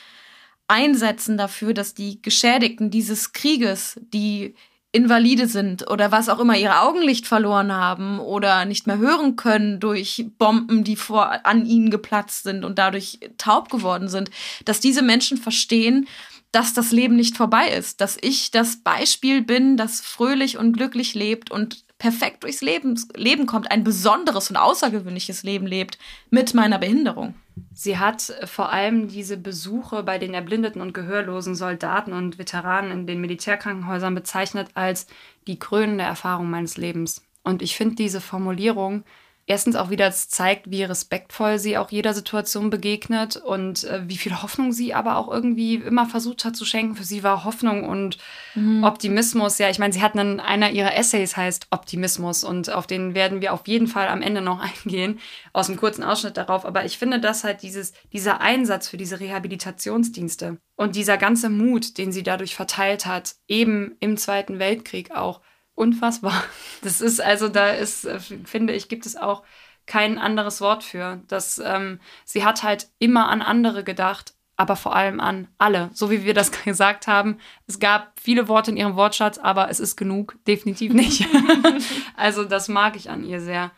einsetzen 0.68 1.38
dafür, 1.38 1.74
dass 1.74 1.93
die 1.93 2.22
Geschädigten 2.22 2.89
dieses 2.89 3.34
Krieges, 3.34 3.99
die 4.13 4.55
Invalide 4.91 5.47
sind 5.47 5.91
oder 5.91 6.11
was 6.11 6.30
auch 6.30 6.39
immer, 6.39 6.57
ihr 6.57 6.82
Augenlicht 6.82 7.28
verloren 7.28 7.74
haben 7.74 8.20
oder 8.20 8.63
nicht 8.63 8.88
mehr 8.88 8.97
hören 8.97 9.36
können 9.36 9.82
durch 9.82 10.26
Bomben, 10.38 10.86
die 10.86 10.95
vor, 10.95 11.45
an 11.45 11.66
ihnen 11.66 11.89
geplatzt 11.89 12.43
sind 12.43 12.63
und 12.63 12.80
dadurch 12.80 13.20
taub 13.38 13.70
geworden 13.70 14.07
sind, 14.07 14.32
dass 14.63 14.80
diese 14.80 15.01
Menschen 15.01 15.38
verstehen, 15.38 16.07
dass 16.53 16.74
das 16.74 16.93
Leben 16.93 17.18
nicht 17.18 17.36
vorbei 17.36 17.68
ist, 17.68 17.99
dass 17.99 18.18
ich 18.22 18.51
das 18.51 18.78
Beispiel 18.78 19.41
bin, 19.41 19.76
das 19.76 19.99
fröhlich 19.99 20.57
und 20.57 20.72
glücklich 20.72 21.13
lebt 21.13 21.51
und 21.51 21.84
perfekt 21.98 22.43
durchs 22.43 22.62
Leben, 22.62 23.00
Leben 23.16 23.46
kommt, 23.46 23.72
ein 23.72 23.84
besonderes 23.84 24.50
und 24.50 24.58
außergewöhnliches 24.58 25.43
Leben 25.43 25.66
lebt 25.66 25.98
mit 26.30 26.54
meiner 26.54 26.78
Behinderung. 26.78 27.36
Sie 27.74 27.98
hat 27.98 28.34
vor 28.46 28.72
allem 28.72 29.08
diese 29.08 29.38
Besuche 29.38 30.04
bei 30.04 30.18
den 30.18 30.34
erblindeten 30.34 30.82
und 30.82 30.93
gehörlosen 30.93 31.56
Soldaten 31.56 32.12
und 32.12 32.38
Veteranen 32.38 32.91
in 32.91 33.08
den 33.08 33.22
Militärkrankenhäusern 33.22 34.14
bezeichnet 34.14 34.70
als 34.74 35.08
die 35.48 35.58
krönende 35.58 36.04
Erfahrung 36.04 36.50
meines 36.50 36.76
Lebens. 36.76 37.24
Und 37.43 37.62
ich 37.62 37.78
finde 37.78 37.96
diese 37.96 38.20
Formulierung 38.20 39.04
erstens 39.48 39.76
auch 39.76 39.89
wieder 39.91 40.12
zeigt, 40.12 40.72
wie 40.72 40.84
respektvoll 40.84 41.60
sie 41.60 41.78
auch 41.78 41.91
jeder 41.91 42.14
Situation 42.14 42.70
begegnet 42.70 43.38
und 43.38 43.84
äh, 43.84 44.02
wie 44.08 44.18
viel 44.18 44.41
Hoffnung 44.41 44.72
sie 44.72 44.93
aber 44.93 45.18
auch 45.18 45.32
irgendwie 45.32 45.76
immer 45.76 46.08
versucht 46.08 46.46
hat 46.46 46.56
zu 46.56 46.66
schenken. 46.66 46.96
Für 46.96 47.04
sie 47.04 47.22
war 47.22 47.43
Hoffnung 47.43 47.88
und 47.88 48.18
mhm. 48.56 48.84
Optimismus. 48.84 49.60
Ja, 49.60 49.70
ich 49.70 49.78
meine, 49.78 49.93
sie 49.93 50.02
hat 50.02 50.18
einen, 50.18 50.39
einer 50.39 50.72
ihrer 50.72 50.96
Essays 50.96 51.38
heißt 51.38 51.68
Optimismus 51.70 52.43
und 52.43 52.72
auf 52.72 52.88
den 52.88 53.14
werden 53.14 53.41
wir 53.41 53.54
auf 53.54 53.68
jeden 53.68 53.88
Fall 53.88 54.08
am 54.08 54.24
Ende 54.24 54.41
noch 54.41 54.60
eingehen, 54.86 55.20
aus 55.54 55.70
einem 55.70 55.78
kurzen 55.78 56.04
Ausschnitt 56.04 56.38
darauf. 56.38 56.66
Aber 56.66 56.86
ich 56.86 56.98
finde, 56.98 57.20
dass 57.20 57.43
halt 57.43 57.62
dieses, 57.62 57.93
dieser 58.14 58.41
Einsatz 58.41 58.88
für 58.88 58.98
diese 58.98 59.20
Rehabilitationsdienste 59.20 60.58
und 60.76 60.96
dieser 60.96 61.18
ganze 61.18 61.50
Mut, 61.50 62.00
den 62.00 62.12
sie 62.12 62.24
dadurch 62.24 62.56
verteilt 62.56 63.06
hat, 63.06 63.36
eben 63.48 63.96
im 64.00 64.18
Zweiten 64.18 64.58
Weltkrieg 64.58 65.12
auch, 65.12 65.41
unfassbar. 65.76 66.43
Das 66.82 67.01
ist 67.01 67.19
also, 67.19 67.49
da 67.49 67.69
ist, 67.69 68.05
äh, 68.05 68.19
finde 68.19 68.73
ich, 68.73 68.89
gibt 68.89 69.07
es 69.07 69.15
auch 69.15 69.41
kein 69.88 70.19
anderes 70.19 70.61
Wort 70.61 70.84
für. 70.84 71.21
Das, 71.28 71.59
ähm, 71.63 71.99
sie 72.23 72.45
hat 72.45 72.61
halt 72.61 72.89
immer 72.99 73.28
an 73.30 73.41
andere 73.41 73.84
gedacht, 73.84 74.36
aber 74.55 74.76
vor 74.76 74.95
allem 74.95 75.19
an 75.19 75.47
alle. 75.57 75.89
So 75.93 76.11
wie 76.11 76.23
wir 76.23 76.34
das 76.34 76.51
gesagt 76.63 77.07
haben. 77.07 77.39
Es 77.65 77.80
gab 77.80 78.19
viele 78.19 78.47
Worte 78.47 78.71
in 78.71 78.78
ihrem 78.78 78.95
Wortschatz, 78.95 79.38
aber 79.38 79.69
es 79.69 79.80
ist 79.80 79.95
genug. 79.95 80.38
Definitiv 80.47 80.93
nicht. 80.93 81.28
also 82.15 82.43
das 82.45 82.67
mag 82.67 82.95
ich 82.95 83.09
an 83.09 83.23
ihr 83.23 83.41
sehr. 83.41 83.71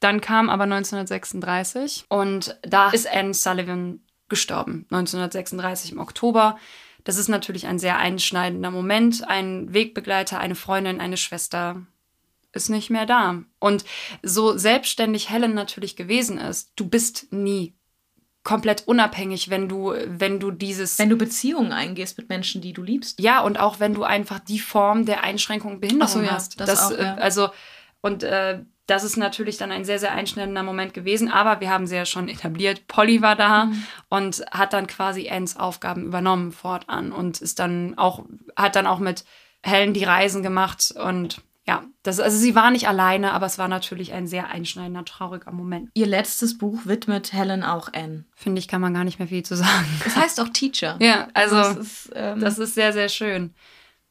Dann 0.00 0.20
kam 0.20 0.50
aber 0.50 0.64
1936 0.64 2.06
und 2.08 2.58
da 2.62 2.90
ist 2.90 3.10
Anne 3.10 3.34
Sullivan 3.34 4.00
gestorben. 4.28 4.86
1936 4.90 5.92
im 5.92 6.00
Oktober. 6.00 6.58
Das 7.06 7.18
ist 7.18 7.28
natürlich 7.28 7.68
ein 7.68 7.78
sehr 7.78 7.98
einschneidender 7.98 8.72
Moment. 8.72 9.28
Ein 9.28 9.72
Wegbegleiter, 9.72 10.40
eine 10.40 10.56
Freundin, 10.56 11.00
eine 11.00 11.16
Schwester 11.16 11.86
ist 12.52 12.68
nicht 12.68 12.90
mehr 12.90 13.06
da. 13.06 13.44
Und 13.60 13.84
so 14.24 14.58
selbstständig 14.58 15.30
Helen 15.30 15.54
natürlich 15.54 15.94
gewesen 15.94 16.36
ist, 16.36 16.72
du 16.74 16.88
bist 16.88 17.32
nie 17.32 17.76
komplett 18.42 18.88
unabhängig, 18.88 19.50
wenn 19.50 19.68
du, 19.68 19.94
wenn 20.04 20.40
du 20.40 20.50
dieses. 20.50 20.98
Wenn 20.98 21.08
du 21.08 21.16
Beziehungen 21.16 21.70
eingehst 21.70 22.18
mit 22.18 22.28
Menschen, 22.28 22.60
die 22.60 22.72
du 22.72 22.82
liebst. 22.82 23.20
Ja, 23.20 23.40
und 23.40 23.60
auch 23.60 23.78
wenn 23.78 23.94
du 23.94 24.02
einfach 24.02 24.40
die 24.40 24.58
Form 24.58 25.06
der 25.06 25.22
Einschränkung 25.22 25.74
und 25.74 25.80
Behinderung 25.80 26.12
so, 26.12 26.22
ja, 26.22 26.32
hast. 26.32 26.58
Das, 26.58 26.68
das 26.68 26.92
auch, 26.92 26.98
ja. 26.98 27.14
Also, 27.14 27.50
und 28.00 28.24
äh, 28.24 28.64
das 28.86 29.04
ist 29.04 29.16
natürlich 29.16 29.56
dann 29.56 29.72
ein 29.72 29.84
sehr, 29.84 29.98
sehr 29.98 30.12
einschneidender 30.12 30.62
Moment 30.62 30.94
gewesen. 30.94 31.30
Aber 31.30 31.60
wir 31.60 31.70
haben 31.70 31.86
sie 31.86 31.96
ja 31.96 32.06
schon 32.06 32.28
etabliert. 32.28 32.86
Polly 32.86 33.20
war 33.22 33.36
da 33.36 33.66
mhm. 33.66 33.82
und 34.08 34.44
hat 34.50 34.72
dann 34.72 34.86
quasi 34.86 35.28
Anns 35.28 35.56
Aufgaben 35.56 36.04
übernommen 36.04 36.52
fortan 36.52 37.12
und 37.12 37.40
ist 37.40 37.58
dann 37.58 37.98
auch, 37.98 38.24
hat 38.56 38.76
dann 38.76 38.86
auch 38.86 38.98
mit 39.00 39.24
Helen 39.62 39.94
die 39.94 40.04
Reisen 40.04 40.42
gemacht 40.42 40.94
und 40.96 41.42
ja, 41.68 41.84
das, 42.04 42.20
also 42.20 42.38
sie 42.38 42.54
war 42.54 42.70
nicht 42.70 42.86
alleine, 42.86 43.32
aber 43.32 43.46
es 43.46 43.58
war 43.58 43.66
natürlich 43.66 44.12
ein 44.12 44.28
sehr 44.28 44.50
einschneidender, 44.50 45.04
trauriger 45.04 45.50
Moment. 45.50 45.90
Ihr 45.94 46.06
letztes 46.06 46.58
Buch 46.58 46.82
widmet 46.84 47.32
Helen 47.32 47.64
auch 47.64 47.92
Anne. 47.92 48.24
Finde 48.36 48.60
ich, 48.60 48.68
kann 48.68 48.80
man 48.80 48.94
gar 48.94 49.02
nicht 49.02 49.18
mehr 49.18 49.26
viel 49.26 49.42
zu 49.42 49.56
sagen. 49.56 49.86
Es 50.06 50.14
heißt 50.14 50.40
auch 50.40 50.48
Teacher. 50.48 50.96
Ja, 51.00 51.26
also 51.34 51.56
das 51.56 51.76
ist, 51.76 52.12
ähm, 52.14 52.38
das 52.38 52.58
ist 52.58 52.74
sehr, 52.74 52.92
sehr 52.92 53.08
schön. 53.08 53.52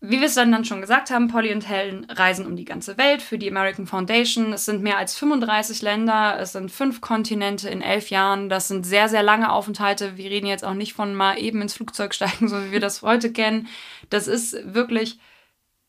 Wie 0.01 0.19
wir 0.19 0.27
es 0.27 0.35
dann, 0.35 0.65
schon 0.65 0.81
gesagt 0.81 1.09
haben, 1.09 1.29
Polly 1.29 1.51
und 1.53 1.67
Helen 1.67 2.05
reisen 2.09 2.45
um 2.45 2.55
die 2.55 2.65
ganze 2.65 2.97
Welt 2.97 3.21
für 3.21 3.39
die 3.39 3.49
American 3.49 3.87
Foundation. 3.87 4.53
Es 4.53 4.65
sind 4.65 4.83
mehr 4.83 4.97
als 4.97 5.17
35 5.17 5.81
Länder, 5.81 6.37
es 6.39 6.51
sind 6.51 6.71
fünf 6.71 7.01
Kontinente 7.01 7.69
in 7.69 7.81
elf 7.81 8.09
Jahren. 8.09 8.49
Das 8.49 8.67
sind 8.67 8.85
sehr, 8.85 9.09
sehr 9.09 9.23
lange 9.23 9.51
Aufenthalte. 9.51 10.17
Wir 10.17 10.29
reden 10.29 10.47
jetzt 10.47 10.65
auch 10.65 10.73
nicht 10.73 10.93
von 10.93 11.15
mal 11.15 11.39
eben 11.39 11.61
ins 11.61 11.73
Flugzeug 11.73 12.13
steigen, 12.13 12.47
so 12.49 12.63
wie 12.63 12.71
wir 12.71 12.79
das 12.79 13.01
heute 13.01 13.31
kennen. 13.31 13.67
Das 14.09 14.27
ist 14.27 14.55
wirklich 14.73 15.19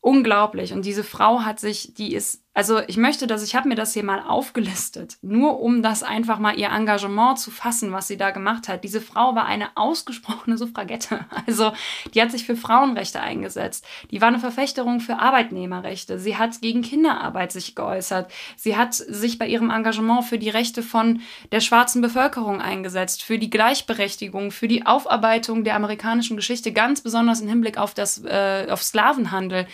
unglaublich. 0.01 0.73
Und 0.73 0.85
diese 0.85 1.05
Frau 1.05 1.41
hat 1.41 1.59
sich, 1.61 1.93
die 1.95 2.15
ist 2.15 2.46
also 2.57 2.81
ich 2.87 2.97
möchte 2.97 3.27
das, 3.27 3.43
ich 3.43 3.55
habe 3.55 3.69
mir 3.69 3.75
das 3.75 3.93
hier 3.93 4.03
mal 4.03 4.23
aufgelistet, 4.27 5.19
nur 5.21 5.61
um 5.61 5.83
das 5.83 6.03
einfach 6.03 6.39
mal 6.39 6.59
ihr 6.59 6.71
Engagement 6.71 7.39
zu 7.39 7.51
fassen, 7.51 7.93
was 7.93 8.09
sie 8.09 8.17
da 8.17 8.31
gemacht 8.31 8.67
hat. 8.67 8.83
Diese 8.83 9.03
Frau 9.03 9.35
war 9.35 9.45
eine 9.45 9.77
ausgesprochene 9.77 10.57
Suffragette. 10.57 11.27
Also 11.47 11.73
die 12.15 12.23
hat 12.23 12.31
sich 12.31 12.45
für 12.45 12.57
Frauenrechte 12.57 13.21
eingesetzt. 13.21 13.85
Die 14.11 14.21
war 14.23 14.29
eine 14.29 14.39
Verfechterung 14.39 15.01
für 15.01 15.19
Arbeitnehmerrechte. 15.19 16.19
Sie 16.19 16.37
hat 16.37 16.61
gegen 16.63 16.81
Kinderarbeit 16.81 17.53
sich 17.53 17.75
geäußert. 17.75 18.33
Sie 18.57 18.77
hat 18.77 18.95
sich 18.95 19.39
bei 19.39 19.47
ihrem 19.47 19.71
Engagement 19.71 20.25
für 20.25 20.39
die 20.39 20.49
Rechte 20.49 20.83
von 20.83 21.21
der 21.53 21.61
schwarzen 21.61 22.01
Bevölkerung 22.01 22.63
eingesetzt, 22.63 23.23
für 23.23 23.39
die 23.39 23.51
Gleichberechtigung, 23.51 24.51
für 24.51 24.67
die 24.67 24.87
Aufarbeitung 24.87 25.63
der 25.63 25.77
amerikanischen 25.77 26.37
Geschichte, 26.37 26.73
ganz 26.73 27.03
besonders 27.03 27.43
im 27.43 27.49
Hinblick 27.49 27.77
auf 27.77 27.93
das 27.93 28.25
äh, 28.25 28.67
auf 28.71 28.83
Sklavenhandel. 28.83 29.67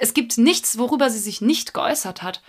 Es 0.00 0.14
gibt 0.14 0.36
nichts, 0.36 0.76
worüber 0.78 1.10
sie 1.10 1.20
sich 1.20 1.40
nicht 1.40 1.74
geäußert 1.74 2.22
hat 2.22 2.23
hat. 2.24 2.42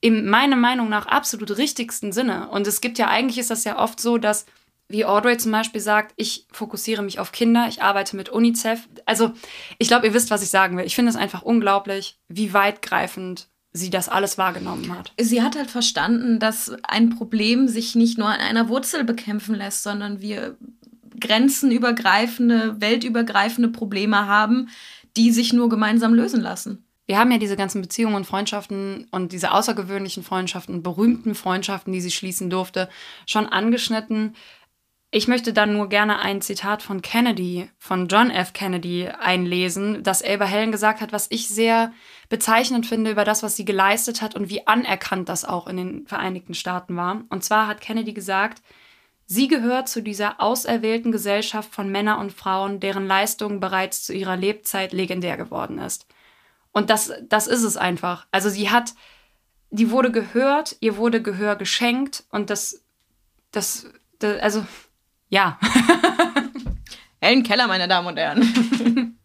In 0.00 0.28
meiner 0.28 0.56
Meinung 0.56 0.88
nach 0.88 1.06
absolut 1.06 1.56
richtigsten 1.56 2.12
Sinne. 2.12 2.48
Und 2.48 2.66
es 2.66 2.80
gibt 2.80 2.98
ja 2.98 3.08
eigentlich 3.08 3.38
ist 3.38 3.50
das 3.50 3.64
ja 3.64 3.78
oft 3.78 4.00
so, 4.00 4.18
dass, 4.18 4.46
wie 4.88 5.04
Audrey 5.04 5.36
zum 5.38 5.52
Beispiel 5.52 5.80
sagt, 5.80 6.12
ich 6.16 6.46
fokussiere 6.50 7.02
mich 7.02 7.18
auf 7.18 7.32
Kinder, 7.32 7.66
ich 7.68 7.82
arbeite 7.82 8.16
mit 8.16 8.28
UNICEF. 8.28 8.88
Also, 9.06 9.32
ich 9.78 9.88
glaube, 9.88 10.06
ihr 10.06 10.14
wisst, 10.14 10.30
was 10.30 10.42
ich 10.42 10.50
sagen 10.50 10.76
will. 10.76 10.84
Ich 10.84 10.96
finde 10.96 11.10
es 11.10 11.16
einfach 11.16 11.42
unglaublich, 11.42 12.18
wie 12.28 12.52
weitgreifend 12.52 13.48
sie 13.72 13.90
das 13.90 14.08
alles 14.08 14.36
wahrgenommen 14.36 14.96
hat. 14.96 15.12
Sie 15.18 15.42
hat 15.42 15.56
halt 15.56 15.70
verstanden, 15.70 16.38
dass 16.38 16.72
ein 16.82 17.10
Problem 17.10 17.68
sich 17.68 17.94
nicht 17.94 18.18
nur 18.18 18.28
an 18.28 18.40
einer 18.40 18.68
Wurzel 18.68 19.04
bekämpfen 19.04 19.54
lässt, 19.54 19.82
sondern 19.82 20.20
wir 20.20 20.56
grenzenübergreifende, 21.18 22.80
weltübergreifende 22.80 23.68
Probleme 23.68 24.26
haben, 24.26 24.68
die 25.16 25.30
sich 25.30 25.52
nur 25.52 25.68
gemeinsam 25.68 26.14
lösen 26.14 26.40
lassen 26.40 26.84
wir 27.06 27.18
haben 27.18 27.30
ja 27.32 27.38
diese 27.38 27.56
ganzen 27.56 27.82
Beziehungen 27.82 28.14
und 28.14 28.26
Freundschaften 28.26 29.08
und 29.10 29.32
diese 29.32 29.52
außergewöhnlichen 29.52 30.22
Freundschaften, 30.22 30.82
berühmten 30.82 31.34
Freundschaften, 31.34 31.92
die 31.92 32.00
sie 32.00 32.10
schließen 32.10 32.48
durfte, 32.48 32.88
schon 33.26 33.46
angeschnitten. 33.46 34.36
Ich 35.10 35.28
möchte 35.28 35.52
dann 35.52 35.74
nur 35.74 35.90
gerne 35.90 36.20
ein 36.20 36.40
Zitat 36.40 36.82
von 36.82 37.02
Kennedy, 37.02 37.68
von 37.76 38.08
John 38.08 38.30
F. 38.30 38.54
Kennedy 38.54 39.08
einlesen, 39.08 40.02
das 40.02 40.22
über 40.22 40.46
Helen 40.46 40.72
gesagt 40.72 41.02
hat, 41.02 41.12
was 41.12 41.26
ich 41.30 41.48
sehr 41.48 41.92
bezeichnend 42.30 42.86
finde 42.86 43.10
über 43.10 43.24
das, 43.24 43.42
was 43.42 43.56
sie 43.56 43.66
geleistet 43.66 44.22
hat 44.22 44.34
und 44.34 44.48
wie 44.48 44.66
anerkannt 44.66 45.28
das 45.28 45.44
auch 45.44 45.66
in 45.66 45.76
den 45.76 46.06
Vereinigten 46.06 46.54
Staaten 46.54 46.96
war. 46.96 47.24
Und 47.28 47.44
zwar 47.44 47.66
hat 47.66 47.82
Kennedy 47.82 48.14
gesagt, 48.14 48.62
Sie 49.26 49.48
gehört 49.48 49.88
zu 49.88 50.02
dieser 50.02 50.40
auserwählten 50.40 51.12
Gesellschaft 51.12 51.74
von 51.74 51.90
Männern 51.90 52.18
und 52.18 52.32
Frauen, 52.32 52.80
deren 52.80 53.06
Leistung 53.06 53.60
bereits 53.60 54.04
zu 54.04 54.12
ihrer 54.12 54.36
Lebzeit 54.36 54.92
legendär 54.92 55.36
geworden 55.36 55.78
ist. 55.78 56.06
Und 56.72 56.90
das, 56.90 57.12
das 57.28 57.46
ist 57.46 57.62
es 57.62 57.76
einfach. 57.76 58.26
Also 58.30 58.48
sie 58.48 58.70
hat, 58.70 58.94
die 59.70 59.90
wurde 59.90 60.10
gehört, 60.10 60.76
ihr 60.80 60.96
wurde 60.96 61.22
Gehör 61.22 61.56
geschenkt 61.56 62.24
und 62.30 62.50
das, 62.50 62.82
das, 63.50 63.86
das 64.18 64.40
also, 64.40 64.66
ja. 65.28 65.58
Helen 67.20 67.42
Keller, 67.44 67.68
meine 67.68 67.86
Damen 67.86 68.08
und 68.08 68.18
Herren. 68.18 68.42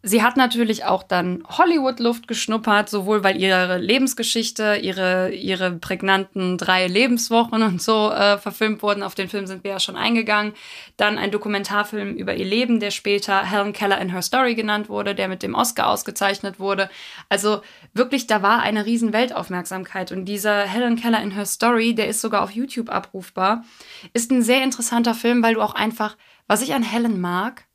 Sie 0.08 0.24
hat 0.24 0.38
natürlich 0.38 0.86
auch 0.86 1.04
dann 1.04 1.44
Hollywood-Luft 1.50 2.30
geschnuppert, 2.30 2.90
sowohl 2.90 3.26
weil 3.26 3.36
ihre 3.36 3.78
Lebensgeschichte, 3.78 4.78
ihre, 4.82 5.34
ihre 5.34 5.72
prägnanten 5.72 6.58
drei 6.58 6.88
Lebenswochen 6.88 7.62
und 7.62 7.82
so 7.82 8.10
äh, 8.12 8.38
verfilmt 8.38 8.82
wurden. 8.82 9.04
Auf 9.04 9.16
den 9.16 9.28
Film 9.28 9.48
sind 9.48 9.66
wir 9.66 9.72
ja 9.72 9.80
schon 9.82 9.98
eingegangen. 9.98 10.54
Dann 10.96 11.18
ein 11.18 11.30
Dokumentarfilm 11.30 12.16
über 12.16 12.36
ihr 12.36 12.46
Leben, 12.46 12.80
der 12.80 12.92
später 12.92 13.44
Helen 13.44 13.74
Keller 13.74 14.00
in 14.00 14.10
Her 14.10 14.22
Story 14.22 14.56
genannt 14.56 14.88
wurde, 14.88 15.14
der 15.14 15.28
mit 15.28 15.44
dem 15.44 15.56
Oscar 15.56 15.90
ausgezeichnet 15.90 16.58
wurde. 16.58 16.90
Also 17.28 17.62
wirklich, 17.94 18.28
da 18.28 18.42
war 18.42 18.62
eine 18.62 18.86
riesen 18.86 19.12
Weltaufmerksamkeit. 19.12 20.14
Und 20.14 20.24
dieser 20.24 20.62
Helen 20.62 20.96
Keller 20.96 21.22
in 21.22 21.32
Her 21.32 21.46
Story, 21.46 21.94
der 21.94 22.08
ist 22.08 22.22
sogar 22.22 22.44
auf 22.44 22.52
YouTube 22.52 22.90
abrufbar, 22.90 23.66
ist 24.14 24.32
ein 24.32 24.42
sehr 24.42 24.64
interessanter 24.64 25.14
Film, 25.14 25.44
weil 25.44 25.56
du 25.56 25.62
auch 25.62 25.76
einfach, 25.76 26.16
was 26.48 26.62
ich 26.62 26.74
an 26.74 26.84
Helen 26.84 27.20
mag, 27.20 27.67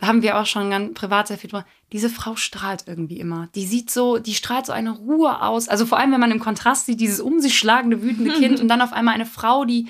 da 0.00 0.06
haben 0.06 0.22
wir 0.22 0.38
auch 0.38 0.46
schon 0.46 0.70
ganz 0.70 0.94
privat 0.94 1.28
sehr 1.28 1.36
viel 1.36 1.50
drüber. 1.50 1.66
Diese 1.92 2.08
Frau 2.08 2.34
strahlt 2.34 2.84
irgendwie 2.86 3.20
immer. 3.20 3.50
Die 3.54 3.66
sieht 3.66 3.90
so, 3.90 4.16
die 4.16 4.34
strahlt 4.34 4.64
so 4.64 4.72
eine 4.72 4.92
Ruhe 4.92 5.42
aus. 5.42 5.68
Also 5.68 5.84
vor 5.84 5.98
allem, 5.98 6.10
wenn 6.10 6.20
man 6.20 6.30
im 6.30 6.40
Kontrast 6.40 6.86
sieht, 6.86 7.00
dieses 7.00 7.20
um 7.20 7.38
sich 7.40 7.58
schlagende, 7.58 8.00
wütende 8.00 8.32
Kind 8.32 8.60
und 8.62 8.68
dann 8.68 8.80
auf 8.80 8.94
einmal 8.94 9.14
eine 9.14 9.26
Frau, 9.26 9.66
die 9.66 9.88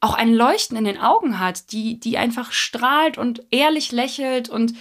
auch 0.00 0.14
ein 0.14 0.34
Leuchten 0.34 0.76
in 0.76 0.84
den 0.84 0.98
Augen 0.98 1.38
hat, 1.38 1.70
die, 1.70 2.00
die 2.00 2.18
einfach 2.18 2.50
strahlt 2.50 3.16
und 3.16 3.44
ehrlich 3.52 3.92
lächelt 3.92 4.48
und 4.48 4.74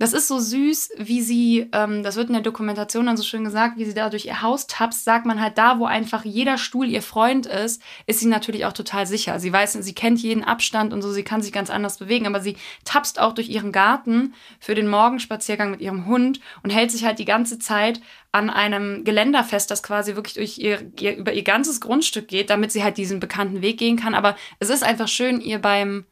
das 0.00 0.14
ist 0.14 0.28
so 0.28 0.38
süß, 0.38 0.92
wie 0.96 1.20
sie, 1.20 1.68
ähm, 1.72 2.02
das 2.02 2.16
wird 2.16 2.28
in 2.28 2.32
der 2.32 2.42
Dokumentation 2.42 3.04
dann 3.04 3.18
so 3.18 3.22
schön 3.22 3.44
gesagt, 3.44 3.76
wie 3.76 3.84
sie 3.84 3.92
da 3.92 4.08
durch 4.08 4.24
ihr 4.24 4.40
Haus 4.40 4.66
tapst, 4.66 5.04
sagt 5.04 5.26
man 5.26 5.42
halt, 5.42 5.58
da 5.58 5.78
wo 5.78 5.84
einfach 5.84 6.24
jeder 6.24 6.56
Stuhl 6.56 6.88
ihr 6.88 7.02
Freund 7.02 7.44
ist, 7.44 7.82
ist 8.06 8.20
sie 8.20 8.26
natürlich 8.26 8.64
auch 8.64 8.72
total 8.72 9.06
sicher. 9.06 9.38
Sie 9.38 9.52
weiß, 9.52 9.74
sie 9.74 9.94
kennt 9.94 10.20
jeden 10.20 10.42
Abstand 10.42 10.94
und 10.94 11.02
so, 11.02 11.12
sie 11.12 11.22
kann 11.22 11.42
sich 11.42 11.52
ganz 11.52 11.68
anders 11.68 11.98
bewegen, 11.98 12.26
aber 12.26 12.40
sie 12.40 12.56
tapst 12.86 13.20
auch 13.20 13.34
durch 13.34 13.50
ihren 13.50 13.72
Garten 13.72 14.32
für 14.58 14.74
den 14.74 14.88
Morgenspaziergang 14.88 15.70
mit 15.70 15.82
ihrem 15.82 16.06
Hund 16.06 16.40
und 16.62 16.70
hält 16.70 16.90
sich 16.90 17.04
halt 17.04 17.18
die 17.18 17.26
ganze 17.26 17.58
Zeit 17.58 18.00
an 18.32 18.48
einem 18.48 19.04
Geländer 19.04 19.44
fest, 19.44 19.70
das 19.70 19.82
quasi 19.82 20.14
wirklich 20.14 20.34
durch 20.34 20.56
ihr, 20.56 20.90
ihr 20.98 21.14
über 21.14 21.34
ihr 21.34 21.44
ganzes 21.44 21.78
Grundstück 21.78 22.26
geht, 22.26 22.48
damit 22.48 22.72
sie 22.72 22.82
halt 22.82 22.96
diesen 22.96 23.20
bekannten 23.20 23.60
Weg 23.60 23.78
gehen 23.78 23.98
kann. 23.98 24.14
Aber 24.14 24.34
es 24.60 24.70
ist 24.70 24.82
einfach 24.82 25.08
schön, 25.08 25.42
ihr 25.42 25.58
beim 25.58 26.06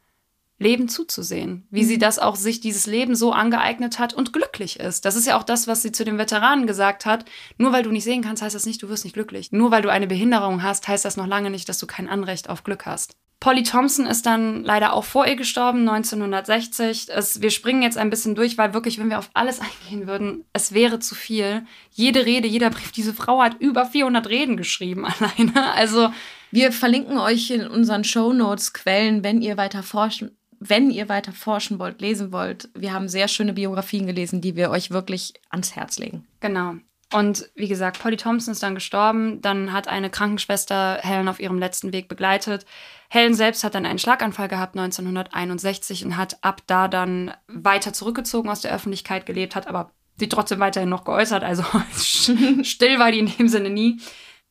Leben 0.59 0.89
zuzusehen, 0.89 1.65
wie 1.71 1.83
mhm. 1.83 1.87
sie 1.87 1.97
das 1.97 2.19
auch 2.19 2.35
sich 2.35 2.59
dieses 2.59 2.85
Leben 2.85 3.15
so 3.15 3.31
angeeignet 3.31 3.97
hat 3.97 4.13
und 4.13 4.33
glücklich 4.33 4.79
ist. 4.79 5.05
Das 5.05 5.15
ist 5.15 5.25
ja 5.25 5.37
auch 5.37 5.43
das, 5.43 5.67
was 5.67 5.81
sie 5.81 5.93
zu 5.93 6.03
den 6.03 6.17
Veteranen 6.17 6.67
gesagt 6.67 7.05
hat. 7.05 7.23
Nur 7.57 7.71
weil 7.71 7.83
du 7.83 7.91
nicht 7.91 8.03
sehen 8.03 8.21
kannst, 8.21 8.43
heißt 8.43 8.55
das 8.55 8.65
nicht, 8.65 8.83
du 8.83 8.89
wirst 8.89 9.05
nicht 9.05 9.13
glücklich. 9.13 9.53
Nur 9.53 9.71
weil 9.71 9.81
du 9.81 9.89
eine 9.89 10.07
Behinderung 10.07 10.61
hast, 10.61 10.87
heißt 10.87 11.05
das 11.05 11.15
noch 11.15 11.27
lange 11.27 11.49
nicht, 11.49 11.69
dass 11.69 11.79
du 11.79 11.87
kein 11.87 12.09
Anrecht 12.09 12.49
auf 12.49 12.65
Glück 12.65 12.85
hast. 12.85 13.15
Polly 13.39 13.63
Thompson 13.63 14.05
ist 14.05 14.25
dann 14.25 14.65
leider 14.65 14.91
auch 14.91 15.05
vor 15.05 15.25
ihr 15.25 15.37
gestorben, 15.37 15.87
1960. 15.87 17.07
Es, 17.07 17.41
wir 17.41 17.51
springen 17.51 17.81
jetzt 17.81 17.97
ein 17.97 18.09
bisschen 18.09 18.35
durch, 18.35 18.57
weil 18.57 18.73
wirklich, 18.73 18.99
wenn 18.99 19.09
wir 19.09 19.17
auf 19.17 19.29
alles 19.33 19.61
eingehen 19.87 20.07
würden, 20.07 20.43
es 20.51 20.73
wäre 20.73 20.99
zu 20.99 21.15
viel. 21.15 21.63
Jede 21.91 22.25
Rede, 22.25 22.49
jeder 22.49 22.69
Brief, 22.69 22.91
diese 22.91 23.13
Frau 23.13 23.41
hat 23.41 23.55
über 23.59 23.85
400 23.85 24.27
Reden 24.27 24.57
geschrieben 24.57 25.05
alleine. 25.37 25.71
Also 25.71 26.11
wir 26.51 26.73
verlinken 26.73 27.17
euch 27.17 27.49
in 27.51 27.65
unseren 27.65 28.03
Show 28.03 28.33
Notes 28.33 28.73
Quellen, 28.73 29.23
wenn 29.23 29.41
ihr 29.41 29.55
weiter 29.55 29.83
forschen 29.83 30.35
wenn 30.59 30.91
ihr 30.91 31.09
weiter 31.09 31.31
forschen 31.31 31.79
wollt, 31.79 32.01
lesen 32.01 32.31
wollt, 32.31 32.69
wir 32.75 32.93
haben 32.93 33.07
sehr 33.07 33.27
schöne 33.27 33.53
Biografien 33.53 34.07
gelesen, 34.07 34.41
die 34.41 34.55
wir 34.55 34.69
euch 34.69 34.91
wirklich 34.91 35.33
ans 35.49 35.75
Herz 35.75 35.97
legen. 35.99 36.27
Genau. 36.39 36.75
Und 37.11 37.49
wie 37.55 37.67
gesagt, 37.67 37.99
Polly 37.99 38.17
Thompson 38.17 38.51
ist 38.51 38.61
dann 38.61 38.75
gestorben. 38.75 39.41
Dann 39.41 39.73
hat 39.73 39.87
eine 39.87 40.09
Krankenschwester 40.11 40.99
Helen 41.01 41.27
auf 41.27 41.39
ihrem 41.39 41.57
letzten 41.57 41.91
Weg 41.91 42.07
begleitet. 42.07 42.65
Helen 43.09 43.33
selbst 43.33 43.63
hat 43.63 43.73
dann 43.73 43.87
einen 43.87 43.97
Schlaganfall 43.97 44.47
gehabt 44.47 44.77
1961 44.77 46.05
und 46.05 46.17
hat 46.17 46.37
ab 46.43 46.61
da 46.67 46.87
dann 46.87 47.33
weiter 47.47 47.93
zurückgezogen 47.93 48.49
aus 48.49 48.61
der 48.61 48.73
Öffentlichkeit 48.73 49.25
gelebt, 49.25 49.55
hat 49.55 49.65
aber 49.65 49.91
sie 50.17 50.29
trotzdem 50.29 50.59
weiterhin 50.59 50.89
noch 50.89 51.03
geäußert. 51.03 51.43
Also 51.43 51.63
still 52.63 52.99
war 52.99 53.11
die 53.11 53.19
in 53.19 53.37
dem 53.37 53.47
Sinne 53.47 53.71
nie. 53.71 53.99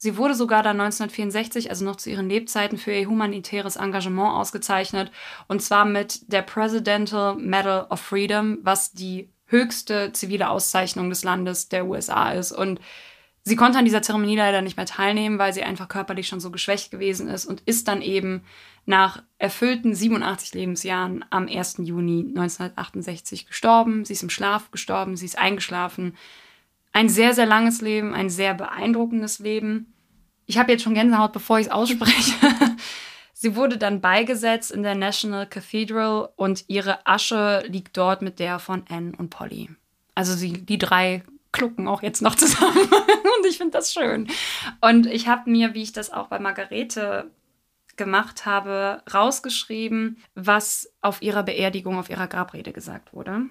Sie 0.00 0.16
wurde 0.16 0.34
sogar 0.34 0.62
dann 0.62 0.80
1964, 0.80 1.70
also 1.70 1.84
noch 1.84 1.96
zu 1.96 2.08
ihren 2.08 2.28
Lebzeiten, 2.28 2.78
für 2.78 2.92
ihr 2.92 3.08
humanitäres 3.08 3.74
Engagement 3.74 4.32
ausgezeichnet. 4.32 5.10
Und 5.48 5.60
zwar 5.60 5.84
mit 5.84 6.32
der 6.32 6.42
Presidential 6.42 7.34
Medal 7.34 7.88
of 7.90 8.00
Freedom, 8.00 8.58
was 8.62 8.92
die 8.92 9.28
höchste 9.46 10.12
zivile 10.12 10.50
Auszeichnung 10.50 11.10
des 11.10 11.24
Landes 11.24 11.68
der 11.68 11.86
USA 11.86 12.30
ist. 12.30 12.52
Und 12.52 12.80
sie 13.42 13.56
konnte 13.56 13.78
an 13.78 13.86
dieser 13.86 14.02
Zeremonie 14.02 14.36
leider 14.36 14.62
nicht 14.62 14.76
mehr 14.76 14.86
teilnehmen, 14.86 15.40
weil 15.40 15.52
sie 15.52 15.64
einfach 15.64 15.88
körperlich 15.88 16.28
schon 16.28 16.38
so 16.38 16.52
geschwächt 16.52 16.92
gewesen 16.92 17.26
ist 17.26 17.46
und 17.46 17.62
ist 17.62 17.88
dann 17.88 18.00
eben 18.00 18.44
nach 18.86 19.24
erfüllten 19.38 19.96
87 19.96 20.54
Lebensjahren 20.54 21.24
am 21.30 21.48
1. 21.48 21.78
Juni 21.78 22.20
1968 22.20 23.48
gestorben. 23.48 24.04
Sie 24.04 24.12
ist 24.12 24.22
im 24.22 24.30
Schlaf 24.30 24.70
gestorben, 24.70 25.16
sie 25.16 25.26
ist 25.26 25.38
eingeschlafen 25.38 26.14
ein 26.98 27.08
sehr, 27.08 27.32
sehr 27.32 27.46
langes 27.46 27.80
Leben, 27.80 28.12
ein 28.12 28.28
sehr 28.28 28.54
beeindruckendes 28.54 29.38
Leben. 29.38 29.94
Ich 30.46 30.58
habe 30.58 30.72
jetzt 30.72 30.82
schon 30.82 30.94
Gänsehaut, 30.94 31.32
bevor 31.32 31.60
ich 31.60 31.66
es 31.66 31.72
ausspreche. 31.72 32.32
Sie 33.32 33.54
wurde 33.54 33.78
dann 33.78 34.00
beigesetzt 34.00 34.72
in 34.72 34.82
der 34.82 34.96
National 34.96 35.46
Cathedral 35.46 36.30
und 36.34 36.64
ihre 36.66 37.06
Asche 37.06 37.62
liegt 37.68 37.96
dort 37.96 38.20
mit 38.20 38.40
der 38.40 38.58
von 38.58 38.82
Anne 38.90 39.12
und 39.16 39.30
Polly. 39.30 39.70
Also 40.16 40.34
sie, 40.34 40.54
die 40.54 40.78
drei 40.78 41.22
klucken 41.52 41.86
auch 41.86 42.02
jetzt 42.02 42.20
noch 42.20 42.34
zusammen 42.34 42.76
und 42.80 43.46
ich 43.48 43.58
finde 43.58 43.78
das 43.78 43.92
schön. 43.92 44.26
Und 44.80 45.06
ich 45.06 45.28
habe 45.28 45.48
mir, 45.48 45.74
wie 45.74 45.84
ich 45.84 45.92
das 45.92 46.12
auch 46.12 46.26
bei 46.26 46.40
Margarete 46.40 47.30
gemacht 47.96 48.44
habe, 48.44 49.04
rausgeschrieben, 49.14 50.16
was 50.34 50.92
auf 51.00 51.22
ihrer 51.22 51.44
Beerdigung, 51.44 51.96
auf 51.96 52.10
ihrer 52.10 52.26
Grabrede 52.26 52.72
gesagt 52.72 53.12
wurde. 53.12 53.46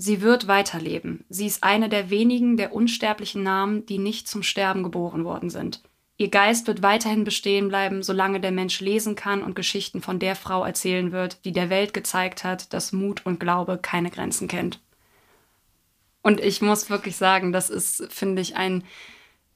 Sie 0.00 0.22
wird 0.22 0.46
weiterleben. 0.46 1.24
Sie 1.28 1.46
ist 1.46 1.64
eine 1.64 1.88
der 1.88 2.08
wenigen 2.08 2.56
der 2.56 2.72
unsterblichen 2.72 3.42
Namen, 3.42 3.84
die 3.84 3.98
nicht 3.98 4.28
zum 4.28 4.44
Sterben 4.44 4.84
geboren 4.84 5.24
worden 5.24 5.50
sind. 5.50 5.82
Ihr 6.16 6.30
Geist 6.30 6.68
wird 6.68 6.82
weiterhin 6.82 7.24
bestehen 7.24 7.68
bleiben, 7.68 8.02
solange 8.04 8.40
der 8.40 8.52
Mensch 8.52 8.80
lesen 8.80 9.16
kann 9.16 9.42
und 9.42 9.56
Geschichten 9.56 10.00
von 10.00 10.20
der 10.20 10.36
Frau 10.36 10.64
erzählen 10.64 11.10
wird, 11.10 11.44
die 11.44 11.52
der 11.52 11.68
Welt 11.68 11.94
gezeigt 11.94 12.44
hat, 12.44 12.72
dass 12.72 12.92
Mut 12.92 13.26
und 13.26 13.40
Glaube 13.40 13.78
keine 13.78 14.10
Grenzen 14.10 14.46
kennt. 14.48 14.80
Und 16.22 16.40
ich 16.40 16.62
muss 16.62 16.90
wirklich 16.90 17.16
sagen, 17.16 17.52
das 17.52 17.68
ist, 17.70 18.06
finde 18.12 18.42
ich, 18.42 18.56
ein 18.56 18.84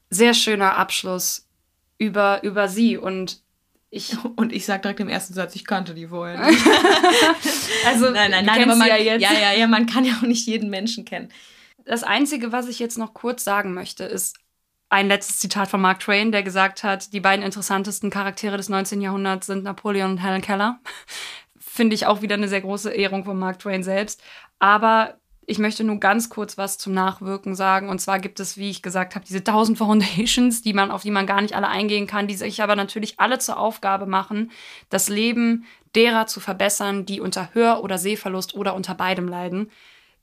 sehr 0.09 0.33
schöner 0.33 0.77
Abschluss 0.77 1.47
über, 1.97 2.43
über 2.43 2.67
sie 2.67 2.97
und 2.97 3.41
ich 3.93 4.17
und 4.35 4.51
ich 4.51 4.65
sage 4.65 4.81
direkt 4.81 4.99
im 4.99 5.09
ersten 5.09 5.33
Satz, 5.33 5.55
ich 5.55 5.65
kannte 5.65 5.93
die 5.93 6.07
vorher 6.07 6.39
also 7.85 8.09
nein, 8.09 8.31
nein, 8.31 8.45
nein, 8.45 8.63
aber 8.63 8.75
man, 8.75 8.87
ja, 8.87 8.97
jetzt. 8.97 9.21
ja, 9.21 9.33
ja, 9.33 9.53
ja, 9.53 9.67
man 9.67 9.85
kann 9.85 10.05
ja 10.05 10.13
auch 10.13 10.23
nicht 10.23 10.47
jeden 10.47 10.69
Menschen 10.69 11.05
kennen. 11.05 11.29
Das 11.85 12.03
Einzige, 12.03 12.51
was 12.51 12.67
ich 12.67 12.79
jetzt 12.79 12.97
noch 12.97 13.13
kurz 13.13 13.43
sagen 13.43 13.73
möchte, 13.73 14.05
ist 14.05 14.37
ein 14.89 15.07
letztes 15.07 15.39
Zitat 15.39 15.69
von 15.69 15.81
Mark 15.81 15.99
Twain, 15.99 16.31
der 16.31 16.43
gesagt 16.43 16.83
hat, 16.83 17.13
die 17.13 17.19
beiden 17.19 17.43
interessantesten 17.43 18.09
Charaktere 18.09 18.57
des 18.57 18.69
19. 18.69 19.01
Jahrhunderts 19.01 19.47
sind 19.47 19.63
Napoleon 19.63 20.11
und 20.11 20.17
Helen 20.19 20.41
Keller. 20.41 20.79
Finde 21.59 21.95
ich 21.95 22.05
auch 22.05 22.21
wieder 22.21 22.35
eine 22.35 22.47
sehr 22.47 22.61
große 22.61 22.91
Ehrung 22.91 23.25
von 23.25 23.37
Mark 23.37 23.59
Twain 23.59 23.83
selbst. 23.83 24.21
Aber 24.59 25.17
ich 25.45 25.59
möchte 25.59 25.83
nur 25.83 25.99
ganz 25.99 26.29
kurz 26.29 26.57
was 26.57 26.77
zum 26.77 26.93
Nachwirken 26.93 27.55
sagen. 27.55 27.89
Und 27.89 27.99
zwar 27.99 28.19
gibt 28.19 28.39
es, 28.39 28.57
wie 28.57 28.69
ich 28.69 28.81
gesagt 28.81 29.15
habe, 29.15 29.25
diese 29.25 29.39
1000 29.39 29.77
Foundations, 29.77 30.61
die 30.61 30.73
man, 30.73 30.91
auf 30.91 31.03
die 31.03 31.11
man 31.11 31.25
gar 31.25 31.41
nicht 31.41 31.55
alle 31.55 31.67
eingehen 31.67 32.07
kann, 32.07 32.27
die 32.27 32.35
sich 32.35 32.61
aber 32.61 32.75
natürlich 32.75 33.19
alle 33.19 33.39
zur 33.39 33.57
Aufgabe 33.57 34.05
machen, 34.05 34.51
das 34.89 35.09
Leben 35.09 35.65
derer 35.95 36.27
zu 36.27 36.39
verbessern, 36.39 37.05
die 37.05 37.19
unter 37.19 37.53
Hör- 37.53 37.83
oder 37.83 37.97
Sehverlust 37.97 38.55
oder 38.55 38.73
unter 38.75 38.95
beidem 38.95 39.27
leiden. 39.27 39.69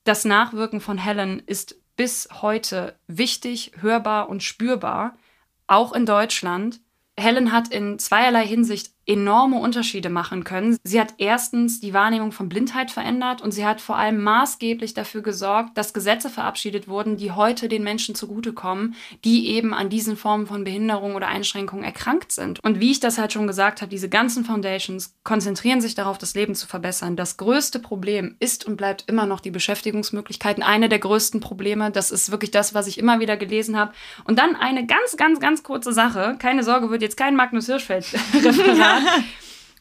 Das 0.05 0.25
Nachwirken 0.25 0.81
von 0.81 0.99
Helen 0.99 1.41
ist 1.47 1.77
bis 1.97 2.29
heute 2.41 2.97
wichtig, 3.07 3.73
hörbar 3.81 4.29
und 4.29 4.43
spürbar, 4.43 5.17
auch 5.67 5.93
in 5.93 6.07
Deutschland. 6.07 6.81
Helen 7.17 7.53
hat 7.53 7.69
in 7.69 7.99
zweierlei 7.99 8.47
Hinsicht 8.47 8.93
enorme 9.07 9.59
Unterschiede 9.59 10.11
machen 10.11 10.45
können. 10.45 10.77
Sie 10.85 11.01
hat 11.01 11.15
erstens 11.19 11.81
die 11.81 11.95
Wahrnehmung 11.95 12.33
von 12.33 12.49
Blindheit 12.49 12.91
verändert 12.91 13.43
und 13.43 13.53
sie 13.53 13.67
hat 13.67 13.81
vor 13.81 13.97
allem 13.97 14.23
maßgeblich 14.23 14.95
dafür 14.95 15.23
gesorgt, 15.23 15.77
dass 15.77 15.95
Gesetze 15.95 16.29
verabschiedet 16.31 16.87
wurden, 16.87 17.17
die 17.17 17.33
heute 17.33 17.69
den 17.69 17.83
Menschen 17.83 18.15
zugutekommen, 18.15 18.95
die 19.25 19.49
eben 19.49 19.75
an 19.75 19.89
diesen 19.89 20.17
Formen 20.17 20.47
von 20.47 20.65
Behinderung 20.65 21.15
oder 21.15 21.29
Einschränkungen 21.29 21.85
erkrankt 21.85 22.33
sind. 22.33 22.63
Und 22.63 22.81
wie 22.81 22.91
ich 22.91 23.01
das 23.01 23.19
halt 23.19 23.33
schon 23.33 23.47
gesagt 23.47 23.81
habe, 23.81 23.91
diese 23.91 24.09
ganzen 24.09 24.45
Foundations 24.45 25.15
konzentrieren 25.25 25.81
sich 25.81 25.95
darauf, 25.95 26.19
das 26.19 26.35
Leben 26.35 26.55
zu 26.55 26.67
verbessern. 26.67 27.17
Das 27.17 27.37
größte 27.37 27.79
Problem 27.79 28.37
ist 28.39 28.67
und 28.67 28.77
bleibt 28.77 29.05
immer 29.09 29.27
noch 29.27 29.41
die 29.41 29.51
Beschäftigungsmöglichkeiten. 29.51 30.63
Eine 30.63 30.89
der 30.89 30.99
größten 30.99 31.41
Probleme, 31.41 31.91
das 31.91 32.11
ist 32.11 32.31
wirklich 32.31 32.51
das, 32.51 32.75
was 32.75 32.87
ich 32.87 32.99
immer 32.99 33.21
wieder 33.21 33.37
gelesen 33.37 33.77
habe. 33.77 33.93
Und 34.25 34.39
dann 34.39 34.57
eine 34.57 34.87
ganz, 34.87 35.17
ganz, 35.17 35.41
ganz 35.41 35.63
kurze 35.63 35.93
Sache. 35.93 36.37
Keine 36.39 36.63
Sorge, 36.63 36.91
wird 36.91 37.03
jetzt 37.03 37.17
kein 37.17 37.37
Magnus 37.37 37.71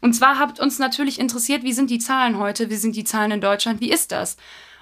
Und 0.02 0.14
zwar 0.14 0.40
hat 0.40 0.60
uns 0.60 0.80
natürlich 0.80 1.20
interessiert, 1.20 1.64
wie 1.64 1.74
sind 1.74 1.90
die 1.90 2.00
Zahlen 2.00 2.38
heute, 2.38 2.70
wie 2.70 2.76
sind 2.76 2.96
die 2.96 3.04
Zahlen 3.04 3.32
in 3.32 3.42
Deutschland, 3.42 3.82
wie 3.82 3.92
ist 3.92 4.12
das? 4.12 4.38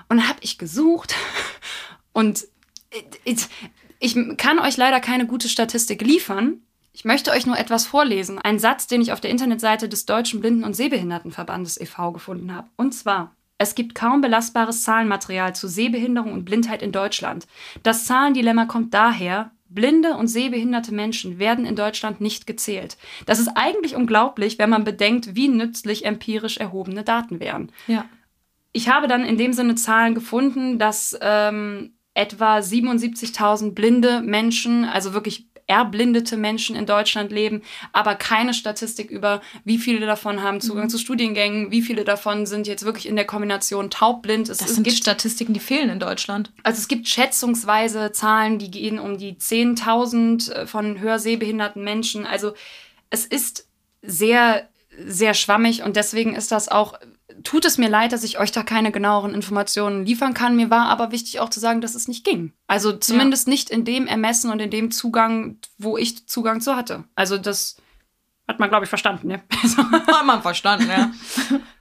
Und 0.10 0.18
da 0.18 0.28
habe 0.28 0.40
ich 0.41 0.58
gesucht 0.58 1.16
und 2.14 2.48
ich, 3.24 3.48
ich 3.99 4.16
kann 4.38 4.60
euch 4.60 4.78
leider 4.78 4.99
keine 4.99 5.26
gute 5.26 5.49
Statistik 5.49 6.02
liefern. 6.02 6.62
Ich 6.94 7.06
möchte 7.06 7.32
euch 7.32 7.45
nur 7.45 7.58
etwas 7.58 7.86
vorlesen. 7.86 8.40
Ein 8.40 8.58
Satz, 8.60 8.88
den 8.88 9.02
ich 9.02 9.12
auf 9.12 9.22
der 9.22 9.30
Internetseite 9.30 9.88
des 9.90 10.06
Deutschen 10.06 10.40
Blinden- 10.40 10.64
und 10.64 10.76
Sehbehindertenverbandes 10.76 11.80
e.V. 11.80 12.12
gefunden 12.12 12.54
habe. 12.54 12.70
Und 12.76 12.94
zwar, 12.94 13.36
es 13.60 13.76
gibt 13.76 13.95
kaum 13.95 14.22
belastbares 14.22 14.84
Zahlenmaterial 14.84 15.56
zu 15.56 15.68
Sehbehinderung 15.68 16.34
und 16.34 16.45
Blindheit 16.45 16.82
in 16.82 16.91
Deutschland. 16.91 17.48
Das 17.84 18.06
Zahlendilemma 18.06 18.66
kommt 18.66 18.94
daher, 18.94 19.52
Blinde 19.69 20.15
und 20.15 20.27
sehbehinderte 20.27 20.94
Menschen 20.94 21.39
werden 21.39 21.65
in 21.65 21.76
Deutschland 21.76 22.22
nicht 22.22 22.48
gezählt. 22.48 22.98
Das 23.26 23.39
ist 23.39 23.49
eigentlich 23.56 23.95
unglaublich, 23.95 24.60
wenn 24.60 24.69
man 24.69 24.84
bedenkt, 24.84 25.35
wie 25.35 25.48
nützlich 25.48 26.06
empirisch 26.06 26.57
erhobene 26.57 27.03
Daten 27.03 27.39
wären. 27.39 27.72
Ja. 27.88 28.06
Ich 28.72 28.89
habe 28.89 29.07
dann 29.07 29.26
in 29.26 29.38
dem 29.38 29.53
Sinne 29.53 29.76
Zahlen 29.76 30.14
gefunden, 30.14 30.77
dass 30.80 31.18
ähm, 31.22 31.94
etwa 32.14 32.57
77.000 32.57 33.73
blinde 33.73 34.22
Menschen, 34.22 34.85
also 34.85 35.14
wirklich 35.14 35.48
erblindete 35.68 36.38
Menschen 36.38 36.76
in 36.76 36.85
Deutschland 36.85 37.31
leben, 37.31 37.61
aber 37.91 38.15
keine 38.15 38.53
Statistik 38.53 39.11
über, 39.11 39.41
wie 39.65 39.77
viele 39.77 40.06
davon 40.06 40.41
haben 40.41 40.61
Zugang 40.61 40.85
mhm. 40.85 40.89
zu 40.89 40.98
Studiengängen, 40.98 41.72
wie 41.72 41.81
viele 41.81 42.06
davon 42.06 42.45
sind 42.45 42.68
jetzt 42.68 42.85
wirklich 42.85 43.07
in 43.07 43.18
der 43.18 43.26
Kombination 43.26 43.89
taubblind. 43.89 44.48
Es, 44.49 44.60
das 44.60 44.76
sind 44.76 44.84
gibt, 44.84 44.98
Statistiken, 44.98 45.53
die 45.53 45.60
fehlen 45.60 45.89
in 45.89 45.99
Deutschland. 45.99 46.52
Also 46.64 46.80
es 46.80 46.88
gibt 46.88 47.07
schätzungsweise 47.07 48.14
Zahlen, 48.14 48.60
die 48.60 48.72
gehen 48.72 48.98
um 48.98 49.18
die 49.18 49.34
10.000 49.34 50.52
äh, 50.52 50.68
von 50.68 50.99
hörsehbehinderten 50.99 51.84
Menschen. 51.84 52.26
Also 52.26 52.53
es 53.10 53.26
ist 53.26 53.68
sehr, 54.02 54.68
sehr 55.06 55.34
schwammig 55.34 55.84
und 55.84 55.98
deswegen 55.98 56.34
ist 56.34 56.52
das 56.52 56.69
auch 56.69 56.98
tut 57.44 57.66
es 57.66 57.78
mir 57.78 57.90
leid, 57.90 58.12
dass 58.12 58.24
ich 58.24 58.40
euch 58.40 58.52
da 58.52 58.64
keine 58.64 58.92
genaueren 58.92 59.34
Informationen 59.34 60.06
liefern 60.06 60.34
kann. 60.34 60.56
Mir 60.56 60.70
war 60.70 60.88
aber 60.88 61.12
wichtig 61.12 61.40
auch 61.40 61.50
zu 61.50 61.60
sagen, 61.60 61.82
dass 61.82 61.96
es 61.96 62.08
nicht 62.08 62.26
ging. 62.26 62.54
Also 62.68 62.94
zumindest 62.94 63.48
ja. 63.48 63.52
nicht 63.52 63.70
in 63.70 63.86
dem 63.86 64.08
Ermessen 64.08 64.52
und 64.52 64.60
in 64.60 64.70
dem 64.70 64.92
Zugang, 64.92 65.58
wo 65.78 65.98
ich 65.98 66.28
Zugang 66.28 66.62
zu 66.62 66.76
hatte. 66.76 67.04
Also 67.16 67.38
das 67.38 67.78
hat 68.48 68.60
man, 68.60 68.70
glaube 68.70 68.86
ich, 68.86 68.90
verstanden, 68.90 69.28
ne? 69.28 69.44
hat 70.08 70.26
man 70.26 70.42
verstanden, 70.42 70.90
ja. 70.90 71.12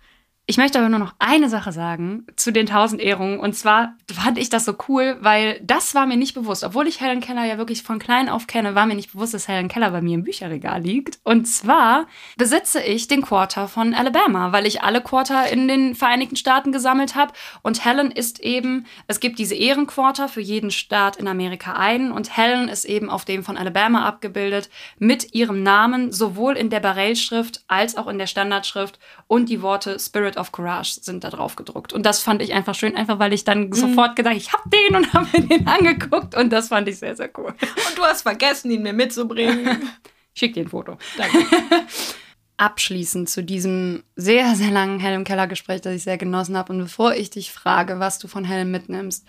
Ich 0.49 0.59
möchte 0.59 0.79
aber 0.79 0.89
nur 0.89 1.01
noch 1.01 1.15
eine 1.19 1.49
Sache 1.49 1.73
sagen 1.73 2.25
zu 2.37 2.53
den 2.53 2.69
1000 2.69 3.03
Ehrungen. 3.03 3.41
Und 3.41 3.55
zwar 3.55 3.95
fand 4.15 4.39
ich 4.39 4.49
das 4.49 4.65
so 4.65 4.77
cool, 4.87 5.17
weil 5.21 5.61
das 5.61 5.97
war 5.97 6.07
mir 6.07 6.17
nicht 6.17 6.35
bewusst. 6.35 6.63
Obwohl 6.63 6.87
ich 6.87 7.01
Helen 7.01 7.21
Keller 7.21 7.45
ja 7.45 7.59
wirklich 7.59 7.83
von 7.83 7.99
klein 7.99 8.29
auf 8.29 8.47
kenne, 8.47 8.77
war 8.77 8.87
mir 8.87 8.95
nicht 8.95 9.11
bewusst, 9.11 9.35
dass 9.35 9.49
Helen 9.49 9.67
Keller 9.67 9.91
bei 9.91 10.01
mir 10.01 10.15
im 10.15 10.23
Bücherregal 10.23 10.81
liegt. 10.81 11.19
Und 11.25 11.47
zwar 11.47 12.07
besitze 12.37 12.81
ich 12.81 13.09
den 13.09 13.23
Quarter 13.23 13.67
von 13.67 13.93
Alabama, 13.93 14.53
weil 14.53 14.67
ich 14.67 14.83
alle 14.83 15.01
Quarter 15.01 15.51
in 15.51 15.67
den 15.67 15.97
Vereinigten 15.97 16.37
Staaten 16.37 16.71
gesammelt 16.71 17.17
habe. 17.17 17.33
Und 17.63 17.85
Helen 17.85 18.13
ist 18.13 18.39
eben, 18.39 18.87
es 19.09 19.19
gibt 19.19 19.41
diese 19.41 19.57
Ehrenquarter 19.57 20.29
für 20.29 20.41
jeden 20.41 20.71
Staat 20.71 21.17
in 21.17 21.27
Amerika 21.27 21.73
ein. 21.73 22.13
Und 22.13 22.37
Helen 22.37 22.69
ist 22.69 22.85
eben 22.85 23.11
auf 23.11 23.25
dem 23.25 23.43
von 23.43 23.57
Alabama 23.57 24.07
abgebildet 24.07 24.71
mit 25.01 25.35
ihrem 25.35 25.65
Namen, 25.65 26.13
sowohl 26.13 26.57
in 26.57 26.71
der 26.71 26.79
Barrel-Schrift 26.79 27.65
als 27.67 27.97
auch 27.97 28.07
in 28.07 28.19
der 28.19 28.29
Standardschrift 28.29 29.01
und 29.27 29.49
die 29.49 29.61
Worte 29.61 29.99
Spirit 29.99 30.36
of 30.37 30.53
Courage 30.53 30.99
sind 31.01 31.25
da 31.25 31.31
drauf 31.31 31.57
gedruckt. 31.57 31.93
Und 31.93 32.05
das 32.05 32.23
fand 32.23 32.43
ich 32.43 32.53
einfach 32.53 32.75
schön, 32.75 32.97
einfach 32.97 33.19
weil 33.19 33.33
ich 33.33 33.45
dann 33.45 33.69
mhm. 33.69 33.73
sofort 33.73 34.17
gedacht, 34.17 34.37
ich 34.37 34.53
hab 34.53 34.63
den 34.71 34.97
und 34.97 35.13
habe 35.13 35.27
mir 35.33 35.47
den 35.47 35.67
angeguckt 35.67 36.35
und 36.35 36.53
das 36.53 36.69
fand 36.69 36.89
ich 36.89 36.99
sehr, 36.99 37.17
sehr 37.17 37.31
cool. 37.39 37.49
Und 37.49 37.97
du 37.99 38.03
hast 38.03 38.23
vergessen, 38.23 38.71
ihn 38.71 38.83
mir 38.83 38.93
mitzubringen. 38.93 39.91
Schick 40.35 40.55
dir 40.55 40.65
ein 40.65 40.69
Foto. 40.69 40.99
Danke. 41.17 41.39
Abschließend 42.59 43.29
zu 43.29 43.43
diesem 43.43 44.03
sehr, 44.17 44.55
sehr 44.55 44.71
langen 44.71 44.99
Helm 44.99 45.25
Keller 45.25 45.47
Gespräch, 45.47 45.83
das 45.83 45.95
ich 45.95 46.05
sehr 46.05 46.19
genossen 46.19 46.57
habe 46.57 46.73
und 46.73 46.79
bevor 46.79 47.15
ich 47.15 47.31
dich 47.31 47.53
frage, 47.53 47.99
was 48.01 48.19
du 48.19 48.29
von 48.29 48.45
Helm 48.45 48.71
mitnimmst, 48.71 49.27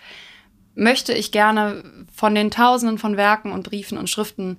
möchte 0.74 1.12
ich 1.12 1.32
gerne 1.32 1.82
von 2.14 2.34
den 2.34 2.50
Tausenden 2.50 2.98
von 2.98 3.16
Werken 3.16 3.52
und 3.52 3.64
Briefen 3.64 3.98
und 3.98 4.08
Schriften, 4.08 4.58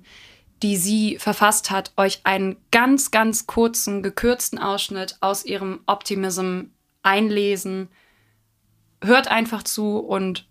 die 0.62 0.76
sie 0.76 1.16
verfasst 1.18 1.70
hat, 1.70 1.92
euch 1.96 2.20
einen 2.24 2.56
ganz, 2.70 3.10
ganz 3.10 3.46
kurzen, 3.46 4.02
gekürzten 4.02 4.58
Ausschnitt 4.58 5.16
aus 5.20 5.44
ihrem 5.44 5.80
Optimism 5.86 6.64
einlesen. 7.02 7.88
Hört 9.02 9.28
einfach 9.28 9.62
zu 9.62 9.98
und 9.98 10.46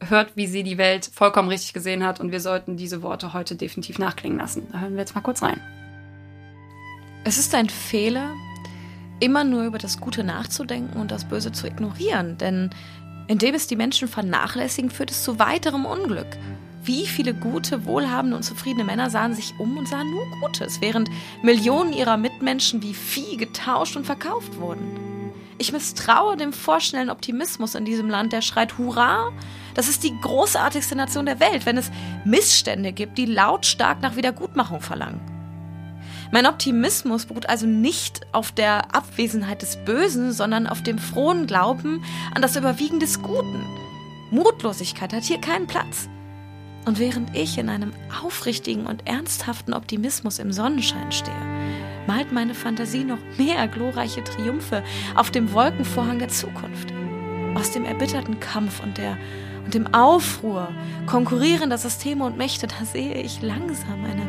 hört, 0.00 0.36
wie 0.36 0.46
sie 0.46 0.62
die 0.62 0.78
Welt 0.78 1.10
vollkommen 1.12 1.48
richtig 1.48 1.72
gesehen 1.72 2.04
hat. 2.04 2.20
Und 2.20 2.30
wir 2.30 2.40
sollten 2.40 2.76
diese 2.76 3.02
Worte 3.02 3.32
heute 3.32 3.56
definitiv 3.56 3.98
nachklingen 3.98 4.38
lassen. 4.38 4.68
Da 4.70 4.80
hören 4.80 4.92
wir 4.92 5.00
jetzt 5.00 5.16
mal 5.16 5.22
kurz 5.22 5.42
rein. 5.42 5.60
Es 7.24 7.36
ist 7.36 7.52
ein 7.54 7.68
Fehler, 7.68 8.32
immer 9.18 9.42
nur 9.42 9.64
über 9.64 9.78
das 9.78 9.98
Gute 10.00 10.22
nachzudenken 10.22 11.00
und 11.00 11.10
das 11.10 11.24
Böse 11.24 11.50
zu 11.50 11.66
ignorieren. 11.66 12.38
Denn 12.38 12.70
indem 13.26 13.56
es 13.56 13.66
die 13.66 13.76
Menschen 13.76 14.06
vernachlässigen, 14.06 14.90
führt 14.90 15.10
es 15.10 15.24
zu 15.24 15.40
weiterem 15.40 15.84
Unglück. 15.84 16.28
Wie 16.88 17.06
viele 17.06 17.34
gute, 17.34 17.84
wohlhabende 17.84 18.34
und 18.34 18.44
zufriedene 18.44 18.82
Männer 18.82 19.10
sahen 19.10 19.34
sich 19.34 19.52
um 19.58 19.76
und 19.76 19.86
sahen 19.86 20.10
nur 20.10 20.24
Gutes, 20.40 20.80
während 20.80 21.10
Millionen 21.42 21.92
ihrer 21.92 22.16
Mitmenschen 22.16 22.82
wie 22.82 22.94
Vieh 22.94 23.36
getauscht 23.36 23.94
und 23.94 24.06
verkauft 24.06 24.58
wurden. 24.58 25.30
Ich 25.58 25.70
misstraue 25.70 26.38
dem 26.38 26.54
vorschnellen 26.54 27.10
Optimismus 27.10 27.74
in 27.74 27.84
diesem 27.84 28.08
Land, 28.08 28.32
der 28.32 28.40
schreit 28.40 28.78
Hurra! 28.78 29.32
Das 29.74 29.86
ist 29.86 30.02
die 30.02 30.18
großartigste 30.22 30.96
Nation 30.96 31.26
der 31.26 31.40
Welt, 31.40 31.66
wenn 31.66 31.76
es 31.76 31.90
Missstände 32.24 32.94
gibt, 32.94 33.18
die 33.18 33.26
lautstark 33.26 34.00
nach 34.00 34.16
Wiedergutmachung 34.16 34.80
verlangen. 34.80 35.20
Mein 36.32 36.46
Optimismus 36.46 37.26
beruht 37.26 37.50
also 37.50 37.66
nicht 37.66 38.22
auf 38.32 38.50
der 38.50 38.94
Abwesenheit 38.94 39.60
des 39.60 39.76
Bösen, 39.84 40.32
sondern 40.32 40.66
auf 40.66 40.82
dem 40.82 40.98
frohen 40.98 41.46
Glauben 41.46 42.02
an 42.34 42.40
das 42.40 42.56
Überwiegen 42.56 42.98
des 42.98 43.20
Guten. 43.20 43.62
Mutlosigkeit 44.30 45.12
hat 45.12 45.24
hier 45.24 45.38
keinen 45.38 45.66
Platz. 45.66 46.08
Und 46.84 46.98
während 46.98 47.36
ich 47.36 47.58
in 47.58 47.68
einem 47.68 47.92
aufrichtigen 48.22 48.86
und 48.86 49.06
ernsthaften 49.06 49.74
Optimismus 49.74 50.38
im 50.38 50.52
Sonnenschein 50.52 51.12
stehe, 51.12 51.34
malt 52.06 52.32
meine 52.32 52.54
Fantasie 52.54 53.04
noch 53.04 53.18
mehr 53.36 53.68
glorreiche 53.68 54.24
Triumphe 54.24 54.82
auf 55.14 55.30
dem 55.30 55.52
Wolkenvorhang 55.52 56.18
der 56.18 56.28
Zukunft. 56.28 56.92
Aus 57.54 57.72
dem 57.72 57.84
erbitterten 57.84 58.40
Kampf 58.40 58.82
und 58.82 58.96
der 58.96 59.18
und 59.68 59.74
dem 59.74 59.92
Aufruhr 59.92 60.68
konkurrierender 61.04 61.76
Systeme 61.76 62.24
und 62.24 62.38
Mächte, 62.38 62.66
da 62.66 62.86
sehe 62.86 63.20
ich 63.20 63.42
langsam 63.42 64.02
eine 64.02 64.24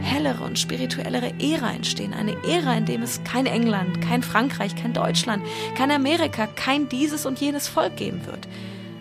hellere 0.00 0.44
und 0.44 0.56
spirituellere 0.56 1.32
Ära 1.40 1.72
entstehen. 1.72 2.14
Eine 2.14 2.36
Ära, 2.44 2.76
in 2.76 2.84
dem 2.84 3.02
es 3.02 3.20
kein 3.24 3.46
England, 3.46 4.00
kein 4.00 4.22
Frankreich, 4.22 4.76
kein 4.76 4.92
Deutschland, 4.92 5.42
kein 5.76 5.90
Amerika, 5.90 6.46
kein 6.46 6.88
dieses 6.88 7.26
und 7.26 7.40
jenes 7.40 7.66
Volk 7.66 7.96
geben 7.96 8.24
wird, 8.26 8.46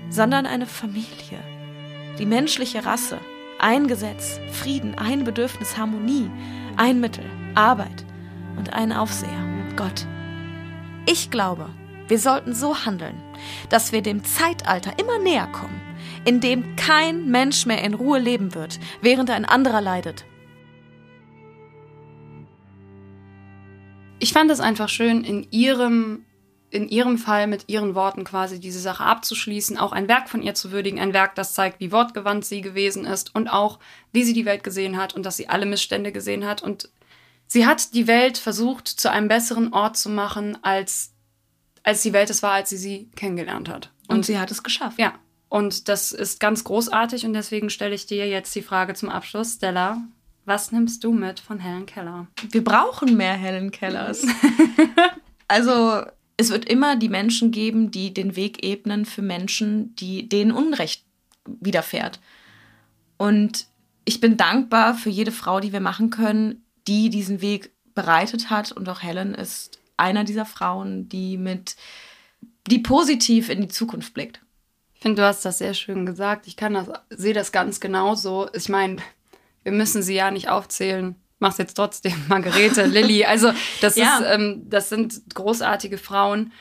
sondern 0.09 0.47
eine 0.47 0.65
Familie. 0.65 1.52
Die 2.19 2.25
menschliche 2.25 2.85
Rasse. 2.85 3.19
Ein 3.59 3.87
Gesetz, 3.87 4.39
Frieden, 4.51 4.95
ein 4.95 5.23
Bedürfnis, 5.23 5.77
Harmonie, 5.77 6.29
ein 6.75 6.99
Mittel, 6.99 7.25
Arbeit 7.55 8.05
und 8.57 8.73
ein 8.73 8.91
Aufseher, 8.91 9.43
Gott. 9.75 10.05
Ich 11.07 11.31
glaube, 11.31 11.69
wir 12.07 12.19
sollten 12.19 12.53
so 12.53 12.85
handeln, 12.85 13.15
dass 13.69 13.91
wir 13.91 14.01
dem 14.01 14.23
Zeitalter 14.23 14.99
immer 14.99 15.17
näher 15.17 15.47
kommen, 15.47 15.81
in 16.25 16.39
dem 16.39 16.75
kein 16.75 17.29
Mensch 17.29 17.65
mehr 17.65 17.81
in 17.83 17.93
Ruhe 17.93 18.19
leben 18.19 18.53
wird, 18.53 18.79
während 19.01 19.29
ein 19.29 19.45
anderer 19.45 19.81
leidet. 19.81 20.25
Ich 24.19 24.33
fand 24.33 24.51
es 24.51 24.59
einfach 24.59 24.89
schön, 24.89 25.23
in 25.23 25.47
ihrem, 25.51 26.25
in 26.73 26.89
ihrem 26.89 27.17
Fall 27.17 27.47
mit 27.47 27.65
ihren 27.67 27.93
Worten 27.93 28.23
quasi 28.23 28.59
diese 28.59 28.79
Sache 28.79 29.03
abzuschließen, 29.03 29.77
auch 29.77 29.91
ein 29.91 30.07
Werk 30.07 30.27
von 30.27 30.41
ihr 30.41 30.55
zu 30.55 30.71
würdigen, 30.71 30.99
ein 30.99 31.13
Werk, 31.13 31.35
das 31.35 31.53
zeigt, 31.53 31.79
wie 31.79 31.91
wortgewandt 31.91 32.45
sie 32.45 32.61
gewesen 32.61 33.05
ist 33.05 33.35
und 33.35 33.47
auch, 33.47 33.79
wie 34.11 34.23
sie 34.23 34.33
die 34.33 34.45
Welt 34.45 34.63
gesehen 34.63 34.97
hat 34.97 35.13
und 35.13 35.25
dass 35.25 35.37
sie 35.37 35.49
alle 35.49 35.65
Missstände 35.65 36.11
gesehen 36.11 36.45
hat. 36.45 36.63
Und 36.63 36.89
sie 37.47 37.67
hat 37.67 37.93
die 37.93 38.07
Welt 38.07 38.37
versucht, 38.37 38.87
zu 38.87 39.11
einem 39.11 39.27
besseren 39.27 39.71
Ort 39.71 39.97
zu 39.97 40.09
machen, 40.09 40.57
als 40.63 41.11
als 41.83 42.01
die 42.01 42.13
Welt 42.13 42.29
es 42.29 42.41
war, 42.41 42.53
als 42.53 42.69
sie 42.69 42.77
sie 42.77 43.09
kennengelernt 43.15 43.69
hat. 43.69 43.91
Und, 44.07 44.17
und 44.17 44.25
sie 44.25 44.39
hat 44.39 44.51
es 44.51 44.63
geschafft. 44.63 44.97
Ja. 44.97 45.13
Und 45.49 45.89
das 45.89 46.11
ist 46.13 46.39
ganz 46.39 46.63
großartig 46.63 47.25
und 47.25 47.33
deswegen 47.33 47.69
stelle 47.69 47.93
ich 47.93 48.07
dir 48.07 48.27
jetzt 48.27 48.55
die 48.55 48.63
Frage 48.63 48.95
zum 48.95 49.09
Abschluss, 49.09 49.55
Stella. 49.55 50.01
Was 50.45 50.71
nimmst 50.71 51.03
du 51.03 51.11
mit 51.11 51.39
von 51.39 51.59
Helen 51.59 51.85
Keller? 51.85 52.27
Wir 52.49 52.63
brauchen 52.63 53.15
mehr 53.15 53.33
Helen 53.33 53.69
Kellers. 53.69 54.25
also 55.47 56.03
es 56.37 56.49
wird 56.49 56.65
immer 56.65 56.95
die 56.95 57.09
Menschen 57.09 57.51
geben, 57.51 57.91
die 57.91 58.13
den 58.13 58.35
Weg 58.35 58.63
ebnen 58.63 59.05
für 59.05 59.21
Menschen, 59.21 59.95
die 59.95 60.27
denen 60.27 60.51
Unrecht 60.51 61.03
widerfährt. 61.45 62.19
Und 63.17 63.67
ich 64.05 64.19
bin 64.19 64.37
dankbar 64.37 64.95
für 64.95 65.09
jede 65.09 65.31
Frau, 65.31 65.59
die 65.59 65.71
wir 65.71 65.79
machen 65.79 66.09
können, 66.09 66.65
die 66.87 67.09
diesen 67.09 67.41
Weg 67.41 67.71
bereitet 67.93 68.49
hat. 68.49 68.71
Und 68.71 68.89
auch 68.89 69.01
Helen 69.01 69.33
ist 69.33 69.79
einer 69.97 70.23
dieser 70.23 70.45
Frauen, 70.45 71.07
die 71.07 71.37
mit, 71.37 71.75
die 72.67 72.79
positiv 72.79 73.49
in 73.49 73.61
die 73.61 73.67
Zukunft 73.67 74.13
blickt. 74.13 74.41
Ich 74.95 75.01
finde, 75.01 75.21
du 75.21 75.27
hast 75.27 75.45
das 75.45 75.57
sehr 75.57 75.73
schön 75.73 76.05
gesagt. 76.05 76.47
Ich 76.47 76.57
kann 76.57 76.73
das, 76.73 76.89
sehe 77.09 77.33
das 77.33 77.51
ganz 77.51 77.79
genauso. 77.79 78.49
Ich 78.53 78.69
meine, 78.69 78.97
wir 79.63 79.71
müssen 79.71 80.01
sie 80.01 80.15
ja 80.15 80.31
nicht 80.31 80.49
aufzählen. 80.49 81.15
Mach's 81.43 81.57
jetzt 81.57 81.73
trotzdem, 81.73 82.13
Margarete, 82.29 82.85
Lilly. 82.85 83.25
Also, 83.25 83.51
das 83.81 83.97
ja. 83.97 84.19
ist, 84.19 84.25
ähm, 84.33 84.61
das 84.69 84.87
sind 84.87 85.23
großartige 85.35 85.97
Frauen. 85.97 86.53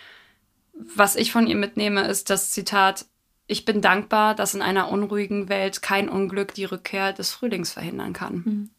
Was 0.73 1.15
ich 1.15 1.31
von 1.31 1.47
ihr 1.47 1.55
mitnehme, 1.55 2.03
ist 2.09 2.31
das 2.31 2.51
Zitat: 2.51 3.07
Ich 3.47 3.65
bin 3.65 3.81
dankbar, 3.81 4.35
dass 4.35 4.55
in 4.55 4.61
einer 4.61 4.91
unruhigen 4.91 5.49
Welt 5.49 5.83
kein 5.83 6.09
Unglück 6.09 6.53
die 6.55 6.65
Rückkehr 6.65 7.13
des 7.13 7.31
Frühlings 7.31 7.71
verhindern 7.71 8.13
kann. 8.13 8.35
Mhm. 8.35 8.71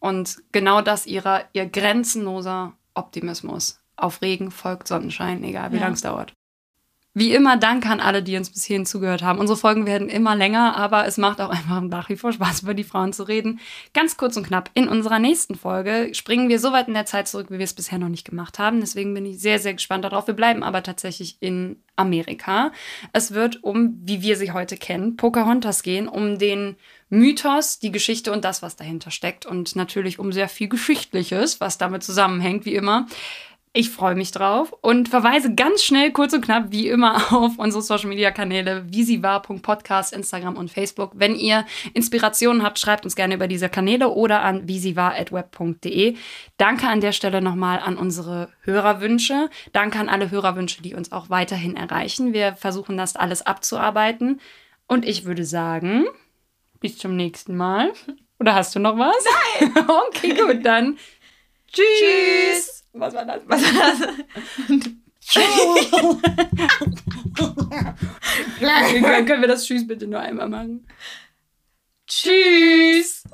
Und 0.00 0.38
genau 0.50 0.82
das 0.82 1.06
ihrer, 1.06 1.44
ihr 1.52 1.66
grenzenloser 1.66 2.72
Optimismus 2.94 3.78
auf 3.94 4.22
Regen 4.22 4.50
folgt 4.50 4.88
Sonnenschein, 4.88 5.44
egal 5.44 5.70
wie 5.70 5.76
ja. 5.76 5.82
lang 5.82 5.92
es 5.92 6.00
dauert. 6.00 6.34
Wie 7.16 7.32
immer, 7.32 7.56
Dank 7.56 7.86
an 7.86 8.00
alle, 8.00 8.24
die 8.24 8.36
uns 8.36 8.50
bis 8.50 8.64
hierhin 8.64 8.86
zugehört 8.86 9.22
haben. 9.22 9.38
Unsere 9.38 9.56
Folgen 9.56 9.86
werden 9.86 10.08
immer 10.08 10.34
länger, 10.34 10.76
aber 10.76 11.06
es 11.06 11.16
macht 11.16 11.40
auch 11.40 11.48
einfach 11.48 11.80
nach 11.80 12.08
wie 12.08 12.16
vor 12.16 12.32
Spaß, 12.32 12.62
über 12.62 12.74
die 12.74 12.82
Frauen 12.82 13.12
zu 13.12 13.22
reden. 13.22 13.60
Ganz 13.92 14.16
kurz 14.16 14.36
und 14.36 14.48
knapp. 14.48 14.68
In 14.74 14.88
unserer 14.88 15.20
nächsten 15.20 15.54
Folge 15.54 16.10
springen 16.12 16.48
wir 16.48 16.58
so 16.58 16.72
weit 16.72 16.88
in 16.88 16.94
der 16.94 17.06
Zeit 17.06 17.28
zurück, 17.28 17.52
wie 17.52 17.58
wir 17.58 17.64
es 17.64 17.72
bisher 17.72 18.00
noch 18.00 18.08
nicht 18.08 18.28
gemacht 18.28 18.58
haben. 18.58 18.80
Deswegen 18.80 19.14
bin 19.14 19.26
ich 19.26 19.38
sehr, 19.38 19.60
sehr 19.60 19.74
gespannt 19.74 20.04
darauf. 20.04 20.26
Wir 20.26 20.34
bleiben 20.34 20.64
aber 20.64 20.82
tatsächlich 20.82 21.36
in 21.38 21.76
Amerika. 21.94 22.72
Es 23.12 23.32
wird 23.32 23.62
um, 23.62 23.96
wie 24.02 24.20
wir 24.22 24.36
sie 24.36 24.50
heute 24.50 24.76
kennen, 24.76 25.16
Pocahontas 25.16 25.84
gehen, 25.84 26.08
um 26.08 26.40
den 26.40 26.74
Mythos, 27.10 27.78
die 27.78 27.92
Geschichte 27.92 28.32
und 28.32 28.44
das, 28.44 28.60
was 28.60 28.74
dahinter 28.74 29.12
steckt. 29.12 29.46
Und 29.46 29.76
natürlich 29.76 30.18
um 30.18 30.32
sehr 30.32 30.48
viel 30.48 30.68
Geschichtliches, 30.68 31.60
was 31.60 31.78
damit 31.78 32.02
zusammenhängt, 32.02 32.64
wie 32.64 32.74
immer. 32.74 33.06
Ich 33.76 33.90
freue 33.90 34.14
mich 34.14 34.30
drauf 34.30 34.72
und 34.82 35.08
verweise 35.08 35.52
ganz 35.56 35.82
schnell, 35.82 36.12
kurz 36.12 36.32
und 36.32 36.44
knapp, 36.44 36.66
wie 36.70 36.86
immer, 36.86 37.16
auf 37.34 37.58
unsere 37.58 37.82
Social 37.82 38.08
Media 38.08 38.30
Kanäle 38.30 38.86
war.podcast, 38.88 40.12
Instagram 40.12 40.56
und 40.56 40.70
Facebook. 40.70 41.10
Wenn 41.16 41.34
ihr 41.34 41.66
Inspirationen 41.92 42.62
habt, 42.62 42.78
schreibt 42.78 43.04
uns 43.04 43.16
gerne 43.16 43.34
über 43.34 43.48
diese 43.48 43.68
Kanäle 43.68 44.10
oder 44.10 44.42
an 44.42 44.68
war.web.de. 44.68 46.14
Danke 46.56 46.86
an 46.86 47.00
der 47.00 47.10
Stelle 47.10 47.42
nochmal 47.42 47.80
an 47.80 47.96
unsere 47.96 48.48
Hörerwünsche. 48.62 49.50
Danke 49.72 49.98
an 49.98 50.08
alle 50.08 50.30
Hörerwünsche, 50.30 50.80
die 50.80 50.94
uns 50.94 51.10
auch 51.10 51.28
weiterhin 51.28 51.74
erreichen. 51.74 52.32
Wir 52.32 52.54
versuchen 52.54 52.96
das 52.96 53.16
alles 53.16 53.42
abzuarbeiten. 53.42 54.40
Und 54.86 55.04
ich 55.04 55.24
würde 55.24 55.44
sagen, 55.44 56.04
bis 56.78 56.96
zum 56.96 57.16
nächsten 57.16 57.56
Mal. 57.56 57.92
Oder 58.38 58.54
hast 58.54 58.76
du 58.76 58.78
noch 58.78 58.96
was? 58.96 59.24
Nein! 59.58 59.88
okay, 60.08 60.32
gut, 60.32 60.64
dann. 60.64 60.96
Tschüss! 61.72 61.84
Tschüss. 61.98 62.73
Was 62.94 63.12
war 63.12 63.24
das? 63.24 63.40
Was 63.46 63.62
war 63.62 63.90
das? 63.90 64.00
können 69.26 69.40
wir 69.40 69.48
das 69.48 69.66
Tschüss 69.66 69.84
bitte 69.86 70.06
nur 70.06 70.20
einmal 70.20 70.48
machen? 70.48 70.86
Tschüss! 72.06 73.24